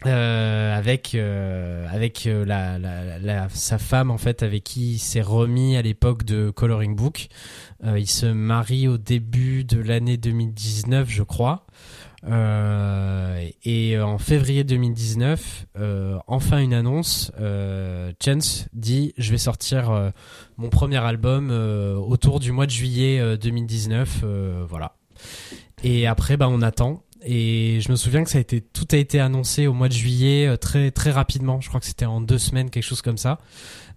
Euh, 0.05 0.77
avec 0.77 1.15
euh, 1.15 1.87
avec 1.89 2.27
euh, 2.27 2.45
la, 2.45 2.77
la, 2.77 3.17
la, 3.17 3.49
sa 3.49 3.79
femme 3.79 4.11
en 4.11 4.19
fait 4.19 4.43
avec 4.43 4.63
qui 4.63 4.93
il 4.93 4.99
s'est 4.99 5.21
remis 5.21 5.75
à 5.75 5.81
l'époque 5.81 6.23
de 6.23 6.51
Coloring 6.51 6.95
Book. 6.95 7.27
Il 7.83 8.07
se 8.07 8.27
marie 8.27 8.87
au 8.87 8.97
début 8.97 9.63
de 9.63 9.79
l'année 9.79 10.17
2019, 10.17 11.09
je 11.09 11.23
crois. 11.23 11.65
Euh, 12.29 13.49
et 13.63 13.95
euh, 13.95 14.05
en 14.05 14.17
février 14.17 14.63
2019, 14.63 15.67
euh, 15.77 16.17
enfin 16.27 16.59
une 16.59 16.73
annonce. 16.73 17.31
Chance 18.23 18.67
dit 18.73 19.13
je 19.17 19.31
vais 19.31 19.37
sortir 19.37 20.11
mon 20.57 20.69
premier 20.69 20.97
album 20.97 21.51
autour 21.51 22.39
du 22.39 22.51
mois 22.51 22.65
de 22.65 22.71
juillet 22.71 23.37
2019. 23.37 24.23
voilà. 24.67 24.95
Et 25.83 26.07
après, 26.07 26.37
bah, 26.37 26.47
on 26.49 26.61
attend. 26.61 27.03
Et 27.27 27.79
je 27.81 27.91
me 27.91 27.95
souviens 27.95 28.23
que 28.23 28.29
ça 28.29 28.37
a 28.37 28.41
été 28.41 28.61
tout 28.61 28.87
a 28.91 28.95
été 28.97 29.19
annoncé 29.19 29.67
au 29.67 29.73
mois 29.73 29.87
de 29.89 29.93
juillet 29.93 30.57
très 30.57 30.91
très 30.91 31.11
rapidement. 31.11 31.61
Je 31.61 31.67
crois 31.67 31.79
que 31.79 31.85
c'était 31.85 32.05
en 32.05 32.21
deux 32.21 32.37
semaines, 32.37 32.69
quelque 32.69 32.83
chose 32.83 33.01
comme 33.01 33.17
ça. 33.17 33.39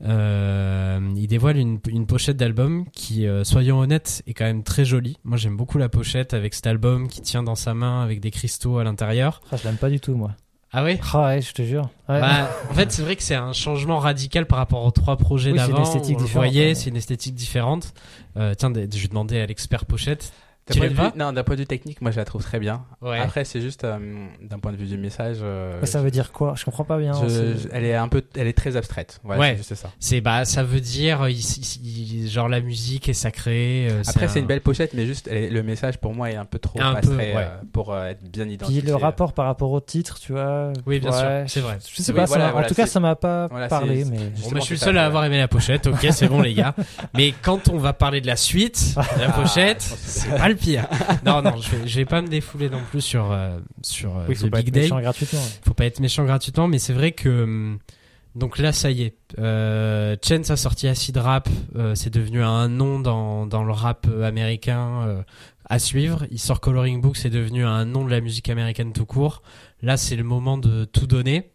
il 0.03 1.27
dévoile 1.29 1.57
une, 1.57 1.79
une 1.89 2.07
pochette 2.07 2.37
d'album 2.37 2.85
qui, 2.93 3.27
soyons 3.45 3.79
honnêtes, 3.79 4.23
est 4.27 4.35
quand 4.35 4.45
même 4.45 4.63
très 4.65 4.85
jolie. 4.85 5.19
Moi, 5.25 5.37
j'aime 5.37 5.57
beaucoup 5.57 5.79
la 5.79 5.89
pochette 5.89 6.35
avec 6.35 6.55
cet 6.55 6.67
album 6.67 7.09
qui 7.09 7.21
tient 7.21 7.43
dans 7.43 7.55
sa 7.55 7.75
main 7.75 8.03
avec 8.03 8.21
des 8.21 8.31
cristaux 8.31 8.79
à 8.79 8.85
l'intérieur. 8.85 9.41
Ah, 9.53 9.57
je 9.57 9.65
l'aime 9.65 9.77
pas 9.77 9.91
du 9.91 10.01
tout, 10.01 10.15
moi. 10.15 10.33
Ah 10.73 10.85
oui 10.85 10.99
Ah 11.13 11.27
ouais, 11.27 11.41
je 11.41 11.53
te 11.53 11.63
jure. 11.63 11.91
Bah, 12.07 12.49
en 12.71 12.75
fait, 12.75 12.93
c'est 12.93 13.03
vrai 13.03 13.17
que 13.17 13.23
c'est 13.23 13.35
un 13.35 13.53
changement 13.53 13.99
radical 13.99 14.47
par 14.47 14.59
rapport 14.59 14.85
aux 14.85 14.91
trois 14.93 15.17
projets 15.17 15.53
d'avant. 15.53 15.85
C'est 15.85 15.99
une 15.99 16.01
esthétique 16.01 16.19
différente. 16.19 16.77
C'est 16.77 16.91
une 16.91 16.97
esthétique 16.97 17.35
différente. 17.35 17.95
Euh, 18.37 18.55
tiens, 18.57 18.73
je 18.75 18.81
vais 18.81 19.09
demander 19.09 19.41
à 19.41 19.47
l'expert 19.47 19.85
pochette 19.85 20.33
non, 21.17 21.33
d'un 21.33 21.43
point 21.43 21.55
de 21.55 21.61
vue 21.61 21.67
technique, 21.67 22.01
moi 22.01 22.11
je 22.11 22.17
la 22.17 22.25
trouve 22.25 22.43
très 22.43 22.59
bien. 22.59 22.85
Après, 23.03 23.45
c'est 23.45 23.61
juste 23.61 23.85
euh, 23.85 23.99
d'un 24.41 24.59
point 24.59 24.73
de 24.73 24.77
vue 24.77 24.87
du 24.87 24.99
message. 24.99 25.39
Euh, 25.43 25.85
ça 25.85 26.01
veut 26.01 26.11
dire 26.11 26.33
quoi? 26.33 26.55
Je 26.57 26.65
comprends 26.65 26.85
pas 26.85 26.99
bien. 26.99 27.13
elle 27.73 27.85
est 27.85 27.95
un 27.95 28.09
peu, 28.09 28.23
elle 28.37 28.47
est 28.47 28.57
très 28.57 28.77
abstraite. 28.77 29.21
ouais, 29.25 29.59
c'est 29.63 29.75
ça. 29.75 29.91
C'est 29.99 30.21
bah, 30.21 30.45
ça 30.45 30.63
veut 30.63 30.81
dire 30.81 31.27
genre 32.27 32.49
la 32.49 32.61
musique 32.61 33.09
est 33.09 33.15
sacrée. 33.15 33.89
Euh, 33.91 34.03
Après, 34.07 34.29
c'est 34.29 34.41
une 34.41 34.47
belle 34.47 34.61
pochette, 34.61 34.95
mais 34.95 35.07
juste 35.07 35.29
le 35.31 35.63
message 35.63 35.99
pour 35.99 36.15
moi 36.15 36.31
est 36.31 36.37
un 36.37 36.45
peu 36.45 36.59
trop 36.59 36.81
un 36.81 37.01
pour 37.73 37.97
être 37.97 38.23
bien 38.23 38.49
identifié. 38.49 38.83
Puis 38.83 38.91
le 38.91 38.97
rapport 38.97 39.33
par 39.33 39.47
rapport 39.47 39.71
au 39.73 39.81
titre, 39.81 40.19
tu 40.21 40.33
vois. 40.33 40.73
Oui, 40.87 41.01
bien 41.01 41.13
sûr, 41.13 41.29
c'est 41.47 41.61
vrai. 41.61 41.79
Je 41.89 42.03
sais 42.03 42.13
pas. 42.13 42.25
en 42.55 42.63
tout 42.63 42.75
cas, 42.75 42.87
ça 42.87 43.01
m'a 43.01 43.17
pas 43.17 43.49
parlé, 43.69 44.05
mais. 44.05 44.19
je 44.37 44.61
suis 44.61 44.75
le 44.75 44.81
seul 44.81 44.99
à 44.99 45.07
avoir 45.07 45.25
aimé 45.25 45.39
la 45.39 45.49
pochette. 45.49 45.87
Ok, 45.87 46.07
c'est 46.11 46.29
bon 46.29 46.41
les 46.41 46.55
gars. 46.55 46.75
Mais 47.15 47.33
quand 47.43 47.69
on 47.69 47.79
va 47.79 47.93
parler 47.93 48.21
de 48.21 48.27
la 48.27 48.37
suite, 48.37 48.95
la 48.97 49.29
ah, 49.29 49.33
pochette, 49.33 49.83
c'est 49.83 50.37
pas 50.37 50.49
le 50.49 50.57
pire. 50.61 50.87
non, 51.25 51.43
non, 51.43 51.57
je 51.57 51.71
vais, 51.71 51.89
je 51.89 51.97
vais 51.97 52.05
pas 52.05 52.23
me 52.23 52.29
défouler 52.29 52.71
non 52.71 52.81
plus 52.91 53.01
sur, 53.01 53.33
euh, 53.33 53.59
sur 53.83 54.17
euh, 54.17 54.27
oui, 54.29 54.37
The 54.37 54.47
Big 54.47 54.71
Day. 54.71 54.89
gratuitement. 54.89 55.41
Faut 55.65 55.75
pas 55.75 55.87
être 55.87 56.01
méchant 56.01 56.25
gratuitement, 56.25 56.69
mais 56.69 56.79
c'est 56.79 56.93
vrai 56.93 57.13
que. 57.13 57.43
Hum, 57.45 57.79
donc 58.37 58.59
là, 58.59 58.73
ça 58.73 58.93
y 58.93 59.03
est. 59.03 59.17
Euh, 59.41 60.15
Chance 60.25 60.51
a 60.51 60.57
sorti 60.57 60.87
Acid 60.87 61.17
Rap. 61.17 61.49
Euh, 61.75 61.97
c'est 61.97 62.15
devenu 62.15 62.43
un 62.45 62.69
nom 62.69 63.01
dans, 63.01 63.45
dans 63.45 63.65
le 63.65 63.73
rap 63.73 64.07
américain 64.23 65.25
à 65.69 65.79
suivre. 65.81 66.27
Il 66.31 66.39
sort 66.39 66.61
Coloring 66.61 67.01
Book. 67.01 67.17
C'est 67.17 67.31
devenu 67.31 67.65
un 67.65 67.85
nom 67.85 68.05
de 68.05 68.11
la 68.11 68.21
musique 68.21 68.49
américaine 68.49 68.93
tout 68.93 69.05
court. 69.05 69.43
Là, 69.83 69.97
c'est 69.97 70.15
le 70.15 70.23
moment 70.23 70.59
de 70.59 70.85
tout 70.85 71.09
donner. 71.09 71.51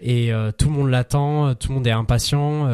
Et 0.00 0.32
tout 0.58 0.68
le 0.68 0.74
monde 0.74 0.90
l'attend. 0.90 1.54
Tout 1.54 1.68
le 1.68 1.74
monde 1.76 1.86
est 1.86 1.92
impatient. 1.92 2.68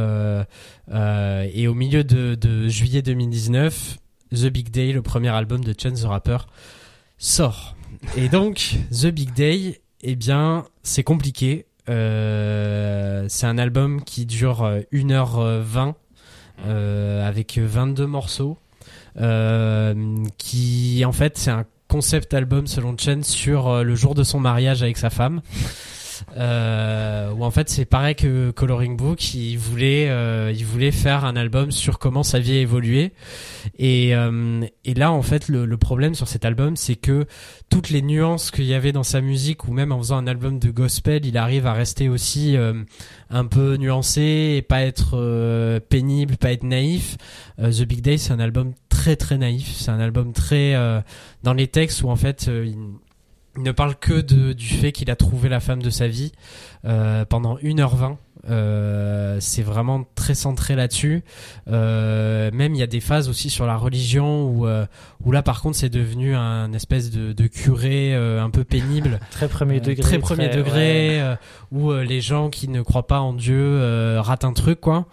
et 0.91 1.69
au 1.69 1.75
milieu 1.75 2.03
de, 2.03 2.37
de 2.37 2.69
juillet 2.69 3.03
2019, 3.03 3.99
The 4.35 4.47
Big 4.47 4.71
Day, 4.71 4.93
le 4.93 5.03
premier 5.03 5.29
album 5.29 5.65
de 5.65 5.75
Chance 5.77 6.03
the 6.03 6.07
Rapper, 6.07 6.39
sort. 7.19 7.77
Et 8.17 8.29
donc, 8.29 8.77
The 8.91 9.07
Big 9.07 9.33
Day, 9.33 9.81
eh 10.03 10.17
bien, 10.17 10.65
c'est 10.83 11.03
compliqué. 11.03 11.67
Euh, 11.89 13.27
c'est 13.29 13.47
un 13.47 13.59
album 13.59 14.03
qui 14.03 14.27
dure 14.27 14.69
1h20 14.93 15.95
euh, 16.67 17.27
avec 17.29 17.59
22 17.59 18.07
morceaux. 18.07 18.59
Euh, 19.21 19.95
qui, 20.39 21.05
en 21.07 21.13
fait, 21.13 21.39
c'est 21.39 21.51
un 21.51 21.65
concept 21.89 22.35
album 22.35 22.67
selon 22.67 22.97
Chance 22.99 23.29
sur 23.29 23.85
le 23.85 23.95
jour 23.95 24.15
de 24.15 24.25
son 24.25 24.41
mariage 24.41 24.83
avec 24.83 24.97
sa 24.97 25.11
femme. 25.11 25.41
Euh, 26.37 27.31
où 27.33 27.45
en 27.45 27.51
fait 27.51 27.69
c'est 27.69 27.85
pareil 27.85 28.15
que 28.15 28.51
Coloring 28.51 28.97
Book, 28.97 29.35
il 29.35 29.57
voulait, 29.57 30.09
euh, 30.09 30.53
il 30.55 30.65
voulait 30.65 30.91
faire 30.91 31.25
un 31.25 31.37
album 31.37 31.71
sur 31.71 31.99
comment 31.99 32.23
sa 32.23 32.39
vie 32.39 32.57
a 32.57 32.61
évolué. 32.61 33.13
Et, 33.79 34.15
euh, 34.15 34.65
et 34.85 34.95
là 34.95 35.13
en 35.13 35.23
fait 35.23 35.49
le, 35.49 35.65
le, 35.65 35.77
problème 35.77 36.15
sur 36.15 36.29
cet 36.29 36.45
album 36.45 36.77
c'est 36.77 36.97
que 36.97 37.27
toutes 37.71 37.91
les 37.91 38.03
nuances 38.03 38.51
qu'il 38.51 38.65
y 38.65 38.75
avait 38.75 38.93
dans 38.93 39.03
sa 39.03 39.21
musique, 39.21 39.67
ou 39.67 39.73
même 39.73 39.93
en 39.93 39.99
faisant 39.99 40.17
un 40.17 40.27
album 40.27 40.59
de 40.59 40.71
gospel, 40.71 41.25
il 41.25 41.39
arrive 41.39 41.67
à 41.67 41.73
rester 41.73 42.09
aussi 42.09 42.57
euh, 42.57 42.75
un 43.31 43.47
peu 43.47 43.77
nuancé 43.77 44.55
et 44.57 44.63
pas 44.63 44.83
être 44.83 45.13
euh, 45.15 45.81
pénible, 45.81 46.37
pas 46.37 46.53
être 46.53 46.65
naïf. 46.65 47.17
The 47.59 47.83
Big 47.83 48.01
Day 48.01 48.19
c'est 48.19 48.33
un 48.33 48.41
album 48.41 48.75
très 48.89 49.17
très 49.17 49.39
naïf, 49.39 49.73
c'est 49.77 49.91
un 49.91 50.01
album 50.01 50.33
très 50.33 50.75
dans 51.43 51.53
les 51.53 51.69
textes 51.69 52.03
où 52.03 52.11
en 52.11 52.17
fait 52.17 52.49
il 52.49 52.77
il 53.57 53.63
ne 53.63 53.73
parle 53.73 53.95
que 53.97 54.21
de, 54.21 54.53
du 54.53 54.67
fait 54.67 54.93
qu'il 54.93 55.11
a 55.11 55.17
trouvé 55.17 55.49
la 55.49 55.61
femme 55.61 55.83
de 55.83 55.91
sa 55.91 56.09
vie 56.09 56.33
euh, 56.85 57.25
pendant 57.25 57.57
1h20 57.59 58.13
euh, 58.13 58.34
c'est 58.47 59.63
vraiment 59.63 60.05
très 60.15 60.35
centré 60.35 60.75
là-dessus. 60.77 61.23
Euh, 61.69 62.51
même 62.53 62.75
il 62.75 62.79
y 62.79 62.83
a 62.83 62.87
des 62.87 63.01
phases 63.01 63.29
aussi 63.29 63.51
sur 63.51 63.67
la 63.67 63.77
religion 63.77 64.47
où, 64.47 64.67
euh, 64.67 64.87
où 65.25 65.33
là 65.33 65.43
par 65.43 65.61
contre 65.61 65.77
c'est 65.77 65.89
devenu 65.89 66.35
un 66.35 66.73
espèce 66.73 67.11
de, 67.11 67.33
de 67.33 67.47
curé 67.47 68.15
euh, 68.15 68.43
un 68.43 68.51
peu 68.51 68.65
pénible, 68.65 69.21
très 69.31 69.49
premier 69.49 69.81
degré, 69.81 70.03
très 70.03 70.19
premier 70.19 70.49
degré, 70.49 71.37
où 71.73 71.93
les 71.93 72.21
gens 72.21 72.51
qui 72.51 72.69
ne 72.69 72.83
croient 72.83 73.07
pas 73.07 73.21
en 73.21 73.33
Dieu 73.33 74.19
ratent 74.19 74.45
un 74.45 74.53
truc 74.53 74.81
quoi. 74.81 75.07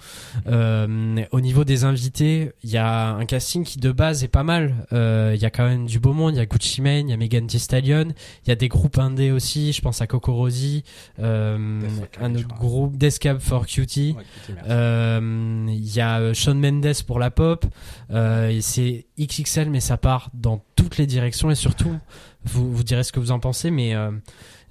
au 0.48 1.42
niveau 1.42 1.64
des 1.64 1.84
invités, 1.84 2.52
il 2.64 2.70
y 2.70 2.78
a 2.78 3.14
un 3.14 3.26
casting 3.26 3.64
qui 3.64 3.80
de 3.80 3.92
base 3.92 4.24
est 4.24 4.30
pas 4.30 4.44
mal. 4.44 4.76
Il 4.92 5.42
y 5.42 5.46
a 5.46 5.50
quand 5.50 5.68
même 5.68 5.86
du 5.86 6.00
beau 6.00 6.14
monde, 6.14 6.36
il 6.36 6.38
y 6.38 6.42
a 6.42 6.46
Gucci 6.46 6.82
Mane, 6.82 7.08
il 7.08 7.12
y 7.12 7.14
a 7.14 7.18
Megan 7.18 7.48
Thee 7.48 7.60
Stallion, 7.60 8.08
il 8.46 8.50
y 8.50 8.52
a 8.52 8.56
des 8.56 8.68
groupes 8.68 8.98
indés 8.98 9.32
aussi. 9.32 9.74
Je 9.74 9.82
pense 9.82 10.02
à 10.02 10.08
Coco 10.08 10.34
Rosie, 10.34 10.84
un 11.20 12.36
autre 12.36 12.56
groupe 12.60 12.98
Descab 13.22 13.40
for 13.40 13.68
Cutie. 13.68 14.16
Euh, 14.68 15.66
il 15.68 15.94
y 15.94 16.02
a 16.02 16.20
euh, 16.20 16.34
Sean 16.34 16.56
Mendes 16.56 17.04
pour 17.06 17.20
la 17.20 17.30
pop. 17.30 17.66
Euh, 18.10 18.58
c'est 18.62 19.06
XXL, 19.20 19.70
mais 19.70 19.80
ça 19.80 19.98
part 19.98 20.32
dans 20.34 20.64
toutes 20.76 20.98
les 20.98 21.06
directions 21.06 21.52
et 21.52 21.56
surtout, 21.56 21.96
vous, 22.44 22.74
vous 22.74 22.84
direz 22.84 23.04
ce 23.04 23.12
que 23.12 23.20
vous 23.20 23.32
en 23.32 23.40
pensez, 23.40 23.70
mais 23.70 23.96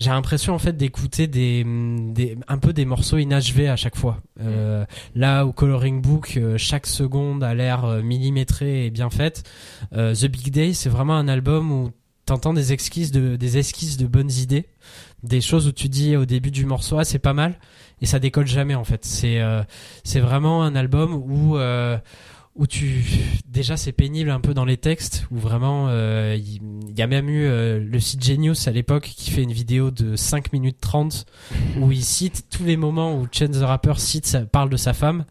j'ai 0.01 0.11
l'impression 0.11 0.53
en 0.53 0.59
fait 0.59 0.77
d'écouter 0.77 1.29
des, 1.29 1.65
des, 1.65 2.37
un 2.49 2.59
peu 2.59 2.73
des 2.73 2.85
morceaux 2.85 3.19
inachevés 3.19 3.69
à 3.69 3.77
chaque 3.77 3.97
fois. 3.97 4.19
Euh, 4.41 4.85
là 5.15 5.47
au 5.47 5.53
Coloring 5.53 6.03
Book, 6.03 6.41
chaque 6.57 6.87
seconde 6.87 7.45
a 7.45 7.55
l'air 7.55 8.03
millimétrée 8.03 8.87
et 8.87 8.91
bien 8.91 9.11
faite. 9.11 9.49
The 9.93 10.27
Big 10.27 10.51
Day, 10.51 10.73
c'est 10.73 10.89
vraiment 10.89 11.15
un 11.15 11.29
album 11.29 11.71
où 11.71 11.91
t'entends 12.27 12.55
des 12.55 12.73
esquisses 12.73 13.13
de 13.13 13.37
des 13.37 13.59
esquisses 13.59 13.97
de 13.97 14.07
bonnes 14.07 14.31
idées, 14.31 14.67
des 15.23 15.41
choses 15.41 15.69
où 15.69 15.73
tu 15.73 15.89
dis 15.89 16.17
au 16.17 16.25
début 16.25 16.51
du 16.51 16.65
morceau 16.65 16.99
ah 16.99 17.05
c'est 17.05 17.19
pas 17.19 17.33
mal 17.33 17.59
et 18.01 18.07
ça 18.07 18.19
décolle 18.19 18.47
jamais 18.47 18.75
en 18.75 18.85
fait. 18.85 19.05
C'est 19.05 19.41
euh, 19.41 19.63
vraiment 20.17 20.63
un 20.63 20.75
album 20.75 21.15
où 21.15 21.57
euh, 21.57 21.99
où 22.57 22.67
tu 22.67 23.05
déjà 23.47 23.77
c'est 23.77 23.93
pénible 23.93 24.31
un 24.31 24.41
peu 24.41 24.55
dans 24.55 24.65
les 24.65 24.77
textes 24.77 25.27
où 25.31 25.37
vraiment 25.37 25.87
euh, 25.89 26.37
il 26.37 26.99
y, 26.99 27.03
a 27.03 27.07
même 27.07 27.29
eu 27.29 27.47
le 27.47 28.01
site 28.01 28.23
Genius 28.25 28.67
à 28.67 28.73
l'époque 28.73 29.05
qui 29.05 29.31
fait 29.31 29.43
une 29.43 29.53
vidéo 29.53 29.91
de 29.91 30.17
5 30.17 30.53
minutes 30.53 30.79
30 30.81 31.27
où 31.81 31.93
il 31.93 32.03
cite 32.03 32.47
tous 32.51 32.65
les 32.65 32.77
moments 32.77 33.17
où 33.17 33.27
Chance 33.31 33.61
the 33.61 33.63
Rapper 33.63 33.95
cite 33.97 34.37
parle 34.51 34.69
de 34.69 34.77
sa 34.77 34.93
femme 34.93 35.25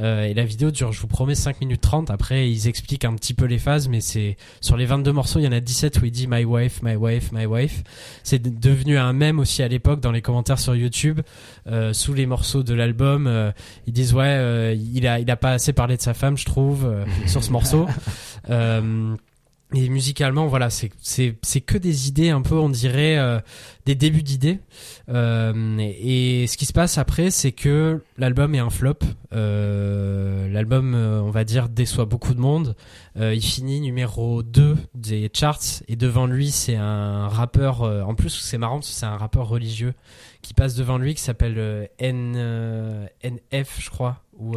euh, 0.00 0.24
et 0.24 0.34
la 0.34 0.44
vidéo 0.44 0.70
dure, 0.70 0.92
je 0.92 1.00
vous 1.00 1.06
promets, 1.06 1.34
5 1.34 1.60
minutes 1.60 1.80
30. 1.80 2.10
Après, 2.10 2.50
ils 2.50 2.68
expliquent 2.68 3.04
un 3.04 3.14
petit 3.14 3.34
peu 3.34 3.44
les 3.44 3.58
phases, 3.58 3.88
mais 3.88 4.00
c'est 4.00 4.36
sur 4.60 4.76
les 4.76 4.86
22 4.86 5.12
morceaux, 5.12 5.38
il 5.38 5.44
y 5.44 5.48
en 5.48 5.52
a 5.52 5.60
17 5.60 6.00
où 6.00 6.04
il 6.04 6.10
dit 6.10 6.26
My 6.26 6.44
wife, 6.44 6.82
my 6.82 6.96
wife, 6.96 7.32
my 7.32 7.46
wife. 7.46 7.82
C'est 8.22 8.42
devenu 8.42 8.98
un 8.98 9.12
mème 9.12 9.38
aussi 9.38 9.62
à 9.62 9.68
l'époque 9.68 10.00
dans 10.00 10.12
les 10.12 10.22
commentaires 10.22 10.58
sur 10.58 10.74
YouTube, 10.74 11.20
euh, 11.66 11.92
sous 11.92 12.14
les 12.14 12.26
morceaux 12.26 12.62
de 12.62 12.74
l'album. 12.74 13.26
Euh, 13.26 13.52
ils 13.86 13.92
disent 13.92 14.14
ouais, 14.14 14.24
euh, 14.26 14.74
il 14.74 15.06
a 15.06 15.20
il 15.20 15.30
a 15.30 15.36
pas 15.36 15.52
assez 15.52 15.72
parlé 15.72 15.96
de 15.96 16.02
sa 16.02 16.14
femme, 16.14 16.36
je 16.36 16.44
trouve, 16.44 16.92
sur 17.26 17.42
ce 17.44 17.50
morceau. 17.50 17.86
Et 19.76 19.88
musicalement, 19.88 20.46
voilà, 20.46 20.70
c'est 20.70 20.90
c'est 21.00 21.36
c'est 21.42 21.60
que 21.60 21.76
des 21.78 22.08
idées 22.08 22.30
un 22.30 22.42
peu, 22.42 22.54
on 22.54 22.68
dirait 22.68 23.18
euh, 23.18 23.40
des 23.86 23.94
débuts 23.94 24.22
d'idées. 24.22 24.60
Euh, 25.08 25.76
et, 25.78 26.46
ce 26.46 26.56
qui 26.56 26.66
se 26.66 26.72
passe 26.72 26.98
après, 26.98 27.30
c'est 27.30 27.52
que 27.52 28.02
l'album 28.16 28.54
est 28.54 28.58
un 28.58 28.70
flop. 28.70 28.98
Euh, 29.32 30.48
l'album, 30.48 30.94
on 30.94 31.30
va 31.30 31.44
dire, 31.44 31.68
déçoit 31.68 32.04
beaucoup 32.04 32.34
de 32.34 32.40
monde. 32.40 32.76
il 33.16 33.42
finit 33.42 33.80
numéro 33.80 34.42
2 34.42 34.76
des 34.94 35.30
charts 35.32 35.82
et 35.88 35.96
devant 35.96 36.26
lui, 36.26 36.50
c'est 36.50 36.76
un 36.76 37.28
rappeur. 37.28 37.82
en 37.82 38.14
plus, 38.14 38.30
c'est 38.30 38.58
marrant, 38.58 38.82
c'est 38.82 39.06
un 39.06 39.16
rappeur 39.16 39.48
religieux 39.48 39.94
qui 40.42 40.54
passe 40.54 40.74
devant 40.74 40.98
lui 40.98 41.14
qui 41.14 41.22
s'appelle 41.22 41.88
N 41.98 43.08
NF, 43.22 43.80
je 43.80 43.90
crois, 43.90 44.22
ou 44.38 44.56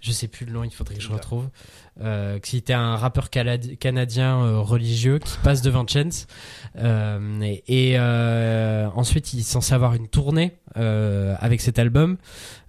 je 0.00 0.12
sais 0.12 0.28
plus 0.28 0.46
le 0.46 0.52
nom, 0.52 0.64
il 0.64 0.70
faudrait 0.70 0.94
que 0.94 1.02
je 1.02 1.10
retrouve 1.10 1.48
euh, 2.02 2.38
qui 2.40 2.58
était 2.58 2.74
un 2.74 2.96
rappeur 2.96 3.30
canadien 3.30 4.36
euh, 4.42 4.60
religieux 4.60 5.18
qui 5.18 5.38
passe 5.42 5.62
devant 5.62 5.86
Chance. 5.86 6.26
Euh, 6.78 7.56
et, 7.66 7.94
euh, 7.96 8.86
ensuite, 8.94 9.32
il 9.32 9.40
est 9.40 9.42
censé 9.42 9.72
avoir 9.72 9.94
une 9.94 10.08
tournée 10.08 10.52
avec 10.74 11.62
cet 11.62 11.78
album. 11.78 12.18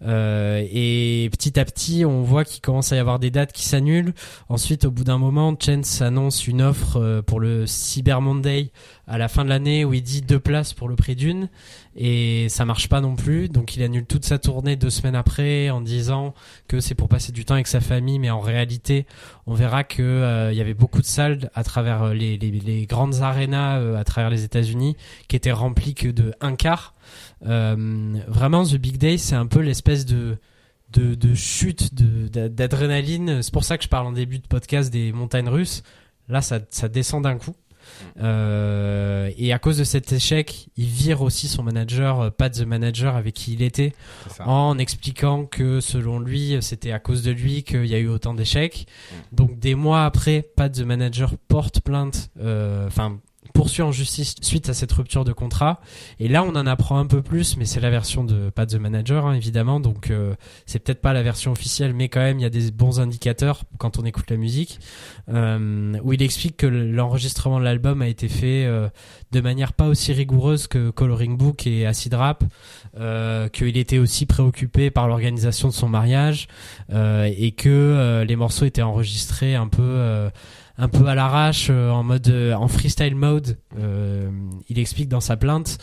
et 0.01 1.29
petit 1.29 1.59
à 1.59 1.65
petit, 1.65 2.05
on 2.05 2.21
voit 2.21 2.45
qu'il 2.45 2.61
commence 2.61 2.93
à 2.93 2.95
y 2.95 2.99
avoir 2.99 3.19
des 3.19 3.31
dates 3.31 3.51
qui 3.51 3.65
s'annulent. 3.65 4.13
Ensuite, 4.47 4.85
au 4.85 4.91
bout 4.91 5.03
d'un 5.03 5.17
moment, 5.17 5.53
Chance 5.59 6.01
annonce 6.01 6.47
une 6.47 6.61
offre 6.61 7.21
pour 7.27 7.41
le 7.41 7.67
Cyber 7.67 8.21
Monday 8.21 8.71
à 9.07 9.17
la 9.17 9.27
fin 9.27 9.43
de 9.43 9.49
l'année 9.49 9.83
où 9.83 9.93
il 9.93 10.03
dit 10.03 10.21
deux 10.21 10.39
places 10.39 10.73
pour 10.73 10.87
le 10.87 10.95
prix 10.95 11.17
d'une 11.17 11.49
et 11.97 12.47
ça 12.49 12.63
marche 12.63 12.89
pas 12.89 13.01
non 13.01 13.15
plus. 13.15 13.49
Donc 13.49 13.75
il 13.75 13.81
annule 13.81 14.05
toute 14.05 14.23
sa 14.23 14.37
tournée 14.37 14.75
deux 14.75 14.91
semaines 14.91 15.15
après 15.15 15.71
en 15.71 15.81
disant 15.81 16.35
que 16.67 16.79
c'est 16.79 16.93
pour 16.93 17.09
passer 17.09 17.31
du 17.31 17.43
temps 17.43 17.55
avec 17.55 17.67
sa 17.67 17.81
famille. 17.81 18.19
Mais 18.19 18.29
en 18.29 18.39
réalité 18.39 19.07
on 19.47 19.55
verra 19.55 19.83
que 19.83 20.03
euh, 20.03 20.51
il 20.51 20.57
y 20.57 20.61
avait 20.61 20.75
beaucoup 20.75 21.01
de 21.01 21.07
salles 21.07 21.49
à 21.55 21.63
travers 21.63 22.03
euh, 22.03 22.13
les, 22.13 22.85
grandes 22.87 23.21
arénas 23.21 23.79
euh, 23.79 23.97
à 23.97 24.03
travers 24.03 24.29
les 24.29 24.43
États-Unis 24.43 24.95
qui 25.27 25.35
étaient 25.35 25.51
remplies 25.51 25.95
que 25.95 26.09
de 26.09 26.33
un 26.39 26.55
quart. 26.55 26.93
Vraiment 27.41 28.63
The 28.63 28.75
Big 28.75 28.97
Day 28.97 29.17
c'est 29.17 29.35
un 29.35 29.47
peu 29.47 29.59
l'espèce 29.59 30.05
de 30.05 30.37
chute 31.33 31.95
d'adrénaline. 31.95 33.41
C'est 33.41 33.53
pour 33.53 33.63
ça 33.63 33.77
que 33.77 33.83
je 33.83 33.89
parle 33.89 34.05
en 34.05 34.11
début 34.11 34.37
de 34.37 34.47
podcast 34.47 34.93
des 34.93 35.11
montagnes 35.11 35.49
russes. 35.49 35.81
Là 36.29 36.41
ça 36.41 36.59
descend 36.89 37.23
d'un 37.23 37.37
coup 37.37 37.55
euh, 38.19 39.31
et 39.37 39.53
à 39.53 39.59
cause 39.59 39.77
de 39.77 39.83
cet 39.83 40.11
échec, 40.11 40.69
il 40.77 40.85
vire 40.85 41.21
aussi 41.21 41.47
son 41.47 41.63
manager, 41.63 42.21
euh, 42.21 42.29
Pat 42.29 42.53
the 42.53 42.65
Manager, 42.65 43.15
avec 43.15 43.35
qui 43.35 43.53
il 43.53 43.61
était, 43.61 43.93
en 44.39 44.77
expliquant 44.77 45.45
que 45.45 45.79
selon 45.79 46.19
lui, 46.19 46.57
c'était 46.61 46.91
à 46.91 46.99
cause 46.99 47.23
de 47.23 47.31
lui 47.31 47.63
qu'il 47.63 47.85
y 47.85 47.95
a 47.95 47.99
eu 47.99 48.07
autant 48.07 48.33
d'échecs. 48.33 48.87
Mm. 49.11 49.35
Donc 49.35 49.59
des 49.59 49.75
mois 49.75 50.05
après, 50.05 50.47
Pat 50.55 50.71
the 50.71 50.81
Manager 50.81 51.35
porte 51.47 51.81
plainte, 51.81 52.29
euh, 52.39 52.87
enfin 52.87 53.19
poursuit 53.57 53.81
en 53.81 53.91
justice 53.91 54.35
suite 54.41 54.69
à 54.69 54.75
cette 54.75 54.91
rupture 54.91 55.25
de 55.25 55.33
contrat. 55.33 55.81
Et 56.19 56.27
là, 56.27 56.43
on 56.43 56.49
en 56.49 56.67
apprend 56.67 56.99
un 56.99 57.07
peu 57.07 57.23
plus, 57.23 57.57
mais 57.57 57.65
c'est 57.65 57.79
la 57.79 57.89
version 57.89 58.23
de 58.23 58.51
pas 58.51 58.67
the 58.67 58.75
manager, 58.75 59.25
hein, 59.25 59.33
évidemment. 59.33 59.79
Donc, 59.79 60.11
euh, 60.11 60.35
c'est 60.67 60.77
peut-être 60.77 61.01
pas 61.01 61.11
la 61.11 61.23
version 61.23 61.53
officielle, 61.53 61.95
mais 61.95 62.07
quand 62.07 62.19
même, 62.19 62.37
il 62.37 62.43
y 62.43 62.45
a 62.45 62.51
des 62.51 62.69
bons 62.69 62.99
indicateurs 62.99 63.63
quand 63.79 63.97
on 63.97 64.05
écoute 64.05 64.29
la 64.29 64.37
musique, 64.37 64.79
euh, 65.29 65.97
où 66.03 66.13
il 66.13 66.21
explique 66.21 66.55
que 66.55 66.67
l'enregistrement 66.67 67.57
de 67.57 67.63
l'album 67.63 68.03
a 68.03 68.07
été 68.07 68.29
fait 68.29 68.65
euh, 68.65 68.89
de 69.31 69.41
manière 69.41 69.73
pas 69.73 69.87
aussi 69.87 70.13
rigoureuse 70.13 70.67
que 70.67 70.91
Coloring 70.91 71.35
Book 71.35 71.65
et 71.65 71.87
Acid 71.87 72.13
Rap, 72.13 72.43
euh, 72.99 73.49
qu'il 73.49 73.75
était 73.75 73.97
aussi 73.97 74.27
préoccupé 74.27 74.91
par 74.91 75.07
l'organisation 75.07 75.67
de 75.67 75.73
son 75.73 75.89
mariage 75.89 76.47
et 76.91 77.53
que 77.53 78.23
les 78.27 78.35
morceaux 78.35 78.65
étaient 78.65 78.83
enregistrés 78.83 79.55
un 79.55 79.67
peu 79.67 80.29
un 80.77 80.89
peu 80.89 81.07
à 81.07 81.15
l'arrache, 81.15 81.67
euh, 81.69 81.89
en 81.89 82.03
mode 82.03 82.27
euh, 82.29 82.53
en 82.53 82.67
freestyle 82.67 83.15
mode. 83.15 83.57
Euh, 83.79 84.29
il 84.69 84.79
explique 84.79 85.09
dans 85.09 85.21
sa 85.21 85.37
plainte, 85.37 85.77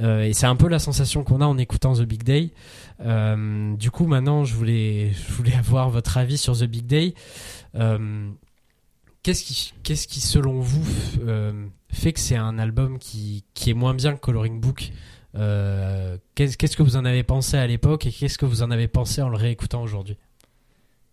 et 0.00 0.32
c'est 0.32 0.46
un 0.46 0.56
peu 0.56 0.68
la 0.68 0.78
sensation 0.78 1.24
qu'on 1.24 1.40
a 1.40 1.46
en 1.46 1.58
écoutant 1.58 1.94
The 1.94 2.02
Big 2.02 2.22
Day. 2.22 2.52
du 3.00 3.90
coup, 3.90 4.06
maintenant, 4.06 4.44
je 4.44 4.54
voulais, 4.54 5.12
je 5.12 5.32
voulais 5.32 5.54
avoir 5.54 5.90
votre 5.90 6.16
avis 6.16 6.38
sur 6.38 6.56
The 6.56 6.64
Big 6.64 6.86
Day. 6.86 7.14
qu'est-ce 9.22 9.44
qui, 9.44 9.74
qu'est-ce 9.82 10.06
qui, 10.08 10.20
selon 10.20 10.60
vous, 10.60 10.86
fait 11.90 12.12
que 12.12 12.20
c'est 12.20 12.36
un 12.36 12.58
album 12.58 12.98
qui, 12.98 13.44
qui 13.54 13.70
est 13.70 13.74
moins 13.74 13.94
bien 13.94 14.14
que 14.14 14.20
Coloring 14.20 14.60
Book 14.60 14.92
qu'est-ce, 15.34 16.56
qu'est-ce 16.56 16.76
que 16.76 16.82
vous 16.82 16.96
en 16.96 17.04
avez 17.04 17.22
pensé 17.22 17.56
à 17.56 17.66
l'époque 17.66 18.06
et 18.06 18.12
qu'est-ce 18.12 18.38
que 18.38 18.46
vous 18.46 18.62
en 18.62 18.70
avez 18.70 18.88
pensé 18.88 19.20
en 19.22 19.28
le 19.28 19.36
réécoutant 19.36 19.82
aujourd'hui? 19.82 20.16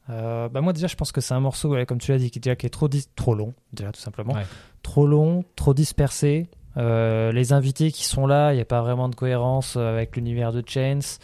Euh, 0.10 0.50
bah 0.50 0.62
moi 0.62 0.74
déjà 0.74 0.88
je 0.88 0.96
pense 0.96 1.12
que 1.12 1.22
c'est 1.22 1.34
un 1.34 1.40
morceau 1.40 1.76
comme 1.88 1.98
tu 1.98 2.12
l'as 2.12 2.20
dit 2.20 2.30
qui, 2.30 2.40
déjà, 2.40 2.56
qui 2.56 2.68
est 2.68 2.70
trop, 2.70 2.88
trop 3.16 3.34
long 3.34 3.54
déjà 3.74 3.92
tout 3.92 4.02
simplement. 4.02 4.36
Trop 4.84 5.08
long 5.08 5.44
trop 5.56 5.74
dispersé. 5.74 6.48
Euh, 6.78 7.32
les 7.32 7.54
invités 7.54 7.92
qui 7.92 8.04
sont 8.04 8.28
là 8.28 8.52
il 8.52 8.56
n'y 8.58 8.62
a 8.62 8.66
pas 8.66 8.82
vraiment 8.82 9.08
de 9.10 9.16
cohérence 9.16 9.78
avec 9.78 10.16
l'univers 10.16 10.52
de 10.52 10.64
Chance 10.68 11.20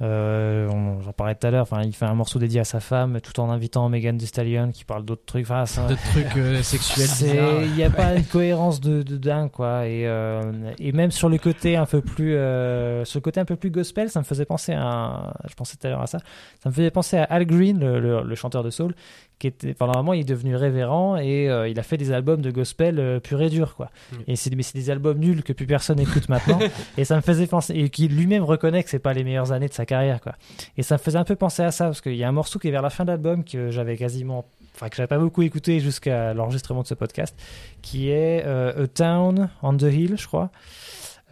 euh, 0.00 0.68
J'en 1.04 1.12
parlais 1.12 1.34
tout 1.34 1.46
à 1.46 1.50
l'heure. 1.50 1.62
Enfin, 1.62 1.82
il 1.82 1.94
fait 1.94 2.06
un 2.06 2.14
morceau 2.14 2.38
dédié 2.38 2.60
à 2.60 2.64
sa 2.64 2.80
femme, 2.80 3.20
tout 3.20 3.38
en 3.40 3.50
invitant 3.50 3.88
Megan 3.88 4.16
Thee 4.16 4.26
Stallion 4.26 4.70
qui 4.72 4.84
parle 4.84 5.04
d'autres 5.04 5.24
trucs. 5.24 5.48
Enfin, 5.50 5.64
d'autres 5.86 6.02
trucs 6.10 6.36
euh, 6.36 6.62
sexuels. 6.62 7.62
Il 7.64 7.72
n'y 7.72 7.84
a 7.84 7.90
pas 7.90 8.14
une 8.14 8.24
cohérence 8.24 8.80
de, 8.80 9.02
de 9.02 9.16
dingue, 9.16 9.50
quoi. 9.50 9.86
Et, 9.86 10.06
euh, 10.06 10.40
et 10.78 10.92
même 10.92 11.10
sur 11.10 11.28
le 11.28 11.38
côté 11.38 11.76
un 11.76 11.86
peu 11.86 12.00
plus, 12.00 12.32
ce 12.32 13.18
côté 13.18 13.40
un 13.40 13.44
peu 13.44 13.56
plus 13.56 13.70
gospel, 13.70 14.08
ça 14.10 14.20
me 14.20 14.24
faisait 14.24 14.44
penser 14.46 14.72
à, 14.72 15.34
je 15.48 15.54
pensais 15.54 15.76
tout 15.76 15.86
à 15.86 15.90
l'heure 15.90 16.02
à 16.02 16.06
ça. 16.06 16.18
Ça 16.62 16.70
me 16.70 16.74
faisait 16.74 16.90
penser 16.90 17.18
à 17.18 17.24
Al 17.24 17.44
Green, 17.44 17.78
le, 17.80 18.22
le 18.22 18.34
chanteur 18.34 18.62
de 18.62 18.70
soul, 18.70 18.94
qui 19.42 19.48
était 19.48 19.74
pendant 19.74 19.94
un 19.94 19.96
moment 19.96 20.12
il 20.12 20.20
est 20.20 20.24
devenu 20.24 20.54
révérend 20.54 21.16
et 21.16 21.50
euh, 21.50 21.68
il 21.68 21.76
a 21.80 21.82
fait 21.82 21.96
des 21.96 22.12
albums 22.12 22.40
de 22.40 22.52
gospel 22.52 23.00
euh, 23.00 23.18
pur 23.18 23.42
et 23.42 23.50
dur 23.50 23.74
quoi. 23.74 23.90
Mm. 24.12 24.16
Et 24.28 24.36
c'est 24.36 24.54
mais 24.54 24.62
c'est 24.62 24.78
des 24.78 24.88
albums 24.88 25.18
nuls 25.18 25.42
que 25.42 25.52
plus 25.52 25.66
personne 25.66 25.98
écoute 25.98 26.28
maintenant 26.28 26.60
et 26.96 27.04
ça 27.04 27.16
me 27.16 27.22
faisait 27.22 27.48
penser 27.48 27.74
et 27.74 27.90
qui 27.90 28.06
lui-même 28.06 28.44
reconnaît 28.44 28.84
que 28.84 28.88
c'est 28.88 29.00
pas 29.00 29.12
les 29.12 29.24
meilleures 29.24 29.50
années 29.50 29.66
de 29.66 29.72
sa 29.72 29.84
carrière 29.84 30.20
quoi. 30.20 30.34
Et 30.76 30.84
ça 30.84 30.94
me 30.94 31.00
faisait 31.00 31.18
un 31.18 31.24
peu 31.24 31.34
penser 31.34 31.64
à 31.64 31.72
ça 31.72 31.86
parce 31.86 32.00
qu'il 32.00 32.14
y 32.14 32.22
a 32.22 32.28
un 32.28 32.32
morceau 32.32 32.60
qui 32.60 32.68
est 32.68 32.70
vers 32.70 32.82
la 32.82 32.90
fin 32.90 33.04
de 33.04 33.10
l'album 33.10 33.42
que 33.42 33.72
j'avais 33.72 33.96
quasiment 33.96 34.44
enfin 34.76 34.88
que 34.88 34.94
j'avais 34.94 35.08
pas 35.08 35.18
beaucoup 35.18 35.42
écouté 35.42 35.80
jusqu'à 35.80 36.34
l'enregistrement 36.34 36.82
de 36.82 36.86
ce 36.86 36.94
podcast 36.94 37.36
qui 37.82 38.10
est 38.10 38.44
euh, 38.46 38.84
A 38.84 38.86
Town 38.86 39.50
on 39.62 39.76
the 39.76 39.82
Hill 39.82 40.14
je 40.16 40.26
crois. 40.28 40.52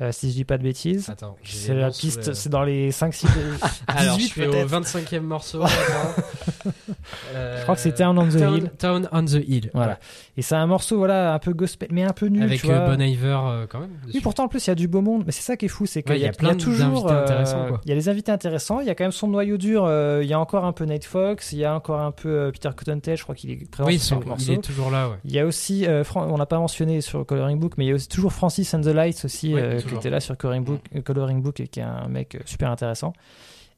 Euh, 0.01 0.13
si 0.13 0.31
je 0.31 0.35
dis 0.35 0.45
pas 0.45 0.57
de 0.57 0.63
bêtises. 0.63 1.13
c'est 1.45 1.75
la 1.75 1.91
piste, 1.91 2.33
c'est 2.33 2.49
dans 2.49 2.63
les 2.63 2.91
5 2.91 3.13
6 3.13 3.27
Alors, 3.87 4.19
je 4.19 4.25
suis 4.25 4.47
au 4.47 4.53
25e 4.53 5.21
morceau. 5.21 5.63
je 5.67 7.63
crois 7.63 7.75
que 7.75 7.81
c'est 7.81 7.93
Town 7.93 8.19
on 8.19 8.29
the 8.29 8.35
Hill. 8.35 8.71
Town 8.79 9.09
on 9.13 9.25
the 9.27 9.43
Hill. 9.47 9.71
Voilà. 9.75 9.99
Et 10.41 10.43
c'est 10.43 10.55
un 10.55 10.67
morceau 10.67 10.97
voilà 10.97 11.35
un 11.35 11.39
peu 11.39 11.53
gospel 11.53 11.89
mais 11.93 12.03
un 12.03 12.13
peu 12.13 12.27
nul 12.27 12.43
avec 12.43 12.61
tu 12.61 12.67
vois. 12.67 12.81
Bon 12.81 13.01
Iver 13.01 13.39
euh, 13.45 13.67
quand 13.69 13.81
même. 13.81 13.91
Oui, 14.13 14.21
pourtant 14.21 14.45
en 14.45 14.49
plus 14.49 14.67
il 14.67 14.71
y 14.71 14.73
a 14.73 14.75
du 14.75 14.89
beau 14.89 15.01
monde, 15.01 15.25
mais 15.27 15.33
c'est 15.33 15.43
ça 15.43 15.57
qui 15.57 15.67
est 15.67 15.69
fou, 15.69 15.87
c'est 15.87 16.03
qu'il 16.03 16.17
y, 16.17 16.27
a, 16.27 16.33
plein 16.33 16.55
toujours 16.55 17.11
euh, 17.11 17.71
il 17.85 17.89
y 17.89 17.93
a 17.93 17.95
les 17.95 18.09
invités 18.09 18.33
intéressants, 18.33 18.81
il 18.81 18.87
y 18.87 18.91
a 18.91 18.95
quand 18.95 19.05
même 19.05 19.13
son 19.13 19.29
noyau 19.29 19.57
dur, 19.57 19.91
il 20.23 20.27
y 20.27 20.33
a 20.33 20.41
encore 20.41 20.65
un 20.65 20.73
peu 20.73 20.85
Nate 20.85 21.05
Fox, 21.05 21.53
il 21.53 21.59
y 21.59 21.65
a 21.65 21.75
encore 21.75 22.01
un 22.01 22.13
peu 22.13 22.51
Peter 22.53 22.71
Cottontail, 22.77 23.17
je 23.17 23.23
crois 23.23 23.35
qu'il 23.35 23.51
est 23.51 23.71
présent 23.71 23.89
oui, 23.89 23.99
sur 23.99 24.23
il 24.39 24.53
est 24.53 24.59
toujours 24.59 24.91
là 24.91 25.09
ouais. 25.09 25.17
Il 25.25 25.33
y 25.33 25.39
a 25.39 25.47
aussi 25.47 25.87
on 26.15 26.37
n'a 26.37 26.47
pas 26.47 26.59
mentionné 26.59 27.01
sur 27.01 27.25
Coloring 27.25 27.59
Book, 27.59 27.75
mais 27.77 27.85
il 27.85 27.89
y 27.89 27.93
a 27.93 27.95
aussi 27.95 28.09
toujours 28.09 28.33
Francis 28.33 28.73
and 28.75 28.81
the 28.81 28.87
Lights 28.87 29.25
aussi 29.25 29.55
qui 29.87 29.95
était 29.95 30.11
là 30.11 30.21
sur 30.21 30.37
Coloring 30.37 30.65
Book 30.65 30.81
euh, 30.95 31.03
Coloring 31.03 31.43
Book, 31.43 31.55
qui 31.55 31.81
est 31.81 31.83
un 31.83 32.09
mec 32.09 32.35
euh, 32.35 32.41
super 32.45 32.71
intéressant. 32.71 33.13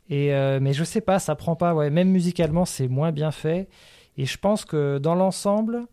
Et, 0.08 0.34
euh, 0.34 0.58
mais 0.60 0.72
je 0.72 0.84
sais 0.84 1.00
pas, 1.00 1.18
ça 1.18 1.34
prend 1.34 1.56
pas. 1.56 1.74
Ouais, 1.74 1.90
même 1.90 2.10
musicalement, 2.10 2.64
c'est 2.64 2.88
moins 2.88 3.12
bien 3.12 3.30
fait. 3.30 3.68
Et 4.16 4.26
je 4.26 4.36
pense 4.36 4.64
que 4.64 4.98
dans 4.98 5.14
l'ensemble, 5.14 5.86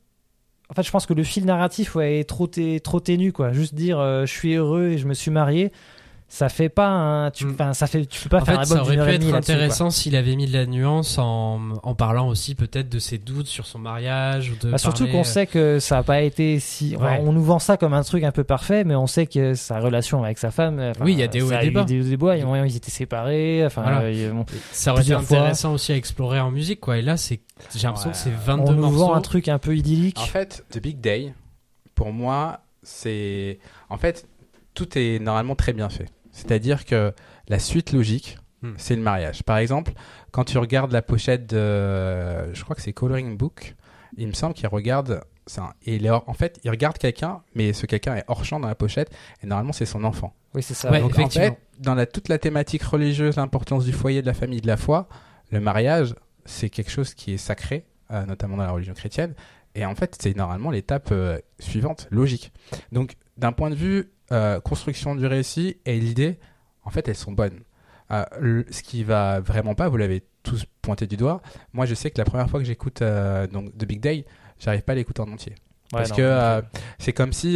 en 0.69 0.73
fait, 0.75 0.83
je 0.83 0.91
pense 0.91 1.05
que 1.05 1.13
le 1.13 1.23
fil 1.23 1.45
narratif 1.45 1.95
ouais, 1.95 2.19
est 2.19 2.23
trop, 2.23 2.47
ténu. 2.47 3.31
Quoi. 3.31 3.53
Juste 3.53 3.73
dire 3.73 3.99
je 3.99 4.31
suis 4.31 4.53
heureux 4.53 4.89
et 4.89 4.97
je 4.97 5.07
me 5.07 5.13
suis 5.13 5.31
marié, 5.31 5.71
ça 6.29 6.47
fait 6.47 6.69
pas 6.69 6.87
un 6.87 7.31
tu 7.31 7.45
mm. 7.45 7.73
ça 7.73 7.87
fait 7.87 8.05
tu 8.05 8.21
peux 8.21 8.29
pas 8.29 8.41
en 8.41 8.45
faire 8.45 8.59
fait, 8.59 8.65
ça 8.65 8.81
aurait 8.81 8.97
pu 8.97 9.25
être 9.25 9.33
intéressant 9.33 9.89
s'il 9.89 10.15
avait 10.15 10.35
mis 10.35 10.45
de 10.45 10.53
la 10.53 10.67
nuance 10.67 11.17
en, 11.17 11.59
en 11.81 11.95
parlant 11.95 12.27
aussi 12.27 12.53
peut-être 12.53 12.87
de 12.87 12.99
ses 12.99 13.17
doutes 13.17 13.47
sur 13.47 13.65
son 13.65 13.79
mariage 13.79 14.51
ou 14.51 14.55
de 14.55 14.71
bah, 14.71 14.77
surtout 14.77 15.07
qu'on 15.07 15.21
euh, 15.21 15.23
sait 15.23 15.47
que 15.47 15.79
ça 15.79 15.97
a 15.97 16.03
pas 16.03 16.21
été 16.21 16.59
si 16.59 16.95
on 16.99 17.33
nous 17.33 17.43
vend 17.43 17.57
ça 17.57 17.77
comme 17.77 17.95
un 17.95 18.03
truc 18.03 18.23
un 18.23 18.31
peu 18.31 18.43
parfait 18.43 18.83
mais 18.83 18.95
on 18.95 19.07
sait 19.07 19.25
que 19.25 19.55
sa 19.55 19.79
relation 19.79 20.23
avec 20.23 20.37
sa 20.37 20.51
femme 20.51 20.93
oui 21.01 21.13
il 21.13 21.19
y 21.19 21.23
a 21.23 21.27
des 21.27 21.41
hauts 21.41 21.51
et 21.51 21.57
des 21.57 21.71
bas. 21.71 21.83
des, 21.83 22.15
bois 22.15 22.37
ils, 22.37 22.75
étaient 22.75 22.91
séparés 22.91 23.65
enfin 23.65 24.03
ça 24.71 24.93
aurait 24.93 25.01
été 25.01 25.13
intéressant 25.13 25.73
aussi 25.73 25.91
à 25.91 25.95
explorer 25.95 26.39
en 26.39 26.51
musique 26.51 26.79
quoi. 26.79 26.99
Et 26.99 27.01
là 27.01 27.17
c'est 27.17 27.41
j'ai 27.75 27.87
l'impression 27.87 28.11
que 28.11 28.17
c'est 28.17 28.31
22 28.31 28.71
on 28.71 28.75
nous 28.75 28.91
vend 28.91 29.15
un 29.15 29.21
truc 29.21 29.47
un 29.47 29.57
peu 29.57 29.75
idyllique. 29.75 30.19
En 30.19 30.25
fait 30.25 30.63
The 30.69 30.79
Big 30.79 31.01
Day 31.01 31.33
pour 31.95 32.13
moi 32.13 32.59
c'est 32.83 33.57
en 33.89 33.97
fait 33.97 34.27
tout 34.75 34.97
est 34.97 35.19
normalement 35.19 35.55
très 35.55 35.73
bien 35.73 35.89
fait 35.89 36.05
c'est-à-dire 36.39 36.85
que 36.85 37.13
la 37.47 37.59
suite 37.59 37.91
logique, 37.91 38.37
hmm. 38.61 38.73
c'est 38.77 38.95
le 38.95 39.01
mariage. 39.01 39.43
Par 39.43 39.57
exemple, 39.57 39.91
quand 40.31 40.45
tu 40.45 40.57
regardes 40.57 40.91
la 40.91 41.01
pochette 41.01 41.47
de, 41.47 42.53
je 42.53 42.63
crois 42.63 42.75
que 42.75 42.81
c'est 42.81 42.93
Coloring 42.93 43.37
Book, 43.37 43.75
il 44.17 44.27
me 44.27 44.33
semble 44.33 44.53
qu'il 44.53 44.67
regarde 44.67 45.21
ça. 45.45 45.73
Et 45.85 45.95
il 45.95 46.09
en 46.11 46.33
fait, 46.33 46.59
il 46.63 46.69
regarde 46.69 46.97
quelqu'un, 46.97 47.41
mais 47.55 47.73
ce 47.73 47.85
quelqu'un 47.85 48.15
est 48.15 48.23
hors 48.27 48.45
champ 48.45 48.59
dans 48.59 48.67
la 48.67 48.75
pochette, 48.75 49.11
et 49.43 49.47
normalement, 49.47 49.73
c'est 49.73 49.85
son 49.85 50.03
enfant. 50.03 50.33
Oui, 50.53 50.63
c'est 50.63 50.73
ça. 50.73 50.89
Donc, 50.97 51.17
en 51.19 51.29
fait, 51.29 51.59
dans 51.79 51.95
la, 51.95 52.05
toute 52.05 52.29
la 52.29 52.37
thématique 52.37 52.83
religieuse, 52.83 53.35
l'importance 53.35 53.85
du 53.85 53.91
foyer, 53.91 54.21
de 54.21 54.27
la 54.27 54.33
famille, 54.33 54.61
de 54.61 54.67
la 54.67 54.77
foi, 54.77 55.09
le 55.51 55.59
mariage, 55.59 56.15
c'est 56.45 56.69
quelque 56.69 56.91
chose 56.91 57.13
qui 57.13 57.33
est 57.33 57.37
sacré, 57.37 57.85
euh, 58.11 58.25
notamment 58.25 58.57
dans 58.57 58.63
la 58.63 58.71
religion 58.71 58.93
chrétienne. 58.93 59.33
Et 59.75 59.85
en 59.85 59.95
fait, 59.95 60.17
c'est 60.19 60.35
normalement 60.35 60.71
l'étape 60.71 61.09
euh, 61.11 61.37
suivante, 61.59 62.07
logique. 62.11 62.51
Donc, 62.91 63.15
d'un 63.37 63.51
point 63.51 63.69
de 63.69 63.75
vue 63.75 64.11
euh, 64.31 64.59
construction 64.59 65.15
du 65.15 65.25
récit 65.25 65.77
et 65.85 65.99
l'idée, 65.99 66.37
en 66.83 66.91
fait, 66.91 67.07
elles 67.07 67.15
sont 67.15 67.31
bonnes. 67.31 67.61
Euh, 68.11 68.63
ce 68.69 68.83
qui 68.83 69.03
va 69.03 69.39
vraiment 69.39 69.75
pas, 69.75 69.89
vous 69.89 69.97
l'avez 69.97 70.23
tous 70.43 70.65
pointé 70.81 71.07
du 71.07 71.17
doigt. 71.17 71.41
Moi, 71.73 71.85
je 71.85 71.95
sais 71.95 72.11
que 72.11 72.17
la 72.17 72.25
première 72.25 72.49
fois 72.49 72.59
que 72.59 72.65
j'écoute 72.65 73.01
euh, 73.01 73.47
donc 73.47 73.75
The 73.77 73.85
Big 73.85 73.99
Day, 73.99 74.25
j'arrive 74.59 74.81
pas 74.81 74.93
à 74.93 74.95
l'écouter 74.95 75.21
en 75.21 75.31
entier. 75.31 75.55
Parce 75.91 76.11
que 76.11 76.61
c'est 76.99 77.13
comme 77.13 77.33
si, 77.33 77.53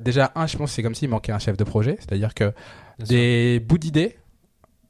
déjà, 0.00 0.32
un, 0.34 0.46
je 0.48 0.56
pense 0.56 0.72
c'est 0.72 0.82
comme 0.82 0.96
s'il 0.96 1.08
manquait 1.08 1.30
un 1.30 1.38
chef 1.38 1.56
de 1.56 1.62
projet, 1.62 1.96
c'est-à-dire 2.00 2.34
que 2.34 2.52
des 2.98 3.60
bouts 3.60 3.78
d'idées, 3.78 4.18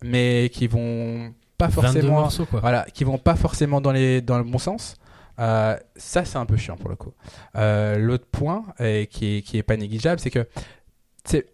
mais 0.03 0.51
qui 0.51 0.67
vont 0.67 1.35
pas 1.59 1.69
forcément, 1.69 2.29
voilà, 2.53 2.87
qui 2.95 3.05
vont 3.05 3.19
pas 3.19 3.37
forcément 3.37 3.83
dans 3.83 3.93
les 3.93 4.23
dans 4.23 4.39
le 4.39 4.45
bon 4.45 4.57
sens. 4.57 4.97
ça, 5.37 5.79
c'est 5.97 6.37
un 6.37 6.47
peu 6.47 6.57
chiant 6.57 6.77
pour 6.77 6.89
le 6.89 6.97
coup. 6.97 7.13
L'autre 7.55 8.27
point 8.33 8.65
et 8.81 9.07
qui 9.07 9.37
est, 9.37 9.43
qui 9.43 9.59
est 9.59 9.63
pas 9.63 9.77
négligeable, 9.77 10.19
c'est 10.19 10.31
que 10.31 10.47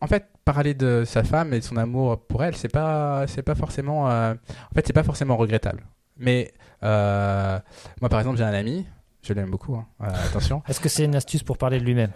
en 0.01 0.07
fait, 0.07 0.27
parler 0.45 0.75
de 0.75 1.05
sa 1.07 1.25
femme 1.25 1.53
et 1.53 1.61
de 1.61 1.65
son 1.65 1.77
amour 1.77 2.21
pour 2.27 2.45
elle, 2.45 2.57
c'est 2.57 2.69
pas, 2.69 3.27
c'est 3.27 3.43
pas 3.43 3.55
forcément, 3.55 4.11
euh, 4.11 4.35
en 4.35 4.75
fait, 4.75 4.87
c'est 4.87 4.93
pas 4.93 5.03
forcément 5.03 5.37
regrettable. 5.37 5.85
Mais 6.17 6.53
euh, 6.83 7.59
moi, 8.01 8.09
par 8.09 8.21
exemple, 8.21 8.39
j'ai 8.39 8.45
un 8.45 8.53
ami, 8.53 8.87
je 9.25 9.33
l'aime 9.33 9.51
beaucoup, 9.51 9.75
hein. 9.75 9.87
euh, 10.03 10.07
attention. 10.29 10.63
Est-ce 10.69 10.81
que 10.81 10.89
c'est 10.91 11.05
une 11.05 11.17
astuce 11.17 11.43
pour 11.43 11.57
parler 11.57 11.81
de 11.81 11.85
lui-même? 11.85 12.11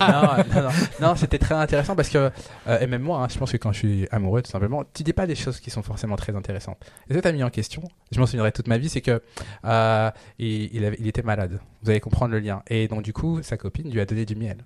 Non, 0.00 0.22
non, 0.54 0.62
non, 0.62 0.68
non 1.00 1.14
c'était 1.14 1.38
très 1.38 1.54
intéressant 1.54 1.94
parce 1.94 2.08
que, 2.08 2.30
euh, 2.66 2.80
et 2.80 2.86
même 2.86 3.02
moi, 3.02 3.22
hein, 3.22 3.28
je 3.30 3.38
pense 3.38 3.52
que 3.52 3.58
quand 3.58 3.72
je 3.72 3.78
suis 3.78 4.08
amoureux, 4.10 4.40
tout 4.40 4.50
simplement, 4.50 4.82
tu 4.94 5.02
dis 5.02 5.12
pas 5.12 5.26
des 5.26 5.34
choses 5.34 5.60
qui 5.60 5.70
sont 5.70 5.82
forcément 5.82 6.16
très 6.16 6.34
intéressantes. 6.34 6.78
Et 7.10 7.14
cet 7.14 7.26
ami 7.26 7.44
en 7.44 7.50
question, 7.50 7.82
je 8.12 8.18
m'en 8.18 8.24
souviendrai 8.24 8.52
toute 8.52 8.66
ma 8.66 8.78
vie, 8.78 8.88
c'est 8.88 9.02
que 9.02 9.22
euh, 9.64 10.10
il, 10.38 10.74
il, 10.74 10.84
avait, 10.86 10.96
il, 10.98 11.06
était 11.06 11.22
malade. 11.22 11.60
Vous 11.82 11.90
allez 11.90 12.00
comprendre 12.00 12.32
le 12.32 12.40
lien. 12.40 12.62
Et 12.68 12.88
donc, 12.88 13.02
du 13.02 13.12
coup, 13.12 13.42
sa 13.42 13.58
copine 13.58 13.90
lui 13.90 14.00
a 14.00 14.06
donné 14.06 14.24
du 14.24 14.34
miel. 14.34 14.64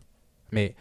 Mais 0.52 0.76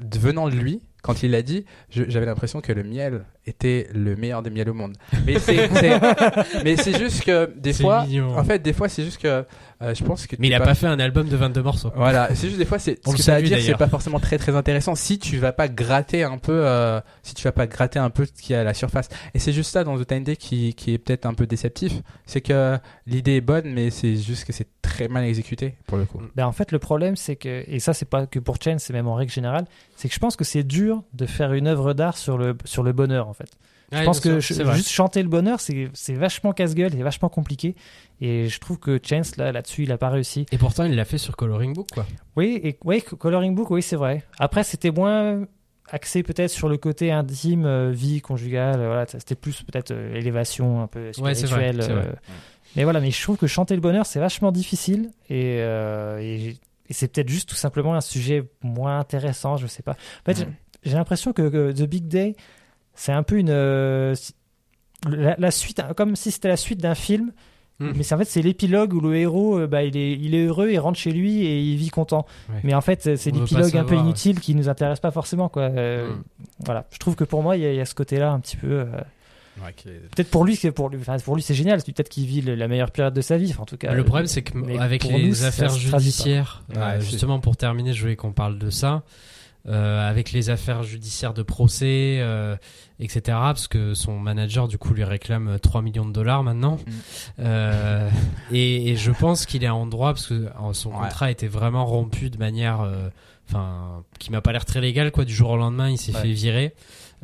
venant 0.00 0.48
de 0.48 0.54
lui, 0.54 0.82
quand 1.06 1.22
il 1.22 1.30
l'a 1.30 1.42
dit, 1.42 1.64
j'avais 1.88 2.26
l'impression 2.26 2.60
que 2.60 2.72
le 2.72 2.82
miel 2.82 3.24
était 3.46 3.86
le 3.94 4.16
meilleur 4.16 4.42
des 4.42 4.50
miels 4.50 4.68
au 4.70 4.74
monde. 4.74 4.96
Mais 5.24 5.38
c'est, 5.38 5.70
mais 6.64 6.76
c'est 6.76 6.98
juste 6.98 7.22
que 7.24 7.48
des 7.56 7.72
fois, 7.72 8.04
en 8.36 8.42
fait, 8.42 8.58
des 8.58 8.72
fois, 8.72 8.88
c'est 8.88 9.04
juste 9.04 9.22
que 9.22 9.44
euh, 9.82 9.94
je 9.94 10.02
pense 10.02 10.26
que. 10.26 10.34
Mais 10.40 10.48
il 10.48 10.54
a 10.54 10.60
pas... 10.60 10.74
fait 10.74 10.88
un 10.88 10.98
album 10.98 11.28
de 11.28 11.36
22 11.36 11.62
morceaux. 11.62 11.92
Voilà, 11.94 12.34
c'est 12.34 12.48
juste 12.48 12.58
des 12.58 12.64
fois, 12.64 12.80
c'est 12.80 12.98
ce 13.06 13.14
que 13.14 13.22
ça 13.22 13.36
veut 13.36 13.42
dire, 13.42 13.60
c'est 13.60 13.76
pas 13.76 13.86
forcément 13.88 14.18
très 14.18 14.36
très 14.36 14.56
intéressant 14.56 14.96
si 14.96 15.20
tu 15.20 15.36
vas 15.36 15.52
pas 15.52 15.68
gratter 15.68 16.24
un 16.24 16.38
peu, 16.38 16.66
euh, 16.66 17.00
si 17.22 17.34
tu 17.34 17.44
vas 17.44 17.52
pas 17.52 17.68
gratter 17.68 18.00
un 18.00 18.10
peu 18.10 18.26
ce 18.26 18.32
qui 18.32 18.52
est 18.52 18.56
à 18.56 18.64
la 18.64 18.74
surface. 18.74 19.08
Et 19.34 19.38
c'est 19.38 19.52
juste 19.52 19.70
ça 19.70 19.84
dans 19.84 19.96
The 19.96 20.06
Time 20.06 20.24
Day 20.24 20.36
qui 20.36 20.74
qui 20.74 20.92
est 20.92 20.98
peut-être 20.98 21.26
un 21.26 21.34
peu 21.34 21.46
déceptif, 21.46 21.92
c'est 22.24 22.40
que 22.40 22.78
l'idée 23.06 23.36
est 23.36 23.40
bonne, 23.40 23.72
mais 23.72 23.90
c'est 23.90 24.16
juste 24.16 24.44
que 24.44 24.52
c'est 24.52 24.66
très 24.96 25.08
mal 25.08 25.24
exécuté 25.24 25.74
pour 25.86 25.98
le 25.98 26.04
coup. 26.04 26.20
Ben 26.34 26.46
en 26.46 26.52
fait, 26.52 26.72
le 26.72 26.78
problème, 26.78 27.16
c'est 27.16 27.36
que 27.36 27.64
et 27.66 27.80
ça, 27.80 27.94
c'est 27.94 28.08
pas 28.08 28.26
que 28.26 28.38
pour 28.38 28.56
Chen, 28.60 28.78
c'est 28.78 28.92
même 28.92 29.08
en 29.08 29.14
règle 29.14 29.32
générale, 29.32 29.66
c'est 29.96 30.08
que 30.08 30.14
je 30.14 30.20
pense 30.20 30.36
que 30.36 30.44
c'est 30.44 30.62
dur 30.64 31.02
de 31.12 31.26
faire 31.26 31.52
une 31.52 31.66
œuvre 31.66 31.92
d'art 31.92 32.16
sur 32.16 32.38
le, 32.38 32.56
sur 32.64 32.82
le 32.82 32.92
bonheur, 32.92 33.28
en 33.28 33.34
fait. 33.34 33.50
Je 33.92 34.02
pense 34.02 34.20
que 34.20 34.40
juste 34.40 34.88
chanter 34.88 35.22
le 35.22 35.28
bonheur, 35.28 35.60
c'est 35.60 36.14
vachement 36.14 36.52
casse-gueule 36.52 36.94
et 36.94 37.02
vachement 37.02 37.28
compliqué. 37.28 37.76
Et 38.20 38.48
je 38.48 38.58
trouve 38.58 38.78
que 38.78 38.98
Chance, 39.02 39.36
là, 39.36 39.52
là-dessus, 39.52 39.84
il 39.84 39.92
a 39.92 39.98
pas 39.98 40.08
réussi. 40.08 40.46
Et 40.50 40.58
pourtant, 40.58 40.84
il 40.84 40.96
l'a 40.96 41.04
fait 41.04 41.18
sur 41.18 41.36
Coloring 41.36 41.74
Book, 41.74 41.88
quoi. 41.92 42.06
Oui, 42.34 42.60
et, 42.64 42.78
oui 42.84 43.02
Coloring 43.02 43.54
Book, 43.54 43.70
oui, 43.70 43.82
c'est 43.82 43.96
vrai. 43.96 44.24
Après, 44.38 44.64
c'était 44.64 44.90
moins 44.90 45.46
axé 45.90 46.22
peut-être 46.22 46.50
sur 46.50 46.68
le 46.68 46.76
côté 46.76 47.12
intime, 47.12 47.64
euh, 47.64 47.90
vie 47.90 48.20
conjugale, 48.20 48.78
voilà, 48.78 49.06
c'était 49.06 49.34
plus 49.34 49.62
peut-être 49.62 49.92
euh, 49.92 50.14
élévation 50.14 50.82
un 50.82 50.86
peu 50.86 51.12
spirituelle. 51.12 51.80
Ouais, 51.80 51.88
euh. 51.88 52.12
mais 52.74 52.84
voilà, 52.84 53.00
mais 53.00 53.10
je 53.10 53.22
trouve 53.22 53.36
que 53.36 53.46
chanter 53.46 53.74
le 53.74 53.80
bonheur, 53.80 54.06
c'est 54.06 54.20
vachement 54.20 54.52
difficile 54.52 55.10
et, 55.28 55.58
et, 55.58 56.56
c'est 56.90 57.12
peut-être 57.12 57.28
juste 57.28 57.48
tout 57.48 57.56
simplement 57.56 57.94
un 57.94 58.00
sujet 58.00 58.48
moins 58.62 59.00
intéressant, 59.00 59.56
je 59.56 59.66
sais 59.66 59.82
pas. 59.82 59.92
En 59.92 60.32
fait, 60.32 60.46
j'ai 60.84 60.94
l'impression 60.94 61.32
que, 61.32 61.72
The 61.72 61.82
Big 61.82 62.06
Day, 62.06 62.36
c'est 62.94 63.12
un 63.12 63.22
peu 63.22 63.38
une 63.38 63.50
euh, 63.50 64.14
la, 65.08 65.50
suite, 65.50 65.82
comme 65.96 66.16
si 66.16 66.30
c'était 66.30 66.48
la 66.48 66.56
suite 66.56 66.80
d'un 66.80 66.94
film. 66.94 67.32
Hmm. 67.78 67.92
Mais 67.94 68.12
en 68.12 68.18
fait, 68.18 68.24
c'est 68.24 68.42
l'épilogue 68.42 68.94
où 68.94 69.00
le 69.00 69.16
héros, 69.16 69.58
euh, 69.58 69.66
bah, 69.66 69.82
il, 69.82 69.96
est, 69.96 70.12
il 70.12 70.34
est 70.34 70.46
heureux, 70.46 70.70
il 70.70 70.78
rentre 70.78 70.98
chez 70.98 71.12
lui 71.12 71.44
et 71.44 71.60
il 71.60 71.76
vit 71.76 71.90
content. 71.90 72.26
Mais 72.64 72.74
en 72.74 72.80
fait, 72.80 73.16
c'est 73.16 73.30
l'épilogue 73.30 73.76
un 73.76 73.84
peu 73.84 73.96
inutile 73.96 74.40
qui 74.40 74.54
nous 74.54 74.68
intéresse 74.68 75.00
pas 75.00 75.10
forcément. 75.10 75.48
Quoi. 75.48 75.64
Euh, 75.64 76.10
hmm. 76.10 76.22
Voilà. 76.64 76.86
Je 76.90 76.98
trouve 76.98 77.16
que 77.16 77.24
pour 77.24 77.42
moi, 77.42 77.56
il 77.56 77.62
y, 77.62 77.80
a 77.80 77.84
ce 77.84 77.94
côté-là 77.94 78.30
un 78.30 78.40
petit 78.40 78.56
peu. 78.56 78.86
Peut-être 80.14 80.30
pour 80.30 80.44
lui, 80.44 80.56
c'est 80.56 80.72
pour 80.72 80.88
lui, 80.88 80.98
pour 81.24 81.36
lui 81.36 81.42
c'est 81.42 81.54
génial. 81.54 81.82
Peut-être 81.82 82.08
qu'il 82.08 82.26
vit 82.26 82.42
la 82.42 82.68
meilleure 82.68 82.90
période 82.90 83.14
de 83.14 83.20
sa 83.20 83.36
vie. 83.36 83.54
en 83.58 83.66
tout 83.66 83.76
cas. 83.76 83.92
Le 83.92 84.04
problème, 84.04 84.26
c'est 84.26 84.42
qu'avec 84.42 85.04
les 85.04 85.44
affaires 85.44 85.70
judiciaires, 85.70 86.62
justement 87.00 87.40
pour 87.40 87.56
terminer, 87.56 87.92
je 87.92 88.02
voulais 88.02 88.16
qu'on 88.16 88.32
parle 88.32 88.58
de 88.58 88.70
ça. 88.70 89.02
Euh, 89.68 90.08
avec 90.08 90.30
les 90.30 90.48
affaires 90.48 90.84
judiciaires 90.84 91.34
de 91.34 91.42
procès, 91.42 92.18
euh, 92.20 92.56
etc. 93.00 93.20
Parce 93.26 93.66
que 93.66 93.94
son 93.94 94.16
manager, 94.16 94.68
du 94.68 94.78
coup, 94.78 94.94
lui 94.94 95.02
réclame 95.02 95.58
3 95.60 95.82
millions 95.82 96.06
de 96.06 96.12
dollars 96.12 96.44
maintenant. 96.44 96.76
Mm. 96.76 96.90
Euh, 97.40 98.08
et, 98.52 98.90
et, 98.90 98.96
je 98.96 99.10
pense 99.10 99.44
qu'il 99.44 99.64
est 99.64 99.68
en 99.68 99.86
droit 99.86 100.12
parce 100.12 100.28
que 100.28 100.48
son 100.72 100.90
contrat 100.90 101.32
était 101.32 101.48
vraiment 101.48 101.84
rompu 101.84 102.30
de 102.30 102.38
manière, 102.38 102.82
euh, 102.82 103.08
enfin, 103.48 104.04
qui 104.20 104.30
m'a 104.30 104.40
pas 104.40 104.52
l'air 104.52 104.64
très 104.64 104.80
légal, 104.80 105.10
quoi. 105.10 105.24
Du 105.24 105.34
jour 105.34 105.50
au 105.50 105.56
lendemain, 105.56 105.90
il 105.90 105.98
s'est 105.98 106.12
fait 106.12 106.32
virer. 106.32 106.72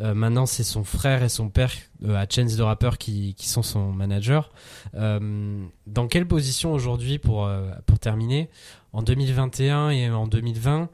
Euh, 0.00 0.12
maintenant, 0.12 0.46
c'est 0.46 0.64
son 0.64 0.82
frère 0.82 1.22
et 1.22 1.28
son 1.28 1.48
père 1.48 1.70
à 2.08 2.26
Chance 2.28 2.56
the 2.56 2.60
Rapper 2.60 2.90
qui, 2.98 3.34
qui 3.34 3.48
sont 3.48 3.62
son 3.62 3.92
manager. 3.92 4.50
dans 4.94 6.08
quelle 6.08 6.26
position 6.26 6.72
aujourd'hui, 6.72 7.18
pour, 7.18 7.48
pour 7.86 8.00
terminer, 8.00 8.50
en 8.92 9.02
2021 9.02 9.90
et 9.90 10.10
en 10.10 10.26
2020 10.26 10.88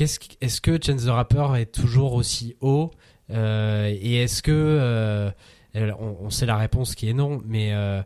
est-ce 0.00 0.60
que 0.60 0.78
Chance 0.82 1.04
the 1.04 1.08
Rapper 1.08 1.48
est 1.56 1.72
toujours 1.72 2.14
aussi 2.14 2.56
haut 2.60 2.90
euh, 3.30 3.88
et 3.88 4.22
est-ce 4.22 4.42
que 4.42 4.52
euh, 4.52 5.30
on, 5.74 6.30
sait 6.30 6.46
la 6.46 6.56
réponse 6.56 6.94
qui 6.94 7.08
est 7.08 7.12
non, 7.12 7.42
mais 7.44 7.72
euh, 7.72 8.02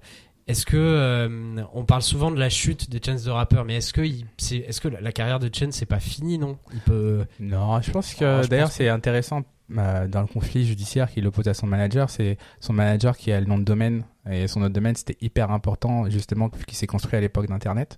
est-ce 0.47 0.65
que 0.65 1.29
on 1.75 1.85
parle 1.85 2.03
souvent 2.03 2.31
de 2.31 2.39
la 2.39 2.49
chute 2.49 2.91
de 2.91 3.01
Chance 3.05 3.25
the 3.25 3.29
Rapper, 3.29 3.63
mais 3.67 3.77
est-ce 3.77 3.93
que 3.93 4.89
la, 4.89 5.13
carrière 5.13 5.39
de 5.39 5.51
Chance 5.53 5.75
c'est 5.75 5.87
pas 5.87 6.01
fini 6.01 6.39
non? 6.39 6.59
Il 6.73 6.81
peut. 6.81 7.27
Non, 7.39 7.81
je 7.81 7.91
pense 7.91 8.15
que 8.15 8.47
d'ailleurs 8.47 8.73
c'est 8.73 8.89
intéressant 8.89 9.43
dans 9.69 10.23
le 10.23 10.27
conflit 10.27 10.67
judiciaire 10.67 11.09
qu'il 11.13 11.25
oppose 11.29 11.47
à 11.47 11.55
son 11.55 11.69
manager, 11.69 12.11
c'est 12.11 12.39
son 12.59 12.73
manager 12.73 13.17
qui 13.17 13.31
a 13.31 13.39
le 13.39 13.47
nom 13.47 13.59
de 13.59 13.63
domaine 13.63 14.05
et 14.29 14.49
son 14.49 14.61
nom 14.61 14.67
de 14.67 14.73
domaine 14.73 14.97
c'était 14.97 15.17
hyper 15.21 15.53
important 15.53 16.11
justement 16.11 16.51
qui 16.67 16.75
s'est 16.75 16.89
construit 16.89 17.17
à 17.17 17.21
l'époque 17.21 17.47
d'Internet 17.47 17.97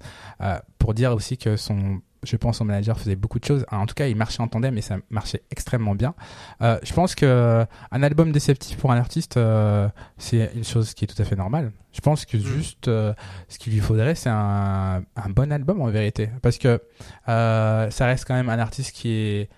pour 0.79 0.93
dire 0.93 1.15
aussi 1.15 1.39
que 1.39 1.57
son 1.57 2.03
je 2.23 2.37
pense 2.37 2.59
son 2.59 2.65
manager 2.65 2.99
faisait 2.99 3.17
beaucoup 3.17 3.39
de 3.39 3.45
choses. 3.45 3.67
En 3.71 3.87
tout 3.87 3.95
cas, 3.95 4.07
il 4.07 4.17
marchait 4.17 4.41
en 4.41 4.49
tandem 4.49 4.77
et 4.79 4.83
ça 4.83 4.97
marchait 5.11 5.43
extrêmement 5.51 5.95
bien. 5.95 6.15
Euh, 6.61 6.79
je 6.83 6.93
pense 6.93 7.15
que 7.15 7.27
euh, 7.27 7.65
un 7.91 8.03
album 8.03 8.33
déceptif 8.33 8.77
pour 8.77 8.93
un 8.93 8.97
artiste, 8.97 9.37
euh, 9.37 9.89
c'est 10.19 10.51
une 10.55 10.65
chose 10.65 10.95
qui 10.95 11.05
est 11.05 11.09
tout 11.09 11.21
à 11.21 11.25
fait 11.25 11.37
normale. 11.37 11.73
Je 11.93 12.01
pense 12.01 12.25
que 12.25 12.37
mm. 12.37 12.41
juste 12.41 12.89
euh, 12.89 13.13
ce 13.49 13.59
qu'il 13.59 13.73
lui 13.73 13.81
faudrait, 13.81 14.15
c'est 14.15 14.31
un, 14.31 15.03
un, 15.17 15.31
bon 15.31 15.53
album 15.53 15.81
en 15.81 15.89
vérité, 15.89 16.31
parce 16.43 16.59
que 16.59 16.81
ça 17.27 18.07
reste 18.07 18.25
quand 18.27 18.35
même 18.35 18.49
un 18.49 18.59
artiste 18.59 18.93
qui 18.95 19.13
est 19.13 19.49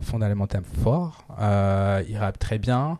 fondamentalement 0.00 0.66
fort. 0.82 1.26
il 1.38 2.16
rappe 2.18 2.38
très 2.38 2.58
bien. 2.58 2.98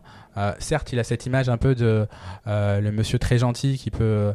certes, 0.59 0.93
il 0.93 0.99
a 0.99 1.05
cette 1.05 1.27
image 1.27 1.49
un 1.49 1.57
peu 1.57 1.75
de 1.75 2.07
le 2.47 2.91
monsieur 2.91 3.19
très 3.19 3.39
gentil 3.39 3.79
qui 3.79 3.91
peut 3.91 4.33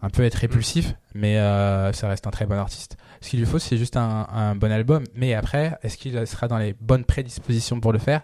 un 0.00 0.10
peu 0.10 0.22
être 0.22 0.36
répulsif, 0.36 0.94
mais 1.14 1.36
ça 1.92 2.08
reste 2.08 2.26
un 2.26 2.30
très 2.30 2.46
bon 2.46 2.58
artiste. 2.58 2.97
Ce 3.20 3.30
qu'il 3.30 3.40
lui 3.40 3.46
faut, 3.46 3.58
c'est 3.58 3.76
juste 3.76 3.96
un, 3.96 4.54
bon 4.54 4.70
album. 4.70 5.04
Mais 5.14 5.34
après, 5.34 5.78
est-ce 5.82 5.96
qu'il 5.96 6.26
sera 6.26 6.48
dans 6.48 6.58
les 6.58 6.74
bonnes 6.80 7.04
prédispositions 7.04 7.80
pour 7.80 7.92
le 7.92 7.98
faire? 7.98 8.22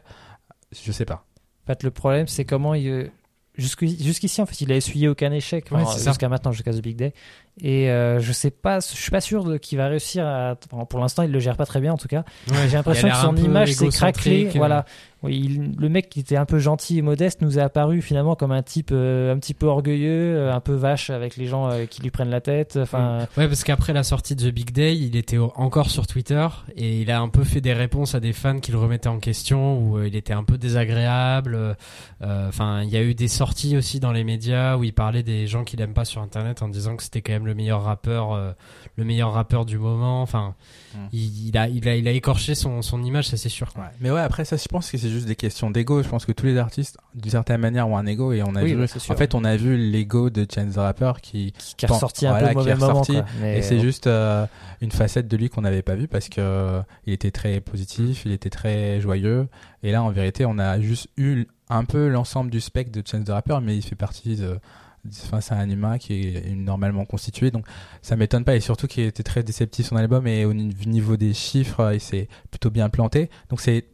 Je 0.73 0.93
sais 0.93 1.05
pas. 1.05 1.27
En 1.65 1.67
fait, 1.67 1.83
le 1.83 1.91
problème, 1.91 2.29
c'est 2.29 2.45
comment 2.45 2.75
il. 2.75 3.11
Jusqu'ici, 3.57 4.43
en 4.43 4.47
fait, 4.47 4.61
il 4.63 4.73
a 4.73 4.77
essuyé 4.77 5.07
aucun 5.07 5.31
échec 5.31 5.71
jusqu'à 6.05 6.29
maintenant, 6.29 6.51
jusqu'à 6.51 6.73
The 6.73 6.83
Big 6.83 6.97
Day. 6.97 7.15
Et 7.63 7.89
euh, 7.89 8.19
je 8.19 8.33
sais 8.33 8.51
pas, 8.51 8.81
je 8.81 8.97
suis 8.97 9.13
pas 9.13 9.21
sûr 9.21 9.61
qu'il 9.61 9.79
va 9.79 9.87
réussir 9.87 10.27
à. 10.27 10.57
pour 10.89 10.99
l'instant, 10.99 11.23
il 11.23 11.31
le 11.31 11.39
gère 11.39 11.57
pas 11.57 11.67
très 11.67 11.81
bien 11.81 11.93
en 11.93 11.97
tout 11.97 12.09
cas. 12.09 12.25
J'ai 12.69 12.77
l'impression 12.77 13.09
que 13.09 13.17
son 13.17 13.37
image 13.37 13.73
s'est 13.73 13.89
craquelée. 13.89 14.51
Voilà. 14.57 14.85
Oui, 15.23 15.59
le 15.79 15.89
mec 15.89 16.11
qui 16.11 16.21
était 16.21 16.37
un 16.37 16.45
peu 16.45 16.59
gentil 16.59 16.99
et 16.99 17.03
modeste 17.03 17.41
nous 17.41 17.59
est 17.59 17.63
apparu 17.63 18.03
finalement 18.03 18.35
comme 18.35 18.53
un 18.53 18.63
type 18.63 18.91
euh, 18.93 19.33
un 19.33 19.39
petit 19.39 19.55
peu 19.55 19.65
orgueilleux, 19.65 20.37
euh, 20.37 20.53
un 20.53 20.61
peu 20.61 20.75
vache 20.75 21.09
avec 21.09 21.39
les 21.39 21.47
gens 21.47 21.71
qui 21.89 22.03
lui 22.03 22.11
prennent 22.11 22.29
la 22.29 22.43
tête. 22.43 22.77
Enfin. 22.77 23.21
Ouais, 23.39 23.49
parce 23.49 23.65
qu'après 23.65 23.95
la 23.95 24.03
sortie 24.03 24.37
de 24.37 24.51
The 24.51 24.53
Big 24.53 24.73
Day, 24.73 24.95
il 24.95 25.17
était 25.17 25.39
encore 25.39 25.89
sur 25.89 26.07
Twitter 26.07 26.47
et 26.77 27.01
il 27.01 27.11
a 27.11 27.21
un 27.21 27.31
peu 27.31 27.43
fait 27.43 27.63
des 27.63 27.73
réponses 27.73 28.15
à 28.15 28.21
des 28.21 28.35
fans 28.35 28.59
qui 28.59 28.71
le 28.71 28.77
remettaient 28.77 29.09
en 29.09 29.19
question 29.19 29.79
où 29.79 30.03
il 30.03 30.15
était 30.15 30.35
un 30.35 30.45
peu 30.45 30.59
désagréable. 30.59 31.77
Enfin, 32.21 32.83
il 32.83 32.91
y 32.91 32.97
a 32.97 33.03
eu 33.03 33.15
des 33.15 33.29
sorties 33.29 33.79
aussi 33.79 34.01
dans 34.01 34.13
les 34.13 34.25
médias 34.25 34.77
où 34.77 34.85
il 34.85 34.93
parlait 34.93 35.23
des 35.23 35.47
gens 35.47 35.65
qu'il 35.65 35.81
aime 35.81 35.95
pas 35.95 36.05
sur 36.05 36.21
Internet 36.21 36.61
en 36.61 36.69
disant 36.69 36.97
que 36.97 37.03
c'était 37.03 37.23
quand 37.23 37.33
même 37.33 37.44
le 37.45 37.55
meilleur 37.55 37.83
rappeur, 37.83 38.33
euh, 38.33 38.53
le 38.97 39.05
meilleur 39.05 39.33
rappeur 39.33 39.65
du 39.65 39.79
moment. 39.79 40.23
Enfin, 40.23 40.55
hmm. 40.95 40.99
il, 41.13 41.59
a, 41.59 41.69
il, 41.69 41.89
a, 41.89 41.97
il 41.97 42.09
a 42.09 42.11
écorché 42.11 42.55
son, 42.55 42.83
son 42.83 43.03
image, 43.03 43.29
ça 43.29 43.37
c'est 43.37 43.49
sûr. 43.49 43.69
Mais 44.01 44.11
ouais, 44.11 44.21
après 44.21 44.45
ça, 44.45 44.57
je 44.57 44.67
pense 44.69 44.91
que 44.91 44.99
c'est 44.99 45.11
juste 45.11 45.27
des 45.27 45.37
questions 45.37 45.71
d'ego. 45.71 46.03
Je 46.03 46.09
pense 46.09 46.25
que 46.25 46.33
tous 46.33 46.47
les 46.47 46.59
artistes, 46.59 46.99
d'une 47.15 47.31
certaine 47.31 47.61
manière, 47.61 47.89
ont 47.89 47.97
un 47.97 48.07
ego 48.07 48.33
et 48.33 48.43
on 48.43 48.55
a 48.55 48.65
vu. 48.65 48.83
en 48.83 49.17
fait, 49.17 49.35
on 49.35 49.45
a 49.45 49.57
vu 49.57 49.77
l'ego 49.77 50.31
de 50.31 50.47
Chance 50.53 50.75
the 50.75 50.79
Rapper 50.79 51.13
qui 51.23 51.53
qui, 51.77 51.85
est 51.85 51.89
ressorti 51.89 52.27
un 52.27 52.39
peu 52.39 52.55
mauvais 52.55 52.75
moment, 52.75 53.03
Et 53.45 53.63
c'est 53.63 53.81
juste 53.81 54.07
euh, 54.07 54.47
une 54.81 54.93
facette 54.93 55.29
de 55.29 55.37
lui 55.37 55.49
qu'on 55.49 55.63
n'avait 55.63 55.83
pas 55.83 55.95
vu 55.95 56.09
parce 56.09 56.29
que 56.29 56.41
euh, 56.41 56.83
il 57.07 57.13
était 57.13 57.31
très 57.31 57.61
positif, 57.61 58.25
il 58.25 58.33
était 58.33 58.51
très 58.51 59.01
joyeux. 59.01 59.49
Et 59.83 59.93
là, 59.93 60.03
en 60.03 60.11
vérité, 60.11 60.45
on 60.47 60.59
a 60.59 60.81
juste 60.81 61.09
eu 61.17 61.47
un 61.69 61.85
peu 61.85 62.09
l'ensemble 62.09 62.51
du 62.51 62.61
spectre 62.61 62.93
de 62.93 63.07
Chance 63.07 63.25
the 63.25 63.31
Rapper, 63.31 63.59
mais 63.63 63.77
il 63.77 63.83
fait 63.83 63.97
partie 63.97 64.37
de 64.37 64.59
Enfin, 65.07 65.41
c'est 65.41 65.55
un 65.55 65.69
humain 65.69 65.99
qui 65.99 66.29
est 66.29 66.55
normalement 66.55 67.05
constitué, 67.05 67.51
donc 67.51 67.67
ça 68.03 68.17
m'étonne 68.17 68.45
pas. 68.45 68.57
Et 68.57 68.61
surtout 68.61 68.87
qu'il 68.87 69.05
était 69.05 69.23
très 69.23 69.43
déceptif 69.43 69.87
son 69.87 69.97
album 69.97 70.27
et 70.27 70.45
au 70.45 70.55
niveau 70.55 71.17
des 71.17 71.35
chiffres, 71.35 71.93
il 71.93 72.01
s'est 72.01 72.29
plutôt 72.51 72.71
bien 72.71 72.89
planté. 72.89 73.31
Donc 73.51 73.61
c'est 73.61 73.87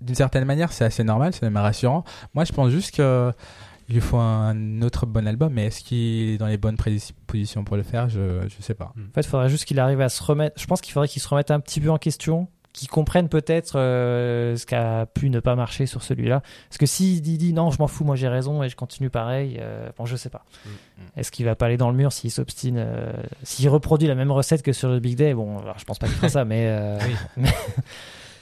d'une 0.00 0.14
certaine 0.14 0.44
manière, 0.44 0.72
c'est 0.72 0.84
assez 0.84 1.04
normal, 1.04 1.32
c'est 1.32 1.42
même 1.42 1.56
rassurant. 1.56 2.04
Moi, 2.34 2.44
je 2.44 2.52
pense 2.52 2.70
juste 2.70 2.94
que 2.94 3.32
il 3.88 3.94
lui 3.94 4.00
faut 4.00 4.16
un 4.18 4.82
autre 4.82 5.06
bon 5.06 5.28
album, 5.28 5.52
mais 5.52 5.66
est-ce 5.66 5.84
qu'il 5.84 6.30
est 6.30 6.38
dans 6.38 6.48
les 6.48 6.56
bonnes 6.56 6.76
prédispositions 6.76 7.62
pour 7.62 7.76
le 7.76 7.84
faire? 7.84 8.08
Je 8.08 8.40
je 8.48 8.62
sais 8.62 8.74
pas. 8.74 8.92
En 8.96 9.12
fait, 9.14 9.20
il 9.20 9.28
faudrait 9.28 9.48
juste 9.48 9.64
qu'il 9.64 9.78
arrive 9.78 10.00
à 10.00 10.08
se 10.08 10.22
remettre. 10.22 10.60
Je 10.60 10.66
pense 10.66 10.80
qu'il 10.80 10.92
faudrait 10.92 11.06
qu'il 11.06 11.22
se 11.22 11.28
remette 11.28 11.52
un 11.52 11.60
petit 11.60 11.80
peu 11.80 11.90
en 11.90 11.98
question 11.98 12.48
qui 12.76 12.86
comprennent 12.86 13.28
peut-être 13.28 13.72
ce 13.72 14.66
qui 14.66 14.74
a 14.74 15.06
pu 15.06 15.30
ne 15.30 15.40
pas 15.40 15.54
marcher 15.54 15.86
sur 15.86 16.02
celui-là. 16.02 16.42
Parce 16.68 16.78
que 16.78 16.86
s'il 16.86 17.22
dit, 17.22 17.38
dit 17.38 17.52
non, 17.52 17.70
je 17.70 17.78
m'en 17.78 17.86
fous, 17.86 18.04
moi 18.04 18.16
j'ai 18.16 18.28
raison 18.28 18.62
et 18.62 18.68
je 18.68 18.76
continue 18.76 19.10
pareil, 19.10 19.60
bon, 19.96 20.04
je 20.04 20.16
sais 20.16 20.30
pas. 20.30 20.44
Mm, 20.64 20.68
mm. 20.68 21.04
Est-ce 21.16 21.30
qu'il 21.30 21.46
va 21.46 21.54
pas 21.54 21.66
aller 21.66 21.76
dans 21.76 21.90
le 21.90 21.96
mur 21.96 22.12
s'il 22.12 22.30
s'obstine, 22.30 22.86
s'il 23.42 23.68
reproduit 23.68 24.08
la 24.08 24.14
même 24.14 24.30
recette 24.30 24.62
que 24.62 24.72
sur 24.72 24.88
le 24.88 25.00
Big 25.00 25.16
Day? 25.16 25.34
Bon, 25.34 25.60
je 25.76 25.84
pense 25.84 25.98
pas 25.98 26.06
qu'il 26.06 26.16
fera 26.16 26.28
ça, 26.28 26.44
mais, 26.44 26.98
mais 27.36 27.50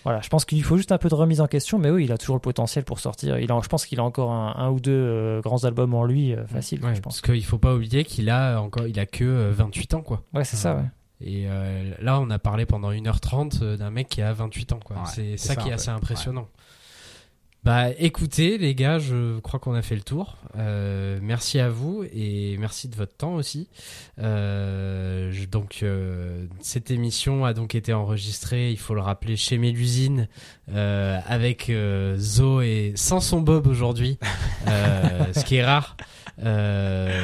voilà, 0.04 0.20
je 0.20 0.28
pense 0.28 0.44
qu'il 0.44 0.62
faut 0.62 0.76
juste 0.76 0.92
un 0.92 0.98
peu 0.98 1.08
de 1.08 1.14
remise 1.14 1.40
en 1.40 1.46
question, 1.46 1.78
mais 1.78 1.90
oui, 1.90 2.04
il 2.04 2.12
a 2.12 2.18
toujours 2.18 2.36
le 2.36 2.40
potentiel 2.40 2.84
pour 2.84 3.00
sortir. 3.00 3.38
Il 3.38 3.50
a, 3.50 3.60
je 3.62 3.68
pense 3.68 3.86
qu'il 3.86 3.98
a 4.00 4.04
encore 4.04 4.32
un, 4.32 4.70
ou 4.70 4.78
deux 4.78 4.92
euh, 4.92 5.40
grands 5.40 5.64
albums 5.64 5.94
en 5.94 6.04
lui, 6.04 6.34
euh, 6.34 6.46
facile. 6.46 6.78
je 6.82 7.00
pense. 7.00 7.00
Parce 7.00 7.20
qu'il 7.22 7.44
faut 7.44 7.58
pas 7.58 7.74
oublier 7.74 8.04
qu'il 8.04 8.28
a 8.28 8.60
encore, 8.60 8.86
il 8.86 9.00
a 9.00 9.06
que 9.06 9.50
28 9.50 9.94
euh, 9.94 9.96
ans, 9.96 10.02
quoi. 10.02 10.22
Ouais, 10.34 10.44
c'est 10.44 10.56
ça, 10.56 10.76
ouais. 10.76 10.84
Et 11.20 11.46
là, 12.00 12.20
on 12.20 12.28
a 12.30 12.38
parlé 12.38 12.66
pendant 12.66 12.90
1h30 12.92 13.76
d'un 13.76 13.90
mec 13.90 14.08
qui 14.08 14.22
a 14.22 14.32
28 14.32 14.72
ans, 14.72 14.80
quoi. 14.84 15.04
c'est 15.06 15.36
ça, 15.36 15.56
qui 15.56 15.68
est 15.68 15.72
assez 15.72 15.90
impressionnant. 15.90 16.48
Bah 17.64 17.86
écoutez 17.98 18.58
les 18.58 18.74
gars, 18.74 18.98
je 18.98 19.38
crois 19.40 19.58
qu'on 19.58 19.72
a 19.72 19.80
fait 19.80 19.94
le 19.94 20.02
tour. 20.02 20.36
Euh, 20.58 21.18
merci 21.22 21.58
à 21.58 21.70
vous 21.70 22.04
et 22.14 22.58
merci 22.58 22.88
de 22.88 22.94
votre 22.94 23.16
temps 23.16 23.36
aussi. 23.36 23.68
Euh, 24.18 25.32
donc 25.50 25.78
euh, 25.82 26.44
cette 26.60 26.90
émission 26.90 27.46
a 27.46 27.54
donc 27.54 27.74
été 27.74 27.94
enregistrée, 27.94 28.70
il 28.70 28.76
faut 28.76 28.94
le 28.94 29.00
rappeler, 29.00 29.36
chez 29.36 29.56
Mélusine 29.56 30.28
avec 30.68 31.72
Zo 32.18 32.60
et 32.60 32.92
sans 32.96 33.20
son 33.20 33.40
Bob 33.40 33.66
aujourd'hui, 33.66 34.18
ce 34.66 35.44
qui 35.44 35.56
est 35.56 35.64
rare 35.64 35.96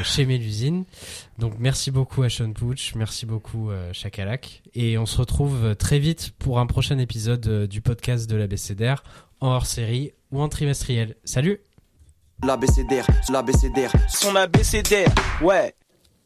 chez 0.05 0.25
Mélusine. 0.25 0.85
Donc 1.41 1.55
merci 1.59 1.91
beaucoup 1.91 2.23
à 2.23 2.29
Sean 2.29 2.53
Pooch, 2.53 2.95
merci 2.95 3.25
beaucoup 3.25 3.71
Chakalak 3.93 4.62
et 4.75 4.99
on 4.99 5.07
se 5.07 5.17
retrouve 5.17 5.75
très 5.75 5.99
vite 5.99 6.33
pour 6.39 6.59
un 6.59 6.67
prochain 6.67 6.99
épisode 6.99 7.67
du 7.67 7.81
podcast 7.81 8.29
de 8.29 8.37
la 8.37 8.47
BCDR 8.47 9.03
en 9.41 9.49
hors 9.49 9.65
série 9.65 10.12
ou 10.31 10.43
en 10.43 10.51
trimestriel. 10.51 11.17
Salut 11.25 11.61
L'ABCDR, 12.45 13.07
l'ABCDR. 13.31 13.91
Son 14.09 14.37
ABCDR, 14.37 15.12
ouais. 15.43 15.75